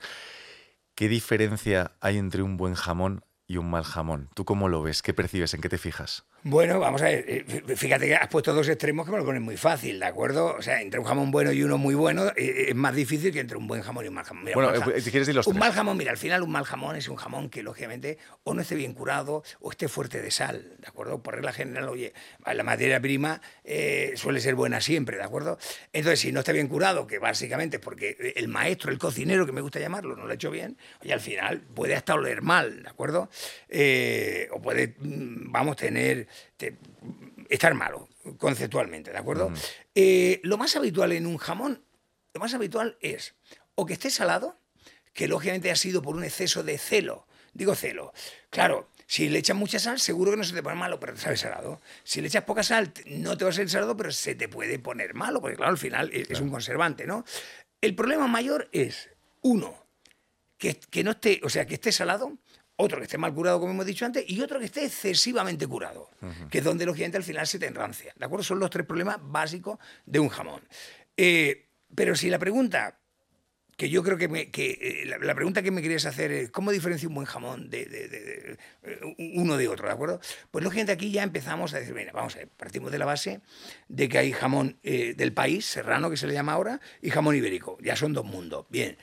¿Qué 0.94 1.08
diferencia 1.08 1.92
hay 2.00 2.18
entre 2.18 2.42
un 2.42 2.56
buen 2.56 2.74
jamón 2.74 3.24
y 3.46 3.56
un 3.56 3.70
mal 3.70 3.84
jamón? 3.84 4.30
¿Tú 4.34 4.44
cómo 4.44 4.68
lo 4.68 4.82
ves? 4.82 5.00
¿Qué 5.02 5.14
percibes? 5.14 5.54
¿En 5.54 5.60
qué 5.60 5.68
te 5.68 5.78
fijas? 5.78 6.24
Bueno, 6.48 6.80
vamos 6.80 7.02
a 7.02 7.04
ver, 7.04 7.26
eh, 7.28 7.76
fíjate 7.76 8.06
que 8.06 8.14
has 8.14 8.28
puesto 8.28 8.54
dos 8.54 8.66
extremos 8.70 9.04
que 9.04 9.12
me 9.12 9.18
lo 9.18 9.24
ponen 9.26 9.42
muy 9.42 9.58
fácil, 9.58 10.00
¿de 10.00 10.06
acuerdo? 10.06 10.56
O 10.56 10.62
sea, 10.62 10.80
entre 10.80 10.98
un 10.98 11.04
jamón 11.04 11.30
bueno 11.30 11.52
y 11.52 11.62
uno 11.62 11.76
muy 11.76 11.94
bueno 11.94 12.28
eh, 12.36 12.68
es 12.68 12.74
más 12.74 12.94
difícil 12.94 13.34
que 13.34 13.40
entre 13.40 13.58
un 13.58 13.66
buen 13.66 13.82
jamón 13.82 14.06
y 14.06 14.08
un 14.08 14.14
mal 14.14 14.24
jamón. 14.24 14.46
bueno, 14.54 14.72
eh, 14.72 15.02
si 15.02 15.10
quieres 15.10 15.26
decir 15.26 15.34
los 15.34 15.46
Un 15.46 15.58
mal 15.58 15.72
jamón, 15.72 15.98
mira, 15.98 16.10
al 16.10 16.16
final 16.16 16.42
un 16.42 16.50
mal 16.50 16.64
jamón 16.64 16.96
es 16.96 17.08
un 17.08 17.16
jamón 17.16 17.50
que 17.50 17.62
lógicamente 17.62 18.16
o 18.44 18.54
no 18.54 18.62
esté 18.62 18.76
bien 18.76 18.94
curado 18.94 19.42
o 19.60 19.70
esté 19.70 19.88
fuerte 19.88 20.22
de 20.22 20.30
sal, 20.30 20.76
¿de 20.78 20.88
acuerdo? 20.88 21.22
Por 21.22 21.34
regla 21.34 21.52
general, 21.52 21.86
oye, 21.90 22.14
la 22.46 22.62
materia 22.62 22.98
prima 22.98 23.42
suele 24.14 24.40
ser 24.40 24.54
buena 24.54 24.80
siempre, 24.80 25.18
¿de 25.18 25.24
acuerdo? 25.24 25.58
Entonces, 25.92 26.20
si 26.20 26.32
no 26.32 26.40
está 26.40 26.52
bien 26.52 26.68
curado, 26.68 27.06
que 27.06 27.18
básicamente 27.18 27.76
es 27.76 27.82
porque 27.82 28.32
el 28.36 28.48
maestro, 28.48 28.90
el 28.90 28.96
cocinero, 28.96 29.44
que 29.44 29.52
me 29.52 29.60
gusta 29.60 29.80
llamarlo, 29.80 30.16
no 30.16 30.24
lo 30.24 30.30
ha 30.30 30.34
hecho 30.34 30.50
bien, 30.50 30.78
oye, 31.02 31.12
al 31.12 31.20
final 31.20 31.60
puede 31.74 31.94
hasta 31.94 32.14
oler 32.14 32.40
mal, 32.40 32.84
¿de 32.84 32.88
acuerdo? 32.88 33.28
o 34.50 34.62
puede, 34.62 34.94
mm, 34.98 35.52
vamos, 35.52 35.76
tener 35.76 36.26
estar 37.48 37.74
malo, 37.74 38.08
conceptualmente, 38.38 39.10
¿de 39.10 39.18
acuerdo? 39.18 39.52
Eh, 39.94 40.40
lo 40.42 40.58
más 40.58 40.76
habitual 40.76 41.12
en 41.12 41.26
un 41.26 41.38
jamón, 41.38 41.84
lo 42.34 42.40
más 42.40 42.54
habitual 42.54 42.96
es 43.00 43.34
o 43.74 43.86
que 43.86 43.94
esté 43.94 44.10
salado, 44.10 44.58
que 45.12 45.28
lógicamente 45.28 45.70
ha 45.70 45.76
sido 45.76 46.02
por 46.02 46.16
un 46.16 46.24
exceso 46.24 46.62
de 46.62 46.78
celo. 46.78 47.26
Digo 47.52 47.74
celo. 47.74 48.12
Claro, 48.50 48.88
si 49.06 49.28
le 49.28 49.38
echas 49.38 49.56
mucha 49.56 49.78
sal, 49.78 49.98
seguro 49.98 50.32
que 50.32 50.36
no 50.36 50.44
se 50.44 50.54
te 50.54 50.62
pone 50.62 50.76
malo, 50.76 51.00
pero 51.00 51.14
te 51.14 51.20
sabe 51.20 51.36
salado. 51.36 51.80
Si 52.04 52.20
le 52.20 52.28
echas 52.28 52.44
poca 52.44 52.62
sal, 52.62 52.92
no 53.06 53.36
te 53.36 53.44
va 53.44 53.50
a 53.50 53.54
ser 53.54 53.68
salado, 53.70 53.96
pero 53.96 54.12
se 54.12 54.34
te 54.34 54.48
puede 54.48 54.78
poner 54.78 55.14
malo, 55.14 55.40
porque 55.40 55.56
claro, 55.56 55.72
al 55.72 55.78
final 55.78 56.10
es, 56.12 56.40
un 56.40 56.50
conservante, 56.50 57.06
¿no? 57.06 57.24
El 57.80 57.94
problema 57.94 58.26
mayor 58.26 58.68
es, 58.72 59.10
uno, 59.40 59.86
que, 60.58 60.78
que, 60.78 61.02
no 61.02 61.12
esté, 61.12 61.40
o 61.42 61.48
sea, 61.48 61.66
que 61.66 61.74
esté 61.74 61.90
salado, 61.90 62.36
otro 62.80 62.98
que 62.98 63.04
esté 63.04 63.18
mal 63.18 63.34
curado, 63.34 63.58
como 63.60 63.72
hemos 63.72 63.86
dicho 63.86 64.06
antes, 64.06 64.24
y 64.28 64.40
otro 64.40 64.58
que 64.58 64.66
esté 64.66 64.84
excesivamente 64.84 65.66
curado, 65.66 66.10
que 66.50 66.58
es 66.58 66.64
donde 66.64 66.86
lógicamente 66.86 67.16
al 67.18 67.24
final 67.24 67.46
se 67.46 67.58
te 67.58 67.66
enrancia. 67.66 68.12
¿De 68.16 68.24
acuerdo? 68.24 68.44
Son 68.44 68.58
los 68.58 68.70
tres 68.70 68.86
problemas 68.86 69.18
básicos 69.20 69.78
de 70.06 70.20
un 70.20 70.28
jamón. 70.28 70.62
Eh, 71.16 71.66
pero 71.94 72.14
si 72.14 72.30
la 72.30 72.38
pregunta 72.38 72.98
que 73.76 73.88
yo 73.90 74.02
creo 74.02 74.16
que, 74.18 74.26
me- 74.28 74.50
que, 74.50 74.70
eh, 74.80 75.06
la, 75.06 75.18
la 75.18 75.34
pregunta 75.36 75.62
que 75.62 75.70
me 75.70 75.82
querías 75.82 76.04
hacer 76.06 76.32
es, 76.32 76.50
¿cómo 76.50 76.72
diferencia 76.72 77.08
un 77.08 77.14
buen 77.14 77.26
jamón 77.26 77.70
de, 77.70 77.84
de- 77.86 78.08
de- 78.08 78.20
de- 78.20 78.58
eh, 78.82 79.14
uno 79.36 79.56
de 79.56 79.68
otro, 79.68 79.86
¿de 79.86 79.92
acuerdo? 79.94 80.20
Pues 80.50 80.64
lógicamente 80.64 80.92
aquí 80.92 81.12
ya 81.12 81.22
empezamos 81.22 81.74
a 81.74 81.78
decir, 81.78 81.94
mira, 81.94 82.10
vamos 82.12 82.34
a 82.34 82.38
ver, 82.40 82.48
partimos 82.48 82.90
de 82.90 82.98
la 82.98 83.04
base 83.06 83.40
de 83.88 84.08
que 84.08 84.18
hay 84.18 84.32
jamón 84.32 84.78
eh, 84.82 85.14
del 85.16 85.32
país, 85.32 85.64
serrano, 85.64 86.10
que 86.10 86.16
se 86.16 86.26
le 86.26 86.34
llama 86.34 86.54
ahora, 86.54 86.80
y 87.02 87.10
jamón 87.10 87.36
ibérico, 87.36 87.78
ya 87.80 87.94
son 87.94 88.12
dos 88.12 88.24
mundos. 88.24 88.66
Bien. 88.68 88.98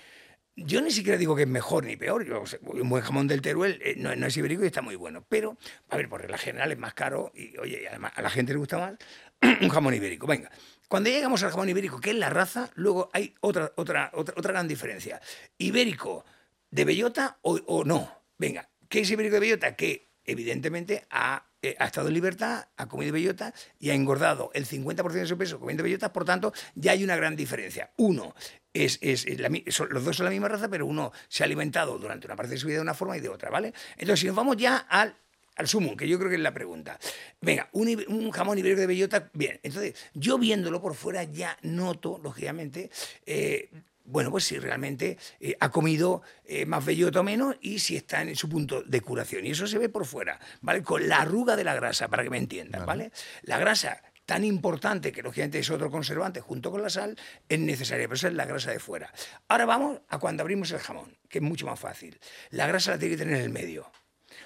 Yo 0.57 0.81
ni 0.81 0.91
siquiera 0.91 1.17
digo 1.17 1.35
que 1.35 1.41
es 1.41 1.47
mejor 1.47 1.83
ni 1.83 1.97
peor. 1.97 2.25
Un 2.61 2.89
buen 2.89 3.03
jamón 3.03 3.27
del 3.27 3.41
Teruel 3.41 3.77
eh, 3.83 3.95
no, 3.97 4.11
es 4.11 4.37
ibérico 4.37 4.63
y 4.63 4.67
está 4.67 4.81
muy 4.81 4.95
bueno. 4.95 5.25
Pero, 5.27 5.57
a 5.89 5.97
ver, 5.97 6.07
por 6.07 6.21
regla 6.21 6.37
general 6.37 6.71
es 6.71 6.77
más 6.77 6.93
caro 6.93 7.31
y, 7.35 7.57
oye, 7.57 7.87
además 7.89 8.13
a 8.15 8.21
la 8.21 8.29
gente 8.29 8.53
le 8.53 8.59
gusta 8.59 8.77
más 8.77 8.93
un 9.61 9.69
jamón 9.69 9.93
ibérico. 9.93 10.27
Venga, 10.27 10.49
cuando 10.87 11.09
llegamos 11.09 11.43
al 11.43 11.51
jamón 11.51 11.67
ibérico, 11.67 11.99
que 11.99 12.11
es 12.11 12.15
la 12.15 12.29
raza, 12.29 12.71
luego 12.75 13.09
hay 13.11 13.35
otra, 13.41 13.73
otra, 13.75 14.11
otra, 14.13 14.33
otra 14.37 14.53
gran 14.53 14.67
diferencia. 14.67 15.19
Ibérico 15.57 16.23
de 16.71 16.85
bellota 16.85 17.37
o, 17.41 17.59
o 17.65 17.83
no. 17.83 18.23
Venga, 18.37 18.69
¿qué 18.87 19.01
es 19.01 19.11
ibérico 19.11 19.35
de 19.35 19.39
bellota? 19.41 19.75
Que 19.75 20.09
evidentemente 20.23 21.05
ha, 21.09 21.44
eh, 21.61 21.75
ha 21.79 21.85
estado 21.85 22.07
en 22.09 22.13
libertad, 22.13 22.67
ha 22.77 22.87
comido 22.87 23.13
bellota 23.13 23.53
y 23.79 23.89
ha 23.89 23.93
engordado 23.93 24.51
el 24.53 24.65
50% 24.65 25.11
de 25.13 25.25
su 25.27 25.37
peso 25.37 25.59
comiendo 25.59 25.83
bellotas, 25.83 26.11
por 26.11 26.25
tanto, 26.25 26.53
ya 26.75 26.91
hay 26.91 27.03
una 27.03 27.15
gran 27.15 27.35
diferencia. 27.35 27.91
Uno, 27.97 28.35
es, 28.73 28.99
es- 29.01 29.25
la 29.39 29.49
son- 29.69 29.89
los 29.91 30.03
dos 30.05 30.15
son 30.17 30.25
la 30.25 30.31
misma 30.31 30.47
raza, 30.47 30.67
pero 30.69 30.85
uno 30.85 31.11
se 31.27 31.43
ha 31.43 31.45
alimentado 31.45 31.97
durante 31.97 32.27
una 32.27 32.35
parte 32.35 32.51
de 32.53 32.57
su 32.57 32.67
vida 32.67 32.77
de 32.77 32.81
una 32.83 32.93
forma 32.93 33.17
y 33.17 33.21
de 33.21 33.29
otra, 33.29 33.49
¿vale? 33.49 33.73
Entonces, 33.97 34.19
si 34.19 34.27
nos 34.27 34.35
vamos 34.35 34.57
ya 34.57 34.77
al, 34.77 35.15
al 35.55 35.67
sumo, 35.67 35.95
que 35.95 36.07
yo 36.07 36.17
creo 36.17 36.29
que 36.29 36.35
es 36.35 36.41
la 36.41 36.53
pregunta. 36.53 36.99
Venga, 37.41 37.69
un, 37.71 37.87
un 38.09 38.31
jamón 38.31 38.57
ibérico 38.59 38.81
de 38.81 38.87
bellota, 38.87 39.29
bien. 39.33 39.59
Entonces, 39.63 39.95
yo 40.13 40.37
viéndolo 40.37 40.81
por 40.81 40.93
fuera 40.95 41.23
ya 41.23 41.57
noto, 41.61 42.19
lógicamente, 42.21 42.89
eh, 43.25 43.69
bueno, 44.05 44.31
pues 44.31 44.45
si 44.45 44.57
realmente 44.59 45.17
eh, 45.39 45.55
ha 45.59 45.69
comido 45.69 46.21
eh, 46.45 46.65
más 46.65 46.85
bellota 46.85 47.19
o 47.19 47.23
menos 47.23 47.55
y 47.61 47.79
si 47.79 47.95
está 47.95 48.21
en 48.21 48.35
su 48.35 48.47
punto 48.47 48.83
de 48.83 49.01
curación. 49.01 49.45
Y 49.45 49.51
eso 49.51 49.67
se 49.67 49.77
ve 49.77 49.89
por 49.89 50.05
fuera, 50.05 50.39
¿vale? 50.61 50.83
Con 50.83 51.07
la 51.07 51.21
arruga 51.21 51.55
de 51.55 51.63
la 51.63 51.75
grasa, 51.75 52.07
para 52.07 52.23
que 52.23 52.29
me 52.29 52.37
entiendan, 52.37 52.85
¿vale? 52.85 53.11
La 53.43 53.57
grasa 53.57 54.01
tan 54.25 54.43
importante, 54.43 55.11
que 55.11 55.21
lógicamente 55.21 55.59
es 55.59 55.69
otro 55.69 55.91
conservante 55.91 56.41
junto 56.41 56.71
con 56.71 56.81
la 56.81 56.89
sal, 56.89 57.17
es 57.47 57.59
necesaria, 57.59 58.07
pero 58.07 58.15
esa 58.15 58.27
es 58.27 58.33
la 58.33 58.45
grasa 58.45 58.71
de 58.71 58.79
fuera. 58.79 59.13
Ahora 59.47 59.65
vamos 59.65 60.01
a 60.09 60.17
cuando 60.17 60.41
abrimos 60.41 60.71
el 60.71 60.79
jamón, 60.79 61.17
que 61.29 61.39
es 61.39 61.43
mucho 61.43 61.65
más 61.65 61.79
fácil. 61.79 62.19
La 62.49 62.67
grasa 62.67 62.91
la 62.91 62.99
tiene 62.99 63.15
que 63.15 63.23
tener 63.23 63.37
en 63.37 63.43
el 63.43 63.49
medio. 63.51 63.91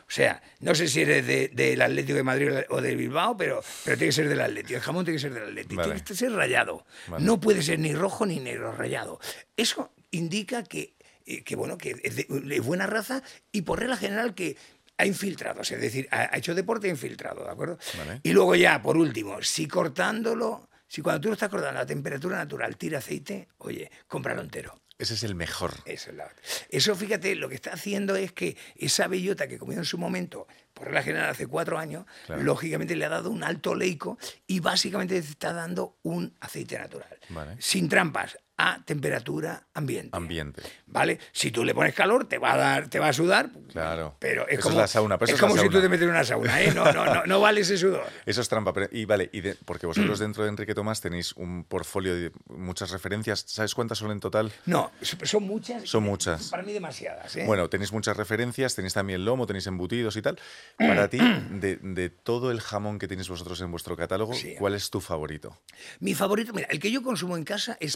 O 0.10 0.12
sea, 0.12 0.42
no 0.62 0.74
sé 0.74 0.88
si 0.88 1.02
eres 1.02 1.28
de- 1.28 1.50
del 1.50 1.80
Atlético 1.84 2.16
de 2.16 2.24
Madrid 2.24 2.50
o 2.70 2.82
de 2.82 2.96
Bilbao, 2.96 3.38
pero, 3.38 3.62
pero 3.86 3.96
tiene 3.96 4.10
que 4.10 4.16
ser 4.16 4.28
del 4.28 4.42
Atlético. 4.42 4.78
El 4.78 4.82
jamón 4.82 5.06
tiene 5.06 5.18
que 5.18 5.22
ser 5.22 5.34
del 5.36 5.44
Atlético. 5.44 5.76
Vale. 5.76 5.94
Tiene 5.94 6.04
que 6.04 6.16
ser 6.16 6.32
rayado. 6.32 6.84
Vale. 7.08 7.24
No 7.24 7.40
puede 7.40 7.62
ser 7.62 7.78
ni 7.78 7.94
rojo 7.94 8.26
ni 8.26 8.40
negro, 8.40 8.72
rayado. 8.72 9.20
Eso 9.56 9.94
indica 10.10 10.64
que, 10.64 10.96
eh, 11.28 11.44
que, 11.44 11.56
bueno, 11.56 11.78
que 11.78 11.96
es 12.04 12.16
de, 12.16 12.26
de 12.28 12.60
buena 12.60 12.88
raza 12.88 13.22
y 13.52 13.62
por 13.62 13.80
regla 13.80 13.98
general 13.98 14.34
que 14.34 14.58
ha 14.98 15.06
infiltrado, 15.06 15.62
es 15.62 15.70
decir, 15.70 16.10
ha, 16.12 16.36
hecho 16.36 16.54
deporte 16.56 16.88
e 16.88 16.90
infiltrado, 16.90 17.46
¿de 17.46 17.52
acuerdo? 17.52 17.78
Vale. 17.98 18.20
Y 18.24 18.34
luego 18.34 18.56
ya, 18.56 18.82
por 18.82 18.98
último, 18.98 19.42
si 19.42 19.66
cortándolo, 19.68 20.70
si 20.88 21.02
cuando 21.02 21.22
tú 21.22 21.28
lo 21.30 21.36
estás 21.36 21.50
cortando 21.50 21.80
a 21.80 21.86
temperatura 21.86 22.36
natural 22.38 22.76
tira 22.76 22.98
aceite, 22.98 23.48
oye, 23.60 23.90
cómpralo 24.08 24.42
entero. 24.42 24.82
Ese 25.00 25.14
es 25.16 25.24
el 25.24 25.34
mejor. 25.34 25.74
Eso, 25.86 26.12
es 26.12 26.16
la- 26.18 26.32
eso, 26.70 26.94
fíjate, 26.96 27.34
lo 27.36 27.48
que 27.50 27.56
está 27.56 27.72
haciendo 27.74 28.16
es 28.18 28.34
que 28.34 28.58
esa 28.76 29.08
bellota 29.08 29.48
que 29.48 29.58
comió 29.58 29.78
en 29.78 29.86
su 29.86 29.98
momento, 29.98 30.46
por 30.74 30.86
regla 30.88 31.02
general 31.04 31.30
hace 31.30 31.48
cuatro 31.48 31.80
años, 31.80 32.06
Claro. 32.26 32.44
lógicamente 32.44 32.96
le 32.98 33.06
ha 33.06 33.10
dado 33.10 33.32
un 33.32 33.44
alto 33.44 33.74
leico 33.76 34.18
y 34.46 34.60
básicamente 34.60 35.22
te 35.22 35.28
está 35.30 35.54
dando 35.54 35.98
un 36.04 36.36
aceite 36.42 36.78
natural. 36.78 37.18
Vale. 37.30 37.56
Sin 37.60 37.88
trampas, 37.90 38.38
a 38.62 38.84
temperatura 38.84 39.68
ambiente. 39.74 40.10
Ambiente. 40.12 40.62
¿Vale? 40.86 41.18
Si 41.32 41.50
tú 41.50 41.64
le 41.64 41.74
pones 41.74 41.94
calor, 41.96 42.26
te 42.28 42.38
va 42.38 42.54
a 42.54 42.58
dar, 42.58 42.90
te 42.90 43.00
va 43.00 43.08
a 43.08 43.14
sudar. 43.14 43.50
Claro. 43.72 44.18
Pero 44.20 44.44
es 44.48 44.50
Eso 44.50 44.60
es 44.60 44.64
como, 44.66 44.80
la 44.82 44.88
sauna, 44.88 45.18
pero 45.18 45.28
eso 45.28 45.36
es 45.36 45.42
la 45.42 45.48
como 45.48 45.62
si 45.62 45.70
tú 45.70 45.80
te 45.82 45.88
metes 45.88 46.04
en 46.04 46.10
una 46.10 46.24
sauna, 46.26 46.62
¿eh? 46.62 46.74
No, 46.74 46.92
no, 46.92 47.06
no, 47.06 47.26
no 47.26 47.40
vale 47.40 47.62
ese 47.62 47.78
sudor. 47.78 48.06
Eso 48.26 48.42
es 48.42 48.50
trampa. 48.50 48.74
pero- 48.74 48.90
y 48.92 49.06
vale, 49.06 49.30
y 49.32 49.40
de- 49.42 49.56
porque 49.66 49.88
vosotros 49.88 50.20
dentro 50.20 50.44
de 50.44 50.50
Enrique 50.50 50.76
Tomás 50.76 51.00
tenéis 51.00 51.32
un 51.34 51.64
portfolio 51.64 52.14
de 52.16 52.32
muchas 52.50 52.92
referencias. 52.92 53.46
¿Sabes 53.48 53.74
cuántas 53.74 53.98
son 54.00 54.12
en 54.12 54.20
total? 54.20 54.52
No, 54.66 54.92
son 55.24 55.44
muchas. 55.44 55.88
Son 55.90 56.04
muchas. 56.04 56.50
Para 56.50 56.64
mí 56.64 56.74
demasiadas. 56.74 57.34
¿eh? 57.38 57.46
Bueno, 57.46 57.70
tenéis 57.70 57.94
muchas 57.94 58.18
referencias, 58.18 58.76
tenéis 58.76 58.94
también 58.94 59.24
lomo, 59.24 59.48
tenéis 59.48 59.68
embutidos 59.68 60.18
y 60.18 60.22
tal. 60.22 60.38
Para 60.78 61.08
ti, 61.10 61.20
de, 61.52 61.78
de 61.78 62.10
todo 62.10 62.52
el 62.52 62.60
jamón 62.60 63.00
que 63.00 63.08
tenéis 63.08 63.30
vosotros 63.30 63.62
en 63.62 63.72
vuestro 63.72 63.96
catálogo, 63.96 64.34
Sí. 64.34 64.56
¿cuál 64.60 64.74
es 64.76 64.90
tu 64.90 65.00
favorito? 65.00 65.58
Mi 66.02 66.14
favorito, 66.14 66.52
mira, 66.54 66.68
el 66.70 66.80
que 66.80 66.92
yo 66.92 67.02
consumo 67.04 67.38
en 67.38 67.44
casa 67.46 67.78
es 67.80 67.96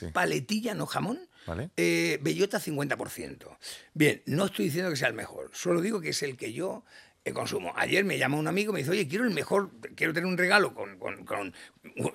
no 0.61 0.85
jamón. 0.85 1.19
Vale. 1.45 1.69
eh, 1.75 2.19
bellota 2.21 2.57
50%. 2.59 3.57
Bien, 3.93 4.21
no 4.25 4.45
estoy 4.45 4.65
diciendo 4.65 4.89
que 4.89 4.95
sea 4.95 5.09
el 5.09 5.13
mejor, 5.13 5.49
solo 5.53 5.81
digo 5.81 5.99
que 5.99 6.09
es 6.09 6.23
el 6.23 6.37
que 6.37 6.53
yo 6.53 6.85
eh, 7.25 7.33
consumo. 7.33 7.73
Ayer 7.75 8.05
me 8.05 8.17
llama 8.17 8.37
un 8.37 8.47
amigo 8.47 8.71
y 8.71 8.73
me 8.75 8.79
dice, 8.79 8.91
oye, 8.91 9.07
quiero 9.07 9.25
el 9.25 9.31
mejor, 9.31 9.71
quiero 9.95 10.13
tener 10.13 10.27
un 10.27 10.37
regalo 10.37 10.73
con, 10.73 10.97
con- 10.97 11.25
con 11.25 11.53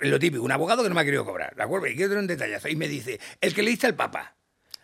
lo 0.00 0.18
típico, 0.18 0.42
un 0.42 0.52
abogado 0.52 0.82
que 0.82 0.88
no 0.88 0.94
me 0.94 1.02
ha 1.02 1.04
querido 1.04 1.24
cobrar, 1.26 1.54
¿de 1.54 1.62
acuerdo? 1.62 1.86
Y 1.88 1.94
quiero 1.94 2.08
tener 2.10 2.22
un 2.22 2.26
detallazo. 2.26 2.68
Y 2.68 2.76
me 2.76 2.88
dice, 2.88 3.20
el 3.40 3.54
que 3.54 3.62
le 3.62 3.70
diste 3.70 3.86
al 3.86 3.94
Papa. 3.96 4.34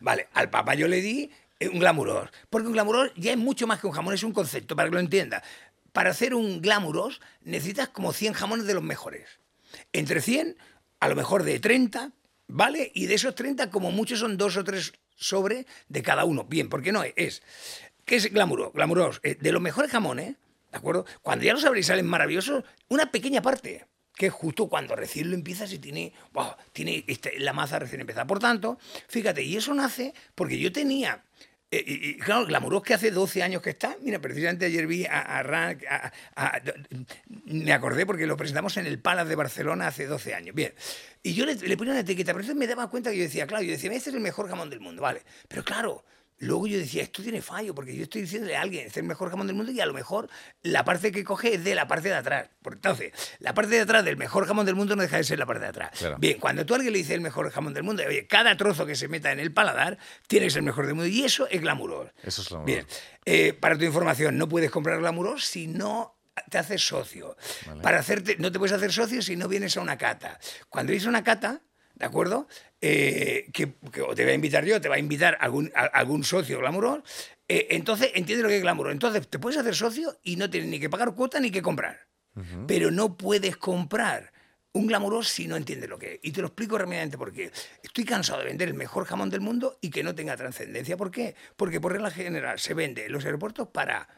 Vale, 0.01 0.29
al 0.35 0.51
Papa 0.51 0.75
yo 0.75 0.89
le 0.89 1.01
di 1.01 1.31
eh, 1.59 1.69
un 1.69 1.79
glamuros, 1.79 2.29
porque 2.51 2.67
un 2.67 2.75
glamuros 2.75 3.13
ya 3.17 3.33
es 3.33 3.39
mucho 3.39 3.67
más 3.67 3.81
que 3.81 3.87
un 3.87 3.93
jamón, 3.95 4.13
es 4.13 4.23
un 4.25 4.33
concepto, 4.35 4.77
para 4.77 4.89
que 4.91 4.95
lo 4.95 5.01
entienda. 5.01 5.43
Para 5.93 6.11
hacer 6.11 6.35
un 6.35 6.61
glamuros 6.61 7.21
necesitas 7.43 7.89
como 7.89 8.13
100 8.13 8.35
jamones 8.35 8.67
de 8.67 8.75
los 8.75 8.83
mejores. 8.83 9.27
Entre 9.95 10.21
100, 10.21 10.57
a 11.01 11.09
lo 11.09 11.17
mejor 11.17 11.45
de 11.45 11.61
30, 11.61 12.13
¿vale? 12.47 12.91
Y 12.95 13.07
de 13.07 13.15
esos 13.15 13.35
30, 13.35 13.71
como 13.71 13.91
muchos 13.91 14.21
son 14.21 14.37
dos 14.37 14.57
o 14.57 14.65
tres 14.65 14.93
sobre 15.17 15.67
de 15.89 16.03
cada 16.03 16.25
uno. 16.25 16.45
Bien, 16.45 16.69
¿por 16.69 16.83
qué 16.83 16.93
no 16.93 17.03
es? 17.17 17.43
¿Qué 18.05 18.17
es 18.17 18.33
glamuros? 18.33 18.73
Glamuros, 18.73 19.21
eh, 19.23 19.37
de 19.41 19.53
los 19.53 19.63
mejores 19.63 19.91
jamones, 19.91 20.37
¿de 20.71 20.79
acuerdo? 20.79 21.07
Cuando 21.23 21.45
ya 21.45 21.53
lo 21.53 21.61
sabréis, 21.61 21.87
salen 21.87 22.07
maravillosos, 22.07 22.65
una 22.89 23.11
pequeña 23.11 23.43
parte 23.43 23.87
que 24.15 24.27
es 24.27 24.33
justo 24.33 24.69
cuando 24.69 24.95
recién 24.95 25.29
lo 25.29 25.35
empiezas 25.35 25.73
y 25.73 25.79
tiene, 25.79 26.13
wow, 26.33 26.55
tiene 26.73 27.05
este, 27.09 27.39
la 27.41 27.53
maza 27.53 27.79
recién 27.79 28.01
empezada. 28.01 28.27
Por 28.27 28.39
tanto, 28.39 28.79
fíjate, 29.09 29.43
y 29.43 29.57
eso 29.57 29.75
nace 29.75 30.15
porque 30.35 30.59
yo 30.59 30.71
tenía 30.73 31.15
eh, 31.15 31.54
y, 31.87 32.11
y, 32.11 32.17
claro, 32.19 32.47
Glamuros 32.47 32.83
que 32.83 32.95
hace 32.95 33.11
12 33.11 33.43
años 33.43 33.63
que 33.63 33.71
está. 33.71 33.97
Mira, 34.03 34.19
precisamente 34.21 34.67
ayer 34.67 34.87
vi 34.87 35.07
a, 35.07 35.19
a- 35.21 35.75
a- 36.37 36.61
me 37.47 37.73
acordé 37.73 38.07
porque 38.07 38.27
lo 38.27 38.37
presentamos 38.37 38.77
en 38.77 38.87
el 38.87 38.99
Palace 38.99 39.29
de 39.29 39.37
Barcelona 39.37 39.89
hace 39.89 40.07
12 40.07 40.35
años. 40.35 40.55
Bien. 40.55 40.75
Y 41.23 41.35
yo 41.35 41.47
le, 41.47 41.55
le 41.55 41.77
ponía 41.77 41.93
una 41.93 42.01
etiqueta, 42.01 42.33
pero 42.33 42.43
entonces 42.43 42.59
me 42.59 42.67
daba 42.67 42.91
cuenta 42.91 43.11
que 43.11 43.17
yo 43.17 43.23
decía, 43.25 43.47
claro, 43.47 43.65
yo 43.65 43.73
decía, 43.73 43.91
este 43.93 44.11
es 44.11 44.15
el 44.17 44.21
mejor 44.21 44.49
jamón 44.49 44.69
del 44.71 44.81
mundo, 44.81 45.03
vale. 45.03 45.23
Pero 45.49 45.65
claro, 45.65 46.05
luego 46.45 46.67
yo 46.67 46.79
decía, 46.79 47.03
esto 47.03 47.23
tiene 47.23 47.43
fallo, 47.43 47.75
porque 47.75 47.97
yo 47.97 48.05
estoy 48.05 48.23
diciéndole 48.23 48.57
a 48.57 48.63
alguien, 48.63 48.87
es 48.87 48.97
el 48.97 49.05
mejor 49.05 49.31
jamón 49.31 49.47
del 49.47 49.57
mundo 49.57 49.73
y 49.73 49.81
a 49.81 49.87
lo 49.87 49.93
mejor 49.93 50.29
la 50.63 50.85
parte 50.85 51.13
que 51.13 51.25
coge 51.25 51.55
es 51.55 51.65
de 51.65 51.75
la 51.75 51.89
parte 51.89 52.09
de 52.09 52.15
atrás. 52.15 52.49
Por 52.63 52.75
entonces, 52.75 53.13
la 53.41 53.55
parte 53.55 53.75
de 53.75 53.81
atrás 53.81 54.05
del 54.05 54.17
mejor 54.17 54.47
jamón 54.47 54.67
del 54.67 54.75
mundo 54.75 54.97
no 54.97 55.03
deja 55.03 55.17
de 55.17 55.25
ser 55.25 55.39
la 55.39 55.47
parte 55.47 55.63
de 55.63 55.69
atrás. 55.69 55.91
Claro. 55.99 56.17
Bien, 56.19 56.39
cuando 56.39 56.65
tú 56.65 56.75
a 56.75 56.77
alguien 56.77 56.93
le 56.93 56.99
dices 56.99 57.15
el 57.15 57.21
mejor 57.21 57.51
jamón 57.51 57.75
del 57.75 57.83
mundo, 57.83 58.03
oye, 58.07 58.27
cada 58.27 58.57
trozo 58.57 58.87
que 58.87 58.95
se 58.95 59.09
meta 59.09 59.33
en 59.33 59.41
el 59.41 59.53
paladar 59.53 59.99
tiene 60.27 60.47
que 60.47 60.51
ser 60.51 60.61
el 60.61 60.67
mejor 60.67 60.87
del 60.87 60.95
mundo. 60.95 61.09
Y 61.09 61.25
eso 61.25 61.49
es 61.49 61.61
glamuros. 61.61 62.11
Eso 62.23 62.43
es 62.43 62.49
glamuros. 62.49 62.67
Bien, 62.67 62.87
eh, 63.25 63.53
para 63.53 63.77
tu 63.77 63.85
información, 63.85 64.39
no 64.39 64.49
puedes 64.49 64.71
comprar 64.71 64.99
glamuros 64.99 65.45
si 65.45 65.67
no 65.67 66.17
te 66.51 66.59
haces 66.59 66.87
socio. 66.87 67.37
Vale. 67.67 67.83
Para 67.83 67.99
hacerte, 67.99 68.37
no 68.39 68.51
te 68.51 68.59
puedes 68.59 68.73
hacer 68.73 68.93
socio 68.93 69.23
si 69.23 69.37
no 69.37 69.49
vienes 69.49 69.77
a 69.77 69.81
una 69.81 69.97
cata. 69.97 70.39
Cuando 70.69 70.91
vienes 70.91 71.07
a 71.07 71.11
una 71.11 71.25
cata, 71.25 71.63
¿de 72.05 72.09
acuerdo? 72.09 72.47
Eh, 72.81 73.47
que, 73.53 73.73
que 73.91 74.03
o 74.03 74.15
te 74.15 74.23
voy 74.25 74.33
a 74.33 74.35
invitar 74.35 74.65
yo, 74.65 74.81
te 74.81 74.89
va 74.89 74.97
a 74.97 74.99
invitar 74.99 75.37
algún, 75.41 75.73
a- 75.75 75.87
algún 75.87 76.23
socio 76.23 76.59
glamuros, 76.59 77.01
eh, 77.49 77.69
entonces 77.71 78.11
entiende 78.15 78.43
lo 78.43 78.49
que 78.51 78.57
es 78.57 78.63
glamuros. 78.63 78.93
Entonces 78.93 79.27
te 79.29 79.39
puedes 79.39 79.59
hacer 79.59 79.75
socio 79.75 80.19
y 80.23 80.37
no 80.37 80.49
tienes 80.51 80.69
ni 80.71 80.79
que 80.79 80.91
pagar 80.91 81.15
cuota 81.15 81.41
ni 81.41 81.51
que 81.51 81.63
comprar. 81.63 82.07
Pero 82.67 82.91
no 82.91 83.17
puedes 83.17 83.57
comprar 83.57 84.33
un 84.73 84.87
glamuros 84.89 85.29
si 85.29 85.47
no 85.47 85.57
entiendes 85.57 85.89
lo 85.89 85.99
que 85.99 86.15
es. 86.15 86.21
Y 86.23 86.33
te 86.33 86.41
lo 86.41 86.49
explico 86.49 86.77
rápidamente 86.77 87.17
por 87.17 87.33
qué. 87.33 87.51
Estoy 87.83 88.05
cansado 88.05 88.41
de 88.41 88.47
vender 88.47 88.69
el 88.69 88.75
mejor 88.75 89.05
jamón 89.05 89.31
del 89.31 89.41
mundo 89.41 89.79
y 89.81 89.89
que 89.91 90.03
no 90.03 90.15
tenga 90.17 90.37
trascendencia. 90.37 90.97
¿Por 90.97 91.11
qué? 91.13 91.37
Porque 91.57 91.81
por 91.81 91.93
regla 91.93 92.11
general 92.11 92.59
se 92.59 92.75
vende 92.75 93.07
en 93.07 93.13
los 93.13 93.25
aeropuertos 93.25 93.69
para 93.69 94.09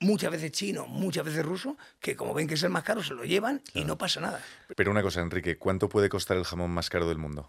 muchas 0.00 0.30
veces 0.30 0.52
chino, 0.52 0.86
muchas 0.86 1.24
veces 1.24 1.44
ruso, 1.44 1.76
que 2.00 2.16
como 2.16 2.34
ven 2.34 2.46
que 2.46 2.54
es 2.54 2.62
el 2.62 2.70
más 2.70 2.84
caro, 2.84 3.02
se 3.02 3.14
lo 3.14 3.24
llevan 3.24 3.62
y 3.72 3.84
no 3.84 3.98
pasa 3.98 4.20
nada. 4.20 4.40
Pero 4.76 4.90
una 4.90 5.02
cosa, 5.02 5.20
Enrique, 5.20 5.58
¿cuánto 5.58 5.88
puede 5.88 6.08
costar 6.08 6.36
el 6.36 6.44
jamón 6.44 6.70
más 6.70 6.90
caro 6.90 7.08
del 7.08 7.18
mundo? 7.18 7.46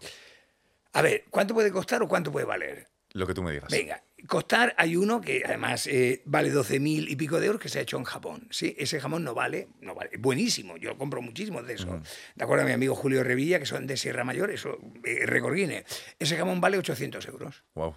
A 0.92 1.02
ver, 1.02 1.24
¿cuánto 1.30 1.54
puede 1.54 1.70
costar 1.70 2.02
o 2.02 2.08
cuánto 2.08 2.32
puede 2.32 2.46
valer? 2.46 2.88
Lo 3.12 3.26
que 3.26 3.34
tú 3.34 3.42
me 3.42 3.52
digas. 3.52 3.70
Venga, 3.70 4.02
costar 4.26 4.74
hay 4.76 4.96
uno 4.96 5.20
que 5.20 5.42
además 5.44 5.86
eh, 5.86 6.22
vale 6.26 6.52
12.000 6.52 7.08
y 7.08 7.16
pico 7.16 7.40
de 7.40 7.46
euros 7.46 7.60
que 7.60 7.68
se 7.68 7.78
ha 7.78 7.82
hecho 7.82 7.96
en 7.96 8.04
Japón. 8.04 8.46
¿sí? 8.50 8.74
Ese 8.78 9.00
jamón 9.00 9.24
no 9.24 9.34
vale, 9.34 9.68
no 9.80 9.94
vale. 9.94 10.10
Buenísimo, 10.18 10.76
yo 10.76 10.98
compro 10.98 11.22
muchísimos 11.22 11.66
de 11.66 11.74
esos. 11.74 11.88
De 12.34 12.44
acuerdo 12.44 12.64
a 12.64 12.66
mi 12.66 12.72
amigo 12.72 12.94
Julio 12.94 13.22
Revilla, 13.22 13.58
que 13.58 13.66
son 13.66 13.86
de 13.86 13.96
Sierra 13.96 14.24
Mayor, 14.24 14.50
eso, 14.50 14.78
eh, 15.04 15.24
Recorguine. 15.24 15.84
Ese 16.18 16.36
jamón 16.36 16.60
vale 16.60 16.78
800 16.78 17.26
euros. 17.28 17.64
Wow. 17.74 17.96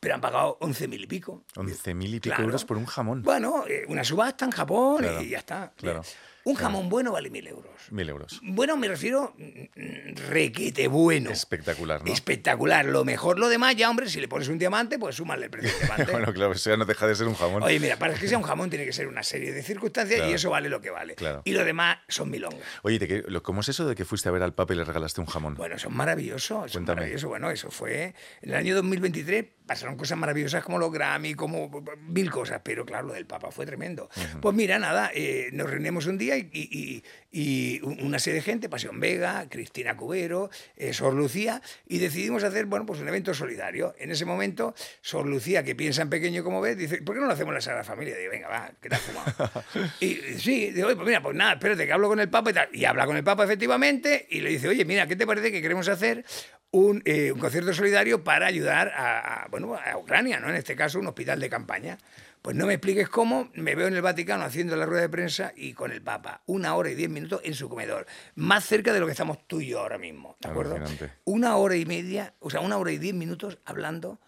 Pero 0.00 0.14
han 0.14 0.20
pagado 0.20 0.58
11.000 0.60 1.02
y 1.02 1.06
pico. 1.06 1.44
11.000 1.54 2.06
y 2.08 2.20
pico 2.20 2.22
Claro. 2.34 2.44
euros 2.44 2.64
por 2.64 2.76
un 2.76 2.86
jamón. 2.86 3.22
Bueno, 3.22 3.64
eh, 3.68 3.84
una 3.88 4.04
subasta 4.04 4.44
en 4.44 4.50
Japón 4.50 4.98
Claro, 4.98 5.22
y 5.22 5.28
ya 5.30 5.38
está. 5.38 5.72
claro. 5.76 6.02
Un 6.44 6.56
jamón 6.56 6.88
bueno 6.88 7.12
vale 7.12 7.30
mil 7.30 7.46
euros. 7.46 7.70
Mil 7.92 8.08
euros. 8.08 8.40
Bueno, 8.42 8.76
me 8.76 8.88
refiero 8.88 9.32
mm, 9.38 10.14
requete 10.28 10.88
bueno. 10.88 11.30
Espectacular, 11.30 12.04
¿no? 12.04 12.12
Espectacular. 12.12 12.84
Lo 12.84 13.04
mejor, 13.04 13.38
lo 13.38 13.48
demás, 13.48 13.76
ya, 13.76 13.88
hombre, 13.88 14.08
si 14.08 14.20
le 14.20 14.26
pones 14.26 14.48
un 14.48 14.58
diamante, 14.58 14.98
pues 14.98 15.14
súmale 15.14 15.44
el 15.44 15.50
precio 15.50 15.70
del 15.70 15.78
diamante. 15.86 16.10
bueno, 16.12 16.32
claro, 16.32 16.52
eso 16.52 16.70
ya 16.70 16.76
no 16.76 16.84
deja 16.84 17.06
de 17.06 17.14
ser 17.14 17.28
un 17.28 17.34
jamón. 17.34 17.62
Oye, 17.62 17.78
mira, 17.78 17.96
para 17.96 18.14
que 18.14 18.26
sea 18.26 18.38
un 18.38 18.42
jamón 18.42 18.70
tiene 18.70 18.84
que 18.84 18.92
ser 18.92 19.06
una 19.06 19.22
serie 19.22 19.52
de 19.52 19.62
circunstancias 19.62 20.16
Claro. 20.18 20.32
y 20.32 20.34
eso 20.34 20.50
vale 20.50 20.68
lo 20.68 20.80
que 20.80 20.90
vale. 20.90 21.14
Claro. 21.14 21.42
Y 21.44 21.52
lo 21.52 21.64
demás 21.64 21.98
son 22.08 22.28
milongas. 22.28 22.58
Oye, 22.82 22.98
¿de 22.98 23.06
qué- 23.06 23.24
lo- 23.28 23.44
¿cómo 23.44 23.60
es 23.60 23.68
eso 23.68 23.86
de 23.86 23.94
que 23.94 24.04
fuiste 24.04 24.28
a 24.28 24.32
ver 24.32 24.42
al 24.42 24.52
Papa 24.52 24.74
y 24.74 24.76
le 24.78 24.84
regalaste 24.84 25.20
un 25.20 25.28
jamón? 25.28 25.54
Bueno, 25.54 25.78
son 25.78 25.94
maravillosos. 25.96 26.72
Son 26.72 26.80
Cuéntame. 26.80 26.96
maravillosos. 27.02 27.28
Bueno, 27.28 27.52
eso 27.52 27.70
fue 27.70 28.14
en 28.42 28.50
el 28.50 28.54
año 28.56 28.74
2023. 28.74 29.44
Pasaron 29.66 29.96
cosas 29.96 30.18
maravillosas 30.18 30.62
como 30.64 30.78
los 30.78 30.92
Grammy, 30.92 31.34
como 31.34 31.70
mil 32.08 32.30
cosas, 32.30 32.60
pero 32.64 32.84
claro, 32.84 33.08
lo 33.08 33.14
del 33.14 33.26
Papa 33.26 33.50
fue 33.50 33.64
tremendo. 33.64 34.08
Pues 34.40 34.54
mira, 34.54 34.78
nada, 34.78 35.10
eh, 35.14 35.50
nos 35.52 35.70
reunimos 35.70 36.06
un 36.06 36.18
día 36.18 36.36
y, 36.36 36.50
y- 36.52 36.68
y- 36.72 37.02
y 37.34 37.80
una 37.82 38.18
serie 38.18 38.40
de 38.40 38.42
gente, 38.44 38.68
Pasión 38.68 39.00
Vega, 39.00 39.46
Cristina 39.48 39.96
Cubero, 39.96 40.50
eh, 40.76 40.92
Sor 40.92 41.14
Lucía, 41.14 41.62
y 41.86 41.98
decidimos 41.98 42.44
hacer, 42.44 42.66
bueno, 42.66 42.84
pues 42.86 43.00
un 43.00 43.08
evento 43.08 43.32
solidario. 43.32 43.94
En 43.98 44.10
ese 44.10 44.24
momento, 44.24 44.74
Sor 45.00 45.26
Lucía, 45.26 45.62
que 45.64 45.74
piensa 45.74 46.02
en 46.02 46.10
pequeño 46.10 46.44
como 46.44 46.60
ves, 46.60 46.76
dice, 46.76 47.00
¿por 47.02 47.14
qué 47.14 47.20
no 47.20 47.26
lo 47.28 47.32
hacemos 47.32 47.52
en 47.52 47.54
la 47.54 47.60
Sagrada 47.60 47.84
Familia? 47.84 48.16
Digo, 48.16 48.30
venga, 48.32 48.48
va, 48.48 48.72
que 48.80 48.88
te 48.88 48.94
has 48.96 49.00
fumado. 49.00 49.50
y 50.00 50.14
sí, 50.38 50.72
digo, 50.72 50.88
pues 50.94 51.06
mira, 51.06 51.22
pues 51.22 51.34
nada, 51.36 51.54
espérate 51.54 51.86
que 51.86 51.92
hablo 51.92 52.08
con 52.08 52.20
el 52.20 52.28
Papa 52.28 52.50
y 52.50 52.54
tal. 52.54 52.68
Y 52.72 52.84
habla 52.84 53.06
con 53.06 53.16
el 53.16 53.24
Papa 53.24 53.44
efectivamente 53.44 54.26
y 54.28 54.40
le 54.40 54.50
dice, 54.50 54.68
oye, 54.68 54.84
mira, 54.84 55.06
¿qué 55.06 55.16
te 55.16 55.26
parece 55.26 55.50
que 55.50 55.62
queremos 55.62 55.88
hacer 55.88 56.24
un, 56.72 57.02
eh, 57.04 57.30
un 57.30 57.38
concierto 57.38 57.72
solidario 57.72 58.24
para 58.24 58.46
ayudar 58.46 58.88
a, 58.88 59.44
a, 59.44 59.48
bueno, 59.48 59.76
a 59.76 59.96
Ucrania, 59.96 60.40
¿no? 60.40 60.48
En 60.48 60.56
este 60.56 60.74
caso, 60.74 60.98
un 60.98 61.06
hospital 61.06 61.38
de 61.38 61.48
campaña. 61.48 61.98
Pues 62.42 62.56
no 62.56 62.66
me 62.66 62.74
expliques 62.74 63.08
cómo, 63.08 63.50
me 63.54 63.76
veo 63.76 63.86
en 63.86 63.94
el 63.94 64.02
Vaticano 64.02 64.42
haciendo 64.42 64.74
la 64.74 64.84
rueda 64.84 65.02
de 65.02 65.08
prensa 65.08 65.52
y 65.54 65.74
con 65.74 65.92
el 65.92 66.02
Papa, 66.02 66.42
una 66.46 66.74
hora 66.74 66.90
y 66.90 66.96
diez 66.96 67.08
minutos 67.08 67.40
en 67.44 67.54
su 67.54 67.68
comedor, 67.68 68.04
más 68.34 68.64
cerca 68.64 68.92
de 68.92 68.98
lo 68.98 69.06
que 69.06 69.12
estamos 69.12 69.46
tú 69.46 69.60
y 69.60 69.68
yo 69.68 69.78
ahora 69.78 69.96
mismo, 69.96 70.36
¿de 70.40 70.48
acuerdo? 70.48 70.76
Una 71.22 71.54
hora 71.54 71.76
y 71.76 71.86
media, 71.86 72.34
o 72.40 72.50
sea, 72.50 72.58
una 72.58 72.78
hora 72.78 72.90
y 72.90 72.98
diez 72.98 73.14
minutos 73.14 73.58
hablando 73.64 74.20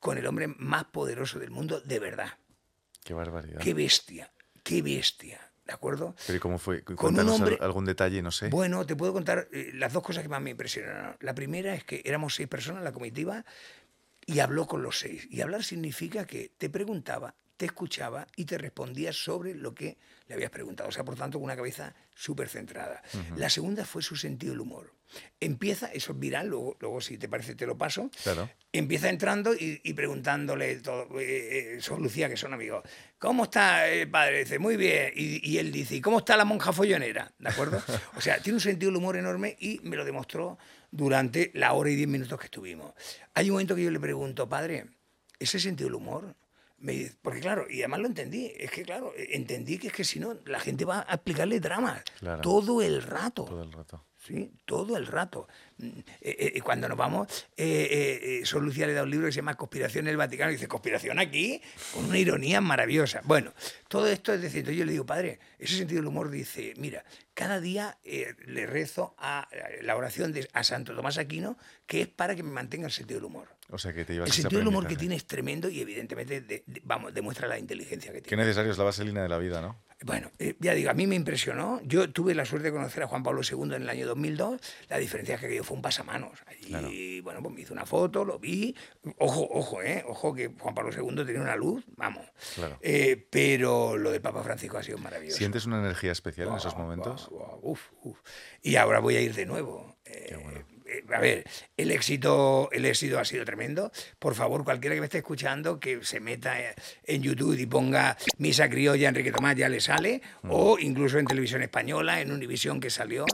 con 0.00 0.16
el 0.16 0.26
hombre 0.26 0.46
más 0.46 0.84
poderoso 0.84 1.38
del 1.40 1.50
mundo, 1.50 1.82
de 1.82 1.98
verdad. 1.98 2.38
Qué 3.04 3.12
barbaridad. 3.12 3.60
Qué 3.60 3.74
bestia, 3.74 4.32
qué 4.62 4.80
bestia, 4.80 5.51
¿de 5.72 5.76
acuerdo? 5.76 6.14
Pero 6.26 6.36
¿y 6.36 6.40
cómo 6.40 6.58
fue? 6.58 6.84
un 6.86 6.96
Cuéntanos 6.96 7.34
al- 7.36 7.40
hombre- 7.48 7.58
algún 7.64 7.84
detalle, 7.86 8.20
no 8.22 8.30
sé. 8.30 8.48
Bueno, 8.50 8.84
te 8.86 8.94
puedo 8.94 9.12
contar 9.14 9.48
eh, 9.52 9.70
las 9.74 9.92
dos 9.92 10.02
cosas 10.02 10.22
que 10.22 10.28
más 10.28 10.42
me 10.42 10.50
impresionaron. 10.50 11.16
La 11.20 11.34
primera 11.34 11.74
es 11.74 11.84
que 11.84 12.02
éramos 12.04 12.34
seis 12.34 12.46
personas 12.48 12.80
en 12.80 12.84
la 12.84 12.92
comitiva 12.92 13.44
y 14.26 14.38
habló 14.40 14.66
con 14.66 14.82
los 14.82 14.98
seis. 14.98 15.26
Y 15.30 15.40
hablar 15.40 15.64
significa 15.64 16.26
que 16.26 16.52
te 16.58 16.68
preguntaba, 16.70 17.34
te 17.56 17.64
escuchaba 17.66 18.26
y 18.36 18.44
te 18.44 18.58
respondía 18.58 19.12
sobre 19.12 19.54
lo 19.54 19.74
que 19.74 19.96
le 20.28 20.34
habías 20.34 20.50
preguntado. 20.50 20.88
O 20.88 20.92
sea, 20.92 21.04
por 21.04 21.16
tanto, 21.16 21.38
con 21.38 21.44
una 21.44 21.56
cabeza 21.56 21.94
súper 22.14 22.48
centrada. 22.48 23.02
La 23.36 23.48
segunda 23.48 23.84
fue 23.84 24.02
su 24.02 24.14
sentido 24.16 24.52
del 24.52 24.60
humor. 24.60 24.92
Empieza, 25.40 25.90
eso 25.92 26.12
es 26.12 26.18
viral, 26.18 26.48
luego, 26.48 26.76
luego 26.80 27.00
si 27.00 27.18
te 27.18 27.28
parece 27.28 27.54
te 27.54 27.66
lo 27.66 27.76
paso. 27.76 28.10
Claro. 28.22 28.48
Empieza 28.72 29.08
entrando 29.08 29.54
y, 29.54 29.80
y 29.82 29.92
preguntándole 29.94 30.76
todo, 30.76 31.20
eh, 31.20 31.76
eh, 31.76 31.80
Sor 31.80 32.00
Lucía, 32.00 32.28
que 32.28 32.36
son 32.36 32.54
amigos, 32.54 32.82
¿cómo 33.18 33.44
está 33.44 33.88
el 33.88 34.08
padre? 34.10 34.40
Dice, 34.40 34.58
muy 34.58 34.76
bien. 34.76 35.12
Y, 35.16 35.46
y 35.50 35.58
él 35.58 35.72
dice, 35.72 35.96
¿y 35.96 36.00
cómo 36.00 36.18
está 36.18 36.36
la 36.36 36.44
monja 36.44 36.72
follonera? 36.72 37.32
¿De 37.38 37.48
acuerdo? 37.48 37.82
O 38.16 38.20
sea, 38.20 38.38
tiene 38.40 38.56
un 38.56 38.60
sentido 38.60 38.90
del 38.90 38.98
humor 38.98 39.16
enorme 39.16 39.56
y 39.60 39.80
me 39.82 39.96
lo 39.96 40.04
demostró 40.04 40.58
durante 40.90 41.50
la 41.54 41.72
hora 41.72 41.90
y 41.90 41.96
diez 41.96 42.08
minutos 42.08 42.38
que 42.38 42.46
estuvimos. 42.46 42.92
Hay 43.34 43.46
un 43.50 43.54
momento 43.54 43.74
que 43.74 43.82
yo 43.84 43.90
le 43.90 44.00
pregunto, 44.00 44.48
padre, 44.48 44.86
¿ese 45.38 45.58
sentido 45.58 45.88
del 45.88 45.94
humor? 45.96 46.34
Me 46.78 47.10
porque 47.22 47.38
claro, 47.40 47.66
y 47.70 47.78
además 47.80 48.00
lo 48.00 48.06
entendí, 48.08 48.52
es 48.56 48.70
que 48.72 48.82
claro, 48.82 49.12
entendí 49.16 49.78
que 49.78 49.86
es 49.86 49.92
que 49.92 50.02
si 50.02 50.18
no, 50.18 50.34
la 50.46 50.58
gente 50.58 50.84
va 50.84 51.06
a 51.08 51.14
explicarle 51.14 51.60
dramas 51.60 52.02
Claro. 52.18 52.40
todo 52.42 52.82
el 52.82 53.02
rato. 53.02 53.44
Todo 53.44 53.62
el 53.62 53.70
rato. 53.72 54.04
Sí, 54.24 54.52
todo 54.64 54.96
el 54.96 55.06
rato. 55.08 55.48
Mm, 55.78 55.86
eh, 56.20 56.52
eh, 56.54 56.60
cuando 56.60 56.88
nos 56.88 56.96
vamos, 56.96 57.48
eh, 57.56 57.88
eh, 57.90 58.42
eh, 58.44 58.60
Lucía 58.60 58.86
le 58.86 58.92
da 58.92 59.02
un 59.02 59.10
libro 59.10 59.26
que 59.26 59.32
se 59.32 59.36
llama 59.36 59.56
Conspiración 59.56 60.06
en 60.06 60.12
el 60.12 60.16
Vaticano 60.16 60.52
y 60.52 60.54
dice, 60.54 60.68
¿conspiración 60.68 61.18
aquí? 61.18 61.60
Con 61.92 62.04
una 62.04 62.18
ironía 62.18 62.60
maravillosa. 62.60 63.20
Bueno, 63.24 63.52
todo 63.88 64.06
esto 64.06 64.32
es 64.32 64.40
decir, 64.40 64.64
yo 64.70 64.84
le 64.84 64.92
digo, 64.92 65.04
padre, 65.04 65.40
ese 65.58 65.76
sentido 65.76 66.00
del 66.00 66.06
humor 66.06 66.30
dice, 66.30 66.72
mira, 66.76 67.04
cada 67.34 67.60
día 67.60 67.98
eh, 68.04 68.34
le 68.46 68.66
rezo 68.66 69.16
a 69.18 69.48
la 69.80 69.96
oración 69.96 70.32
de, 70.32 70.48
a 70.52 70.62
Santo 70.62 70.94
Tomás 70.94 71.18
Aquino, 71.18 71.58
que 71.86 72.02
es 72.02 72.08
para 72.08 72.36
que 72.36 72.44
me 72.44 72.52
mantenga 72.52 72.86
el 72.86 72.92
sentido 72.92 73.18
del 73.18 73.26
humor. 73.26 73.48
O 73.74 73.78
sea, 73.78 73.92
que 73.92 74.04
te 74.04 74.12
llevas 74.12 74.28
El 74.28 74.34
sentido 74.34 74.58
del 74.60 74.68
humor 74.68 74.86
que 74.86 74.96
tiene 74.96 75.16
es 75.16 75.26
tremendo 75.26 75.68
y 75.68 75.80
evidentemente 75.80 76.42
de- 76.42 76.62
de- 76.66 76.82
vamos, 76.84 77.12
demuestra 77.14 77.48
la 77.48 77.58
inteligencia 77.58 78.12
que 78.12 78.20
tiene. 78.20 78.28
Qué 78.28 78.36
necesario 78.36 78.70
es 78.70 78.78
la 78.78 78.84
vaselina 78.84 79.22
de 79.22 79.28
la 79.30 79.38
vida, 79.38 79.60
¿no? 79.62 79.82
Bueno, 80.04 80.30
eh, 80.40 80.56
ya 80.58 80.74
digo, 80.74 80.90
a 80.90 80.94
mí 80.94 81.06
me 81.06 81.14
impresionó. 81.14 81.80
Yo 81.84 82.10
tuve 82.10 82.34
la 82.34 82.44
suerte 82.44 82.66
de 82.68 82.72
conocer 82.72 83.04
a 83.04 83.06
Juan 83.06 83.22
Pablo 83.22 83.40
II 83.48 83.74
en 83.76 83.82
el 83.82 83.88
año 83.88 84.06
2002. 84.08 84.60
La 84.88 84.98
diferencia 84.98 85.36
es 85.36 85.40
que 85.40 85.46
aquello 85.46 85.62
fue 85.64 85.76
un 85.76 85.82
pasamanos. 85.82 86.40
Allí, 86.46 87.20
bueno, 87.20 87.40
pues 87.40 87.54
me 87.54 87.60
hizo 87.62 87.72
una 87.72 87.86
foto, 87.86 88.24
lo 88.24 88.38
vi. 88.40 88.76
Ojo, 89.18 89.46
ojo, 89.50 89.80
¿eh? 89.80 90.02
Ojo 90.08 90.34
que 90.34 90.48
Juan 90.58 90.74
Pablo 90.74 90.90
II 90.92 91.24
tenía 91.24 91.40
una 91.40 91.54
luz, 91.56 91.84
vamos. 91.96 92.26
Claro. 92.56 92.78
Eh, 92.82 93.28
pero 93.30 93.96
lo 93.96 94.10
del 94.10 94.20
Papa 94.20 94.42
Francisco 94.42 94.76
ha 94.76 94.82
sido 94.82 94.98
maravilloso. 94.98 95.38
¿Sientes 95.38 95.66
una 95.66 95.78
energía 95.78 96.10
especial 96.12 96.48
en 96.48 96.56
esos 96.56 96.76
momentos? 96.76 97.28
guau, 97.30 97.46
guau, 97.46 97.60
uf, 97.62 97.80
uf. 98.02 98.18
Y 98.60 98.74
ahora 98.76 98.98
voy 98.98 99.14
a 99.16 99.20
ir 99.20 99.32
de 99.34 99.46
nuevo. 99.46 99.96
Eh, 100.04 100.36
eh, 100.92 101.04
a 101.14 101.20
ver, 101.20 101.44
el 101.76 101.90
éxito, 101.90 102.68
el 102.72 102.84
éxito 102.84 103.18
ha 103.18 103.24
sido 103.24 103.44
tremendo. 103.44 103.90
Por 104.18 104.34
favor, 104.34 104.64
cualquiera 104.64 104.94
que 104.94 105.00
me 105.00 105.06
esté 105.06 105.18
escuchando, 105.18 105.80
que 105.80 106.04
se 106.04 106.20
meta 106.20 106.60
eh, 106.60 106.74
en 107.04 107.22
YouTube 107.22 107.58
y 107.58 107.66
ponga 107.66 108.16
Misa 108.38 108.68
Criolla 108.68 109.08
Enrique 109.08 109.32
Tomás, 109.32 109.56
ya 109.56 109.68
le 109.68 109.80
sale. 109.80 110.22
O 110.48 110.78
incluso 110.78 111.18
en 111.18 111.26
televisión 111.26 111.62
española, 111.62 112.20
en 112.20 112.32
Univisión 112.32 112.80
que 112.80 112.90
salió. 112.90 113.24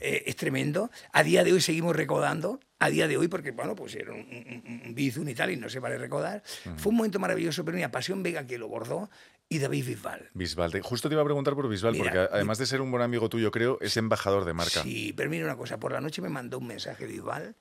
Eh, 0.00 0.24
es 0.26 0.36
tremendo. 0.36 0.90
A 1.12 1.22
día 1.22 1.44
de 1.44 1.52
hoy 1.52 1.60
seguimos 1.60 1.96
recaudando. 1.96 2.60
A 2.78 2.90
día 2.90 3.08
de 3.08 3.16
hoy, 3.16 3.28
porque 3.28 3.52
bueno, 3.52 3.74
pusieron 3.74 4.16
un, 4.16 4.62
un, 4.66 4.82
un 4.84 4.94
Bizun 4.94 5.26
y 5.30 5.34
tal, 5.34 5.50
y 5.50 5.56
no 5.56 5.70
se 5.70 5.78
vale 5.78 5.96
recaudar. 5.96 6.42
Fue 6.76 6.90
un 6.90 6.96
momento 6.96 7.18
maravilloso, 7.18 7.64
pero 7.64 7.74
mira, 7.76 7.90
Pasión 7.90 8.22
Vega 8.22 8.46
que 8.46 8.58
lo 8.58 8.68
bordó 8.68 9.08
y 9.48 9.58
David 9.58 9.86
Bisbal. 9.86 10.30
Bisbal. 10.34 10.80
Justo 10.82 11.08
te 11.08 11.14
iba 11.14 11.22
a 11.22 11.24
preguntar 11.24 11.54
por 11.54 11.68
Bisbal, 11.68 11.92
Mira, 11.92 12.04
porque 12.04 12.18
además 12.34 12.58
de 12.58 12.66
ser 12.66 12.80
un 12.80 12.90
buen 12.90 13.02
amigo 13.02 13.28
tuyo, 13.28 13.50
creo, 13.50 13.78
es 13.80 13.96
embajador 13.96 14.44
de 14.44 14.52
marca. 14.54 14.82
Sí, 14.82 15.12
pero 15.16 15.30
mira 15.30 15.44
una 15.44 15.56
cosa, 15.56 15.78
por 15.78 15.92
la 15.92 16.00
noche 16.00 16.20
me 16.22 16.28
mandó 16.28 16.58
un 16.58 16.66
mensaje 16.66 17.06
Bisbal, 17.06 17.54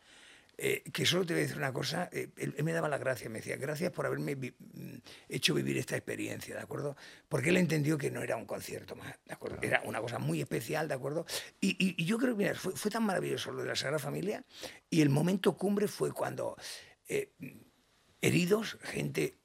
eh, 0.57 0.83
que 0.93 1.05
solo 1.05 1.25
te 1.25 1.33
voy 1.33 1.41
a 1.41 1.43
decir 1.43 1.57
una 1.57 1.73
cosa, 1.73 2.09
eh, 2.13 2.29
él, 2.37 2.55
él 2.57 2.63
me 2.63 2.71
daba 2.71 2.87
las 2.87 2.99
gracias, 3.01 3.29
me 3.29 3.39
decía, 3.39 3.57
gracias 3.57 3.91
por 3.91 4.05
haberme 4.05 4.35
vi- 4.35 4.55
mm, 4.57 4.95
hecho 5.27 5.53
vivir 5.53 5.77
esta 5.77 5.97
experiencia, 5.97 6.55
¿de 6.55 6.61
acuerdo? 6.61 6.95
Porque 7.27 7.49
él 7.49 7.57
entendió 7.57 7.97
que 7.97 8.09
no 8.09 8.21
era 8.23 8.37
un 8.37 8.45
concierto 8.45 8.95
más, 8.95 9.13
¿de 9.25 9.33
acuerdo? 9.33 9.57
Era 9.61 9.81
una 9.83 9.99
cosa 9.99 10.17
muy 10.17 10.39
especial, 10.39 10.87
¿de 10.87 10.93
acuerdo? 10.93 11.25
Y, 11.59 11.71
y- 11.71 12.01
y 12.01 12.05
yo 12.05 12.17
creo 12.17 12.31
que, 12.37 12.43
mira, 12.43 12.55
fue, 12.55 12.71
fue 12.71 12.89
tan 12.89 13.03
maravilloso 13.05 13.51
lo 13.51 13.63
de 13.63 13.67
la 13.67 13.75
Sagrada 13.75 13.99
Familia, 13.99 14.45
y 14.89 15.01
el 15.01 15.09
momento 15.09 15.57
cumbre 15.57 15.89
fue 15.89 16.13
cuando 16.13 16.55
eh, 17.09 17.33
heridos, 18.21 18.77
gente 18.81 19.35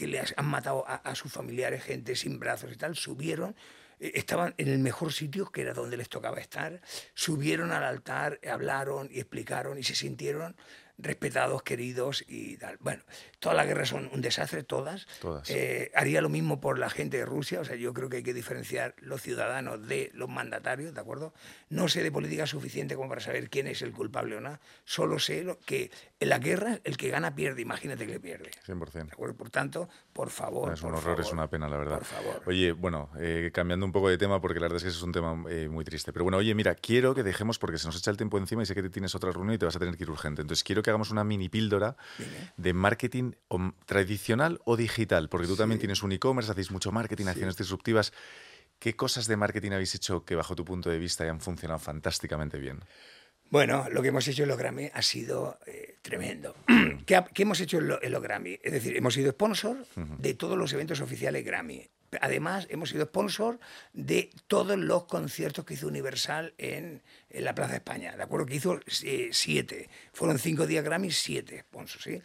que 0.00 0.06
le 0.06 0.18
han 0.18 0.46
matado 0.46 0.82
a, 0.88 0.94
a 0.94 1.14
sus 1.14 1.30
familiares, 1.30 1.84
gente 1.84 2.16
sin 2.16 2.38
brazos 2.38 2.72
y 2.72 2.76
tal, 2.76 2.96
subieron, 2.96 3.54
eh, 3.98 4.12
estaban 4.14 4.54
en 4.56 4.68
el 4.68 4.78
mejor 4.78 5.12
sitio, 5.12 5.52
que 5.52 5.60
era 5.60 5.74
donde 5.74 5.98
les 5.98 6.08
tocaba 6.08 6.40
estar, 6.40 6.80
subieron 7.12 7.70
al 7.70 7.84
altar, 7.84 8.40
hablaron 8.50 9.10
y 9.12 9.20
explicaron 9.20 9.78
y 9.78 9.82
se 9.82 9.94
sintieron 9.94 10.56
respetados, 11.02 11.62
queridos 11.62 12.24
y 12.28 12.56
tal. 12.56 12.76
Bueno, 12.80 13.02
todas 13.38 13.56
las 13.56 13.66
guerras 13.66 13.88
son 13.88 14.10
un 14.12 14.20
desastre, 14.20 14.62
todas. 14.62 15.06
Todas. 15.20 15.48
Eh, 15.50 15.90
haría 15.94 16.20
lo 16.20 16.28
mismo 16.28 16.60
por 16.60 16.78
la 16.78 16.90
gente 16.90 17.16
de 17.18 17.26
Rusia, 17.26 17.60
o 17.60 17.64
sea, 17.64 17.76
yo 17.76 17.92
creo 17.94 18.08
que 18.08 18.18
hay 18.18 18.22
que 18.22 18.34
diferenciar 18.34 18.94
los 18.98 19.22
ciudadanos 19.22 19.86
de 19.88 20.10
los 20.14 20.28
mandatarios, 20.28 20.94
¿de 20.94 21.00
acuerdo? 21.00 21.32
No 21.68 21.88
sé 21.88 22.02
de 22.02 22.12
política 22.12 22.46
suficiente 22.46 22.94
como 22.96 23.08
para 23.08 23.20
saber 23.20 23.50
quién 23.50 23.66
es 23.66 23.82
el 23.82 23.92
culpable 23.92 24.36
o 24.36 24.40
no, 24.40 24.58
solo 24.84 25.18
sé 25.18 25.42
lo- 25.44 25.58
que 25.60 25.90
en 26.20 26.28
la 26.28 26.38
guerra 26.38 26.78
el 26.84 26.96
que 26.96 27.08
gana 27.08 27.34
pierde, 27.34 27.62
imagínate 27.62 28.06
que 28.06 28.12
le 28.12 28.20
pierde. 28.20 28.50
100%. 28.66 29.06
¿De 29.06 29.12
acuerdo? 29.12 29.36
Por 29.36 29.50
tanto, 29.50 29.88
por 30.12 30.30
favor. 30.30 30.72
Es 30.72 30.82
un 30.82 30.94
horror, 30.94 31.20
es 31.20 31.32
una 31.32 31.48
pena, 31.48 31.68
la 31.68 31.76
verdad. 31.76 31.96
Por 31.98 32.04
favor. 32.04 32.42
Oye, 32.46 32.72
bueno, 32.72 33.10
eh, 33.18 33.50
cambiando 33.54 33.86
un 33.86 33.92
poco 33.92 34.08
de 34.08 34.18
tema, 34.18 34.40
porque 34.40 34.60
la 34.60 34.64
verdad 34.64 34.76
es 34.78 34.82
que 34.82 34.88
ese 34.90 34.98
es 34.98 35.02
un 35.04 35.12
tema 35.12 35.42
eh, 35.48 35.68
muy 35.68 35.84
triste. 35.84 36.12
Pero 36.12 36.24
bueno, 36.24 36.38
oye, 36.38 36.54
mira, 36.54 36.74
quiero 36.74 37.14
que 37.14 37.22
dejemos, 37.22 37.58
porque 37.58 37.78
se 37.78 37.86
nos 37.86 37.96
echa 37.96 38.10
el 38.10 38.16
tiempo 38.16 38.36
encima 38.38 38.62
y 38.62 38.66
sé 38.66 38.74
que 38.74 38.82
te 38.82 38.90
tienes 38.90 39.14
otra 39.14 39.30
reunión 39.32 39.54
y 39.54 39.58
te 39.58 39.64
vas 39.64 39.76
a 39.76 39.78
tener 39.78 39.96
que 39.96 40.02
ir 40.04 40.10
urgente. 40.10 40.42
Entonces, 40.42 40.62
quiero 40.64 40.82
que 40.82 40.89
hagamos 40.90 41.10
una 41.10 41.24
mini 41.24 41.48
píldora 41.48 41.96
de 42.56 42.72
marketing 42.72 43.32
o- 43.48 43.72
tradicional 43.86 44.60
o 44.64 44.76
digital, 44.76 45.28
porque 45.28 45.46
tú 45.46 45.56
también 45.56 45.78
tienes 45.78 46.02
un 46.02 46.12
e-commerce, 46.12 46.50
hacéis 46.50 46.70
mucho 46.70 46.92
marketing, 46.92 47.26
acciones 47.26 47.56
disruptivas. 47.56 48.12
¿Qué 48.78 48.94
cosas 48.96 49.26
de 49.26 49.36
marketing 49.36 49.72
habéis 49.72 49.94
hecho 49.94 50.24
que, 50.24 50.34
bajo 50.34 50.54
tu 50.56 50.64
punto 50.64 50.88
de 50.90 50.98
vista, 50.98 51.24
hayan 51.24 51.40
funcionado 51.40 51.78
fantásticamente 51.80 52.58
bien? 52.58 52.80
Bueno, 53.50 53.86
lo 53.90 54.00
que 54.00 54.08
hemos 54.08 54.26
hecho 54.28 54.44
en 54.44 54.48
los 54.48 54.58
Grammy 54.58 54.90
ha 54.94 55.02
sido 55.02 55.58
eh, 55.66 55.96
tremendo. 56.02 56.54
¿Qué, 57.06 57.16
ha- 57.16 57.24
qué 57.24 57.42
hemos 57.42 57.60
hecho 57.60 57.78
en, 57.78 57.88
lo- 57.88 58.02
en 58.02 58.12
los 58.12 58.22
Grammy? 58.22 58.58
Es 58.62 58.72
decir, 58.72 58.96
hemos 58.96 59.14
sido 59.14 59.32
sponsor 59.32 59.84
de 59.96 60.34
todos 60.34 60.56
los 60.56 60.72
eventos 60.72 61.00
oficiales 61.00 61.44
Grammy. 61.44 61.90
Además, 62.20 62.66
hemos 62.70 62.90
sido 62.90 63.04
sponsor 63.04 63.60
de 63.92 64.30
todos 64.46 64.76
los 64.78 65.04
conciertos 65.04 65.64
que 65.64 65.74
hizo 65.74 65.86
Universal 65.86 66.54
en, 66.58 67.02
en 67.28 67.44
la 67.44 67.54
Plaza 67.54 67.72
de 67.72 67.78
España. 67.78 68.16
¿De 68.16 68.22
acuerdo? 68.22 68.46
Que 68.46 68.56
hizo 68.56 68.80
eh, 69.04 69.30
siete. 69.32 69.88
Fueron 70.12 70.38
cinco 70.38 70.66
días 70.66 70.84
Grammy, 70.84 71.10
siete 71.10 71.60
sponsors, 71.60 72.04
¿sí? 72.04 72.22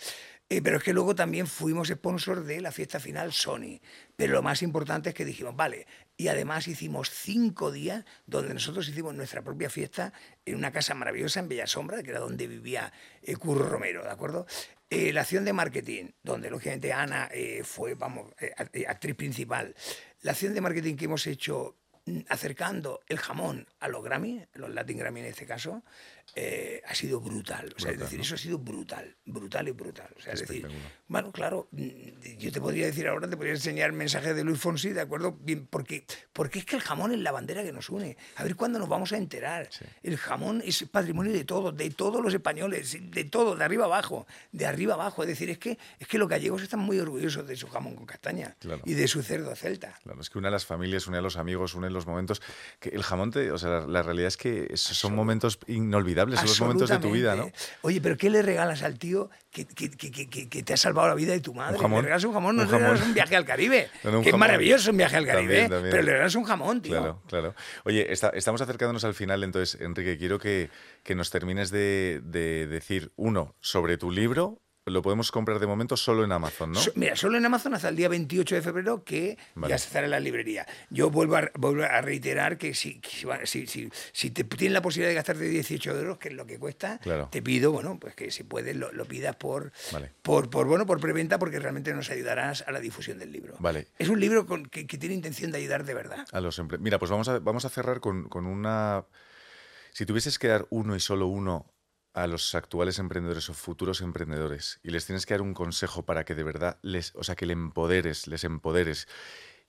Eh, 0.47 0.61
pero 0.61 0.77
es 0.77 0.83
que 0.83 0.93
luego 0.93 1.15
también 1.15 1.47
fuimos 1.47 1.88
sponsor 1.88 2.43
de 2.43 2.61
la 2.61 2.71
fiesta 2.71 2.99
final 2.99 3.33
Sony. 3.33 3.81
Pero 4.15 4.33
lo 4.33 4.43
más 4.43 4.61
importante 4.61 5.09
es 5.09 5.15
que 5.15 5.25
dijimos, 5.25 5.55
vale, 5.55 5.88
y 6.17 6.27
además 6.27 6.67
hicimos 6.67 7.09
cinco 7.09 7.71
días 7.71 8.05
donde 8.27 8.53
nosotros 8.53 8.88
hicimos 8.88 9.15
nuestra 9.15 9.41
propia 9.41 9.71
fiesta 9.71 10.13
en 10.45 10.55
una 10.55 10.71
casa 10.71 10.93
maravillosa 10.93 11.39
en 11.39 11.49
Bella 11.49 11.65
Sombra, 11.65 12.03
que 12.03 12.11
era 12.11 12.19
donde 12.19 12.47
vivía 12.47 12.93
eh, 13.23 13.36
Curro 13.36 13.67
Romero, 13.67 14.03
¿de 14.03 14.11
acuerdo? 14.11 14.45
Eh, 14.89 15.11
la 15.11 15.21
acción 15.21 15.45
de 15.45 15.53
marketing, 15.53 16.11
donde 16.21 16.49
lógicamente 16.49 16.93
Ana 16.93 17.29
eh, 17.33 17.63
fue, 17.63 17.95
vamos, 17.95 18.31
actriz 18.88 19.15
principal. 19.15 19.75
La 20.21 20.31
acción 20.31 20.53
de 20.53 20.61
marketing 20.61 20.95
que 20.95 21.05
hemos 21.05 21.25
hecho 21.27 21.77
mm, 22.05 22.19
acercando 22.29 23.01
el 23.07 23.17
jamón 23.17 23.67
a 23.79 23.88
los 23.88 24.03
Grammy, 24.03 24.45
los 24.53 24.69
Latin 24.69 24.97
Grammy 24.97 25.21
en 25.21 25.25
este 25.27 25.45
caso, 25.45 25.83
eh, 26.34 26.82
ha 26.86 26.93
sido 26.93 27.21
brutal. 27.21 27.73
O 27.78 27.80
sea, 27.80 27.91
es 27.91 27.99
decir, 27.99 28.19
eso 28.19 28.36
ha 28.36 28.38
sido 28.38 28.57
brutal, 28.57 29.15
brutal 29.26 29.67
y 29.67 29.71
brutal. 29.71 30.09
O 30.17 30.21
sea, 30.21 30.34
es 30.34 30.41
decir, 30.41 30.67
bueno, 31.07 31.32
claro, 31.32 31.69
mm, 31.71 32.38
yo 32.38 32.51
te 32.51 32.59
podría 32.59 32.88
decir 32.88 33.07
ahora, 33.07 33.30
te 33.30 33.38
podría 33.38 33.53
enseñar 33.53 33.93
mensajes 33.93 34.36
de 34.36 34.43
Luis 34.43 34.59
Fonsi, 34.59 34.89
¿de 34.89 35.01
acuerdo? 35.01 35.38
Bien, 35.39 35.67
porque, 35.67 36.05
porque 36.34 36.59
es 36.59 36.65
que 36.65 36.76
el 36.76 36.82
jamón 36.82 37.13
es 37.13 37.19
la 37.19 37.32
bandera 37.32 37.63
que 37.63 37.71
nos 37.71 37.89
une. 37.89 38.17
A 38.36 38.43
ver 38.43 38.55
cuándo 38.55 38.80
nos 38.80 38.89
vamos 38.89 39.13
a 39.13 39.17
enterar. 39.17 39.69
El 40.03 40.17
jamón 40.17 40.61
es 40.65 40.84
patrimonio 40.91 41.32
de 41.32 41.45
todos, 41.45 41.76
de 41.76 41.89
todos 41.91 42.21
los 42.21 42.34
españoles, 42.34 42.97
de 42.99 43.23
todos, 43.23 43.57
de 43.57 43.63
arriba 43.63 43.86
abajo, 43.86 44.28
de 44.51 44.65
arriba 44.65 44.95
abajo. 44.95 45.23
Es 45.23 45.30
decir, 45.30 45.49
es 45.49 45.57
que, 45.57 45.78
es 45.99 46.07
que 46.07 46.17
los 46.17 46.28
gallegos 46.28 46.61
están 46.61 46.82
muy 46.82 46.99
orgullosos 46.99 47.47
de 47.47 47.55
su 47.55 47.67
jamón 47.67 47.95
con 47.95 48.05
castaña 48.05 48.55
y 48.84 48.93
de 48.93 49.07
su 49.07 49.23
cerdo 49.23 49.55
celta. 49.55 49.97
Claro, 50.03 50.19
es 50.19 50.30
que 50.30 50.38
une 50.38 50.49
a 50.49 50.51
las 50.51 50.65
familias, 50.65 51.07
une 51.07 51.17
a 51.17 51.21
los 51.21 51.38
amigos, 51.38 51.76
une 51.76 51.89
los 51.89 52.07
momentos. 52.07 52.41
Que 52.80 52.89
el 52.89 53.03
jamón, 53.03 53.32
te, 53.32 53.51
o 53.51 53.57
sea, 53.57 53.86
la, 53.88 54.03
realidad 54.03 54.28
es 54.28 54.38
que 54.38 54.76
son 54.76 55.15
momentos 55.15 55.59
inolvidables 55.67 56.14
son 56.16 56.47
los 56.47 56.61
momentos 56.61 56.89
de 56.89 56.97
tu 56.99 57.11
vida, 57.11 57.36
¿no? 57.36 57.51
Oye, 57.82 58.01
pero 58.01 58.18
¿qué 58.18 58.30
le 58.30 58.41
regalas 58.41 58.84
al 58.84 58.97
tío 58.97 59.30
que, 59.51 59.66
que, 59.66 59.89
que, 59.89 60.63
te 60.63 60.74
ha 60.74 60.78
salvado 60.78 61.09
la 61.09 61.16
vida 61.16 61.34
de 61.34 61.39
tu 61.39 61.53
madre? 61.53 61.76
Un 61.76 61.82
jamón. 61.82 61.97
Le 61.97 62.03
regalas 62.03 62.24
un 62.24 62.34
jamón, 62.34 62.55
no 62.55 62.66
le 62.66 62.72
regalas 62.72 63.01
un 63.01 63.13
viaje 63.13 63.36
al 63.36 63.45
Caribe. 63.45 63.89
que 64.24 64.30
es 64.30 64.38
maravilloso 64.38 64.91
un 64.91 64.97
viaje 64.97 65.18
al 65.18 65.26
Caribe, 65.26 65.68
pero 65.70 66.01
le 66.03 66.11
regalas 66.11 66.36
un 66.36 66.43
jamón, 66.43 66.82
tío. 66.82 66.91
Claro, 66.91 67.22
claro. 67.28 67.55
Oye, 67.84 68.11
estamos 68.11 68.61
acercándonos 68.61 69.03
al 69.03 69.13
final, 69.13 69.43
entonces, 69.43 69.80
Enrique, 69.82 70.18
quiero 70.18 70.39
que, 70.39 70.70
nos 71.16 71.30
termines 71.30 71.72
de, 71.72 72.22
de 72.24 72.68
decir, 72.68 73.11
uno, 73.16 73.55
sobre 73.59 73.97
tu 73.97 74.11
libro, 74.11 74.61
lo 74.86 75.01
podemos 75.01 75.31
comprar 75.31 75.59
de 75.59 75.65
momento 75.65 75.97
solo 75.97 76.23
en 76.23 76.31
Amazon, 76.31 76.71
¿no? 76.71 76.79
mira, 76.93 77.15
solo 77.15 77.38
en 77.38 77.45
Amazon 77.45 77.73
hasta 77.73 77.89
el 77.89 77.95
día 77.95 78.07
28 78.07 78.55
de 78.55 78.61
febrero 78.61 79.03
que 79.03 79.38
ya 79.67 79.77
se 79.79 79.88
estará 79.88 80.05
en 80.05 80.11
la 80.11 80.19
librería. 80.19 80.67
Yo 80.91 81.09
vuelvo 81.09 81.36
a, 81.38 81.86
a 81.86 82.01
reiterar 82.01 82.57
que 82.57 82.75
si, 82.75 83.01
si, 83.45 83.89
si, 84.13 84.29
te 84.29 84.43
tienes 84.43 84.73
la 84.73 84.81
posibilidad 84.83 85.09
de 85.09 85.15
gastarte 85.15 85.45
18 85.45 85.97
euros, 85.97 86.17
que 86.19 86.29
es 86.29 86.36
lo 86.36 86.45
que 86.45 86.59
cuesta, 86.59 86.99
te 87.31 87.41
pido, 87.41 87.71
bueno, 87.71 87.99
pues 87.99 88.13
que 88.15 88.29
si 88.29 88.43
puedes 88.43 88.75
lo, 88.75 89.05
pidas 89.05 89.36
por, 89.36 89.71
por, 90.21 90.49
por, 90.49 90.67
bueno, 90.67 90.86
por 90.86 90.99
preventa 90.99 91.39
porque 91.39 91.59
realmente 91.59 91.93
nos 91.93 92.11
ayudarás 92.11 92.63
a 92.67 92.71
la 92.71 92.79
difusión 92.79 93.17
del 93.17 93.31
libro. 93.31 93.55
Vale. 93.59 93.88
Es 93.97 94.09
un 94.09 94.19
libro 94.19 94.45
que, 94.45 94.86
tiene 94.86 95.15
intención 95.15 95.51
de 95.51 95.57
ayudar 95.57 95.83
de 95.83 95.93
verdad. 95.93 96.25
A 96.31 96.39
los 96.41 96.61
Mira, 96.79 96.99
pues 96.99 97.09
vamos 97.11 97.27
a, 97.27 97.39
vamos 97.39 97.65
a 97.65 97.69
cerrar 97.69 97.99
con, 97.99 98.29
con 98.29 98.45
una... 98.45 99.05
Si 99.93 100.05
tuvieses 100.05 100.38
que 100.38 100.47
dar 100.47 100.67
uno 100.69 100.95
y 100.95 100.99
solo 100.99 101.27
uno 101.27 101.74
a 102.16 102.28
los 102.28 102.55
actuales 102.55 102.97
emprendedores 102.97 103.49
o 103.49 103.53
futuros 103.53 103.99
emprendedores 103.99 104.80
y 104.84 104.91
les 104.91 105.05
tienes 105.05 105.26
que 105.26 105.34
dar 105.34 105.41
un 105.41 105.53
consejo 105.53 106.05
para 106.05 106.24
que 106.24 106.34
de 106.34 106.43
verdad 106.43 106.80
les, 106.82 107.13
o 107.16 107.24
sea, 107.26 107.36
que 107.36 107.45
le 107.45 107.51
empoderes, 107.51 108.28
les 108.28 108.45
empoderes 108.45 109.09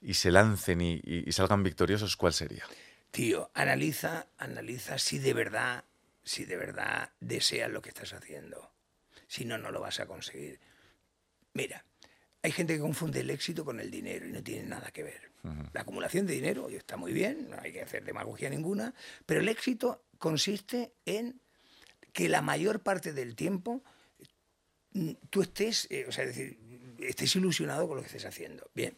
y 0.00 0.14
se 0.14 0.30
lancen 0.30 0.80
y, 0.80 1.32
salgan 1.32 1.64
victoriosos, 1.64 2.16
¿cuál 2.16 2.32
sería? 2.32 2.64
Tío, 3.10 3.50
analiza, 3.52 4.28
analiza 4.38 4.96
si 4.98 5.18
de 5.18 5.34
verdad, 5.34 5.84
si 6.22 6.44
de 6.44 6.56
verdad 6.56 7.10
deseas 7.18 7.70
lo 7.70 7.82
que 7.82 7.88
estás 7.88 8.12
haciendo. 8.12 8.70
Si 9.26 9.44
no, 9.44 9.58
no 9.58 9.72
lo 9.72 9.80
vas 9.80 9.98
a 9.98 10.06
conseguir. 10.06 10.60
Mira, 11.52 11.84
hay 12.42 12.52
gente 12.52 12.74
que 12.74 12.80
confunde 12.80 13.20
el 13.20 13.30
éxito 13.30 13.64
con 13.64 13.80
el 13.80 13.90
dinero 13.90 14.24
y 14.24 14.30
no 14.30 14.42
tiene 14.42 14.68
nada 14.68 14.92
que 14.92 15.02
ver. 15.02 15.32
La 15.72 15.82
acumulación 15.82 16.26
de 16.26 16.34
dinero 16.34 16.68
está 16.68 16.96
muy 16.96 17.12
bien, 17.12 17.50
no 17.50 17.56
hay 17.60 17.72
que 17.72 17.80
hacer 17.80 18.04
demagogia 18.04 18.50
ninguna, 18.50 18.94
pero 19.26 19.40
el 19.40 19.48
éxito 19.48 20.04
consiste 20.18 20.92
en 21.04 21.40
que 22.16 22.30
la 22.30 22.40
mayor 22.40 22.80
parte 22.80 23.12
del 23.12 23.36
tiempo 23.36 23.84
mm, 24.92 25.10
tú 25.28 25.42
estés, 25.42 25.86
eh, 25.90 26.06
o 26.08 26.12
sea, 26.12 26.24
decir, 26.24 26.58
estés 27.00 27.34
ilusionado 27.36 27.86
con 27.88 27.96
lo 27.96 28.02
que 28.02 28.06
estés 28.06 28.24
haciendo. 28.24 28.68
Bien. 28.74 28.94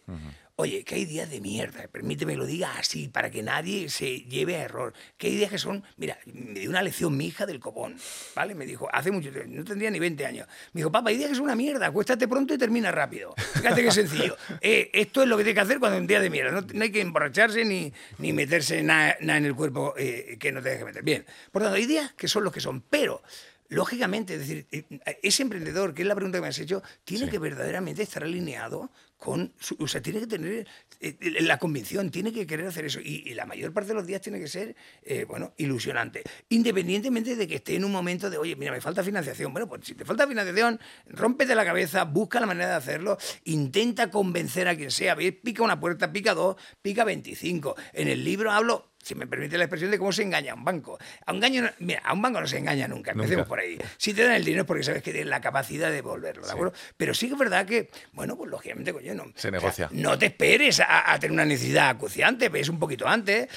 Oye, 0.57 0.83
que 0.83 0.97
hay 0.97 1.05
días 1.05 1.31
de 1.31 1.41
mierda, 1.41 1.87
permíteme 1.87 2.33
que 2.33 2.39
lo 2.39 2.45
diga 2.45 2.77
así, 2.79 3.07
para 3.07 3.31
que 3.31 3.45
nadie 3.45 3.89
se 3.89 4.23
lleve 4.23 4.57
a 4.57 4.63
error. 4.63 4.93
Que 5.17 5.29
hay 5.29 5.37
días 5.37 5.51
que 5.53 5.59
son, 5.59 5.85
mira, 5.97 6.19
me 6.27 6.59
dio 6.59 6.69
una 6.69 6.83
lección 6.83 7.17
mi 7.17 7.27
hija 7.27 7.47
del 7.47 7.61
copón, 7.61 7.97
¿vale? 8.35 8.57
Me 8.57 8.67
dijo, 8.67 8.89
hace 8.93 9.13
mucho 9.13 9.31
tiempo, 9.31 9.49
no 9.55 9.63
tendría 9.63 9.89
ni 9.91 10.01
20 10.01 10.27
años. 10.27 10.49
Me 10.73 10.81
dijo, 10.81 10.91
papá, 10.91 11.11
hay 11.11 11.17
días 11.17 11.29
que 11.29 11.37
son 11.37 11.45
una 11.45 11.55
mierda, 11.55 11.87
acuéstate 11.87 12.27
pronto 12.27 12.55
y 12.55 12.59
termina 12.59 12.91
rápido. 12.91 13.35
Fíjate 13.37 13.83
qué 13.83 13.93
sencillo. 13.93 14.37
Eh, 14.61 14.91
esto 14.93 15.23
es 15.23 15.29
lo 15.29 15.37
que 15.37 15.45
tiene 15.45 15.55
que 15.55 15.61
hacer 15.61 15.79
cuando 15.79 15.97
es 15.97 16.01
un 16.01 16.07
día 16.09 16.21
de 16.21 16.31
mierda. 16.31 16.51
No, 16.51 16.83
hay 16.83 16.91
que 16.91 17.01
emborracharse 17.01 17.65
ni, 17.65 17.93
ni 18.19 18.33
meterse 18.33 18.83
nada 18.83 19.17
en 19.21 19.45
el 19.45 19.55
cuerpo 19.55 19.95
eh, 19.97 20.37
que 20.41 20.51
no 20.51 20.61
te 20.61 20.71
deje 20.71 20.85
meter. 20.85 21.03
Bien, 21.05 21.25
por 21.53 21.63
tanto, 21.63 21.77
hay 21.77 21.87
días 21.87 22.13
que 22.15 22.27
son 22.27 22.43
los 22.43 22.53
que 22.53 22.61
son, 22.61 22.81
pero 22.81 23.23
lógicamente, 23.69 24.35
es 24.35 24.41
decir, 24.41 24.67
eh, 24.71 25.19
ese 25.23 25.43
emprendedor, 25.43 25.95
que 25.95 26.03
es 26.03 26.09
la 26.09 26.15
pregunta 26.15 26.39
que 26.39 26.43
me 26.43 26.49
has 26.49 26.59
hecho, 26.59 26.83
tiene 27.05 27.29
que 27.29 27.39
verdaderamente 27.39 28.03
estar 28.03 28.23
alineado 28.23 28.91
con, 29.17 29.53
o 29.79 29.89
sea, 29.89 30.01
tiene 30.01 30.21
que 30.21 30.27
tener 30.27 30.67
eh, 31.01 31.17
la 31.41 31.59
convicción, 31.59 32.11
tiene 32.11 32.33
que 32.33 32.47
querer 32.47 32.67
hacer 32.67 32.85
eso. 32.85 33.01
Y, 33.01 33.35
la 33.35 33.47
mayor 33.47 33.73
parte 33.73 33.89
de 33.89 33.95
los 33.95 34.07
días 34.07 34.21
tiene 34.21 34.41
que 34.41 34.49
ser, 34.49 34.75
eh, 35.03 35.25
bueno, 35.25 35.53
ilusionante. 35.59 36.23
Independientemente 36.49 37.37
de 37.37 37.47
que 37.47 37.57
esté 37.57 37.75
en 37.75 37.85
un 37.85 37.93
momento 37.93 38.31
de, 38.31 38.39
oye, 38.39 38.57
mira, 38.57 38.73
me 38.73 38.81
falta 38.81 39.03
financiación. 39.03 39.53
Bueno, 39.53 39.69
pues 39.69 39.85
si 39.85 39.95
te 39.95 40.05
falta 40.05 40.27
financiación, 40.27 40.81
rómpete 41.07 41.55
la 41.55 41.65
cabeza, 41.65 42.05
busca 42.05 42.41
la 42.41 42.47
manera 42.47 42.69
de 42.71 42.75
hacerlo, 42.77 43.19
intenta 43.45 44.11
convencer 44.11 44.69
a 44.69 44.77
quien 44.77 44.91
sea. 44.91 45.17
Pica 45.17 45.63
una 45.63 45.79
puerta, 45.79 46.13
pica 46.13 46.35
dos, 46.35 46.57
pica 46.81 47.05
25. 47.05 47.77
En 47.93 48.09
el 48.09 48.25
libro 48.25 48.51
hablo 48.53 48.93
si 49.09 49.15
me 49.15 49.27
permite 49.27 49.57
la 49.57 49.65
expresión 49.65 49.91
de 49.91 49.99
cómo 49.99 50.13
se 50.13 50.23
engaña 50.23 50.53
a 50.53 50.55
un 50.55 50.65
banco. 50.65 50.99
A 51.25 51.33
un, 51.33 51.41
mira, 51.79 52.03
a 52.05 52.13
un 52.13 52.21
banco 52.21 52.43
no 52.43 52.47
se 52.47 52.59
engaña 52.59 52.87
nunca, 52.87 53.13
empecemos 53.13 53.47
por 53.47 53.59
ahí. 53.59 53.79
Si 53.97 54.13
te 54.13 54.23
dan 54.23 54.35
el 54.35 54.45
dinero 54.45 54.63
es 54.63 54.67
porque 54.67 54.83
sabes 54.83 55.03
que 55.03 55.13
tienes 55.13 55.31
la 55.31 55.41
capacidad 55.41 55.89
de 55.89 55.95
devolverlo, 55.95 56.47
¿de 56.47 56.53
acuerdo? 56.53 56.75
Pero 56.99 57.15
sí 57.15 57.27
que 57.27 57.33
es 57.33 57.39
verdad 57.39 57.65
que, 57.65 57.91
bueno, 58.13 58.37
pues 58.37 58.51
lógicamente, 58.51 58.93
coño, 58.93 59.15
no. 59.15 59.33
Se 59.35 59.51
negocia. 59.51 59.89
no 59.93 60.19
te 60.19 60.27
esperes 60.27 60.81
a, 60.87 61.19
tener 61.19 61.33
una 61.33 61.47
necesidad 61.47 61.89
acuciante, 61.89 62.51
ves 62.51 62.69
un 62.69 62.79
poquito 62.79 63.09
antes. 63.09 63.49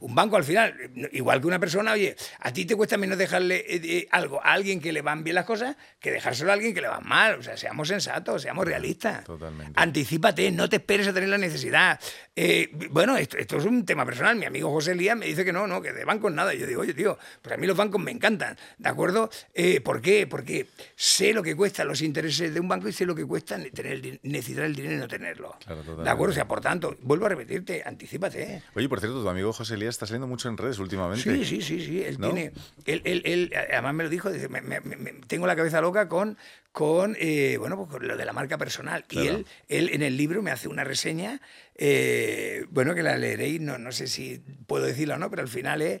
un 0.00 0.14
banco 0.14 0.36
al 0.36 0.44
final, 0.44 0.74
igual 1.12 1.42
que 1.42 1.46
una 1.46 1.58
persona, 1.58 1.92
oye, 1.92 2.16
a 2.40 2.50
ti 2.50 2.64
te 2.64 2.74
cuesta 2.74 2.96
menos 2.96 3.18
dejarle 3.18 3.56
eh, 3.56 3.80
eh, 3.84 4.08
algo 4.10 4.42
a 4.42 4.52
alguien 4.52 4.80
que 4.80 4.92
le 4.92 5.02
van 5.02 5.24
bien 5.24 5.34
las 5.34 5.44
cosas 5.44 5.76
que 6.00 6.10
dejárselo 6.10 6.52
a 6.52 6.54
alguien 6.54 6.72
que 6.72 6.80
le 6.80 6.88
van 6.88 7.06
mal. 7.06 7.38
O 7.38 7.42
sea, 7.42 7.58
seamos 7.58 7.88
sensatos, 7.88 8.40
seamos 8.40 8.64
realistas. 8.64 9.24
Totalmente. 9.24 9.72
Anticípate, 9.76 10.50
no 10.52 10.70
te 10.70 10.76
esperes 10.76 11.06
a 11.08 11.12
tener 11.12 11.28
la 11.28 11.38
necesidad. 11.38 12.00
Eh, 12.34 12.70
bueno, 12.90 13.16
esto, 13.18 13.36
esto 13.36 13.58
es 13.58 13.64
un 13.66 13.84
tema 13.84 14.06
personal 14.06 14.37
mi 14.38 14.46
amigo 14.46 14.70
José 14.70 14.94
Lía 14.94 15.14
me 15.14 15.26
dice 15.26 15.44
que 15.44 15.52
no, 15.52 15.66
no, 15.66 15.82
que 15.82 15.92
de 15.92 16.04
bancos 16.04 16.32
nada. 16.32 16.54
Y 16.54 16.58
yo 16.58 16.66
digo, 16.66 16.82
oye, 16.82 16.94
tío, 16.94 17.18
pues 17.42 17.54
a 17.54 17.56
mí 17.58 17.66
los 17.66 17.76
bancos 17.76 18.00
me 18.00 18.10
encantan, 18.10 18.56
¿de 18.78 18.88
acuerdo? 18.88 19.30
Eh, 19.54 19.80
¿Por 19.80 20.00
qué? 20.00 20.26
Porque 20.26 20.68
sé 20.96 21.32
lo 21.32 21.42
que 21.42 21.54
cuestan 21.54 21.88
los 21.88 22.02
intereses 22.02 22.52
de 22.52 22.60
un 22.60 22.68
banco 22.68 22.88
y 22.88 22.92
sé 22.92 23.04
lo 23.06 23.14
que 23.14 23.26
cuesta 23.26 23.58
tener 23.72 24.20
necesitar 24.22 24.64
el 24.64 24.74
dinero 24.74 24.94
y 24.94 24.98
no 24.98 25.08
tenerlo. 25.08 25.56
¿De 26.02 26.10
acuerdo? 26.10 26.32
O 26.32 26.34
sea, 26.34 26.46
por 26.46 26.60
tanto, 26.60 26.96
vuelvo 27.02 27.26
a 27.26 27.30
repetirte, 27.30 27.82
anticípate. 27.84 28.62
Oye, 28.74 28.88
por 28.88 29.00
cierto, 29.00 29.22
tu 29.22 29.28
amigo 29.28 29.52
José 29.52 29.76
Lía 29.76 29.88
está 29.88 30.06
saliendo 30.06 30.26
mucho 30.26 30.48
en 30.48 30.56
redes 30.56 30.78
últimamente. 30.78 31.22
Sí, 31.22 31.44
sí, 31.44 31.62
sí, 31.62 31.84
sí. 31.84 32.02
Él 32.02 32.18
tiene. 32.18 32.52
Él, 32.84 33.02
él, 33.04 33.22
él, 33.24 33.52
además 33.72 33.94
me 33.94 34.04
lo 34.04 34.10
dijo, 34.10 34.30
dice, 34.30 34.48
tengo 35.26 35.46
la 35.46 35.56
cabeza 35.56 35.80
loca 35.80 36.08
con 36.08 36.36
con, 36.78 37.16
eh, 37.18 37.56
bueno, 37.58 37.88
pues 37.90 38.04
lo 38.04 38.16
de 38.16 38.24
la 38.24 38.32
marca 38.32 38.56
personal. 38.56 39.04
Y 39.10 39.26
él, 39.26 39.46
él 39.66 39.90
en 39.92 40.00
el 40.00 40.16
libro 40.16 40.42
me 40.42 40.52
hace 40.52 40.68
una 40.68 40.84
reseña, 40.84 41.40
eh, 41.74 42.66
bueno, 42.70 42.94
que 42.94 43.02
la 43.02 43.18
leeréis, 43.18 43.60
no, 43.60 43.78
no 43.78 43.90
sé 43.90 44.06
si 44.06 44.40
puedo 44.68 44.84
decirlo 44.84 45.14
o 45.14 45.18
no, 45.18 45.28
pero 45.28 45.42
al 45.42 45.48
final 45.48 45.82
es, 45.82 46.00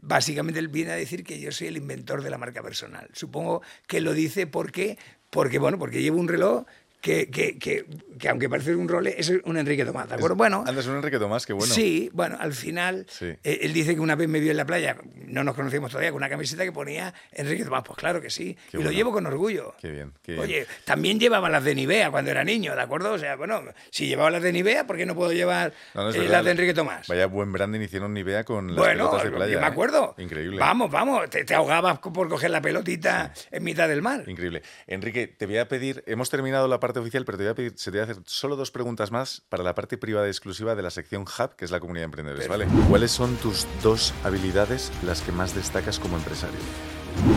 básicamente 0.00 0.60
él 0.60 0.68
viene 0.68 0.92
a 0.92 0.94
decir 0.94 1.24
que 1.24 1.40
yo 1.40 1.50
soy 1.50 1.66
el 1.66 1.76
inventor 1.76 2.22
de 2.22 2.30
la 2.30 2.38
marca 2.38 2.62
personal. 2.62 3.08
Supongo 3.14 3.62
que 3.88 4.00
lo 4.00 4.12
dice 4.12 4.46
porque, 4.46 4.96
porque 5.28 5.58
bueno, 5.58 5.76
porque 5.76 6.02
llevo 6.02 6.20
un 6.20 6.28
reloj 6.28 6.66
que, 7.02 7.28
que, 7.28 7.58
que, 7.58 7.84
que, 8.18 8.28
aunque 8.28 8.48
parece 8.48 8.76
un 8.76 8.88
role, 8.88 9.14
es 9.18 9.28
un 9.44 9.58
Enrique 9.58 9.84
Tomás, 9.84 10.08
¿de 10.08 10.14
acuerdo? 10.14 10.36
bueno, 10.36 10.62
andas 10.64 10.86
un 10.86 10.96
Enrique 10.96 11.18
Tomás, 11.18 11.44
qué 11.44 11.52
bueno. 11.52 11.74
Sí, 11.74 12.08
bueno, 12.12 12.36
al 12.38 12.52
final, 12.54 13.06
eh, 13.20 13.38
él 13.42 13.72
dice 13.72 13.94
que 13.94 14.00
una 14.00 14.14
vez 14.14 14.28
me 14.28 14.38
vio 14.38 14.52
en 14.52 14.56
la 14.56 14.64
playa, 14.64 14.96
no 15.26 15.42
nos 15.42 15.56
conocíamos 15.56 15.90
todavía, 15.90 16.12
con 16.12 16.18
una 16.18 16.28
camiseta 16.28 16.62
que 16.62 16.70
ponía 16.70 17.12
Enrique 17.32 17.64
Tomás, 17.64 17.82
pues 17.84 17.98
claro 17.98 18.20
que 18.20 18.30
sí, 18.30 18.56
y 18.72 18.76
lo 18.76 18.92
llevo 18.92 19.10
con 19.10 19.26
orgullo. 19.26 19.74
Qué 19.80 19.90
bien, 19.90 20.12
Oye, 20.38 20.64
también 20.84 21.18
llevaba 21.18 21.50
las 21.50 21.64
de 21.64 21.74
Nivea 21.74 22.12
cuando 22.12 22.30
era 22.30 22.44
niño, 22.44 22.76
¿de 22.76 22.82
acuerdo? 22.82 23.14
O 23.14 23.18
sea, 23.18 23.34
bueno, 23.34 23.62
si 23.90 24.06
llevaba 24.06 24.30
las 24.30 24.42
de 24.42 24.52
Nivea, 24.52 24.86
¿por 24.86 24.96
qué 24.96 25.04
no 25.04 25.16
puedo 25.16 25.32
llevar 25.32 25.72
eh, 25.94 26.28
las 26.28 26.44
de 26.44 26.52
Enrique 26.52 26.72
Tomás? 26.72 27.08
Vaya 27.08 27.26
buen 27.26 27.50
branding 27.50 27.80
hicieron 27.80 28.14
Nivea 28.14 28.44
con 28.44 28.68
las 28.68 28.76
bueno, 28.76 29.10
pelotas 29.10 29.24
de 29.24 29.30
playa. 29.32 29.58
me 29.58 29.66
¿eh? 29.66 29.68
acuerdo. 29.68 30.14
Increíble. 30.18 30.60
Vamos, 30.60 30.88
vamos, 30.88 31.28
te, 31.30 31.52
ahogabas 31.52 31.98
por 31.98 32.28
coger 32.28 32.50
la 32.50 32.62
pelotita 32.62 33.32
en 33.50 33.64
mitad 33.64 33.88
del 33.88 34.02
mar. 34.02 34.22
Increíble. 34.28 34.62
Enrique, 34.86 35.26
te 35.26 35.46
voy 35.46 35.58
a 35.58 35.66
pedir, 35.66 36.04
hemos 36.06 36.30
terminado 36.30 36.68
la 36.68 36.78
parte 36.78 36.91
oficial, 37.00 37.24
pero 37.24 37.38
te 37.38 37.44
voy 37.44 37.50
a 37.50 37.54
pedir 37.54 37.72
se 37.76 37.90
te 37.90 37.98
voy 37.98 38.00
a 38.00 38.10
hacer 38.10 38.22
solo 38.26 38.56
dos 38.56 38.70
preguntas 38.70 39.10
más 39.10 39.42
para 39.48 39.62
la 39.62 39.74
parte 39.74 39.96
privada 39.98 40.26
y 40.26 40.30
exclusiva 40.30 40.74
de 40.74 40.82
la 40.82 40.90
sección 40.90 41.22
Hub, 41.22 41.56
que 41.56 41.64
es 41.64 41.70
la 41.70 41.80
comunidad 41.80 42.02
de 42.02 42.06
emprendedores, 42.06 42.48
¿vale? 42.48 42.66
¿Cuáles 42.88 43.10
son 43.10 43.36
tus 43.36 43.66
dos 43.82 44.12
habilidades 44.24 44.90
las 45.04 45.22
que 45.22 45.32
más 45.32 45.54
destacas 45.54 45.98
como 45.98 46.16
empresario? 46.16 46.58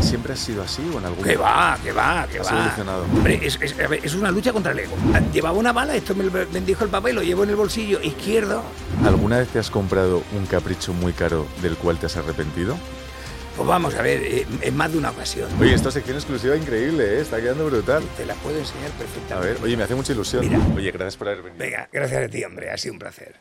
¿Siempre 0.02 0.32
has 0.34 0.40
sido 0.40 0.64
así 0.64 0.82
o 0.96 1.00
en 1.00 1.06
algún 1.06 1.22
Que 1.24 1.36
va, 1.36 1.78
que 1.84 1.92
va, 1.92 2.26
que 2.32 2.40
Has 2.40 2.48
va. 2.48 2.52
evolucionado. 2.60 3.04
Hombre, 3.04 3.40
es, 3.46 3.58
es- 3.62 3.78
a 3.78 3.88
ver, 3.88 4.00
es 4.06 4.16
una 4.16 4.32
lucha 4.32 4.54
contra 4.54 4.72
el 4.72 4.80
ego. 4.80 4.96
Llevaba 5.34 5.58
una 5.58 5.74
bala, 5.74 5.96
esto 5.96 6.16
me 6.16 6.24
lo 6.24 6.32
bendijo 6.32 6.86
el 6.86 6.90
papel, 6.90 7.16
lo 7.16 7.22
llevo 7.24 7.44
en 7.44 7.50
el 7.50 7.56
bolsillo 7.58 8.02
izquierdo. 8.02 8.64
¿Alguna 9.04 9.40
vez 9.40 9.50
te 9.50 9.60
has 9.60 9.70
comprado 9.70 10.24
un 10.34 10.46
capricho 10.46 10.94
muy 10.94 11.12
caro 11.12 11.46
del 11.62 11.76
cual 11.76 11.98
te 12.00 12.06
has 12.06 12.16
arrepentido? 12.16 12.78
Pues 13.56 13.68
vamos 13.68 13.96
a 13.96 14.02
ver, 14.02 14.22
eh, 14.22 14.46
en 14.62 14.76
más 14.76 14.92
de 14.92 14.98
una 14.98 15.12
ocasión. 15.12 15.50
Oye, 15.62 15.74
esta 15.74 15.90
sección 15.90 16.18
exclusiva 16.18 16.58
increíble, 16.58 17.18
¿eh? 17.18 17.22
está 17.22 17.40
quedando 17.40 17.66
brutal. 17.66 18.04
Te 18.18 18.26
la 18.26 18.34
puedo 18.36 18.58
enseñar 18.58 18.92
A 18.92 18.98
perfectamente. 19.00 19.48
ver, 19.54 19.58
oye, 19.64 19.78
me 19.78 19.84
hace 19.84 19.96
mucha 19.96 20.12
ilusión. 20.12 20.42
Mira. 20.48 20.60
Oye, 20.76 20.92
gracias 20.92 21.16
por 21.16 21.28
haber 21.30 21.42
venido. 21.44 21.60
Venga, 21.64 21.90
gracias 21.92 22.26
a 22.26 22.28
ti, 22.28 22.44
hombre, 22.44 22.70
ha 22.70 22.78
sido 22.78 22.94
un 22.94 23.00
placer. 23.00 23.36